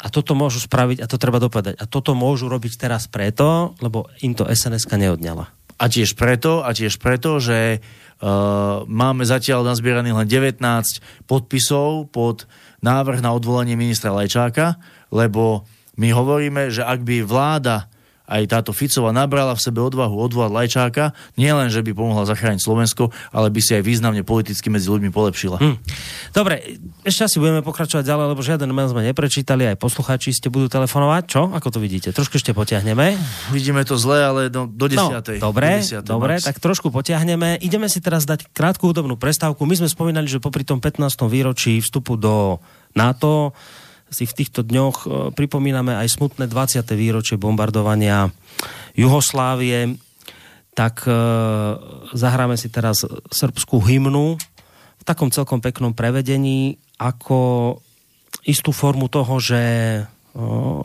A 0.00 0.08
toto 0.08 0.32
môžu 0.38 0.62
spraviť, 0.62 1.04
a 1.04 1.06
to 1.10 1.20
treba 1.20 1.42
dopadať. 1.42 1.76
A 1.76 1.84
toto 1.84 2.16
môžu 2.16 2.48
robiť 2.48 2.80
teraz 2.80 3.04
preto, 3.10 3.76
lebo 3.84 4.08
im 4.24 4.32
to 4.32 4.48
SNS-ka 4.48 4.96
neodňala. 4.96 5.59
A 5.80 5.88
tiež 5.88 6.12
preto, 6.12 6.60
a 6.60 6.76
tiež 6.76 7.00
preto, 7.00 7.40
že 7.40 7.80
uh, 7.80 8.84
máme 8.84 9.24
zatiaľ 9.24 9.64
nazbieraných 9.64 10.16
len 10.20 10.28
19 10.28 10.60
podpisov 11.24 12.12
pod 12.12 12.44
návrh 12.84 13.24
na 13.24 13.32
odvolanie 13.32 13.80
ministra 13.80 14.12
Lajčáka, 14.12 14.76
lebo 15.08 15.64
my 15.96 16.12
hovoríme, 16.12 16.68
že 16.68 16.84
ak 16.84 17.00
by 17.00 17.24
vláda 17.24 17.88
aj 18.30 18.42
táto 18.46 18.70
Ficová 18.70 19.10
nabrala 19.10 19.58
v 19.58 19.60
sebe 19.60 19.82
odvahu 19.82 20.14
odvolať 20.14 20.50
Lajčáka, 20.54 21.04
nielen, 21.34 21.66
že 21.66 21.82
by 21.82 21.90
pomohla 21.90 22.22
zachrániť 22.30 22.62
Slovensko, 22.62 23.10
ale 23.34 23.50
by 23.50 23.58
si 23.58 23.74
aj 23.74 23.82
významne 23.82 24.22
politicky 24.22 24.70
medzi 24.70 24.86
ľuďmi 24.86 25.10
polepšila. 25.10 25.58
Hm. 25.58 25.76
Dobre, 26.30 26.78
ešte 27.02 27.26
asi 27.26 27.36
budeme 27.42 27.66
pokračovať 27.66 28.06
ďalej, 28.06 28.26
lebo 28.30 28.40
žiaden 28.40 28.70
mail 28.70 28.86
sme 28.86 29.02
neprečítali, 29.02 29.66
aj 29.66 29.76
poslucháči 29.82 30.30
ste 30.30 30.46
budú 30.46 30.70
telefonovať. 30.70 31.22
Čo? 31.26 31.42
Ako 31.50 31.74
to 31.74 31.82
vidíte? 31.82 32.14
Trošku 32.14 32.38
ešte 32.38 32.54
potiahneme. 32.54 33.18
Vidíme 33.50 33.82
to 33.82 33.98
zle, 33.98 34.22
ale 34.22 34.40
do, 34.46 34.70
do 34.70 34.86
10. 34.86 34.94
No, 34.94 35.08
dobre, 35.50 35.82
do 35.82 36.06
10. 36.06 36.06
dobre, 36.06 36.34
max. 36.38 36.46
tak 36.46 36.62
trošku 36.62 36.94
potiahneme. 36.94 37.58
Ideme 37.58 37.90
si 37.90 37.98
teraz 37.98 38.22
dať 38.22 38.46
krátku 38.54 38.86
hudobnú 38.94 39.18
prestávku. 39.18 39.66
My 39.66 39.74
sme 39.74 39.90
spomínali, 39.90 40.30
že 40.30 40.38
popri 40.38 40.62
tom 40.62 40.78
15. 40.78 41.02
výročí 41.26 41.82
vstupu 41.82 42.14
do 42.14 42.62
NATO 42.94 43.50
si 44.10 44.26
v 44.26 44.36
týchto 44.36 44.66
dňoch 44.66 44.96
e, 45.02 45.08
pripomíname 45.32 45.94
aj 45.94 46.18
smutné 46.18 46.50
20. 46.50 46.82
výročie 46.98 47.38
bombardovania 47.38 48.28
Juhoslávie, 48.98 49.96
tak 50.74 51.06
e, 51.06 51.12
zahráme 52.12 52.58
si 52.58 52.68
teraz 52.68 53.06
srbskú 53.30 53.78
hymnu 53.78 54.34
v 55.00 55.02
takom 55.06 55.30
celkom 55.30 55.62
peknom 55.62 55.94
prevedení 55.94 56.76
ako 57.00 57.78
istú 58.44 58.74
formu 58.74 59.06
toho, 59.06 59.38
že 59.38 59.60
e, 59.60 60.02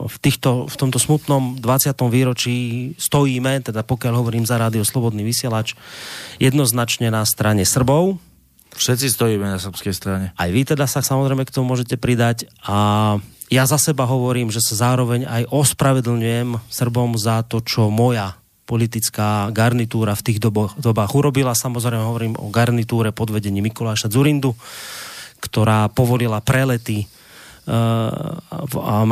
v, 0.06 0.16
týchto, 0.22 0.70
v 0.70 0.76
tomto 0.78 1.02
smutnom 1.02 1.58
20. 1.58 1.92
výročí 2.06 2.56
stojíme, 2.96 3.66
teda 3.66 3.82
pokiaľ 3.82 4.14
hovorím 4.22 4.46
za 4.46 4.56
rádio 4.56 4.86
Slobodný 4.86 5.26
vysielač, 5.26 5.74
jednoznačne 6.38 7.10
na 7.10 7.26
strane 7.26 7.66
Srbov, 7.66 8.22
Všetci 8.76 9.08
stojíme 9.08 9.48
na 9.48 9.56
srbskej 9.56 9.94
strane. 9.96 10.26
Aj 10.36 10.50
vy 10.52 10.68
teda 10.68 10.84
sa 10.84 11.00
samozrejme 11.00 11.48
k 11.48 11.54
tomu 11.54 11.72
môžete 11.72 11.96
pridať 11.96 12.46
a 12.60 13.16
ja 13.46 13.62
za 13.64 13.78
seba 13.78 14.04
hovorím, 14.10 14.50
že 14.50 14.58
sa 14.58 14.90
zároveň 14.90 15.24
aj 15.24 15.42
ospravedlňujem 15.54 16.60
Srbom 16.66 17.14
za 17.14 17.46
to, 17.46 17.62
čo 17.62 17.88
moja 17.88 18.34
politická 18.66 19.54
garnitúra 19.54 20.18
v 20.18 20.24
tých 20.26 20.38
doboch, 20.42 20.74
dobách 20.76 21.14
urobila. 21.14 21.54
Samozrejme 21.54 22.02
hovorím 22.02 22.34
o 22.34 22.50
garnitúre 22.50 23.14
pod 23.14 23.30
vedením 23.30 23.70
Mikuláša 23.70 24.10
Zurindu, 24.10 24.58
ktorá 25.38 25.86
povolila 25.86 26.42
prelety 26.42 27.06
uh, 27.06 28.34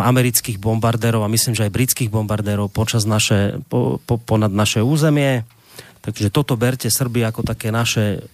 amerických 0.03 0.59
bombardérov 0.59 1.23
a 1.23 1.31
myslím, 1.31 1.55
že 1.55 1.71
aj 1.71 1.77
britských 1.79 2.11
bombardérov 2.11 2.75
počas 2.75 3.07
naše, 3.07 3.63
po, 3.71 4.03
po, 4.03 4.19
ponad 4.19 4.51
naše 4.51 4.83
územie. 4.83 5.47
Takže 6.03 6.35
toto 6.35 6.59
berte 6.59 6.91
Srby 6.91 7.23
ako 7.23 7.47
také 7.47 7.71
naše 7.71 8.27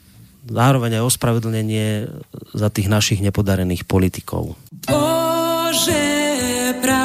zároveň 0.46 1.00
aj 1.00 1.06
ospravedlnenie 1.10 2.08
za 2.54 2.68
tých 2.72 2.88
našich 2.88 3.20
nepodarených 3.20 3.84
politikov. 3.84 4.56
Bože, 4.88 6.04
pravde 6.80 6.99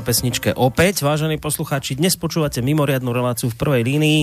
pesničke 0.00 0.56
opäť, 0.56 1.04
vážení 1.04 1.36
poslucháči. 1.36 1.96
Dnes 1.96 2.16
počúvate 2.16 2.60
mimoriadnu 2.60 3.12
reláciu 3.12 3.48
v 3.52 3.56
prvej 3.56 3.82
línii. 3.86 4.20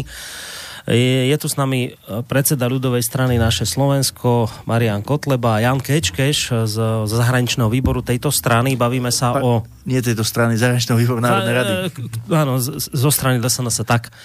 Je, 0.88 1.28
je 1.28 1.38
tu 1.38 1.52
s 1.52 1.60
nami 1.60 1.92
e, 1.92 2.24
predseda 2.24 2.72
ľudovej 2.72 3.04
strany 3.04 3.36
naše 3.36 3.68
Slovensko, 3.68 4.48
Marian 4.64 5.04
Kotleba 5.04 5.60
a 5.60 5.64
Jan 5.64 5.84
Kečkeš 5.84 6.64
z, 6.64 6.76
z 7.04 7.12
zahraničného 7.12 7.68
výboru 7.68 8.00
tejto 8.00 8.32
strany. 8.32 8.80
Bavíme 8.80 9.12
sa 9.12 9.36
pa, 9.36 9.44
o... 9.44 9.68
Nie 9.84 10.00
tejto 10.00 10.24
strany, 10.24 10.56
zahraničného 10.56 10.96
výboru 10.96 11.20
Národnej 11.20 11.56
rady. 11.60 11.74
E, 11.74 12.32
áno, 12.32 12.64
z, 12.64 12.88
zo 12.88 13.12
strany 13.12 13.44
sa 13.44 13.84
tak. 13.84 14.16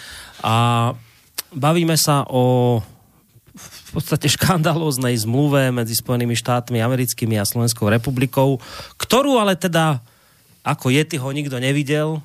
A 0.46 0.54
bavíme 1.50 1.98
sa 1.98 2.22
o 2.30 2.78
v 3.52 4.00
podstate 4.00 4.24
škandalóznej 4.32 5.12
zmluve 5.20 5.68
medzi 5.68 5.92
Spojenými 5.92 6.32
štátmi 6.32 6.80
americkými 6.80 7.36
a 7.36 7.44
Slovenskou 7.44 7.92
republikou, 7.92 8.56
ktorú 8.96 9.36
ale 9.36 9.60
teda 9.60 10.00
ako 10.62 10.94
Yeti 10.94 11.18
ho 11.18 11.28
nikto 11.34 11.58
nevidel. 11.58 12.22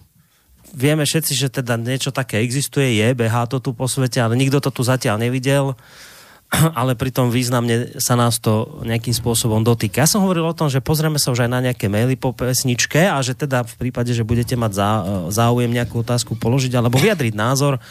Vieme 0.74 1.08
všetci, 1.08 1.34
že 1.34 1.48
teda 1.50 1.80
niečo 1.80 2.14
také 2.14 2.44
existuje, 2.44 3.00
je, 3.00 3.08
behá 3.18 3.48
to 3.50 3.58
tu 3.64 3.72
po 3.72 3.88
svete, 3.88 4.20
ale 4.20 4.38
nikto 4.38 4.60
to 4.60 4.70
tu 4.70 4.82
zatiaľ 4.84 5.18
nevidel 5.18 5.78
ale 6.80 6.96
pritom 6.96 7.28
významne 7.28 8.00
sa 8.00 8.16
nás 8.16 8.40
to 8.40 8.80
nejakým 8.88 9.12
spôsobom 9.12 9.64
dotýka. 9.64 10.04
Ja 10.04 10.10
som 10.10 10.24
hovoril 10.24 10.48
o 10.48 10.56
tom, 10.56 10.72
že 10.72 10.84
pozrieme 10.84 11.20
sa 11.20 11.36
už 11.36 11.48
aj 11.48 11.52
na 11.52 11.60
nejaké 11.60 11.92
maily 11.92 12.16
po 12.16 12.32
pesničke 12.32 13.04
a 13.04 13.20
že 13.20 13.36
teda 13.36 13.68
v 13.68 13.74
prípade, 13.88 14.16
že 14.16 14.28
budete 14.28 14.56
mať 14.56 14.80
záujem 15.32 15.72
nejakú 15.72 16.00
otázku 16.00 16.40
položiť 16.40 16.72
alebo 16.76 16.96
vyjadriť 17.00 17.36
názor, 17.36 17.84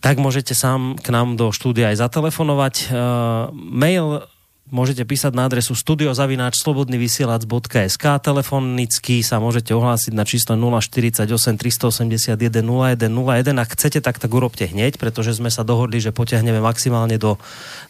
tak 0.00 0.16
môžete 0.16 0.56
sám 0.56 0.96
k 0.96 1.12
nám 1.12 1.36
do 1.36 1.52
štúdia 1.52 1.92
aj 1.92 2.08
zatelefonovať. 2.08 2.74
Uh, 2.88 3.52
mail 3.52 4.24
môžete 4.70 5.02
písať 5.06 5.34
na 5.34 5.44
adresu 5.50 5.74
studiozavináčslobodnyvysielac.sk 5.74 8.04
telefonicky 8.22 9.22
sa 9.26 9.40
môžete 9.42 9.74
ohlásiť 9.74 10.14
na 10.14 10.24
číslo 10.24 10.54
048 10.56 11.58
381 11.58 12.38
0101 12.38 13.58
ak 13.60 13.68
chcete, 13.74 14.00
tak 14.00 14.18
tak 14.22 14.30
urobte 14.30 14.66
hneď, 14.66 14.96
pretože 14.96 15.34
sme 15.36 15.50
sa 15.50 15.62
dohodli, 15.66 16.00
že 16.00 16.12
potiahneme 16.14 16.60
maximálne 16.62 17.18
do 17.18 17.36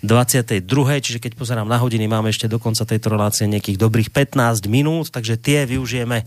22. 0.02 0.64
Čiže 1.00 1.18
keď 1.20 1.34
pozerám 1.36 1.68
na 1.68 1.78
hodiny, 1.78 2.08
máme 2.08 2.30
ešte 2.32 2.48
do 2.50 2.58
konca 2.58 2.84
tejto 2.88 3.10
relácie 3.12 3.46
nejakých 3.46 3.78
dobrých 3.78 4.10
15 4.12 4.66
minút, 4.66 5.10
takže 5.12 5.36
tie 5.38 5.66
využijeme 5.68 6.24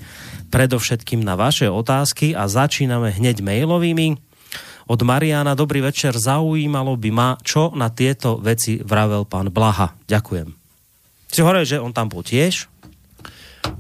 predovšetkým 0.53 1.25
na 1.25 1.35
vaše 1.35 1.67
otázky 1.67 2.35
a 2.37 2.47
začíname 2.47 3.11
hneď 3.11 3.41
mailovými 3.41 4.32
od 4.87 4.99
Mariana. 5.03 5.55
Dobrý 5.55 5.79
večer, 5.79 6.15
zaujímalo 6.15 6.99
by 6.99 7.09
ma, 7.13 7.29
čo 7.39 7.71
na 7.73 7.87
tieto 7.93 8.39
veci 8.39 8.79
vravel 8.83 9.23
pán 9.23 9.51
Blaha. 9.53 9.95
Ďakujem. 10.07 10.47
Si 11.33 11.39
hovoril, 11.41 11.65
že 11.65 11.81
on 11.81 11.95
tam 11.95 12.11
bol 12.13 12.21
tiež? 12.21 12.69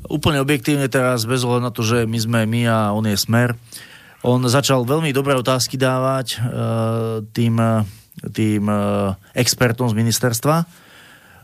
Úplne 0.07 0.39
objektívne 0.41 0.87
teraz, 0.87 1.27
bez 1.27 1.43
ohľadu 1.43 1.63
na 1.63 1.73
to, 1.75 1.83
že 1.83 2.07
my 2.07 2.19
sme 2.19 2.39
my 2.47 2.61
a 2.65 2.77
on 2.95 3.05
je 3.05 3.17
smer. 3.19 3.53
On 4.23 4.39
začal 4.39 4.87
veľmi 4.87 5.11
dobré 5.11 5.35
otázky 5.35 5.75
dávať 5.75 6.39
uh, 6.39 7.19
tým, 7.35 7.59
tým 8.31 8.63
uh, 8.71 9.13
expertom 9.35 9.91
z 9.91 9.99
ministerstva. 9.99 10.63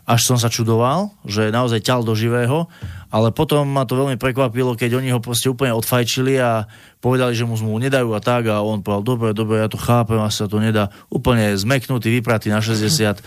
Až 0.08 0.20
som 0.24 0.40
sa 0.40 0.48
čudoval, 0.48 1.12
že 1.28 1.52
naozaj 1.52 1.84
ťal 1.84 2.02
do 2.02 2.16
živého 2.16 2.66
ale 3.10 3.34
potom 3.34 3.66
ma 3.66 3.82
to 3.82 3.98
veľmi 3.98 4.14
prekvapilo, 4.14 4.78
keď 4.78 5.02
oni 5.02 5.10
ho 5.10 5.18
proste 5.18 5.50
úplne 5.50 5.74
odfajčili 5.74 6.38
a 6.38 6.70
povedali, 7.02 7.34
že 7.34 7.42
mu 7.42 7.58
zmluvu 7.58 7.82
nedajú 7.82 8.14
a 8.14 8.20
tak 8.22 8.46
a 8.46 8.62
on 8.62 8.86
povedal, 8.86 9.02
dobre, 9.02 9.28
dobre, 9.34 9.58
ja 9.58 9.66
to 9.66 9.80
chápem, 9.80 10.22
asi 10.22 10.44
sa 10.44 10.46
to 10.46 10.62
nedá. 10.62 10.94
Úplne 11.10 11.58
zmeknutý, 11.58 12.06
vypratý 12.12 12.54
na 12.54 12.62
60, 12.62 12.86
e, 12.86 13.22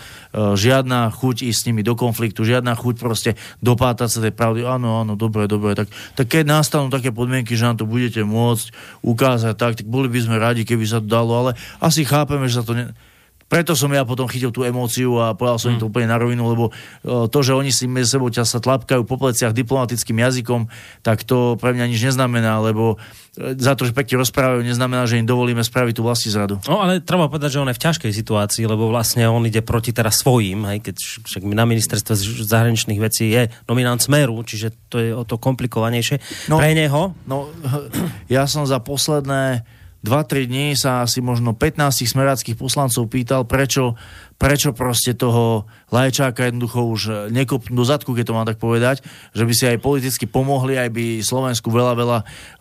žiadna 0.56 1.12
chuť 1.12 1.44
ísť 1.44 1.58
s 1.60 1.66
nimi 1.68 1.84
do 1.84 1.92
konfliktu, 1.92 2.48
žiadna 2.48 2.72
chuť 2.72 2.94
proste 2.96 3.30
dopátať 3.60 4.08
sa 4.08 4.18
tej 4.24 4.32
pravdy. 4.32 4.64
Áno, 4.64 5.04
áno, 5.04 5.20
dobre, 5.20 5.44
dobre. 5.44 5.76
Tak, 5.76 5.92
tak 6.16 6.26
keď 6.32 6.48
nastanú 6.48 6.88
také 6.88 7.12
podmienky, 7.12 7.52
že 7.52 7.68
nám 7.68 7.76
to 7.82 7.86
budete 7.86 8.24
môcť 8.24 8.72
ukázať, 9.04 9.54
tak, 9.58 9.72
tak 9.76 9.86
boli 9.86 10.08
by 10.08 10.20
sme 10.24 10.40
radi, 10.40 10.64
keby 10.64 10.88
sa 10.88 11.04
to 11.04 11.10
dalo, 11.10 11.44
ale 11.44 11.50
asi 11.84 12.08
chápeme, 12.08 12.48
že 12.48 12.62
sa 12.62 12.64
to 12.64 12.72
ne 12.72 12.94
preto 13.48 13.76
som 13.76 13.92
ja 13.92 14.02
potom 14.02 14.24
chytil 14.26 14.50
tú 14.50 14.64
emóciu 14.64 15.20
a 15.20 15.36
povedal 15.36 15.60
som 15.60 15.68
mm. 15.70 15.74
im 15.76 15.80
to 15.80 15.88
úplne 15.92 16.08
na 16.08 16.16
rovinu, 16.16 16.42
lebo 16.48 16.64
e, 16.70 17.28
to, 17.28 17.38
že 17.44 17.52
oni 17.52 17.70
si 17.70 17.84
medzi 17.84 18.16
sebou 18.16 18.32
čas 18.32 18.50
sa 18.50 18.58
tlapkajú 18.60 19.04
po 19.04 19.20
pleciach 19.20 19.52
diplomatickým 19.52 20.16
jazykom, 20.16 20.66
tak 21.04 21.22
to 21.28 21.60
pre 21.60 21.76
mňa 21.76 21.86
nič 21.92 22.00
neznamená, 22.00 22.58
lebo 22.64 22.96
e, 23.36 23.54
za 23.54 23.76
to, 23.76 23.84
že 23.84 23.92
pekne 23.92 24.24
rozprávajú, 24.24 24.64
neznamená, 24.64 25.04
že 25.04 25.20
im 25.20 25.28
dovolíme 25.28 25.60
spraviť 25.60 25.94
tú 26.00 26.02
vlastní 26.02 26.32
zradu. 26.32 26.56
No 26.64 26.80
ale 26.80 27.04
treba 27.04 27.28
povedať, 27.28 27.58
že 27.58 27.62
on 27.62 27.70
je 27.70 27.76
v 27.76 27.84
ťažkej 27.84 28.12
situácii, 28.16 28.64
lebo 28.64 28.88
vlastne 28.88 29.28
on 29.28 29.44
ide 29.44 29.60
proti 29.60 29.92
teraz 29.92 30.24
svojím, 30.24 30.64
aj 30.64 30.78
keď 30.90 30.96
však 31.28 31.42
na 31.44 31.68
ministerstve 31.68 32.16
zahraničných 32.48 33.00
vecí 33.00 33.28
je 33.28 33.52
nominant 33.68 34.00
Smeru, 34.00 34.40
čiže 34.40 34.72
to 34.88 34.96
je 35.00 35.10
o 35.12 35.22
to 35.28 35.36
komplikovanejšie. 35.36 36.48
No, 36.48 36.56
pre 36.56 36.72
neho? 36.72 37.12
No, 37.28 37.52
ja 38.32 38.48
som 38.48 38.64
za 38.64 38.80
posledné 38.80 39.68
2-3 40.04 40.44
dní 40.44 40.66
sa 40.76 41.00
asi 41.00 41.24
možno 41.24 41.56
15 41.56 42.04
smeráckých 42.04 42.60
poslancov 42.60 43.08
pýtal, 43.08 43.48
prečo, 43.48 43.96
prečo 44.36 44.76
proste 44.76 45.16
toho 45.16 45.64
Lajčáka 45.88 46.44
jednoducho 46.44 46.84
už 46.84 47.02
nekopnú 47.32 47.72
do 47.72 47.88
zadku, 47.88 48.12
keď 48.12 48.24
to 48.28 48.36
mám 48.36 48.44
tak 48.44 48.60
povedať, 48.60 49.00
že 49.32 49.48
by 49.48 49.52
si 49.56 49.64
aj 49.64 49.80
politicky 49.80 50.28
pomohli, 50.28 50.76
aj 50.76 50.92
by 50.92 51.24
Slovensku 51.24 51.72
veľa, 51.72 51.96
veľa 51.96 52.18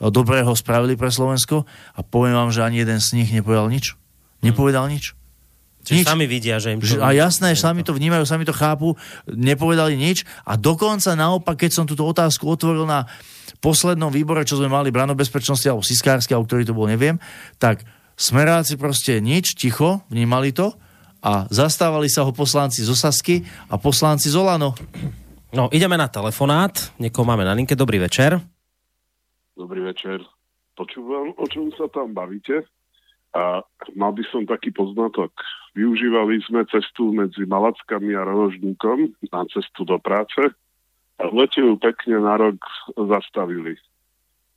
dobrého 0.07 0.56
spravili 0.56 0.95
pre 0.95 1.11
Slovensko 1.11 1.68
a 1.94 1.99
poviem 1.99 2.40
vám, 2.40 2.56
že 2.56 2.64
ani 2.64 2.80
jeden 2.80 3.03
z 3.03 3.20
nich 3.20 3.30
nepovedal 3.36 3.68
nič. 3.68 3.99
Nepovedal 4.40 4.88
nič. 4.88 5.11
Čiže 5.84 5.99
nič. 5.99 6.07
sami 6.07 6.26
vidia, 6.32 6.64
že 6.64 6.72
im 6.72 6.80
to... 6.80 6.95
A 7.03 7.11
jasné, 7.11 7.60
sami 7.60 7.84
to 7.84 7.91
vnímajú, 7.91 8.24
sami 8.24 8.48
to 8.48 8.56
chápu, 8.56 8.95
nepovedali 9.28 9.99
nič 9.99 10.24
a 10.48 10.56
dokonca 10.56 11.11
naopak, 11.11 11.60
keď 11.60 11.72
som 11.76 11.84
túto 11.84 12.07
otázku 12.07 12.48
otvoril 12.48 12.88
na 12.88 13.03
poslednom 13.64 14.11
výbore, 14.11 14.44
čo 14.44 14.60
sme 14.60 14.68
mali 14.68 14.91
brano 14.91 15.15
bezpečnosti 15.15 15.64
alebo 15.64 15.88
Siskársky, 15.88 16.35
alebo 16.35 16.52
ktorý 16.52 16.68
to 16.68 16.76
bol, 16.76 16.84
neviem, 16.84 17.15
tak 17.56 17.88
smeráci 18.19 18.76
proste 18.76 19.23
nič, 19.23 19.56
ticho, 19.56 20.03
vnímali 20.11 20.52
to 20.52 20.76
a 21.23 21.48
zastávali 21.48 22.11
sa 22.11 22.27
ho 22.27 22.35
poslanci 22.35 22.84
z 22.84 22.91
Osasky 22.91 23.48
a 23.72 23.80
poslanci 23.80 24.27
z 24.27 24.35
Olano. 24.35 24.76
No, 25.56 25.72
ideme 25.72 25.95
na 25.95 26.11
telefonát. 26.11 26.91
Niekoho 26.99 27.23
máme 27.23 27.48
na 27.48 27.56
linke. 27.56 27.80
Dobrý 27.80 28.02
večer. 28.03 28.35
Dobrý 29.56 29.85
večer. 29.85 30.19
Počúvam, 30.73 31.31
o 31.38 31.45
čom 31.48 31.72
sa 31.77 31.88
tam 31.94 32.11
bavíte. 32.11 32.68
A 33.34 33.61
mal 33.94 34.11
by 34.14 34.23
som 34.34 34.49
taký 34.49 34.73
poznatok. 34.73 35.31
Využívali 35.77 36.41
sme 36.45 36.65
cestu 36.69 37.14
medzi 37.14 37.45
Malackami 37.45 38.14
a 38.14 38.26
Rožníkom 38.26 39.14
na 39.30 39.41
cestu 39.49 39.85
do 39.85 39.98
práce 40.02 40.53
lete 41.32 41.64
ju 41.64 41.80
pekne 41.80 42.20
na 42.20 42.36
rok 42.36 42.60
zastavili. 42.98 43.80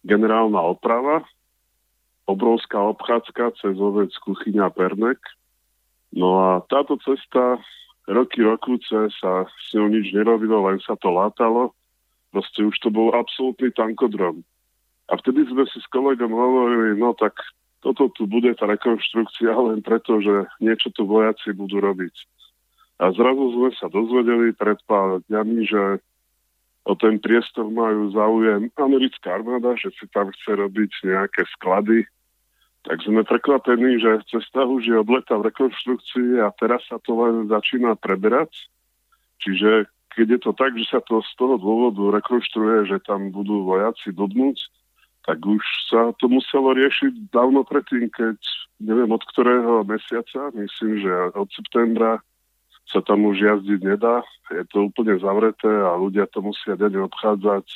Generálna 0.07 0.63
oprava, 0.63 1.23
obrovská 2.27 2.83
obchádzka 2.83 3.59
cez 3.63 3.75
ovec 3.79 4.11
Kuchyňa 4.23 4.71
Pernek. 4.75 5.19
No 6.15 6.43
a 6.43 6.49
táto 6.67 6.99
cesta 7.03 7.59
roky 8.07 8.43
rokúce 8.43 9.11
sa 9.19 9.47
s 9.47 9.67
ňou 9.75 9.91
nič 9.91 10.15
nerobilo, 10.15 10.67
len 10.67 10.79
sa 10.83 10.95
to 10.99 11.11
látalo. 11.11 11.75
Proste 12.31 12.67
už 12.67 12.77
to 12.83 12.89
bol 12.91 13.15
absolútny 13.15 13.71
tankodrom. 13.75 14.43
A 15.07 15.15
vtedy 15.19 15.47
sme 15.47 15.67
si 15.71 15.79
s 15.79 15.87
kolegom 15.91 16.35
hovorili, 16.35 16.99
no 16.99 17.15
tak 17.15 17.39
toto 17.83 18.11
tu 18.11 18.27
bude 18.27 18.51
tá 18.59 18.67
rekonštrukcia 18.67 19.55
len 19.55 19.79
preto, 19.79 20.19
že 20.19 20.51
niečo 20.59 20.91
tu 20.91 21.07
vojaci 21.07 21.55
budú 21.55 21.79
robiť. 21.79 22.15
A 22.99 23.15
zrazu 23.15 23.55
sme 23.55 23.71
sa 23.79 23.87
dozvedeli 23.87 24.51
pred 24.57 24.81
pár 24.89 25.23
dňami, 25.31 25.59
že 25.69 25.83
o 26.87 26.93
ten 26.95 27.19
priestor 27.19 27.67
majú 27.67 28.15
záujem 28.15 28.71
americká 28.79 29.43
armáda, 29.43 29.75
že 29.75 29.91
si 29.99 30.07
tam 30.15 30.31
chce 30.31 30.55
robiť 30.55 30.91
nejaké 31.03 31.43
sklady. 31.59 32.07
Tak 32.87 33.03
sme 33.03 33.27
prekvapení, 33.27 33.99
že 33.99 34.23
cesta 34.31 34.63
už 34.63 34.87
je 34.87 34.95
od 34.95 35.11
leta 35.11 35.35
v 35.35 35.51
rekonštrukcii 35.51 36.39
a 36.39 36.55
teraz 36.55 36.87
sa 36.87 37.03
to 37.03 37.19
len 37.19 37.51
začína 37.51 37.99
preberať. 37.99 38.55
Čiže 39.43 39.91
keď 40.15 40.27
je 40.39 40.41
to 40.41 40.53
tak, 40.55 40.73
že 40.79 40.87
sa 40.87 41.03
to 41.03 41.19
z 41.27 41.33
toho 41.35 41.59
dôvodu 41.59 42.23
rekonštruuje, 42.23 42.87
že 42.87 43.03
tam 43.03 43.35
budú 43.35 43.67
vojaci 43.67 44.15
dodnúť, 44.15 44.71
tak 45.27 45.43
už 45.43 45.61
sa 45.91 46.15
to 46.23 46.31
muselo 46.31 46.71
riešiť 46.71 47.35
dávno 47.35 47.67
predtým, 47.67 48.07
keď 48.15 48.39
neviem 48.79 49.11
od 49.11 49.27
ktorého 49.35 49.83
mesiaca, 49.83 50.55
myslím, 50.55 51.03
že 51.03 51.13
od 51.35 51.51
septembra 51.51 52.23
sa 52.87 53.03
tam 53.03 53.27
už 53.27 53.43
jazdiť 53.43 53.81
nedá. 53.83 54.23
Je 54.51 54.63
to 54.71 54.91
úplne 54.91 55.19
zavreté 55.19 55.69
a 55.69 55.99
ľudia 55.99 56.31
to 56.31 56.43
musia 56.43 56.79
denne 56.79 57.03
obchádzať 57.07 57.67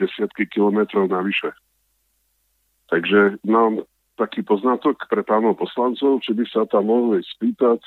desiatky 0.00 0.48
kilometrov 0.48 1.06
navyše. 1.08 1.52
Takže 2.88 3.40
mám 3.44 3.84
taký 4.16 4.46
poznatok 4.46 5.10
pre 5.10 5.26
pánov 5.26 5.58
poslancov, 5.58 6.22
či 6.22 6.32
by 6.36 6.44
sa 6.46 6.62
tam 6.68 6.88
mohli 6.88 7.20
spýtať, 7.22 7.82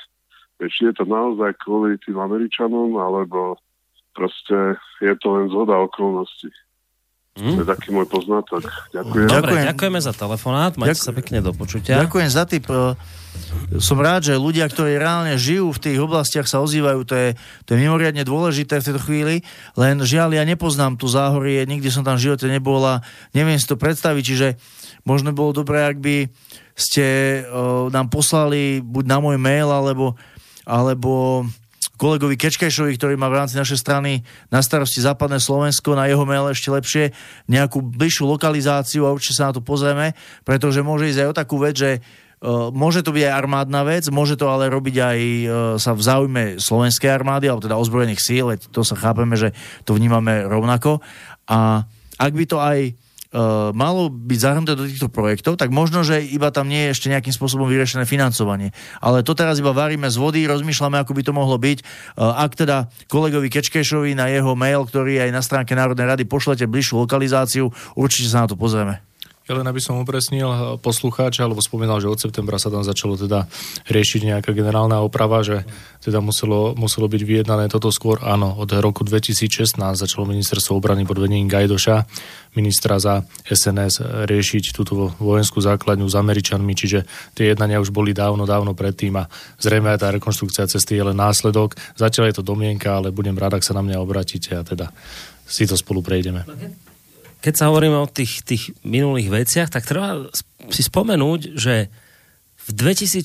či 0.68 0.90
je 0.90 0.94
to 0.94 1.04
naozaj 1.08 1.54
kvôli 1.62 1.96
tým 2.02 2.18
Američanom, 2.18 2.98
alebo 2.98 3.56
proste 4.12 4.76
je 4.98 5.14
to 5.22 5.28
len 5.38 5.46
zhoda 5.48 5.78
okolností. 5.78 6.50
Mm. 7.38 7.54
To 7.54 7.60
je 7.62 7.68
taký 7.70 7.88
môj 7.94 8.06
poznatok. 8.10 8.66
Ďakujem. 8.90 9.26
Dobre, 9.30 9.54
Ďakujem. 9.54 9.64
ďakujeme 9.70 10.00
za 10.02 10.12
telefonát. 10.12 10.72
Majte 10.74 10.98
Ďakujem. 10.98 11.06
sa 11.06 11.12
pekne 11.14 11.38
do 11.38 11.52
počutia. 11.54 11.94
Ďakujem 12.02 12.30
za 12.34 12.44
tip. 12.50 12.66
Som 13.78 14.02
rád, 14.02 14.26
že 14.26 14.34
ľudia, 14.34 14.66
ktorí 14.66 14.98
reálne 14.98 15.38
žijú 15.38 15.70
v 15.70 15.78
tých 15.78 15.98
oblastiach, 16.02 16.50
sa 16.50 16.58
ozývajú. 16.58 17.06
To 17.06 17.14
je, 17.14 17.28
to 17.62 17.68
je 17.72 17.78
mimoriadne 17.78 18.26
dôležité 18.26 18.82
v 18.82 18.86
tejto 18.90 19.00
chvíli. 19.06 19.46
Len 19.78 20.02
žiaľ, 20.02 20.34
ja 20.34 20.42
nepoznám 20.42 20.98
tu 20.98 21.06
záhorie, 21.06 21.62
nikdy 21.62 21.86
som 21.94 22.02
tam 22.02 22.18
v 22.18 22.26
živote 22.26 22.50
nebol 22.50 22.82
a 22.82 23.06
neviem 23.30 23.56
si 23.56 23.70
to 23.70 23.78
predstaviť. 23.78 24.22
Čiže 24.26 24.48
možno 25.06 25.30
bolo 25.30 25.54
dobré, 25.54 25.86
ak 25.86 26.02
by 26.02 26.26
ste 26.74 27.06
uh, 27.46 27.86
nám 27.94 28.10
poslali 28.10 28.82
buď 28.82 29.04
na 29.06 29.18
môj 29.22 29.38
mail, 29.38 29.70
alebo, 29.70 30.18
alebo 30.66 31.46
kolegovi 31.98 32.38
Kečkešovi, 32.38 32.94
ktorý 32.94 33.18
má 33.18 33.26
v 33.26 33.42
rámci 33.42 33.58
našej 33.58 33.82
strany 33.82 34.22
na 34.48 34.62
starosti 34.62 35.02
západné 35.02 35.42
Slovensko, 35.42 35.98
na 35.98 36.06
jeho 36.06 36.22
mail 36.22 36.46
ešte 36.48 36.70
lepšie, 36.70 37.04
nejakú 37.50 37.82
bližšiu 37.82 38.24
lokalizáciu 38.30 39.04
a 39.04 39.12
určite 39.12 39.42
sa 39.42 39.50
na 39.50 39.58
to 39.58 39.60
pozrieme, 39.60 40.14
pretože 40.46 40.86
môže 40.86 41.10
ísť 41.10 41.26
aj 41.26 41.28
o 41.28 41.38
takú 41.38 41.58
vec, 41.58 41.76
že 41.76 41.92
Uh, 42.38 42.70
môže 42.70 43.02
to 43.02 43.10
byť 43.10 43.26
aj 43.26 43.34
armádna 43.34 43.82
vec, 43.82 44.06
môže 44.14 44.38
to 44.38 44.46
ale 44.46 44.70
robiť 44.70 44.96
aj 45.02 45.18
uh, 45.18 45.50
sa 45.74 45.90
v 45.90 46.06
záujme 46.06 46.42
slovenskej 46.62 47.10
armády, 47.10 47.50
alebo 47.50 47.66
teda 47.66 47.74
ozbrojených 47.74 48.22
síl, 48.22 48.54
to 48.70 48.86
sa 48.86 48.94
chápeme, 48.94 49.34
že 49.34 49.50
to 49.82 49.98
vnímame 49.98 50.46
rovnako. 50.46 51.02
A 51.50 51.82
ak 52.14 52.32
by 52.38 52.44
to 52.46 52.62
aj 52.62 52.94
uh, 53.32 53.74
malo 53.76 54.12
byť 54.12 54.38
zahrnuté 54.38 54.72
do 54.76 54.86
týchto 54.86 55.08
projektov, 55.10 55.58
tak 55.58 55.72
možno, 55.74 56.04
že 56.04 56.20
iba 56.22 56.52
tam 56.52 56.68
nie 56.68 56.88
je 56.88 56.92
ešte 56.94 57.10
nejakým 57.12 57.34
spôsobom 57.34 57.66
vyriešené 57.66 58.04
financovanie. 58.04 58.70
Ale 59.02 59.24
to 59.24 59.32
teraz 59.32 59.58
iba 59.58 59.72
varíme 59.72 60.06
z 60.06 60.16
vody, 60.20 60.44
rozmýšľame, 60.46 61.00
ako 61.00 61.12
by 61.16 61.22
to 61.24 61.32
mohlo 61.32 61.56
byť. 61.56 61.78
Uh, 62.14 62.36
ak 62.36 62.54
teda 62.54 62.92
kolegovi 63.08 63.48
Kečkešovi 63.48 64.12
na 64.14 64.28
jeho 64.28 64.52
mail, 64.54 64.84
ktorý 64.84 65.24
aj 65.24 65.30
na 65.32 65.42
stránke 65.42 65.72
Národnej 65.72 66.06
rady 66.06 66.24
pošlete 66.28 66.68
bližšiu 66.68 67.04
lokalizáciu, 67.04 67.72
určite 67.96 68.28
sa 68.28 68.44
na 68.44 68.48
to 68.52 68.56
pozrieme. 68.56 69.07
Ja 69.48 69.56
len 69.56 69.64
aby 69.64 69.80
som 69.80 69.96
upresnil 69.96 70.44
eh, 70.44 70.60
poslucháča, 70.76 71.48
alebo 71.48 71.64
spomínal, 71.64 72.04
že 72.04 72.12
od 72.12 72.20
septembra 72.20 72.60
sa 72.60 72.68
tam 72.68 72.84
začalo 72.84 73.16
teda 73.16 73.48
riešiť 73.88 74.20
nejaká 74.28 74.52
generálna 74.52 75.00
oprava, 75.00 75.40
že 75.40 75.64
teda 76.04 76.20
muselo, 76.20 76.76
muselo 76.76 77.08
byť 77.08 77.22
vyjednané 77.24 77.72
toto 77.72 77.88
skôr. 77.88 78.20
Áno, 78.20 78.52
od 78.60 78.68
roku 78.76 79.08
2016 79.08 79.80
začalo 79.96 80.28
ministerstvo 80.28 80.76
obrany 80.76 81.08
pod 81.08 81.16
vedením 81.24 81.48
Gajdoša, 81.48 82.04
ministra 82.60 83.00
za 83.00 83.24
SNS, 83.48 84.28
riešiť 84.28 84.76
túto 84.76 85.16
vojenskú 85.16 85.64
základňu 85.64 86.04
s 86.04 86.16
Američanmi, 86.20 86.76
čiže 86.76 87.08
tie 87.32 87.56
jednania 87.56 87.80
už 87.80 87.88
boli 87.88 88.12
dávno, 88.12 88.44
dávno 88.44 88.76
predtým 88.76 89.16
a 89.16 89.32
zrejme 89.56 89.88
aj 89.96 89.98
tá 90.04 90.08
rekonštrukcia 90.12 90.68
cesty 90.68 91.00
je 91.00 91.08
len 91.08 91.16
následok. 91.16 91.72
Zatiaľ 91.96 92.28
je 92.28 92.36
to 92.36 92.44
domienka, 92.44 93.00
ale 93.00 93.16
budem 93.16 93.34
rád, 93.40 93.56
ak 93.56 93.64
sa 93.64 93.72
na 93.72 93.80
mňa 93.80 93.96
obratíte 93.96 94.60
a 94.60 94.60
teda 94.60 94.92
si 95.48 95.64
to 95.64 95.72
spolu 95.72 96.04
prejdeme 96.04 96.44
keď 97.38 97.54
sa 97.54 97.68
hovoríme 97.70 97.94
o 97.94 98.10
tých, 98.10 98.42
tých 98.42 98.74
minulých 98.82 99.30
veciach, 99.30 99.68
tak 99.70 99.86
treba 99.86 100.26
si 100.68 100.82
spomenúť, 100.82 101.54
že 101.54 101.86
v 102.68 102.70
2014 102.76 103.24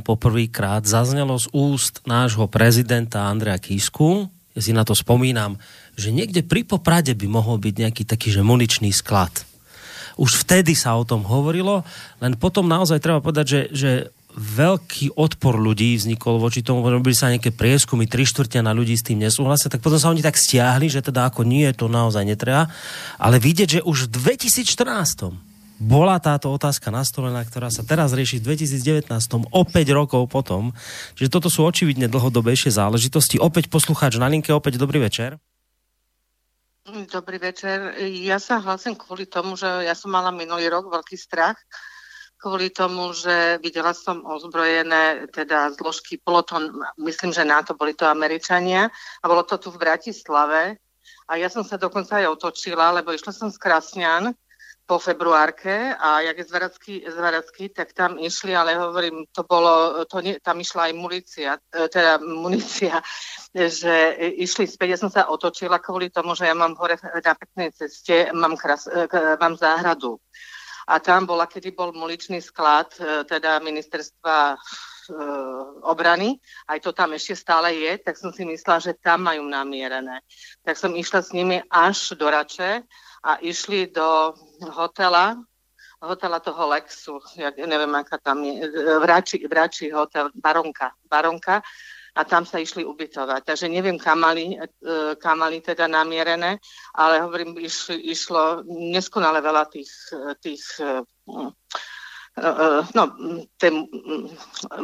poprvýkrát 0.00 0.86
zaznelo 0.88 1.36
z 1.36 1.52
úst 1.52 2.00
nášho 2.08 2.48
prezidenta 2.48 3.28
Andrea 3.28 3.60
Kisku, 3.60 4.32
ja 4.56 4.60
si 4.64 4.72
na 4.72 4.88
to 4.88 4.96
spomínam, 4.96 5.60
že 6.00 6.08
niekde 6.08 6.40
pri 6.40 6.64
Poprade 6.64 7.12
by 7.12 7.28
mohol 7.28 7.60
byť 7.60 7.74
nejaký 7.76 8.02
taký, 8.08 8.32
že 8.32 8.40
muničný 8.40 8.88
sklad. 8.88 9.44
Už 10.16 10.32
vtedy 10.40 10.72
sa 10.72 10.96
o 10.96 11.04
tom 11.04 11.28
hovorilo, 11.28 11.84
len 12.24 12.40
potom 12.40 12.64
naozaj 12.64 13.04
treba 13.04 13.20
povedať, 13.20 13.44
že, 13.44 13.60
že 13.76 13.90
veľký 14.36 15.16
odpor 15.16 15.56
ľudí 15.56 15.96
vznikol 15.96 16.36
voči 16.36 16.60
tomu, 16.60 16.84
robili 16.84 17.16
sa 17.16 17.32
nejaké 17.32 17.56
prieskumy, 17.56 18.04
tri 18.04 18.28
štvrtia 18.28 18.60
na 18.60 18.76
ľudí 18.76 18.92
s 18.92 19.02
tým 19.02 19.16
nesúhlasia, 19.24 19.72
tak 19.72 19.80
potom 19.80 19.96
sa 19.96 20.12
oni 20.12 20.20
tak 20.20 20.36
stiahli, 20.36 20.92
že 20.92 21.00
teda 21.00 21.32
ako 21.32 21.48
nie, 21.48 21.64
to 21.72 21.88
naozaj 21.88 22.20
netreba. 22.20 22.68
Ale 23.16 23.40
vidieť, 23.40 23.80
že 23.80 23.84
už 23.84 24.12
v 24.12 24.36
2014 24.36 25.46
bola 25.76 26.16
táto 26.16 26.48
otázka 26.48 26.88
nastolená, 26.88 27.44
ktorá 27.44 27.68
sa 27.68 27.84
teraz 27.84 28.16
rieši 28.16 28.40
v 28.40 28.56
2019, 28.56 29.12
o 29.52 29.62
5 29.64 29.72
rokov 29.92 30.24
potom. 30.28 30.72
Čiže 31.16 31.32
toto 31.32 31.48
sú 31.52 31.64
očividne 31.68 32.08
dlhodobejšie 32.08 32.72
záležitosti. 32.72 33.36
Opäť 33.36 33.68
poslucháč 33.68 34.16
na 34.16 34.28
linke, 34.28 34.52
opäť 34.56 34.80
dobrý 34.80 35.04
večer. 35.04 35.36
Dobrý 36.86 37.36
večer. 37.42 37.98
Ja 38.24 38.38
sa 38.38 38.62
hlasím 38.62 38.96
kvôli 38.96 39.26
tomu, 39.26 39.58
že 39.58 39.66
ja 39.66 39.92
som 39.92 40.08
mala 40.08 40.30
minulý 40.30 40.70
rok 40.70 40.86
veľký 40.88 41.18
strach, 41.18 41.58
kvôli 42.46 42.70
tomu, 42.70 43.10
že 43.10 43.58
videla 43.58 43.90
som 43.90 44.22
ozbrojené 44.22 45.26
teda 45.34 45.74
zložky, 45.74 46.22
bolo 46.22 46.46
myslím, 47.02 47.34
že 47.34 47.42
na 47.42 47.66
to 47.66 47.74
boli 47.74 47.90
to 47.90 48.06
Američania 48.06 48.86
a 49.18 49.24
bolo 49.26 49.42
to 49.42 49.58
tu 49.58 49.74
v 49.74 49.82
Bratislave. 49.82 50.78
A 51.26 51.42
ja 51.42 51.50
som 51.50 51.66
sa 51.66 51.74
dokonca 51.74 52.22
aj 52.22 52.30
otočila, 52.38 52.94
lebo 52.94 53.10
išla 53.10 53.34
som 53.34 53.50
z 53.50 53.58
Krasňan 53.58 54.30
po 54.86 55.02
februárke 55.02 55.90
a 55.98 56.22
jak 56.22 56.38
je 56.38 56.44
Zvaracký, 56.46 56.94
Zvaracký, 57.10 57.64
tak 57.74 57.90
tam 57.90 58.14
išli, 58.22 58.54
ale 58.54 58.78
hovorím, 58.78 59.26
to 59.34 59.42
bolo, 59.42 60.06
to 60.06 60.22
nie, 60.22 60.38
tam 60.38 60.62
išla 60.62 60.86
aj 60.86 60.94
munícia, 60.94 61.58
e, 61.74 61.90
teda 61.90 62.22
munícia, 62.22 63.02
že 63.50 64.14
išli 64.38 64.70
späť, 64.70 64.94
ja 64.94 64.98
som 65.02 65.10
sa 65.10 65.26
otočila 65.26 65.82
kvôli 65.82 66.14
tomu, 66.14 66.38
že 66.38 66.46
ja 66.46 66.54
mám 66.54 66.78
hore 66.78 66.94
na 67.02 67.34
peknej 67.34 67.74
ceste, 67.74 68.30
mám, 68.30 68.54
kras, 68.54 68.86
e, 68.86 69.10
mám 69.42 69.58
záhradu 69.58 70.22
a 70.86 71.02
tam 71.02 71.26
bola, 71.26 71.50
kedy 71.50 71.74
bol 71.74 71.90
muličný 71.90 72.38
sklad, 72.38 72.94
e, 73.02 73.26
teda 73.26 73.58
ministerstva 73.58 74.54
e, 74.54 74.56
obrany, 75.82 76.38
aj 76.70 76.78
to 76.78 76.94
tam 76.94 77.10
ešte 77.18 77.34
stále 77.34 77.74
je, 77.74 77.98
tak 77.98 78.14
som 78.14 78.30
si 78.30 78.46
myslela, 78.46 78.78
že 78.78 78.94
tam 78.94 79.26
majú 79.26 79.42
namierené. 79.50 80.22
Tak 80.62 80.78
som 80.78 80.94
išla 80.94 81.20
s 81.26 81.34
nimi 81.34 81.58
až 81.66 82.14
do 82.14 82.30
Rače 82.30 82.86
a 83.26 83.42
išli 83.42 83.90
do 83.90 84.38
hotela, 84.70 85.34
hotela 85.98 86.38
toho 86.38 86.70
Lexu, 86.70 87.18
ja 87.34 87.50
neviem, 87.50 87.90
aká 87.98 88.22
tam 88.22 88.46
je, 88.46 88.70
Vrači, 89.02 89.42
Vrači 89.42 89.90
hotel, 89.90 90.30
Baronka, 90.38 90.94
Baronka 91.10 91.66
a 92.16 92.20
tam 92.24 92.48
sa 92.48 92.56
išli 92.56 92.80
ubytovať. 92.80 93.44
Takže 93.44 93.68
neviem, 93.68 94.00
kam 94.00 94.24
mali, 94.24 94.56
e, 94.56 94.64
kam 95.20 95.44
mali 95.44 95.60
teda 95.60 95.84
namierené, 95.84 96.56
ale 96.96 97.20
hovorím, 97.20 97.60
iš, 97.60 97.92
išlo 97.92 98.64
neskonale 98.66 99.44
veľa 99.44 99.68
tých, 99.68 99.92
tých 100.40 100.64
e, 100.80 101.04
e, 102.40 102.50
no, 102.96 103.02
tém, 103.60 103.84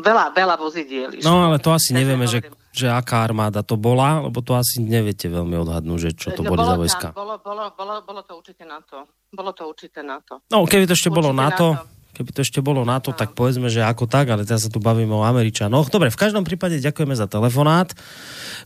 veľa, 0.05 0.37
veľa 0.37 0.55
vozidiel. 0.61 1.17
Išlo. 1.17 1.25
No 1.25 1.49
ale 1.49 1.57
to 1.57 1.73
asi 1.73 1.97
nevieme, 1.97 2.29
že, 2.29 2.45
že 2.77 2.93
aká 2.93 3.25
armáda 3.25 3.65
to 3.65 3.81
bola, 3.81 4.29
lebo 4.29 4.45
to 4.45 4.53
asi 4.53 4.85
neviete 4.85 5.33
veľmi 5.33 5.57
odhadnúť, 5.57 5.99
že 5.99 6.11
čo 6.13 6.29
to 6.37 6.45
no, 6.45 6.53
boli 6.53 6.61
za 6.69 6.77
vojska. 6.77 7.07
Bolo, 7.17 7.41
bolo, 7.41 7.73
bolo, 7.73 8.05
bolo 8.05 8.21
to 8.29 8.37
určite 8.37 8.69
na 8.69 8.85
to. 8.85 9.09
Bolo 9.33 9.57
to 9.57 9.65
určite 9.65 10.05
na 10.05 10.21
to. 10.21 10.45
No, 10.53 10.69
keby 10.69 10.85
to 10.85 10.93
ešte 10.93 11.09
určite 11.09 11.17
bolo 11.17 11.33
na 11.33 11.49
to, 11.49 11.81
na 11.81 11.81
to 11.81 12.02
Keby 12.13 12.31
to 12.37 12.45
ešte 12.45 12.61
bolo 12.61 12.85
na 12.85 13.01
to, 13.01 13.17
tak 13.17 13.33
povedzme, 13.33 13.73
že 13.73 13.81
ako 13.81 14.05
tak, 14.05 14.29
ale 14.29 14.45
teraz 14.45 14.69
sa 14.69 14.71
tu 14.73 14.77
bavíme 14.77 15.17
o 15.17 15.25
Američanoch. 15.25 15.89
Dobre, 15.89 16.13
v 16.13 16.21
každom 16.21 16.45
prípade 16.45 16.77
ďakujeme 16.77 17.17
za 17.17 17.25
telefonát. 17.25 17.89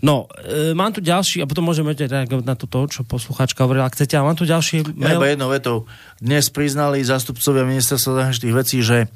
No, 0.03 0.27
e, 0.43 0.75
mám 0.75 0.91
tu 0.91 0.99
ďalší, 0.99 1.41
a 1.43 1.47
potom 1.47 1.63
môžeme 1.63 1.95
reagovať 1.95 2.43
na 2.43 2.59
to, 2.59 2.67
čo 2.91 3.07
poslucháčka 3.07 3.63
hovorila, 3.63 3.87
ak 3.87 3.95
chcete, 3.95 4.19
ale 4.19 4.35
mám 4.35 4.39
tu 4.39 4.51
ďalší 4.51 4.83
mail. 4.99 5.23
Ja 5.23 5.39
jednou 5.39 5.55
vetou. 5.55 5.87
Dnes 6.19 6.51
priznali 6.51 7.07
zástupcovia 7.07 7.63
ministerstva 7.63 8.27
zahraničných 8.27 8.57
vecí, 8.57 8.83
že 8.83 9.07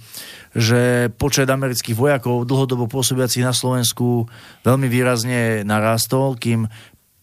že 0.51 1.07
počet 1.15 1.47
amerických 1.47 1.95
vojakov 1.95 2.43
dlhodobo 2.43 2.91
pôsobiacich 2.91 3.47
na 3.47 3.55
Slovensku 3.55 4.27
veľmi 4.67 4.91
výrazne 4.91 5.63
narastol, 5.63 6.35
kým 6.35 6.67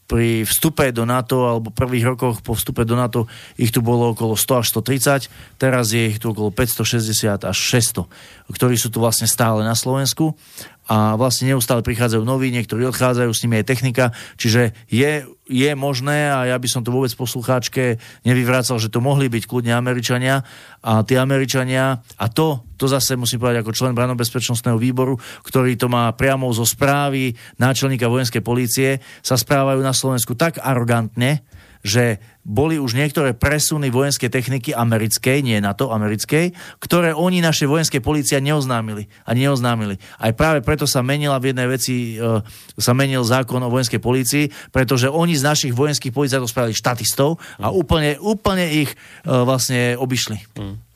pri 0.07 0.47
vstupe 0.47 0.87
do 0.95 1.03
NATO 1.03 1.43
alebo 1.43 1.67
prvých 1.67 2.15
rokoch 2.15 2.39
po 2.39 2.55
vstupe 2.55 2.87
do 2.87 2.95
NATO 2.95 3.27
ich 3.59 3.75
tu 3.75 3.83
bolo 3.83 4.15
okolo 4.15 4.39
100 4.39 4.63
až 4.63 4.67
130, 4.71 5.59
teraz 5.59 5.91
je 5.91 6.07
ich 6.07 6.17
tu 6.23 6.31
okolo 6.31 6.49
560 6.49 7.43
až 7.43 7.57
600, 7.59 8.07
ktorí 8.47 8.79
sú 8.79 8.87
tu 8.87 9.03
vlastne 9.03 9.27
stále 9.27 9.67
na 9.67 9.75
Slovensku 9.75 10.39
a 10.87 11.19
vlastne 11.19 11.51
neustále 11.51 11.83
prichádzajú 11.83 12.23
noví, 12.23 12.47
niektorí 12.51 12.87
odchádzajú, 12.87 13.31
s 13.35 13.43
nimi 13.43 13.59
aj 13.59 13.67
technika, 13.67 14.05
čiže 14.39 14.71
je, 14.87 15.27
je 15.51 15.71
možné 15.75 16.31
a 16.31 16.47
ja 16.47 16.55
by 16.55 16.67
som 16.71 16.81
to 16.83 16.95
vôbec 16.95 17.11
poslucháčke 17.11 17.99
nevyvrácal, 18.23 18.79
že 18.79 18.87
to 18.87 19.03
mohli 19.03 19.27
byť 19.27 19.43
kľudne 19.43 19.75
Američania. 19.75 20.47
A 20.79 21.03
tí 21.03 21.19
Američania 21.19 21.99
a 21.99 22.25
to, 22.31 22.63
to 22.79 22.87
zase 22.87 23.19
musím 23.19 23.43
povedať 23.43 23.67
ako 23.67 23.75
člen 23.75 23.93
branobezpečnostného 23.95 24.79
výboru, 24.79 25.19
ktorý 25.43 25.75
to 25.75 25.91
má 25.91 26.07
priamo 26.15 26.47
zo 26.55 26.63
správy 26.63 27.35
náčelníka 27.59 28.07
vojenskej 28.07 28.39
polície, 28.39 29.03
sa 29.19 29.35
správajú 29.35 29.83
na 29.83 29.91
Slovensku 29.91 30.39
tak 30.39 30.63
arogantne, 30.63 31.43
že 31.81 32.21
boli 32.47 32.79
už 32.79 32.95
niektoré 32.95 33.35
presuny 33.35 33.91
vojenskej 33.91 34.31
techniky 34.31 34.71
americkej, 34.71 35.43
nie 35.43 35.59
NATO, 35.59 35.91
americkej, 35.91 36.55
ktoré 36.79 37.11
oni 37.11 37.43
naše 37.43 37.67
vojenské 37.67 37.99
policia 37.99 38.39
neoznámili. 38.39 39.11
A 39.27 39.35
neoznámili. 39.35 39.99
Aj 40.15 40.31
práve 40.31 40.63
preto 40.63 40.87
sa 40.87 41.03
menila 41.03 41.35
v 41.43 41.51
jednej 41.51 41.67
veci, 41.67 42.15
e, 42.15 42.39
sa 42.79 42.95
menil 42.95 43.27
zákon 43.27 43.59
o 43.59 43.73
vojenskej 43.73 43.99
polícii, 43.99 44.45
pretože 44.71 45.11
oni 45.11 45.35
z 45.35 45.43
našich 45.43 45.73
vojenských 45.75 46.15
policajtov 46.15 46.47
spravili 46.47 46.75
štatistov 46.77 47.35
a 47.59 47.67
úplne, 47.67 48.15
úplne 48.23 48.63
ich 48.71 48.95
e, 48.95 48.97
vlastne 49.27 49.99
obišli. 49.99 50.39
Mm. 50.55 50.87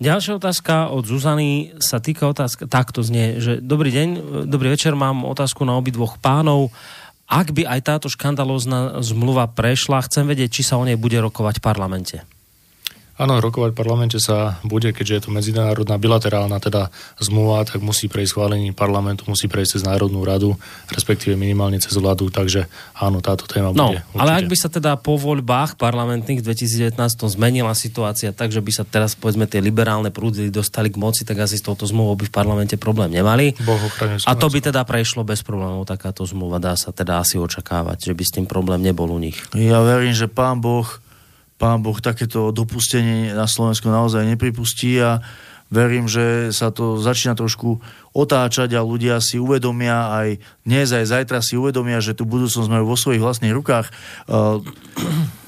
Ďalšia 0.00 0.40
otázka 0.40 0.88
od 0.88 1.04
Zuzany 1.04 1.76
sa 1.76 2.00
týka 2.00 2.24
otázka, 2.24 2.64
takto 2.64 3.04
znie, 3.04 3.36
že 3.40 3.60
dobrý 3.60 3.92
deň, 3.92 4.08
dobrý 4.48 4.72
večer, 4.72 4.96
mám 4.96 5.28
otázku 5.28 5.64
na 5.68 5.76
obidvoch 5.76 6.16
pánov. 6.16 6.72
Ak 7.24 7.56
by 7.56 7.64
aj 7.64 7.80
táto 7.88 8.08
škandalózna 8.12 9.00
zmluva 9.00 9.48
prešla, 9.48 10.04
chcem 10.04 10.28
vedieť, 10.28 10.60
či 10.60 10.62
sa 10.62 10.76
o 10.76 10.84
nej 10.84 11.00
bude 11.00 11.16
rokovať 11.16 11.60
v 11.60 11.64
parlamente. 11.64 12.16
Áno, 13.14 13.38
rokovať 13.38 13.70
v 13.70 13.78
parlamente 13.78 14.18
sa 14.18 14.58
bude, 14.66 14.90
keďže 14.90 15.14
je 15.14 15.22
to 15.22 15.30
medzinárodná 15.30 15.94
bilaterálna 16.02 16.58
teda 16.58 16.90
zmluva, 17.22 17.62
tak 17.62 17.78
musí 17.78 18.10
prejsť 18.10 18.30
schválení 18.34 18.74
parlamentu, 18.74 19.30
musí 19.30 19.46
prejsť 19.46 19.78
cez 19.78 19.82
Národnú 19.86 20.26
radu, 20.26 20.58
respektíve 20.90 21.38
minimálne 21.38 21.78
cez 21.78 21.94
vládu, 21.94 22.26
takže 22.34 22.66
áno, 22.98 23.22
táto 23.22 23.46
téma 23.46 23.70
no, 23.70 23.94
bude. 23.94 24.02
Určite. 24.02 24.18
Ale 24.18 24.30
ak 24.42 24.44
by 24.50 24.56
sa 24.58 24.66
teda 24.66 24.98
po 24.98 25.14
voľbách 25.14 25.78
parlamentných 25.78 26.42
v 26.42 26.46
2019 26.50 26.98
zmenila 27.30 27.70
situácia 27.78 28.34
tak, 28.34 28.50
že 28.50 28.58
by 28.58 28.72
sa 28.74 28.82
teraz 28.82 29.14
povedzme 29.14 29.46
tie 29.46 29.62
liberálne 29.62 30.10
prúdy 30.10 30.50
dostali 30.50 30.90
k 30.90 30.98
moci, 30.98 31.22
tak 31.22 31.38
asi 31.38 31.54
s 31.54 31.62
touto 31.62 31.86
zmluvou 31.86 32.18
by 32.18 32.26
v 32.26 32.34
parlamente 32.34 32.74
problém 32.74 33.14
nemali. 33.14 33.54
Boh 33.62 33.78
A 34.26 34.34
to 34.34 34.50
by 34.50 34.58
teda 34.58 34.82
prešlo 34.82 35.22
bez 35.22 35.46
problémov, 35.46 35.86
takáto 35.86 36.26
zmluva 36.26 36.58
dá 36.58 36.74
sa 36.74 36.90
teda 36.90 37.22
asi 37.22 37.38
očakávať, 37.38 38.10
že 38.10 38.12
by 38.18 38.22
s 38.26 38.34
tým 38.34 38.46
problém 38.50 38.82
nebol 38.82 39.06
u 39.06 39.22
nich. 39.22 39.38
Ja 39.54 39.86
verím, 39.86 40.18
že 40.18 40.26
pán 40.26 40.58
Boh 40.58 41.03
pán 41.64 41.80
Boh 41.80 41.96
takéto 41.96 42.52
dopustenie 42.52 43.32
na 43.32 43.48
Slovensku 43.48 43.88
naozaj 43.88 44.28
nepripustí 44.28 45.00
a 45.00 45.24
verím, 45.72 46.04
že 46.04 46.52
sa 46.52 46.68
to 46.68 47.00
začína 47.00 47.32
trošku 47.32 47.80
otáčať 48.12 48.76
a 48.76 48.84
ľudia 48.84 49.16
si 49.24 49.40
uvedomia 49.40 50.12
aj 50.12 50.28
dnes, 50.68 50.92
aj 50.92 51.08
zajtra 51.08 51.40
si 51.40 51.56
uvedomia, 51.56 52.04
že 52.04 52.12
tú 52.12 52.28
budúcnosť 52.28 52.68
majú 52.68 52.92
vo 52.92 53.00
svojich 53.00 53.24
vlastných 53.24 53.56
rukách. 53.56 53.88
Uh, 54.28 54.60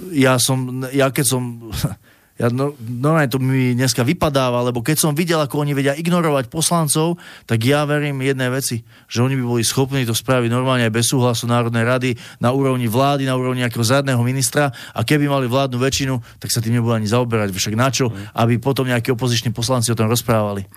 ja 0.09 0.41
som, 0.41 0.89
ja 0.89 1.13
keď 1.13 1.27
som 1.37 1.43
Ja 2.37 2.53
no, 2.53 2.77
normálne 2.77 3.33
to 3.33 3.41
mi 3.41 3.73
dneska 3.73 4.05
vypadáva, 4.05 4.61
lebo 4.61 4.85
keď 4.85 4.97
som 5.01 5.17
videl, 5.17 5.41
ako 5.41 5.65
oni 5.65 5.73
vedia 5.73 5.97
ignorovať 5.97 6.53
poslancov, 6.53 7.17
tak 7.49 7.65
ja 7.65 7.89
verím 7.89 8.21
jednej 8.21 8.53
veci, 8.53 8.85
že 9.09 9.25
oni 9.25 9.41
by 9.41 9.45
boli 9.57 9.65
schopní 9.65 10.05
to 10.05 10.13
spraviť 10.13 10.53
normálne 10.53 10.85
aj 10.85 10.93
bez 10.93 11.09
súhlasu 11.09 11.49
Národnej 11.49 11.89
rady, 11.89 12.11
na 12.37 12.53
úrovni 12.53 12.93
vlády, 12.93 13.25
na 13.25 13.41
úrovni 13.41 13.65
nejakého 13.65 13.81
zadného 13.81 14.21
ministra 14.21 14.69
a 14.93 15.01
keby 15.01 15.33
mali 15.33 15.49
vládnu 15.49 15.81
väčšinu, 15.81 16.21
tak 16.37 16.53
sa 16.53 16.61
tým 16.61 16.77
nebudú 16.77 16.93
ani 16.93 17.09
zaoberať. 17.09 17.57
Však 17.57 17.73
na 17.73 17.89
čo, 17.89 18.13
aby 18.37 18.61
potom 18.61 18.85
nejakí 18.85 19.17
opoziční 19.17 19.57
poslanci 19.57 19.89
o 19.89 19.97
tom 19.97 20.13
rozprávali. 20.13 20.69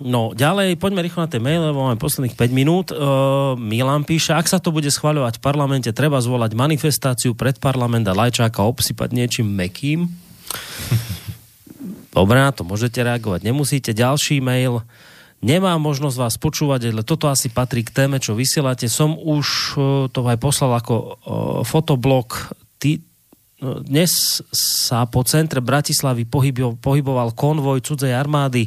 No, 0.00 0.32
ďalej, 0.32 0.80
poďme 0.80 1.04
rýchlo 1.04 1.28
na 1.28 1.30
tie 1.30 1.38
maile, 1.38 1.70
lebo 1.70 1.84
máme 1.84 2.00
posledných 2.00 2.34
5 2.34 2.50
minút. 2.56 2.88
Uh, 2.90 3.54
Milan 3.60 4.08
píše, 4.08 4.32
ak 4.32 4.48
sa 4.48 4.58
to 4.58 4.72
bude 4.72 4.88
schváľovať 4.88 5.38
v 5.38 5.44
parlamente, 5.44 5.92
treba 5.92 6.18
zvolať 6.18 6.56
manifestáciu 6.56 7.36
pred 7.36 7.60
parlament 7.60 8.08
a 8.08 8.16
Lajčáka 8.16 8.64
obsypať 8.64 9.12
niečím 9.12 9.52
mekým. 9.52 10.10
Dobre, 12.12 12.36
na 12.36 12.52
to 12.52 12.62
môžete 12.62 13.00
reagovať. 13.00 13.40
Nemusíte. 13.40 13.96
Ďalší 13.96 14.44
mail. 14.44 14.84
Nemám 15.42 15.82
možnosť 15.82 16.16
vás 16.22 16.34
počúvať, 16.38 16.94
ale 16.94 17.02
toto 17.02 17.26
asi 17.26 17.50
patrí 17.50 17.82
k 17.82 17.90
téme, 17.90 18.22
čo 18.22 18.38
vysielate. 18.38 18.86
Som 18.86 19.18
už 19.18 19.74
to 20.14 20.18
aj 20.22 20.38
poslal 20.38 20.78
ako 20.78 21.18
fotoblog. 21.66 22.54
Ty, 22.78 23.02
dnes 23.62 24.42
sa 24.50 25.06
po 25.06 25.22
centre 25.22 25.62
Bratislavy 25.62 26.26
pohyboval 26.82 27.30
konvoj 27.30 27.78
cudzej 27.78 28.10
armády, 28.10 28.66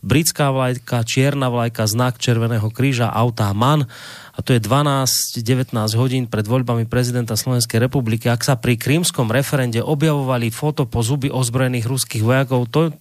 britská 0.00 0.48
vlajka, 0.48 1.04
čierna 1.04 1.52
vlajka, 1.52 1.84
znak 1.84 2.16
Červeného 2.16 2.72
kríža, 2.72 3.12
autá 3.12 3.52
MAN 3.52 3.84
a 4.32 4.38
to 4.40 4.56
je 4.56 4.64
12-19 4.64 5.76
hodín 6.00 6.24
pred 6.24 6.48
voľbami 6.48 6.88
prezidenta 6.88 7.36
Slovenskej 7.36 7.84
republiky. 7.84 8.32
Ak 8.32 8.40
sa 8.40 8.56
pri 8.56 8.80
krímskom 8.80 9.28
referende 9.28 9.84
objavovali 9.84 10.48
foto 10.48 10.88
po 10.88 11.04
zuby 11.04 11.28
ozbrojených 11.28 11.84
ruských 11.84 12.24
vojakov, 12.24 12.72
to, 12.72 12.96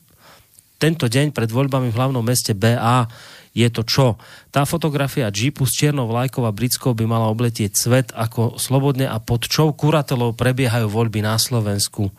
tento 0.75 1.07
deň 1.07 1.31
pred 1.31 1.47
voľbami 1.47 1.87
v 1.91 1.95
hlavnom 1.95 2.23
meste 2.23 2.51
BA 2.51 3.07
je 3.53 3.67
to 3.69 3.81
čo? 3.81 4.07
Tá 4.53 4.63
fotografia 4.63 5.33
Jeepu 5.33 5.65
s 5.65 5.73
čiernou 5.73 6.05
vlajkou 6.05 6.45
a 6.45 6.53
britskou 6.53 6.93
by 6.93 7.05
mala 7.09 7.31
obletieť 7.33 7.73
svet, 7.73 8.07
ako 8.13 8.61
slobodne 8.61 9.09
a 9.09 9.17
pod 9.17 9.49
čou 9.49 9.73
kuratelov 9.73 10.37
prebiehajú 10.37 10.85
voľby 10.85 11.25
na 11.25 11.35
Slovensku. 11.41 12.13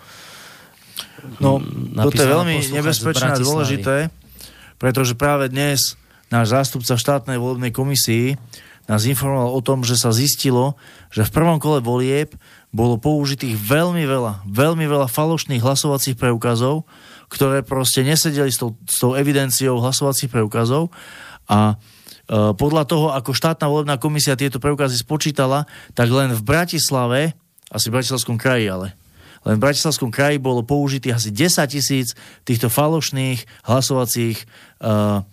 No, 1.38 1.60
toto 2.08 2.20
je 2.20 2.28
veľmi 2.28 2.56
nebezpečné 2.72 3.36
a 3.36 3.42
dôležité, 3.42 3.96
pretože 4.80 5.12
práve 5.14 5.52
dnes 5.52 5.94
náš 6.32 6.54
zástupca 6.54 6.96
v 6.96 7.04
štátnej 7.04 7.38
volebnej 7.38 7.72
komisii 7.74 8.40
nás 8.88 9.06
informoval 9.06 9.54
o 9.54 9.60
tom, 9.62 9.86
že 9.86 9.94
sa 9.94 10.10
zistilo, 10.10 10.74
že 11.14 11.22
v 11.22 11.30
prvom 11.30 11.62
kole 11.62 11.78
volieb 11.78 12.34
bolo 12.74 12.98
použitých 12.98 13.54
veľmi 13.54 14.02
veľa, 14.02 14.46
veľmi 14.46 14.86
veľa 14.86 15.06
falošných 15.06 15.62
hlasovacích 15.62 16.18
preukazov, 16.18 16.86
ktoré 17.30 17.62
proste 17.62 18.02
nesedeli 18.02 18.50
s 18.50 18.58
tou, 18.58 18.74
s 18.84 18.98
tou 18.98 19.14
evidenciou 19.14 19.78
hlasovacích 19.78 20.28
preukazov 20.28 20.90
a 21.46 21.74
e, 21.74 22.54
podľa 22.58 22.84
toho, 22.90 23.06
ako 23.14 23.30
štátna 23.30 23.70
volebná 23.70 23.96
komisia 24.02 24.34
tieto 24.34 24.58
preukazy 24.58 24.98
spočítala, 24.98 25.70
tak 25.94 26.10
len 26.10 26.34
v 26.34 26.42
Bratislave, 26.42 27.38
asi 27.70 27.86
v 27.88 27.94
Bratislavskom 27.94 28.34
kraji 28.34 28.66
ale, 28.66 28.98
len 29.46 29.56
v 29.56 29.62
Bratislavskom 29.62 30.12
kraji 30.12 30.36
bolo 30.36 30.66
použitých 30.66 31.16
asi 31.16 31.30
10 31.32 31.64
tisíc 31.70 32.12
týchto 32.44 32.68
falošných 32.68 33.40
hlasovacích 33.64 34.36
uh, 34.84 35.24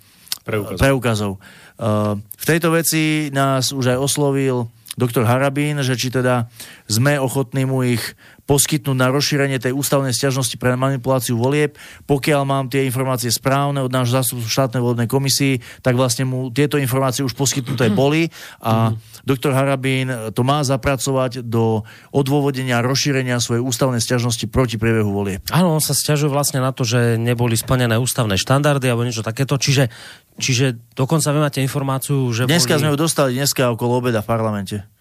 preukazov. 0.48 0.80
preukazov. 0.80 1.32
Uh, 1.76 2.16
v 2.40 2.46
tejto 2.48 2.72
veci 2.72 3.28
nás 3.36 3.76
už 3.76 3.92
aj 3.92 4.00
oslovil 4.00 4.72
doktor 4.96 5.28
Harabín, 5.28 5.84
že 5.84 6.00
či 6.00 6.08
teda 6.08 6.48
sme 6.88 7.20
ochotní 7.20 7.68
mu 7.68 7.84
ich 7.84 8.02
poskytnúť 8.48 8.96
na 8.96 9.12
rozšírenie 9.12 9.60
tej 9.60 9.76
ústavnej 9.76 10.16
stiažnosti 10.16 10.56
pre 10.56 10.74
manipuláciu 10.80 11.36
volieb. 11.36 11.76
Pokiaľ 12.08 12.42
mám 12.48 12.66
tie 12.72 12.88
informácie 12.88 13.28
správne 13.28 13.84
od 13.84 13.92
nášho 13.92 14.16
zástupcu 14.18 14.48
štátnej 14.48 14.80
volebnej 14.80 15.12
komisii, 15.12 15.60
tak 15.84 16.00
vlastne 16.00 16.24
mu 16.24 16.48
tieto 16.50 16.80
informácie 16.80 17.28
už 17.28 17.36
poskytnuté 17.36 17.92
boli 17.92 18.32
a 18.64 18.96
doktor 19.28 19.52
Harabín 19.52 20.08
to 20.32 20.42
má 20.48 20.64
zapracovať 20.64 21.44
do 21.44 21.84
odôvodenia 22.16 22.80
rozšírenia 22.80 23.44
svojej 23.44 23.60
ústavnej 23.60 24.00
stiažnosti 24.00 24.48
proti 24.48 24.80
priebehu 24.80 25.12
volieb. 25.12 25.44
Áno, 25.52 25.76
on 25.76 25.84
sa 25.84 25.92
stiažuje 25.92 26.32
vlastne 26.32 26.64
na 26.64 26.72
to, 26.72 26.88
že 26.88 27.20
neboli 27.20 27.60
splnené 27.60 28.00
ústavné 28.00 28.40
štandardy 28.40 28.88
alebo 28.88 29.04
niečo 29.04 29.28
takéto, 29.28 29.60
čiže, 29.60 29.92
čiže 30.40 30.96
dokonca 30.96 31.36
vy 31.36 31.40
máte 31.44 31.60
informáciu, 31.60 32.32
že 32.32 32.48
Dneska 32.48 32.80
boli... 32.80 32.82
sme 32.88 32.90
ju 32.96 32.98
dostali, 32.98 33.36
dneska 33.36 33.76
okolo 33.76 34.00
obeda 34.00 34.24
v 34.24 34.28
parlamente. 34.32 34.97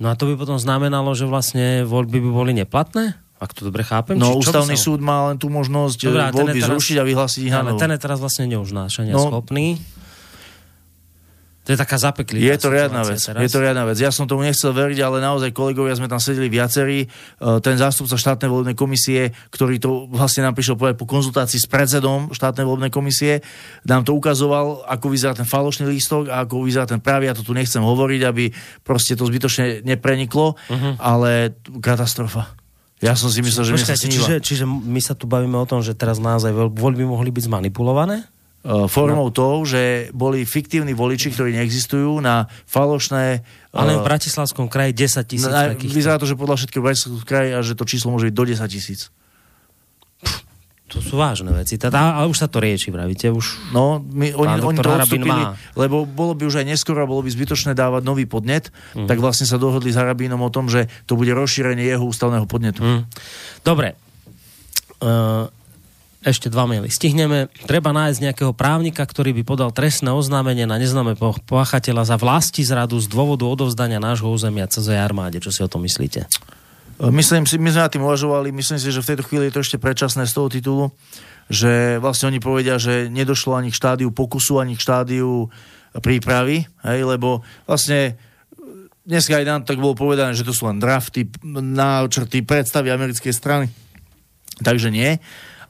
No 0.00 0.08
a 0.08 0.16
to 0.16 0.32
by 0.32 0.34
potom 0.40 0.56
znamenalo, 0.56 1.12
že 1.12 1.28
vlastne 1.28 1.84
voľby 1.84 2.24
by 2.24 2.30
boli 2.32 2.52
neplatné? 2.56 3.20
Ak 3.40 3.52
to 3.52 3.68
dobre 3.68 3.84
chápem? 3.84 4.16
No 4.16 4.36
Či, 4.36 4.48
ústavný 4.48 4.76
sa... 4.76 4.84
súd 4.88 5.00
má 5.04 5.28
len 5.28 5.36
tú 5.36 5.52
možnosť 5.52 6.08
Dobrá, 6.08 6.32
voľby 6.32 6.60
teraz, 6.60 6.68
zrušiť 6.72 6.96
a 7.00 7.04
vyhlásiť 7.04 7.42
ich 7.48 7.52
Ale 7.52 7.76
ten 7.76 7.92
je 7.92 8.00
teraz 8.00 8.20
vlastne 8.20 8.48
neužnášania 8.52 9.16
no, 9.16 9.28
schopný. 9.28 9.80
To 11.60 11.76
je 11.76 11.78
taká 11.78 12.00
zapeklivá 12.00 12.40
Je 12.40 12.56
to 12.56 12.72
riadna 12.72 13.04
vec. 13.04 13.20
Teraz. 13.20 13.36
Je 13.36 13.50
to 13.52 13.60
riadna 13.60 13.84
vec. 13.84 14.00
Ja 14.00 14.08
som 14.08 14.24
tomu 14.24 14.48
nechcel 14.48 14.72
veriť, 14.72 14.96
ale 15.04 15.20
naozaj 15.20 15.52
kolegovia 15.52 15.92
sme 15.92 16.08
tam 16.08 16.16
sedeli 16.16 16.48
viacerí. 16.48 17.04
E, 17.04 17.08
ten 17.60 17.76
zástupca 17.76 18.16
štátnej 18.16 18.48
volebnej 18.48 18.72
komisie, 18.72 19.36
ktorý 19.52 19.76
to 19.76 20.08
vlastne 20.08 20.48
nám 20.48 20.56
prišiel 20.56 20.80
povedať 20.80 20.96
po 20.96 21.04
konzultácii 21.04 21.60
s 21.60 21.68
predsedom 21.68 22.32
štátnej 22.32 22.64
volebnej 22.64 22.88
komisie, 22.88 23.44
nám 23.84 24.08
to 24.08 24.16
ukazoval, 24.16 24.88
ako 24.88 25.12
vyzerá 25.12 25.36
ten 25.36 25.44
falošný 25.44 25.84
lístok 25.84 26.32
a 26.32 26.48
ako 26.48 26.64
vyzerá 26.64 26.88
ten 26.88 26.98
pravý. 26.98 27.28
Ja 27.28 27.36
to 27.36 27.44
tu 27.44 27.52
nechcem 27.52 27.84
hovoriť, 27.84 28.20
aby 28.24 28.48
proste 28.80 29.12
to 29.12 29.28
zbytočne 29.28 29.84
nepreniklo, 29.84 30.56
uh-huh. 30.56 30.96
ale 30.96 31.60
katastrofa. 31.84 32.56
Ja 33.00 33.16
som 33.16 33.32
si 33.32 33.40
myslel, 33.40 33.64
že 33.64 33.72
Počkajte, 33.80 34.08
čiže, 34.12 34.34
čiže 34.44 34.64
my 34.68 35.00
sa 35.00 35.16
tu 35.16 35.24
bavíme 35.24 35.56
o 35.56 35.64
tom, 35.64 35.80
že 35.80 35.96
teraz 35.96 36.20
naozaj 36.20 36.52
voľby 36.52 37.04
mohli 37.08 37.32
byť 37.32 37.48
zmanipulované? 37.48 38.39
Eh, 38.60 38.92
formou 38.92 39.32
no. 39.32 39.32
tou, 39.32 39.64
že 39.64 40.12
boli 40.12 40.44
fiktívni 40.44 40.92
voliči, 40.92 41.32
ktorí 41.32 41.56
neexistujú 41.56 42.20
na 42.20 42.44
falošné... 42.68 43.40
Ale 43.72 43.96
v 43.96 44.04
eh, 44.04 44.08
Bratislavskom 44.12 44.68
kraji 44.68 44.92
10 44.92 45.24
tisíc 45.24 45.48
na, 45.48 45.72
Vyzerá 45.72 46.20
to, 46.20 46.28
že 46.28 46.36
podľa 46.36 46.60
všetkého 46.60 46.84
Bratislavského 46.84 47.56
a 47.56 47.64
že 47.64 47.72
to 47.72 47.88
číslo 47.88 48.12
môže 48.12 48.28
byť 48.28 48.36
do 48.36 48.44
10 48.44 48.60
tisíc. 48.68 49.08
To 50.92 51.00
sú 51.00 51.16
vážne 51.16 51.56
veci. 51.56 51.80
Teda, 51.80 52.20
ale 52.20 52.28
už 52.28 52.36
sa 52.36 52.52
to 52.52 52.60
rieši, 52.60 52.92
vravíte? 52.92 53.32
Už 53.32 53.72
no, 53.72 54.02
my, 54.02 54.36
oni, 54.36 54.60
oni 54.60 54.76
to 54.76 54.92
odstúpili, 54.92 55.30
má. 55.30 55.56
lebo 55.78 56.04
bolo 56.04 56.36
by 56.36 56.50
už 56.50 56.60
aj 56.60 56.66
neskoro 56.68 57.00
a 57.00 57.08
bolo 57.08 57.24
by 57.24 57.30
zbytočné 57.32 57.72
dávať 57.72 58.02
nový 58.04 58.28
podnet, 58.28 58.74
mm. 58.92 59.08
tak 59.08 59.22
vlastne 59.22 59.48
sa 59.48 59.56
dohodli 59.56 59.94
s 59.94 59.96
Harabínom 59.96 60.42
o 60.42 60.50
tom, 60.52 60.68
že 60.68 60.90
to 61.08 61.16
bude 61.16 61.30
rozšírenie 61.32 61.86
jeho 61.86 62.04
ústavného 62.04 62.44
podnetu. 62.44 62.82
Mm. 62.82 63.02
Dobre. 63.62 63.96
Uh, 65.00 65.48
ešte 66.20 66.52
dva 66.52 66.68
maily 66.68 66.92
stihneme. 66.92 67.48
Treba 67.64 67.96
nájsť 67.96 68.18
nejakého 68.20 68.52
právnika, 68.52 69.00
ktorý 69.00 69.32
by 69.40 69.42
podal 69.44 69.70
trestné 69.72 70.12
oznámenie 70.12 70.68
na 70.68 70.76
neznáme 70.76 71.16
páchateľa 71.48 72.12
za 72.12 72.16
vlasti 72.20 72.60
zradu 72.60 73.00
z 73.00 73.08
dôvodu 73.08 73.48
odovzdania 73.48 73.96
nášho 73.96 74.28
územia 74.28 74.68
cez 74.68 74.92
armáde. 74.92 75.40
Čo 75.40 75.48
si 75.48 75.60
o 75.64 75.72
tom 75.72 75.80
myslíte? 75.88 76.28
Myslím 77.00 77.48
si, 77.48 77.56
my 77.56 77.72
sme 77.72 77.80
na 77.80 77.88
tým 77.88 78.04
uvažovali, 78.04 78.52
myslím 78.52 78.76
si, 78.76 78.92
že 78.92 79.00
v 79.00 79.08
tejto 79.08 79.24
chvíli 79.24 79.48
je 79.48 79.56
to 79.56 79.64
ešte 79.64 79.80
predčasné 79.80 80.28
z 80.28 80.36
toho 80.36 80.52
titulu, 80.52 80.84
že 81.48 81.96
vlastne 81.96 82.28
oni 82.28 82.44
povedia, 82.44 82.76
že 82.76 83.08
nedošlo 83.08 83.56
ani 83.56 83.72
k 83.72 83.80
štádiu 83.80 84.12
pokusu, 84.12 84.60
ani 84.60 84.76
k 84.76 84.84
štádiu 84.84 85.48
prípravy, 86.04 86.68
hej, 86.84 87.00
lebo 87.08 87.40
vlastne 87.64 88.20
dneska 89.08 89.40
aj 89.40 89.48
nám 89.48 89.60
tak 89.64 89.80
bolo 89.80 89.96
povedané, 89.96 90.36
že 90.36 90.44
to 90.44 90.52
sú 90.52 90.68
len 90.68 90.76
drafty, 90.76 91.24
náčrty, 91.48 92.44
predstavy 92.44 92.92
americkej 92.92 93.32
strany. 93.32 93.72
Takže 94.60 94.92
nie 94.92 95.16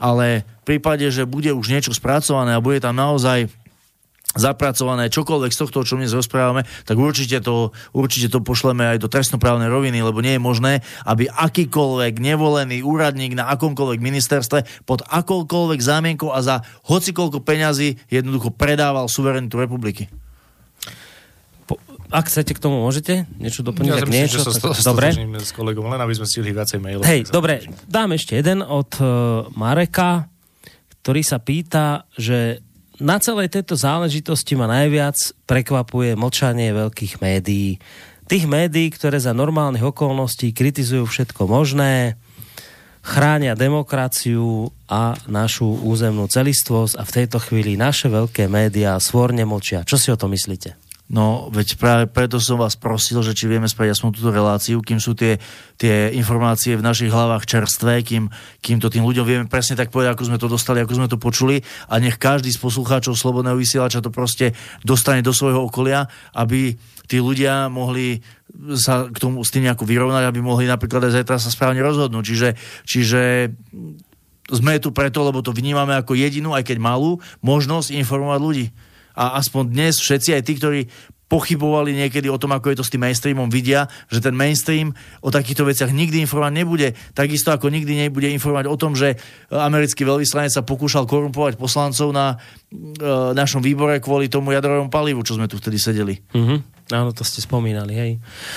ale 0.00 0.48
v 0.64 0.76
prípade, 0.76 1.04
že 1.12 1.28
bude 1.28 1.52
už 1.52 1.68
niečo 1.68 1.92
spracované 1.92 2.56
a 2.56 2.64
bude 2.64 2.80
tam 2.80 2.96
naozaj 2.96 3.52
zapracované 4.30 5.10
čokoľvek 5.10 5.50
z 5.50 5.58
tohto, 5.58 5.82
čo 5.82 5.98
dnes 5.98 6.14
rozprávame, 6.14 6.62
tak 6.86 6.94
určite 6.94 7.42
to, 7.42 7.74
určite 7.90 8.30
to 8.30 8.38
pošleme 8.38 8.86
aj 8.86 9.02
do 9.02 9.10
trestnoprávnej 9.10 9.66
roviny, 9.66 10.06
lebo 10.06 10.22
nie 10.22 10.38
je 10.38 10.42
možné, 10.42 10.72
aby 11.02 11.26
akýkoľvek 11.26 12.22
nevolený 12.22 12.86
úradník 12.86 13.34
na 13.34 13.50
akomkoľvek 13.50 13.98
ministerstve 13.98 14.86
pod 14.86 15.02
akoukoľvek 15.02 15.80
zámienkou 15.82 16.30
a 16.30 16.46
za 16.46 16.56
hocikoľko 16.86 17.42
peňazí 17.42 17.98
jednoducho 18.06 18.54
predával 18.54 19.10
suverenitu 19.10 19.58
republiky 19.58 20.06
ak 22.10 22.26
chcete 22.26 22.52
k 22.52 22.60
tomu, 22.60 22.82
môžete 22.82 23.24
niečo 23.38 23.62
doplniť? 23.62 23.90
Ja 23.90 24.06
niečo, 24.06 24.42
že 24.42 24.58
sa 24.58 24.90
dobre. 24.90 25.14
s 25.14 25.54
kolegom, 25.54 25.86
len 25.86 26.00
aby 26.02 26.14
sme 26.18 26.26
stihli 26.26 26.50
viacej 26.50 26.78
mailov. 26.82 27.06
Hej, 27.06 27.30
dobre, 27.30 27.64
dám 27.86 28.12
ešte 28.12 28.34
jeden 28.34 28.66
od 28.66 28.90
uh, 28.98 29.46
Mareka, 29.54 30.26
ktorý 31.00 31.22
sa 31.22 31.38
pýta, 31.38 32.04
že 32.18 32.60
na 33.00 33.16
celej 33.16 33.48
tejto 33.48 33.80
záležitosti 33.80 34.52
ma 34.60 34.68
najviac 34.68 35.16
prekvapuje 35.48 36.18
mlčanie 36.20 36.76
veľkých 36.76 37.24
médií. 37.24 37.80
Tých 38.28 38.44
médií, 38.44 38.92
ktoré 38.92 39.16
za 39.16 39.32
normálnych 39.32 39.82
okolností 39.82 40.52
kritizujú 40.52 41.08
všetko 41.08 41.48
možné, 41.48 42.20
chránia 43.00 43.56
demokraciu 43.56 44.68
a 44.84 45.16
našu 45.24 45.66
územnú 45.66 46.28
celistvosť 46.28 47.00
a 47.00 47.02
v 47.08 47.14
tejto 47.16 47.38
chvíli 47.40 47.80
naše 47.80 48.12
veľké 48.12 48.46
médiá 48.52 49.00
svorne 49.00 49.48
mlčia. 49.48 49.88
Čo 49.88 49.96
si 49.96 50.08
o 50.12 50.20
to 50.20 50.28
myslíte? 50.28 50.76
No, 51.10 51.50
veď 51.50 51.74
práve 51.74 52.04
preto 52.06 52.38
som 52.38 52.54
vás 52.54 52.78
prosil, 52.78 53.18
že 53.26 53.34
či 53.34 53.50
vieme 53.50 53.66
spraviť 53.66 53.98
aspoň 53.98 54.10
túto 54.14 54.30
reláciu, 54.30 54.78
kým 54.78 55.02
sú 55.02 55.18
tie, 55.18 55.42
tie 55.74 56.14
informácie 56.14 56.78
v 56.78 56.86
našich 56.86 57.10
hlavách 57.10 57.50
čerstvé, 57.50 58.06
kým, 58.06 58.30
kým 58.62 58.78
to 58.78 58.86
tým 58.86 59.02
ľuďom 59.02 59.26
vieme 59.26 59.46
presne 59.50 59.74
tak 59.74 59.90
povedať, 59.90 60.14
ako 60.14 60.30
sme 60.30 60.38
to 60.38 60.46
dostali, 60.46 60.78
ako 60.78 61.02
sme 61.02 61.10
to 61.10 61.18
počuli 61.18 61.66
a 61.90 61.98
nech 61.98 62.14
každý 62.14 62.54
z 62.54 62.62
poslucháčov 62.62 63.18
Slobodného 63.18 63.58
vysielača 63.58 64.06
to 64.06 64.14
proste 64.14 64.54
dostane 64.86 65.18
do 65.18 65.34
svojho 65.34 65.66
okolia, 65.66 66.06
aby 66.30 66.78
tí 67.10 67.18
ľudia 67.18 67.66
mohli 67.66 68.22
sa 68.78 69.10
k 69.10 69.18
tomu 69.18 69.42
s 69.42 69.50
tým 69.50 69.66
nejako 69.66 69.90
vyrovnať, 69.90 70.30
aby 70.30 70.38
mohli 70.38 70.70
napríklad 70.70 71.10
aj 71.10 71.26
zajtra 71.26 71.42
sa 71.42 71.50
správne 71.50 71.82
rozhodnúť. 71.82 72.22
Čiže, 72.22 72.48
čiže 72.86 73.22
sme 74.46 74.78
tu 74.78 74.94
preto, 74.94 75.26
lebo 75.26 75.42
to 75.42 75.50
vnímame 75.50 75.90
ako 75.98 76.14
jedinú, 76.14 76.54
aj 76.54 76.70
keď 76.70 76.78
malú, 76.78 77.18
možnosť 77.42 77.98
informovať 77.98 78.38
ľudí 78.38 78.66
a 79.14 79.38
aspoň 79.38 79.70
dnes 79.70 79.94
všetci, 80.00 80.36
aj 80.36 80.42
tí, 80.42 80.52
ktorí 80.56 80.80
pochybovali 81.30 81.94
niekedy 81.94 82.26
o 82.26 82.34
tom, 82.42 82.50
ako 82.50 82.74
je 82.74 82.76
to 82.82 82.84
s 82.84 82.90
tým 82.90 83.06
mainstreamom, 83.06 83.46
vidia, 83.46 83.86
že 84.10 84.18
ten 84.18 84.34
mainstream 84.34 84.90
o 85.22 85.30
takýchto 85.30 85.62
veciach 85.62 85.94
nikdy 85.94 86.26
informovať 86.26 86.52
nebude. 86.58 86.88
Takisto 87.14 87.54
ako 87.54 87.70
nikdy 87.70 88.10
nebude 88.10 88.26
informovať 88.34 88.66
o 88.66 88.74
tom, 88.74 88.98
že 88.98 89.14
americký 89.46 90.02
veľvyslanec 90.02 90.50
sa 90.50 90.66
pokúšal 90.66 91.06
korumpovať 91.06 91.54
poslancov 91.54 92.10
na 92.10 92.34
e, 92.34 92.76
našom 93.38 93.62
výbore 93.62 94.02
kvôli 94.02 94.26
tomu 94.26 94.50
jadrovému 94.50 94.90
palivu, 94.90 95.22
čo 95.22 95.38
sme 95.38 95.46
tu 95.46 95.54
vtedy 95.62 95.78
sedeli. 95.78 96.18
Mm-hmm. 96.34 96.90
Áno, 96.90 97.14
to 97.14 97.22
ste 97.22 97.38
spomínali, 97.38 97.94
hej. 97.94 98.12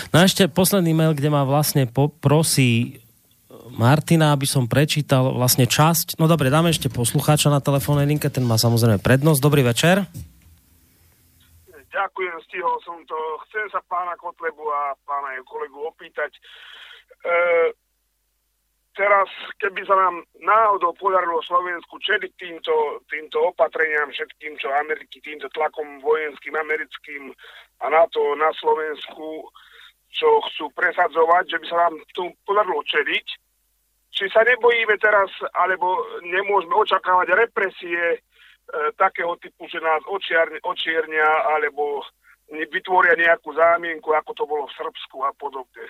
No 0.09 0.25
a 0.25 0.25
ešte 0.25 0.49
posledný 0.49 0.97
mail, 0.97 1.13
kde 1.13 1.29
ma 1.29 1.45
vlastne 1.45 1.85
prosí 2.17 2.97
Martina, 3.77 4.33
aby 4.33 4.49
som 4.49 4.65
prečítal 4.65 5.29
vlastne 5.29 5.69
časť. 5.69 6.17
No 6.17 6.25
dobre, 6.25 6.49
dáme 6.49 6.73
ešte 6.73 6.89
poslucháča 6.89 7.53
na 7.53 7.61
telefónnej 7.61 8.09
linke, 8.09 8.33
ten 8.33 8.41
má 8.41 8.57
samozrejme 8.57 8.97
prednosť. 8.97 9.39
Dobrý 9.41 9.61
večer. 9.61 10.09
Ďakujem, 11.93 12.35
stihol 12.49 12.77
som 12.81 12.97
to. 13.05 13.17
Chcem 13.47 13.69
sa 13.69 13.77
pána 13.85 14.17
Kotlebu 14.17 14.65
a 14.65 14.97
pána 15.05 15.37
jeho 15.37 15.45
kolegu 15.45 15.77
opýtať. 15.93 16.33
E, 16.33 16.41
teraz, 18.97 19.29
keby 19.61 19.85
sa 19.85 19.93
nám 19.93 20.25
náhodou 20.41 20.97
podarilo 20.97 21.37
Slovensku 21.45 22.01
čeliť 22.01 22.31
týmto, 22.33 23.05
týmto 23.05 23.53
opatreniam, 23.53 24.09
všetkým, 24.09 24.57
čo 24.57 24.73
Ameriky, 24.73 25.21
týmto 25.21 25.45
tlakom 25.53 26.01
vojenským 26.01 26.57
americkým 26.57 27.29
a 27.85 27.93
NATO 27.93 28.33
na 28.41 28.49
Slovensku, 28.57 29.53
čo 30.09 30.29
chcú 30.49 30.73
presadzovať, 30.73 31.45
že 31.45 31.57
by 31.61 31.65
sa 31.69 31.77
nám 31.77 31.93
tomu 32.17 32.33
podarilo 32.41 32.81
čeliť, 32.89 33.27
či 34.13 34.25
sa 34.33 34.41
nebojíme 34.45 34.97
teraz, 34.97 35.29
alebo 35.57 35.93
nemôžeme 36.25 36.73
očakávať 36.73 37.37
represie 37.37 38.21
takého 38.97 39.35
typu, 39.37 39.67
že 39.69 39.77
nás 39.83 40.01
očiarnia, 40.09 40.59
očiernia 40.63 41.29
alebo 41.51 42.01
vytvoria 42.51 43.15
nejakú 43.17 43.55
zámienku, 43.55 44.13
ako 44.13 44.31
to 44.35 44.43
bolo 44.45 44.63
v 44.69 44.77
Srbsku 44.77 45.17
a 45.25 45.31
podobne. 45.33 45.83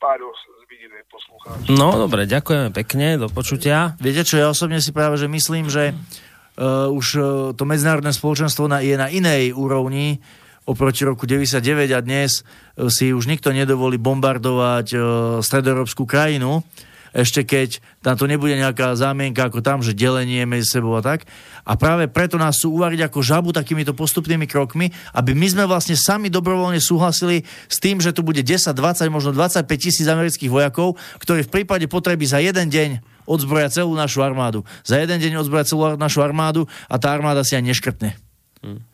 Páďo 0.00 0.32
z 0.32 0.64
Vidine, 0.72 1.04
poslucháč. 1.12 1.68
No, 1.68 1.92
dobre, 2.00 2.24
ďakujeme 2.24 2.72
pekne, 2.72 3.20
do 3.20 3.28
počutia. 3.28 3.92
Viete 4.00 4.24
čo, 4.24 4.40
ja 4.40 4.48
osobne 4.48 4.80
si 4.80 4.96
práve, 4.96 5.20
že 5.20 5.28
myslím, 5.28 5.68
že 5.68 5.92
uh, 5.92 6.88
už 6.88 7.06
uh, 7.20 7.24
to 7.52 7.68
medzinárodné 7.68 8.16
spoločenstvo 8.16 8.64
na, 8.64 8.80
je 8.80 8.96
na 8.96 9.12
inej 9.12 9.52
úrovni, 9.52 10.24
oproti 10.64 11.04
roku 11.04 11.28
99 11.28 11.92
a 11.92 12.00
dnes 12.00 12.40
si 12.88 13.12
už 13.12 13.28
nikto 13.28 13.52
nedovolí 13.52 14.00
bombardovať 14.00 14.86
uh, 14.96 15.02
stredoeurópsku 15.44 16.08
krajinu, 16.08 16.64
ešte 17.10 17.42
keď 17.42 17.82
tam 18.00 18.16
to 18.16 18.24
nebude 18.30 18.54
nejaká 18.54 18.94
zámienka 18.94 19.46
ako 19.46 19.60
tam, 19.60 19.82
že 19.82 19.96
delenie 19.96 20.46
medzi 20.46 20.78
sebou 20.78 20.94
a 20.96 21.02
tak. 21.02 21.26
A 21.66 21.74
práve 21.74 22.06
preto 22.08 22.38
nás 22.38 22.58
sú 22.58 22.74
uvariť 22.74 23.10
ako 23.10 23.18
žabu 23.20 23.48
takýmito 23.50 23.92
postupnými 23.94 24.46
krokmi, 24.46 24.90
aby 25.14 25.34
my 25.34 25.46
sme 25.46 25.64
vlastne 25.66 25.98
sami 25.98 26.32
dobrovoľne 26.32 26.78
súhlasili 26.78 27.44
s 27.68 27.76
tým, 27.78 27.98
že 28.02 28.14
tu 28.14 28.22
bude 28.26 28.40
10, 28.42 28.72
20, 28.72 29.06
možno 29.12 29.30
25 29.34 29.66
tisíc 29.76 30.06
amerických 30.06 30.50
vojakov, 30.50 30.98
ktorí 31.22 31.46
v 31.46 31.52
prípade 31.60 31.86
potreby 31.86 32.26
za 32.26 32.42
jeden 32.42 32.70
deň 32.70 32.90
odzbroja 33.30 33.70
celú 33.70 33.94
našu 33.94 34.26
armádu. 34.26 34.66
Za 34.82 34.98
jeden 34.98 35.22
deň 35.22 35.46
odzbroja 35.46 35.68
celú 35.70 35.94
našu 35.94 36.24
armádu 36.24 36.66
a 36.90 36.98
tá 36.98 37.14
armáda 37.14 37.46
si 37.46 37.54
aj 37.54 37.62
neškrtne. 37.62 38.18
Hmm. 38.60 38.89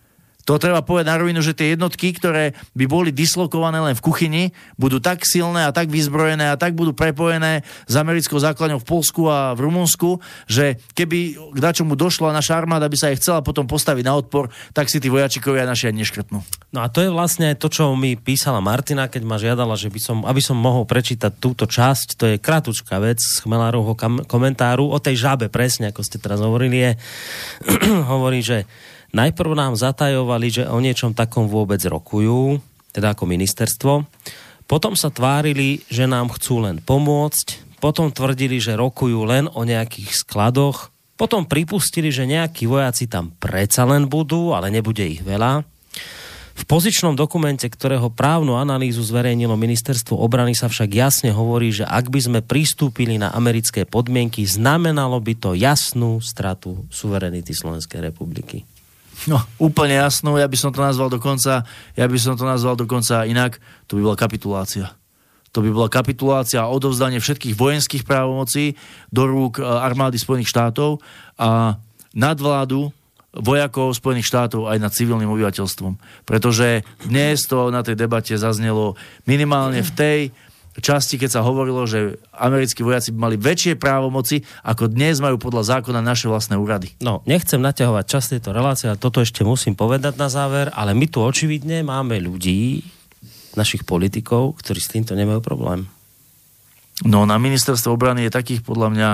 To 0.47 0.63
treba 0.63 0.79
povedať 0.87 1.11
na 1.11 1.19
rovinu, 1.19 1.43
že 1.43 1.59
tie 1.59 1.75
jednotky, 1.75 2.15
ktoré 2.15 2.55
by 2.79 2.87
boli 2.87 3.11
dislokované 3.11 3.83
len 3.83 3.99
v 3.99 4.05
kuchyni, 4.05 4.45
budú 4.79 5.03
tak 5.03 5.27
silné 5.27 5.67
a 5.67 5.75
tak 5.75 5.91
vyzbrojené 5.91 6.55
a 6.55 6.57
tak 6.57 6.79
budú 6.79 6.95
prepojené 6.95 7.67
s 7.91 7.95
americkou 7.99 8.39
základňou 8.39 8.79
v 8.79 8.87
Polsku 8.87 9.27
a 9.27 9.59
v 9.59 9.67
Rumunsku, 9.67 10.23
že 10.47 10.79
keby 10.95 11.51
k 11.51 11.59
dačomu 11.59 11.99
došla 11.99 12.31
naša 12.31 12.63
armáda 12.63 12.87
by 12.87 12.95
sa 12.95 13.11
aj 13.11 13.19
chcela 13.19 13.41
potom 13.43 13.67
postaviť 13.67 14.05
na 14.07 14.15
odpor, 14.15 14.47
tak 14.71 14.87
si 14.87 15.03
tí 15.03 15.11
vojačikovia 15.11 15.67
naši 15.67 15.91
aj 15.91 15.95
neškrtnú. 15.99 16.39
No 16.71 16.79
a 16.79 16.87
to 16.87 17.03
je 17.03 17.11
vlastne 17.11 17.51
to, 17.59 17.67
čo 17.67 17.91
mi 17.99 18.15
písala 18.15 18.63
Martina, 18.63 19.11
keď 19.11 19.23
ma 19.27 19.43
žiadala, 19.43 19.75
že 19.75 19.91
by 19.91 19.99
som, 19.99 20.19
aby 20.23 20.39
som 20.39 20.55
mohol 20.55 20.87
prečítať 20.87 21.43
túto 21.43 21.67
časť. 21.67 22.15
To 22.23 22.25
je 22.31 22.37
kratučká 22.39 23.03
vec 23.03 23.19
z 23.19 23.43
Chmelárovho 23.43 23.99
komentáru 24.31 24.95
o 24.95 24.99
tej 25.03 25.19
žabe, 25.19 25.51
presne 25.51 25.91
ako 25.91 26.07
ste 26.07 26.23
teraz 26.23 26.39
hovorili, 26.39 26.79
je, 26.79 26.91
hovorí, 28.15 28.47
že 28.47 28.63
Najprv 29.17 29.57
nám 29.57 29.81
zatajovali, 29.81 30.53
že 30.53 30.63
o 30.69 30.77
niečom 30.77 31.17
takom 31.17 31.49
vôbec 31.49 31.81
rokujú, 31.81 32.61
teda 32.93 33.17
ako 33.17 33.25
ministerstvo. 33.25 34.05
Potom 34.69 34.93
sa 34.93 35.09
tvárili, 35.09 35.81
že 35.89 36.05
nám 36.05 36.29
chcú 36.37 36.61
len 36.61 36.85
pomôcť. 36.85 37.81
Potom 37.81 38.13
tvrdili, 38.13 38.61
že 38.61 38.77
rokujú 38.77 39.25
len 39.25 39.49
o 39.57 39.65
nejakých 39.65 40.13
skladoch. 40.21 40.93
Potom 41.17 41.49
pripustili, 41.49 42.13
že 42.13 42.29
nejakí 42.29 42.69
vojaci 42.69 43.09
tam 43.09 43.33
predsa 43.41 43.89
len 43.89 44.05
budú, 44.05 44.53
ale 44.53 44.69
nebude 44.69 45.09
ich 45.09 45.25
veľa. 45.25 45.65
V 46.57 46.65
pozičnom 46.69 47.17
dokumente, 47.17 47.69
ktorého 47.69 48.13
právnu 48.13 48.61
analýzu 48.61 49.01
zverejnilo 49.01 49.57
ministerstvo 49.57 50.17
obrany 50.17 50.53
sa 50.53 50.69
však 50.69 50.93
jasne 50.93 51.33
hovorí, 51.33 51.73
že 51.73 51.89
ak 51.89 52.13
by 52.13 52.21
sme 52.21 52.41
pristúpili 52.45 53.17
na 53.17 53.33
americké 53.33 53.89
podmienky, 53.89 54.45
znamenalo 54.45 55.21
by 55.25 55.37
to 55.41 55.57
jasnú 55.57 56.21
stratu 56.21 56.85
suverenity 56.93 57.57
Slovenskej 57.57 58.13
republiky. 58.13 58.76
No, 59.25 59.41
úplne 59.57 59.97
jasnú, 59.97 60.37
ja 60.37 60.45
by 60.45 60.59
som 60.61 60.71
to 60.71 60.85
nazval 60.85 61.09
dokonca, 61.09 61.65
ja 61.97 62.05
by 62.05 62.19
som 62.21 62.37
to 62.37 62.45
nazval 62.45 62.77
dokonca 62.77 63.25
inak, 63.25 63.57
to 63.89 63.97
by 63.97 64.05
bola 64.05 64.17
kapitulácia. 64.21 64.93
To 65.57 65.65
by 65.65 65.73
bola 65.73 65.89
kapitulácia 65.89 66.61
a 66.61 66.69
odovzdanie 66.69 67.17
všetkých 67.17 67.57
vojenských 67.57 68.05
právomocí 68.05 68.77
do 69.09 69.25
rúk 69.25 69.57
e, 69.57 69.65
armády 69.65 70.21
Spojených 70.21 70.53
štátov 70.53 71.01
a 71.41 71.81
nadvládu 72.13 72.93
vojakov 73.33 73.97
Spojených 73.97 74.29
štátov 74.29 74.69
aj 74.69 74.79
nad 74.81 74.93
civilným 74.93 75.33
obyvateľstvom. 75.33 75.97
Pretože 76.29 76.85
dnes 77.05 77.45
to 77.49 77.73
na 77.73 77.81
tej 77.81 77.97
debate 77.97 78.37
zaznelo 78.37 79.01
minimálne 79.25 79.81
v 79.81 79.91
tej 79.97 80.21
časti, 80.81 81.17
keď 81.17 81.41
sa 81.41 81.41
hovorilo, 81.47 81.85
že 81.89 82.21
americkí 82.33 82.85
vojaci 82.85 83.13
by 83.15 83.19
mali 83.31 83.37
väčšie 83.41 83.81
právomoci, 83.81 84.45
ako 84.65 84.93
dnes 84.93 85.21
majú 85.21 85.41
podľa 85.41 85.79
zákona 85.79 86.01
naše 86.05 86.29
vlastné 86.29 86.57
úrady. 86.57 86.93
No, 87.01 87.25
nechcem 87.25 87.61
naťahovať 87.61 88.05
čas 88.05 88.29
tejto 88.29 88.53
relácie, 88.53 88.91
ale 88.91 89.01
toto 89.01 89.25
ešte 89.25 89.47
musím 89.47 89.77
povedať 89.77 90.17
na 90.21 90.29
záver, 90.29 90.69
ale 90.73 90.93
my 90.93 91.07
tu 91.09 91.23
očividne 91.25 91.85
máme 91.85 92.21
ľudí, 92.21 92.85
našich 93.57 93.89
politikov, 93.89 94.61
ktorí 94.61 94.79
s 94.79 94.93
týmto 94.93 95.17
nemajú 95.17 95.41
problém. 95.41 95.89
No, 97.09 97.25
na 97.25 97.41
ministerstve 97.41 97.89
obrany 97.89 98.29
je 98.29 98.37
takých 98.37 98.61
podľa 98.61 98.89
mňa 98.93 99.09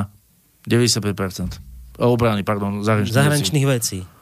95%. 0.67 1.63
Obrany, 2.03 2.43
pardon, 2.43 2.83
zahraničných, 2.83 3.15
zahraničných 3.15 3.67
vecí. 3.71 4.03
vecí 4.03 4.22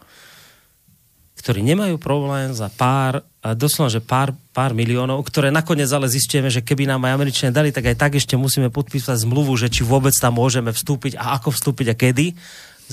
ktorí 1.40 1.64
nemajú 1.64 1.96
problém 1.96 2.52
za 2.52 2.68
pár, 2.68 3.24
doslova, 3.56 3.88
že 3.88 4.04
pár, 4.04 4.36
pár 4.52 4.76
miliónov, 4.76 5.24
ktoré 5.24 5.48
nakoniec 5.48 5.88
ale 5.88 6.12
zistíme, 6.12 6.52
že 6.52 6.60
keby 6.60 6.84
nám 6.84 7.08
aj 7.08 7.16
Američania 7.16 7.56
dali, 7.56 7.72
tak 7.72 7.88
aj 7.88 7.96
tak 7.96 8.12
ešte 8.20 8.36
musíme 8.36 8.68
podpísať 8.68 9.24
zmluvu, 9.24 9.56
že 9.56 9.72
či 9.72 9.80
vôbec 9.80 10.12
tam 10.12 10.36
môžeme 10.36 10.68
vstúpiť 10.68 11.16
a 11.16 11.40
ako 11.40 11.48
vstúpiť 11.56 11.86
a 11.90 11.94
kedy. 11.96 12.36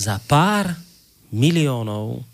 Za 0.00 0.16
pár 0.24 0.72
miliónov 1.28 2.24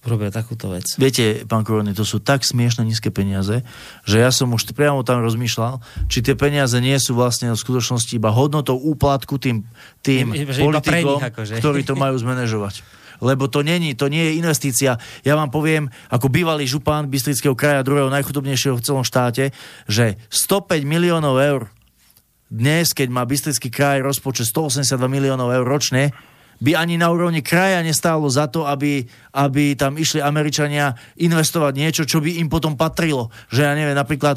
robia 0.00 0.32
takúto 0.32 0.72
vec. 0.72 0.96
Viete, 0.96 1.44
pán 1.44 1.60
Korony, 1.60 1.92
to 1.92 2.08
sú 2.08 2.24
tak 2.24 2.40
smiešne 2.40 2.88
nízke 2.88 3.12
peniaze, 3.12 3.60
že 4.08 4.16
ja 4.16 4.32
som 4.32 4.48
už 4.48 4.72
priamo 4.72 5.04
tam 5.04 5.20
rozmýšľal, 5.20 5.78
či 6.08 6.24
tie 6.24 6.32
peniaze 6.32 6.72
nie 6.80 6.96
sú 6.96 7.12
vlastne 7.12 7.52
v 7.52 7.60
skutočnosti 7.60 8.16
iba 8.16 8.32
hodnotou 8.32 8.80
úplatku 8.80 9.36
tým, 9.36 9.60
tým 10.00 10.32
politikom, 10.32 11.20
akože. 11.20 11.60
ktorí 11.60 11.84
to 11.84 11.94
majú 12.00 12.16
zmanéžovať 12.16 12.80
lebo 13.20 13.46
to 13.46 13.60
není, 13.62 13.94
to 13.94 14.08
nie 14.08 14.32
je 14.32 14.36
investícia. 14.40 14.96
Ja 15.22 15.36
vám 15.36 15.52
poviem, 15.52 15.92
ako 16.08 16.32
bývalý 16.32 16.66
župán 16.66 17.08
Bystrického 17.08 17.54
kraja, 17.54 17.86
druhého 17.86 18.10
najchudobnejšieho 18.10 18.76
v 18.76 18.84
celom 18.84 19.04
štáte, 19.06 19.52
že 19.86 20.18
105 20.32 20.82
miliónov 20.84 21.36
eur 21.38 21.70
dnes, 22.50 22.90
keď 22.90 23.08
má 23.14 23.22
Bystrický 23.22 23.70
kraj 23.70 24.02
rozpočet 24.02 24.50
182 24.50 24.98
miliónov 25.06 25.54
eur 25.54 25.62
ročne, 25.62 26.10
by 26.60 26.76
ani 26.76 27.00
na 27.00 27.08
úrovni 27.08 27.40
kraja 27.40 27.80
nestálo 27.80 28.28
za 28.28 28.44
to, 28.52 28.68
aby, 28.68 29.00
aby 29.32 29.72
tam 29.72 29.96
išli 29.96 30.20
Američania 30.20 30.92
investovať 31.16 31.72
niečo, 31.72 32.02
čo 32.04 32.20
by 32.20 32.36
im 32.36 32.52
potom 32.52 32.76
patrilo. 32.76 33.32
Že 33.48 33.60
ja 33.64 33.72
neviem, 33.72 33.96
napríklad 33.96 34.36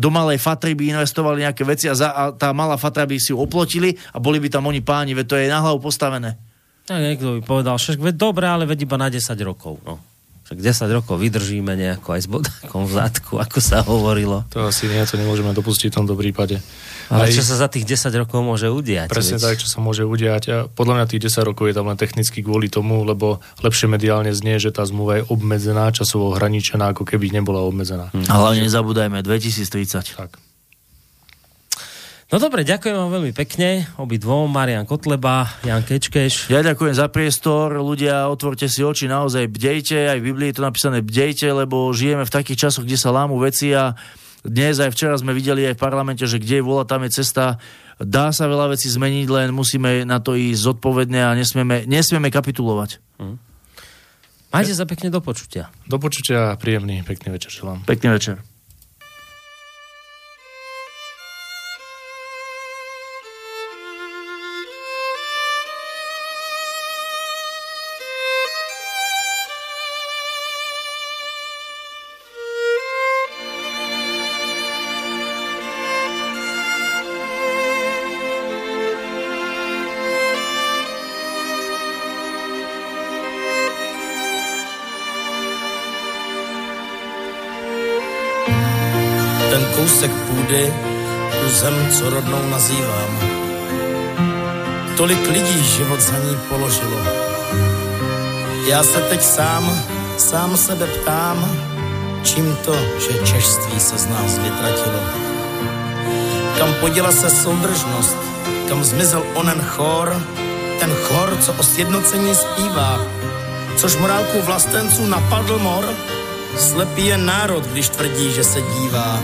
do 0.00 0.08
malej 0.08 0.40
fatry 0.40 0.72
by 0.72 0.96
investovali 0.96 1.44
nejaké 1.44 1.68
veci 1.68 1.92
a, 1.92 1.94
za, 1.94 2.08
a 2.16 2.32
tá 2.32 2.56
malá 2.56 2.80
fatra 2.80 3.04
by 3.04 3.20
si 3.20 3.36
ju 3.36 3.38
oplotili 3.38 3.92
a 4.16 4.18
boli 4.18 4.40
by 4.40 4.48
tam 4.48 4.64
oni 4.64 4.80
páni, 4.80 5.12
veď 5.12 5.26
to 5.28 5.36
je 5.36 5.52
na 5.52 5.60
hlavu 5.60 5.84
postavené. 5.84 6.47
Tak 6.88 7.04
niekto 7.04 7.36
by 7.36 7.40
povedal, 7.44 7.76
že 7.76 8.00
veď 8.00 8.16
dobre, 8.16 8.48
ale 8.48 8.64
veď 8.64 8.88
iba 8.88 8.96
na 8.96 9.12
10 9.12 9.20
rokov. 9.44 9.76
No. 9.84 10.00
Však 10.48 10.64
10 10.64 10.96
rokov 10.96 11.20
vydržíme 11.20 11.76
nejako 11.76 12.16
aj 12.16 12.20
s 12.24 12.28
bodákom 12.32 12.88
v 12.88 12.92
zadku, 12.96 13.36
ako 13.36 13.60
sa 13.60 13.84
hovorilo. 13.84 14.48
To 14.56 14.72
asi 14.72 14.88
nie, 14.88 15.04
to 15.04 15.20
nemôžeme 15.20 15.52
dopustiť 15.52 15.92
v 15.92 15.96
tomto 16.00 16.16
prípade. 16.16 16.64
Ale 17.12 17.28
aj, 17.28 17.36
čo 17.36 17.44
sa 17.44 17.60
za 17.60 17.68
tých 17.68 17.84
10 17.84 18.08
rokov 18.24 18.40
môže 18.40 18.72
udiať? 18.72 19.12
Presne 19.12 19.36
veď? 19.36 19.44
tak, 19.44 19.60
čo 19.60 19.68
sa 19.68 19.84
môže 19.84 20.08
udiať. 20.08 20.42
A 20.48 20.56
podľa 20.64 21.04
mňa 21.04 21.12
tých 21.12 21.28
10 21.28 21.44
rokov 21.52 21.68
je 21.68 21.76
tam 21.76 21.92
len 21.92 22.00
technicky 22.00 22.40
kvôli 22.40 22.72
tomu, 22.72 23.04
lebo 23.04 23.44
lepšie 23.60 23.92
mediálne 23.92 24.32
znie, 24.32 24.56
že 24.56 24.72
tá 24.72 24.88
zmluva 24.88 25.20
je 25.20 25.28
obmedzená, 25.28 25.92
časovo 25.92 26.32
ohraničená, 26.32 26.96
ako 26.96 27.04
keby 27.04 27.28
nebola 27.28 27.60
obmedzená. 27.68 28.08
Hm. 28.16 28.32
A 28.32 28.34
hlavne 28.40 28.64
nezabúdajme, 28.64 29.20
2030. 29.20 30.16
Tak. 30.16 30.47
No 32.28 32.36
dobre, 32.36 32.60
ďakujem 32.60 32.92
vám 32.92 33.08
veľmi 33.08 33.32
pekne, 33.32 33.88
obi 33.96 34.20
dvom, 34.20 34.52
Marian 34.52 34.84
Kotleba, 34.84 35.48
Jan 35.64 35.80
Kečkeš. 35.80 36.52
Ja 36.52 36.60
ďakujem 36.60 36.92
za 36.92 37.08
priestor, 37.08 37.80
ľudia, 37.80 38.28
otvorte 38.28 38.68
si 38.68 38.84
oči, 38.84 39.08
naozaj 39.08 39.48
bdejte, 39.48 40.12
aj 40.12 40.20
v 40.20 40.26
Biblii 40.28 40.52
je 40.52 40.60
to 40.60 40.68
napísané 40.68 41.00
bdejte, 41.00 41.48
lebo 41.48 41.88
žijeme 41.88 42.28
v 42.28 42.34
takých 42.36 42.68
časoch, 42.68 42.84
kde 42.84 43.00
sa 43.00 43.16
lámu 43.16 43.40
veci 43.40 43.72
a 43.72 43.96
dnes 44.44 44.76
aj 44.76 44.92
včera 44.92 45.16
sme 45.16 45.32
videli 45.32 45.72
aj 45.72 45.80
v 45.80 45.82
parlamente, 45.88 46.20
že 46.28 46.36
kde 46.36 46.60
je 46.60 46.66
vola, 46.68 46.84
tam 46.84 47.08
je 47.08 47.16
cesta. 47.16 47.56
Dá 47.96 48.28
sa 48.28 48.44
veľa 48.44 48.76
vecí 48.76 48.92
zmeniť, 48.92 49.26
len 49.32 49.48
musíme 49.56 50.04
na 50.04 50.20
to 50.20 50.36
ísť 50.36 50.60
zodpovedne 50.68 51.24
a 51.24 51.32
nesmieme, 51.32 51.88
nesmieme 51.88 52.28
kapitulovať. 52.28 53.00
Hm. 53.24 53.40
Majte 54.52 54.76
sa 54.76 54.84
pekne 54.84 55.08
do 55.08 55.24
počutia. 55.24 55.72
Do 55.88 55.96
počutia, 55.96 56.60
príjemný, 56.60 57.00
pekný 57.08 57.32
večer 57.32 57.56
želám. 57.56 57.88
Pekný 57.88 58.12
večer. 58.12 58.36
Co 91.98 92.10
rodnou 92.10 92.48
nazývám. 92.50 93.18
Tolik 94.96 95.30
lidí 95.30 95.64
život 95.64 96.00
za 96.00 96.18
ní 96.18 96.38
položilo. 96.48 97.00
Já 98.68 98.82
se 98.82 99.00
teď 99.00 99.22
sám, 99.22 99.82
sám 100.16 100.56
sebe 100.56 100.86
ptám, 100.86 101.50
čím 102.22 102.56
to, 102.64 102.74
že 102.74 103.26
češství 103.26 103.80
se 103.80 103.98
z 103.98 104.06
nás 104.06 104.38
vytratilo. 104.38 105.00
Kam 106.58 106.74
poděla 106.74 107.12
se 107.12 107.30
soudržnost, 107.30 108.16
kam 108.68 108.84
zmizel 108.84 109.22
onen 109.34 109.60
chor, 109.60 110.22
ten 110.80 110.94
chor, 110.94 111.36
co 111.40 111.52
o 111.52 111.62
sjednocení 111.62 112.34
zpívá, 112.34 113.00
což 113.76 113.96
morálku 113.96 114.42
vlastenců 114.42 115.06
napadl 115.06 115.58
mor, 115.58 115.84
slepý 116.58 117.06
je 117.06 117.18
národ, 117.18 117.66
když 117.66 117.88
tvrdí, 117.88 118.32
že 118.32 118.44
se 118.44 118.60
dívá. 118.60 119.20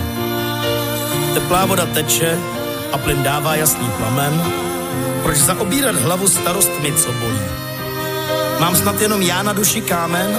Teplá 1.34 1.64
voda 1.66 1.86
teče 1.86 2.38
a 2.94 2.98
plyn 2.98 3.22
dává 3.22 3.54
jasný 3.58 3.90
plamen. 3.98 4.30
Proč 5.22 5.38
zaobírat 5.38 5.96
hlavu 5.96 6.28
starostmi, 6.28 6.92
co 6.92 7.12
bolí? 7.12 7.46
Mám 8.60 8.76
snad 8.76 9.00
jenom 9.00 9.22
já 9.22 9.42
na 9.42 9.52
duši 9.52 9.80
kámen, 9.80 10.38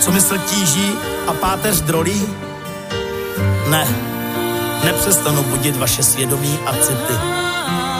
co 0.00 0.10
mysl 0.10 0.38
tíží 0.38 0.92
a 1.26 1.32
páteř 1.32 1.80
drolí? 1.80 2.26
Ne, 3.68 3.88
nepřestanu 4.84 5.42
budit 5.42 5.76
vaše 5.76 6.02
svědomí 6.02 6.58
a 6.66 6.72
city, 6.72 7.16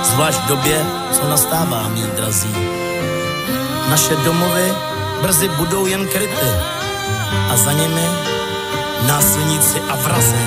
zvlášť 0.03 0.39
v 0.39 0.49
době, 0.49 0.87
co 1.13 1.31
nastává, 1.31 1.89
mý 1.89 2.03
drazí. 2.17 2.55
Naše 3.91 4.17
domovy 4.17 4.73
brzy 5.23 5.49
budou 5.49 5.87
jen 5.87 6.09
kryty 6.09 6.51
a 7.51 7.57
za 7.57 7.73
nimi 7.73 8.09
násilníci 9.07 9.81
a 9.81 9.97
vrazy. 9.97 10.47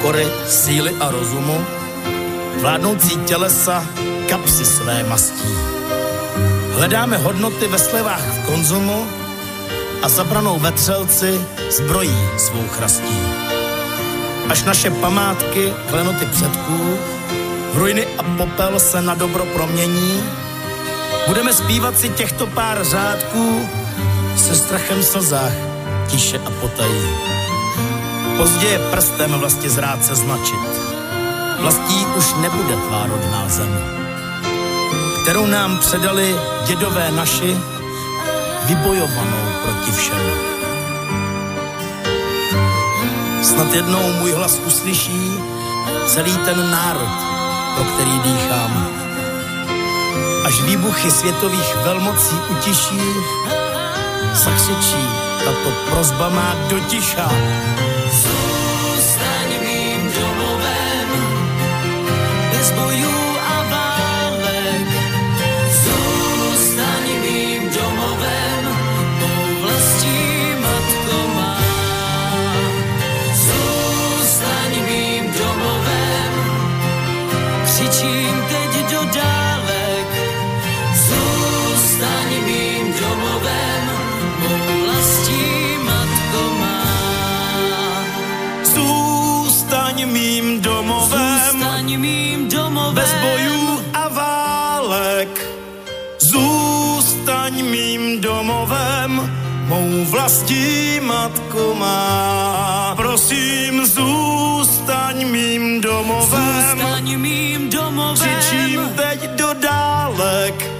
pokory, 0.00 0.26
síly 0.48 0.96
a 1.00 1.10
rozumu, 1.10 1.66
vládnoucí 2.60 3.16
tělesa 3.16 3.84
kapsy 4.28 4.64
své 4.64 5.04
mastí. 5.04 5.48
Hledáme 6.74 7.16
hodnoty 7.16 7.68
ve 7.68 7.78
slevách 7.78 8.24
v 8.24 8.46
konzumu 8.46 9.06
a 10.02 10.08
zabranou 10.08 10.58
vetřelci 10.58 11.40
zbrojí 11.70 12.16
svou 12.36 12.68
chrastí. 12.68 13.18
Až 14.48 14.64
naše 14.64 14.90
památky, 14.90 15.72
klenoty 15.90 16.26
předků, 16.26 16.98
v 17.74 17.78
ruiny 17.78 18.06
a 18.18 18.22
popel 18.22 18.80
se 18.80 19.02
na 19.02 19.14
dobro 19.14 19.44
promění, 19.44 20.22
budeme 21.26 21.52
zpívat 21.52 21.98
si 21.98 22.08
těchto 22.08 22.46
pár 22.46 22.84
řádků 22.84 23.68
se 24.36 24.54
strachem 24.54 25.02
slzách, 25.02 25.52
tiše 26.08 26.38
a 26.38 26.50
potají. 26.60 27.29
Pozdě 28.40 28.66
je 28.66 28.78
prstem 28.78 29.32
vlastně 29.32 29.70
zrát 29.70 30.04
se 30.04 30.14
značit. 30.14 30.60
Vlastí 31.58 32.06
už 32.16 32.34
nebude 32.34 32.76
tvá 32.76 33.06
rodná 33.06 33.48
zem, 33.48 33.78
kterou 35.22 35.46
nám 35.46 35.78
předali 35.78 36.36
dědové 36.66 37.10
naši, 37.10 37.56
vybojovanou 38.64 39.44
proti 39.64 39.92
všem. 39.92 40.20
Snad 43.42 43.74
jednou 43.74 44.12
můj 44.12 44.32
hlas 44.32 44.58
uslyší 44.66 45.32
celý 46.06 46.36
ten 46.36 46.70
národ, 46.70 47.10
pro 47.74 47.84
který 47.84 48.18
dýchám. 48.18 48.88
Až 50.44 50.62
výbuchy 50.62 51.10
světových 51.10 51.76
velmocí 51.84 52.36
utiší, 52.50 53.00
zakřičí, 54.32 55.08
tato 55.44 55.70
prozba 55.90 56.28
má 56.28 56.54
So 58.10 58.49
doticha. 99.70 100.10
vlastí 100.10 101.00
matko 101.00 101.74
má. 101.74 102.94
Prosím, 102.96 103.86
zůstaň 103.86 105.26
mým 105.30 105.80
domovem. 105.80 106.62
Zůstaň 106.70 107.18
mým 107.18 107.70
domovem. 107.70 108.16
Křičím 108.16 108.80
teď 108.96 109.30
do 109.30 109.54
dálek. 109.54 110.70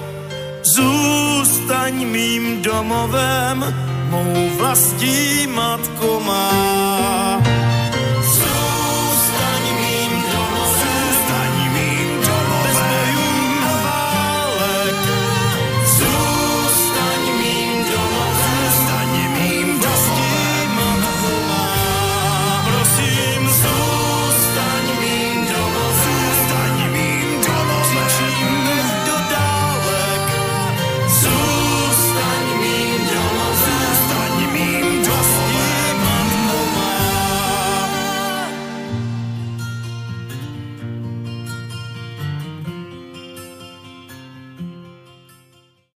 Zůstaň 0.62 1.94
mým 2.06 2.62
domovem, 2.62 3.74
mou 4.10 4.50
vlastí 4.58 5.46
matko 5.46 6.20
má. 6.26 7.19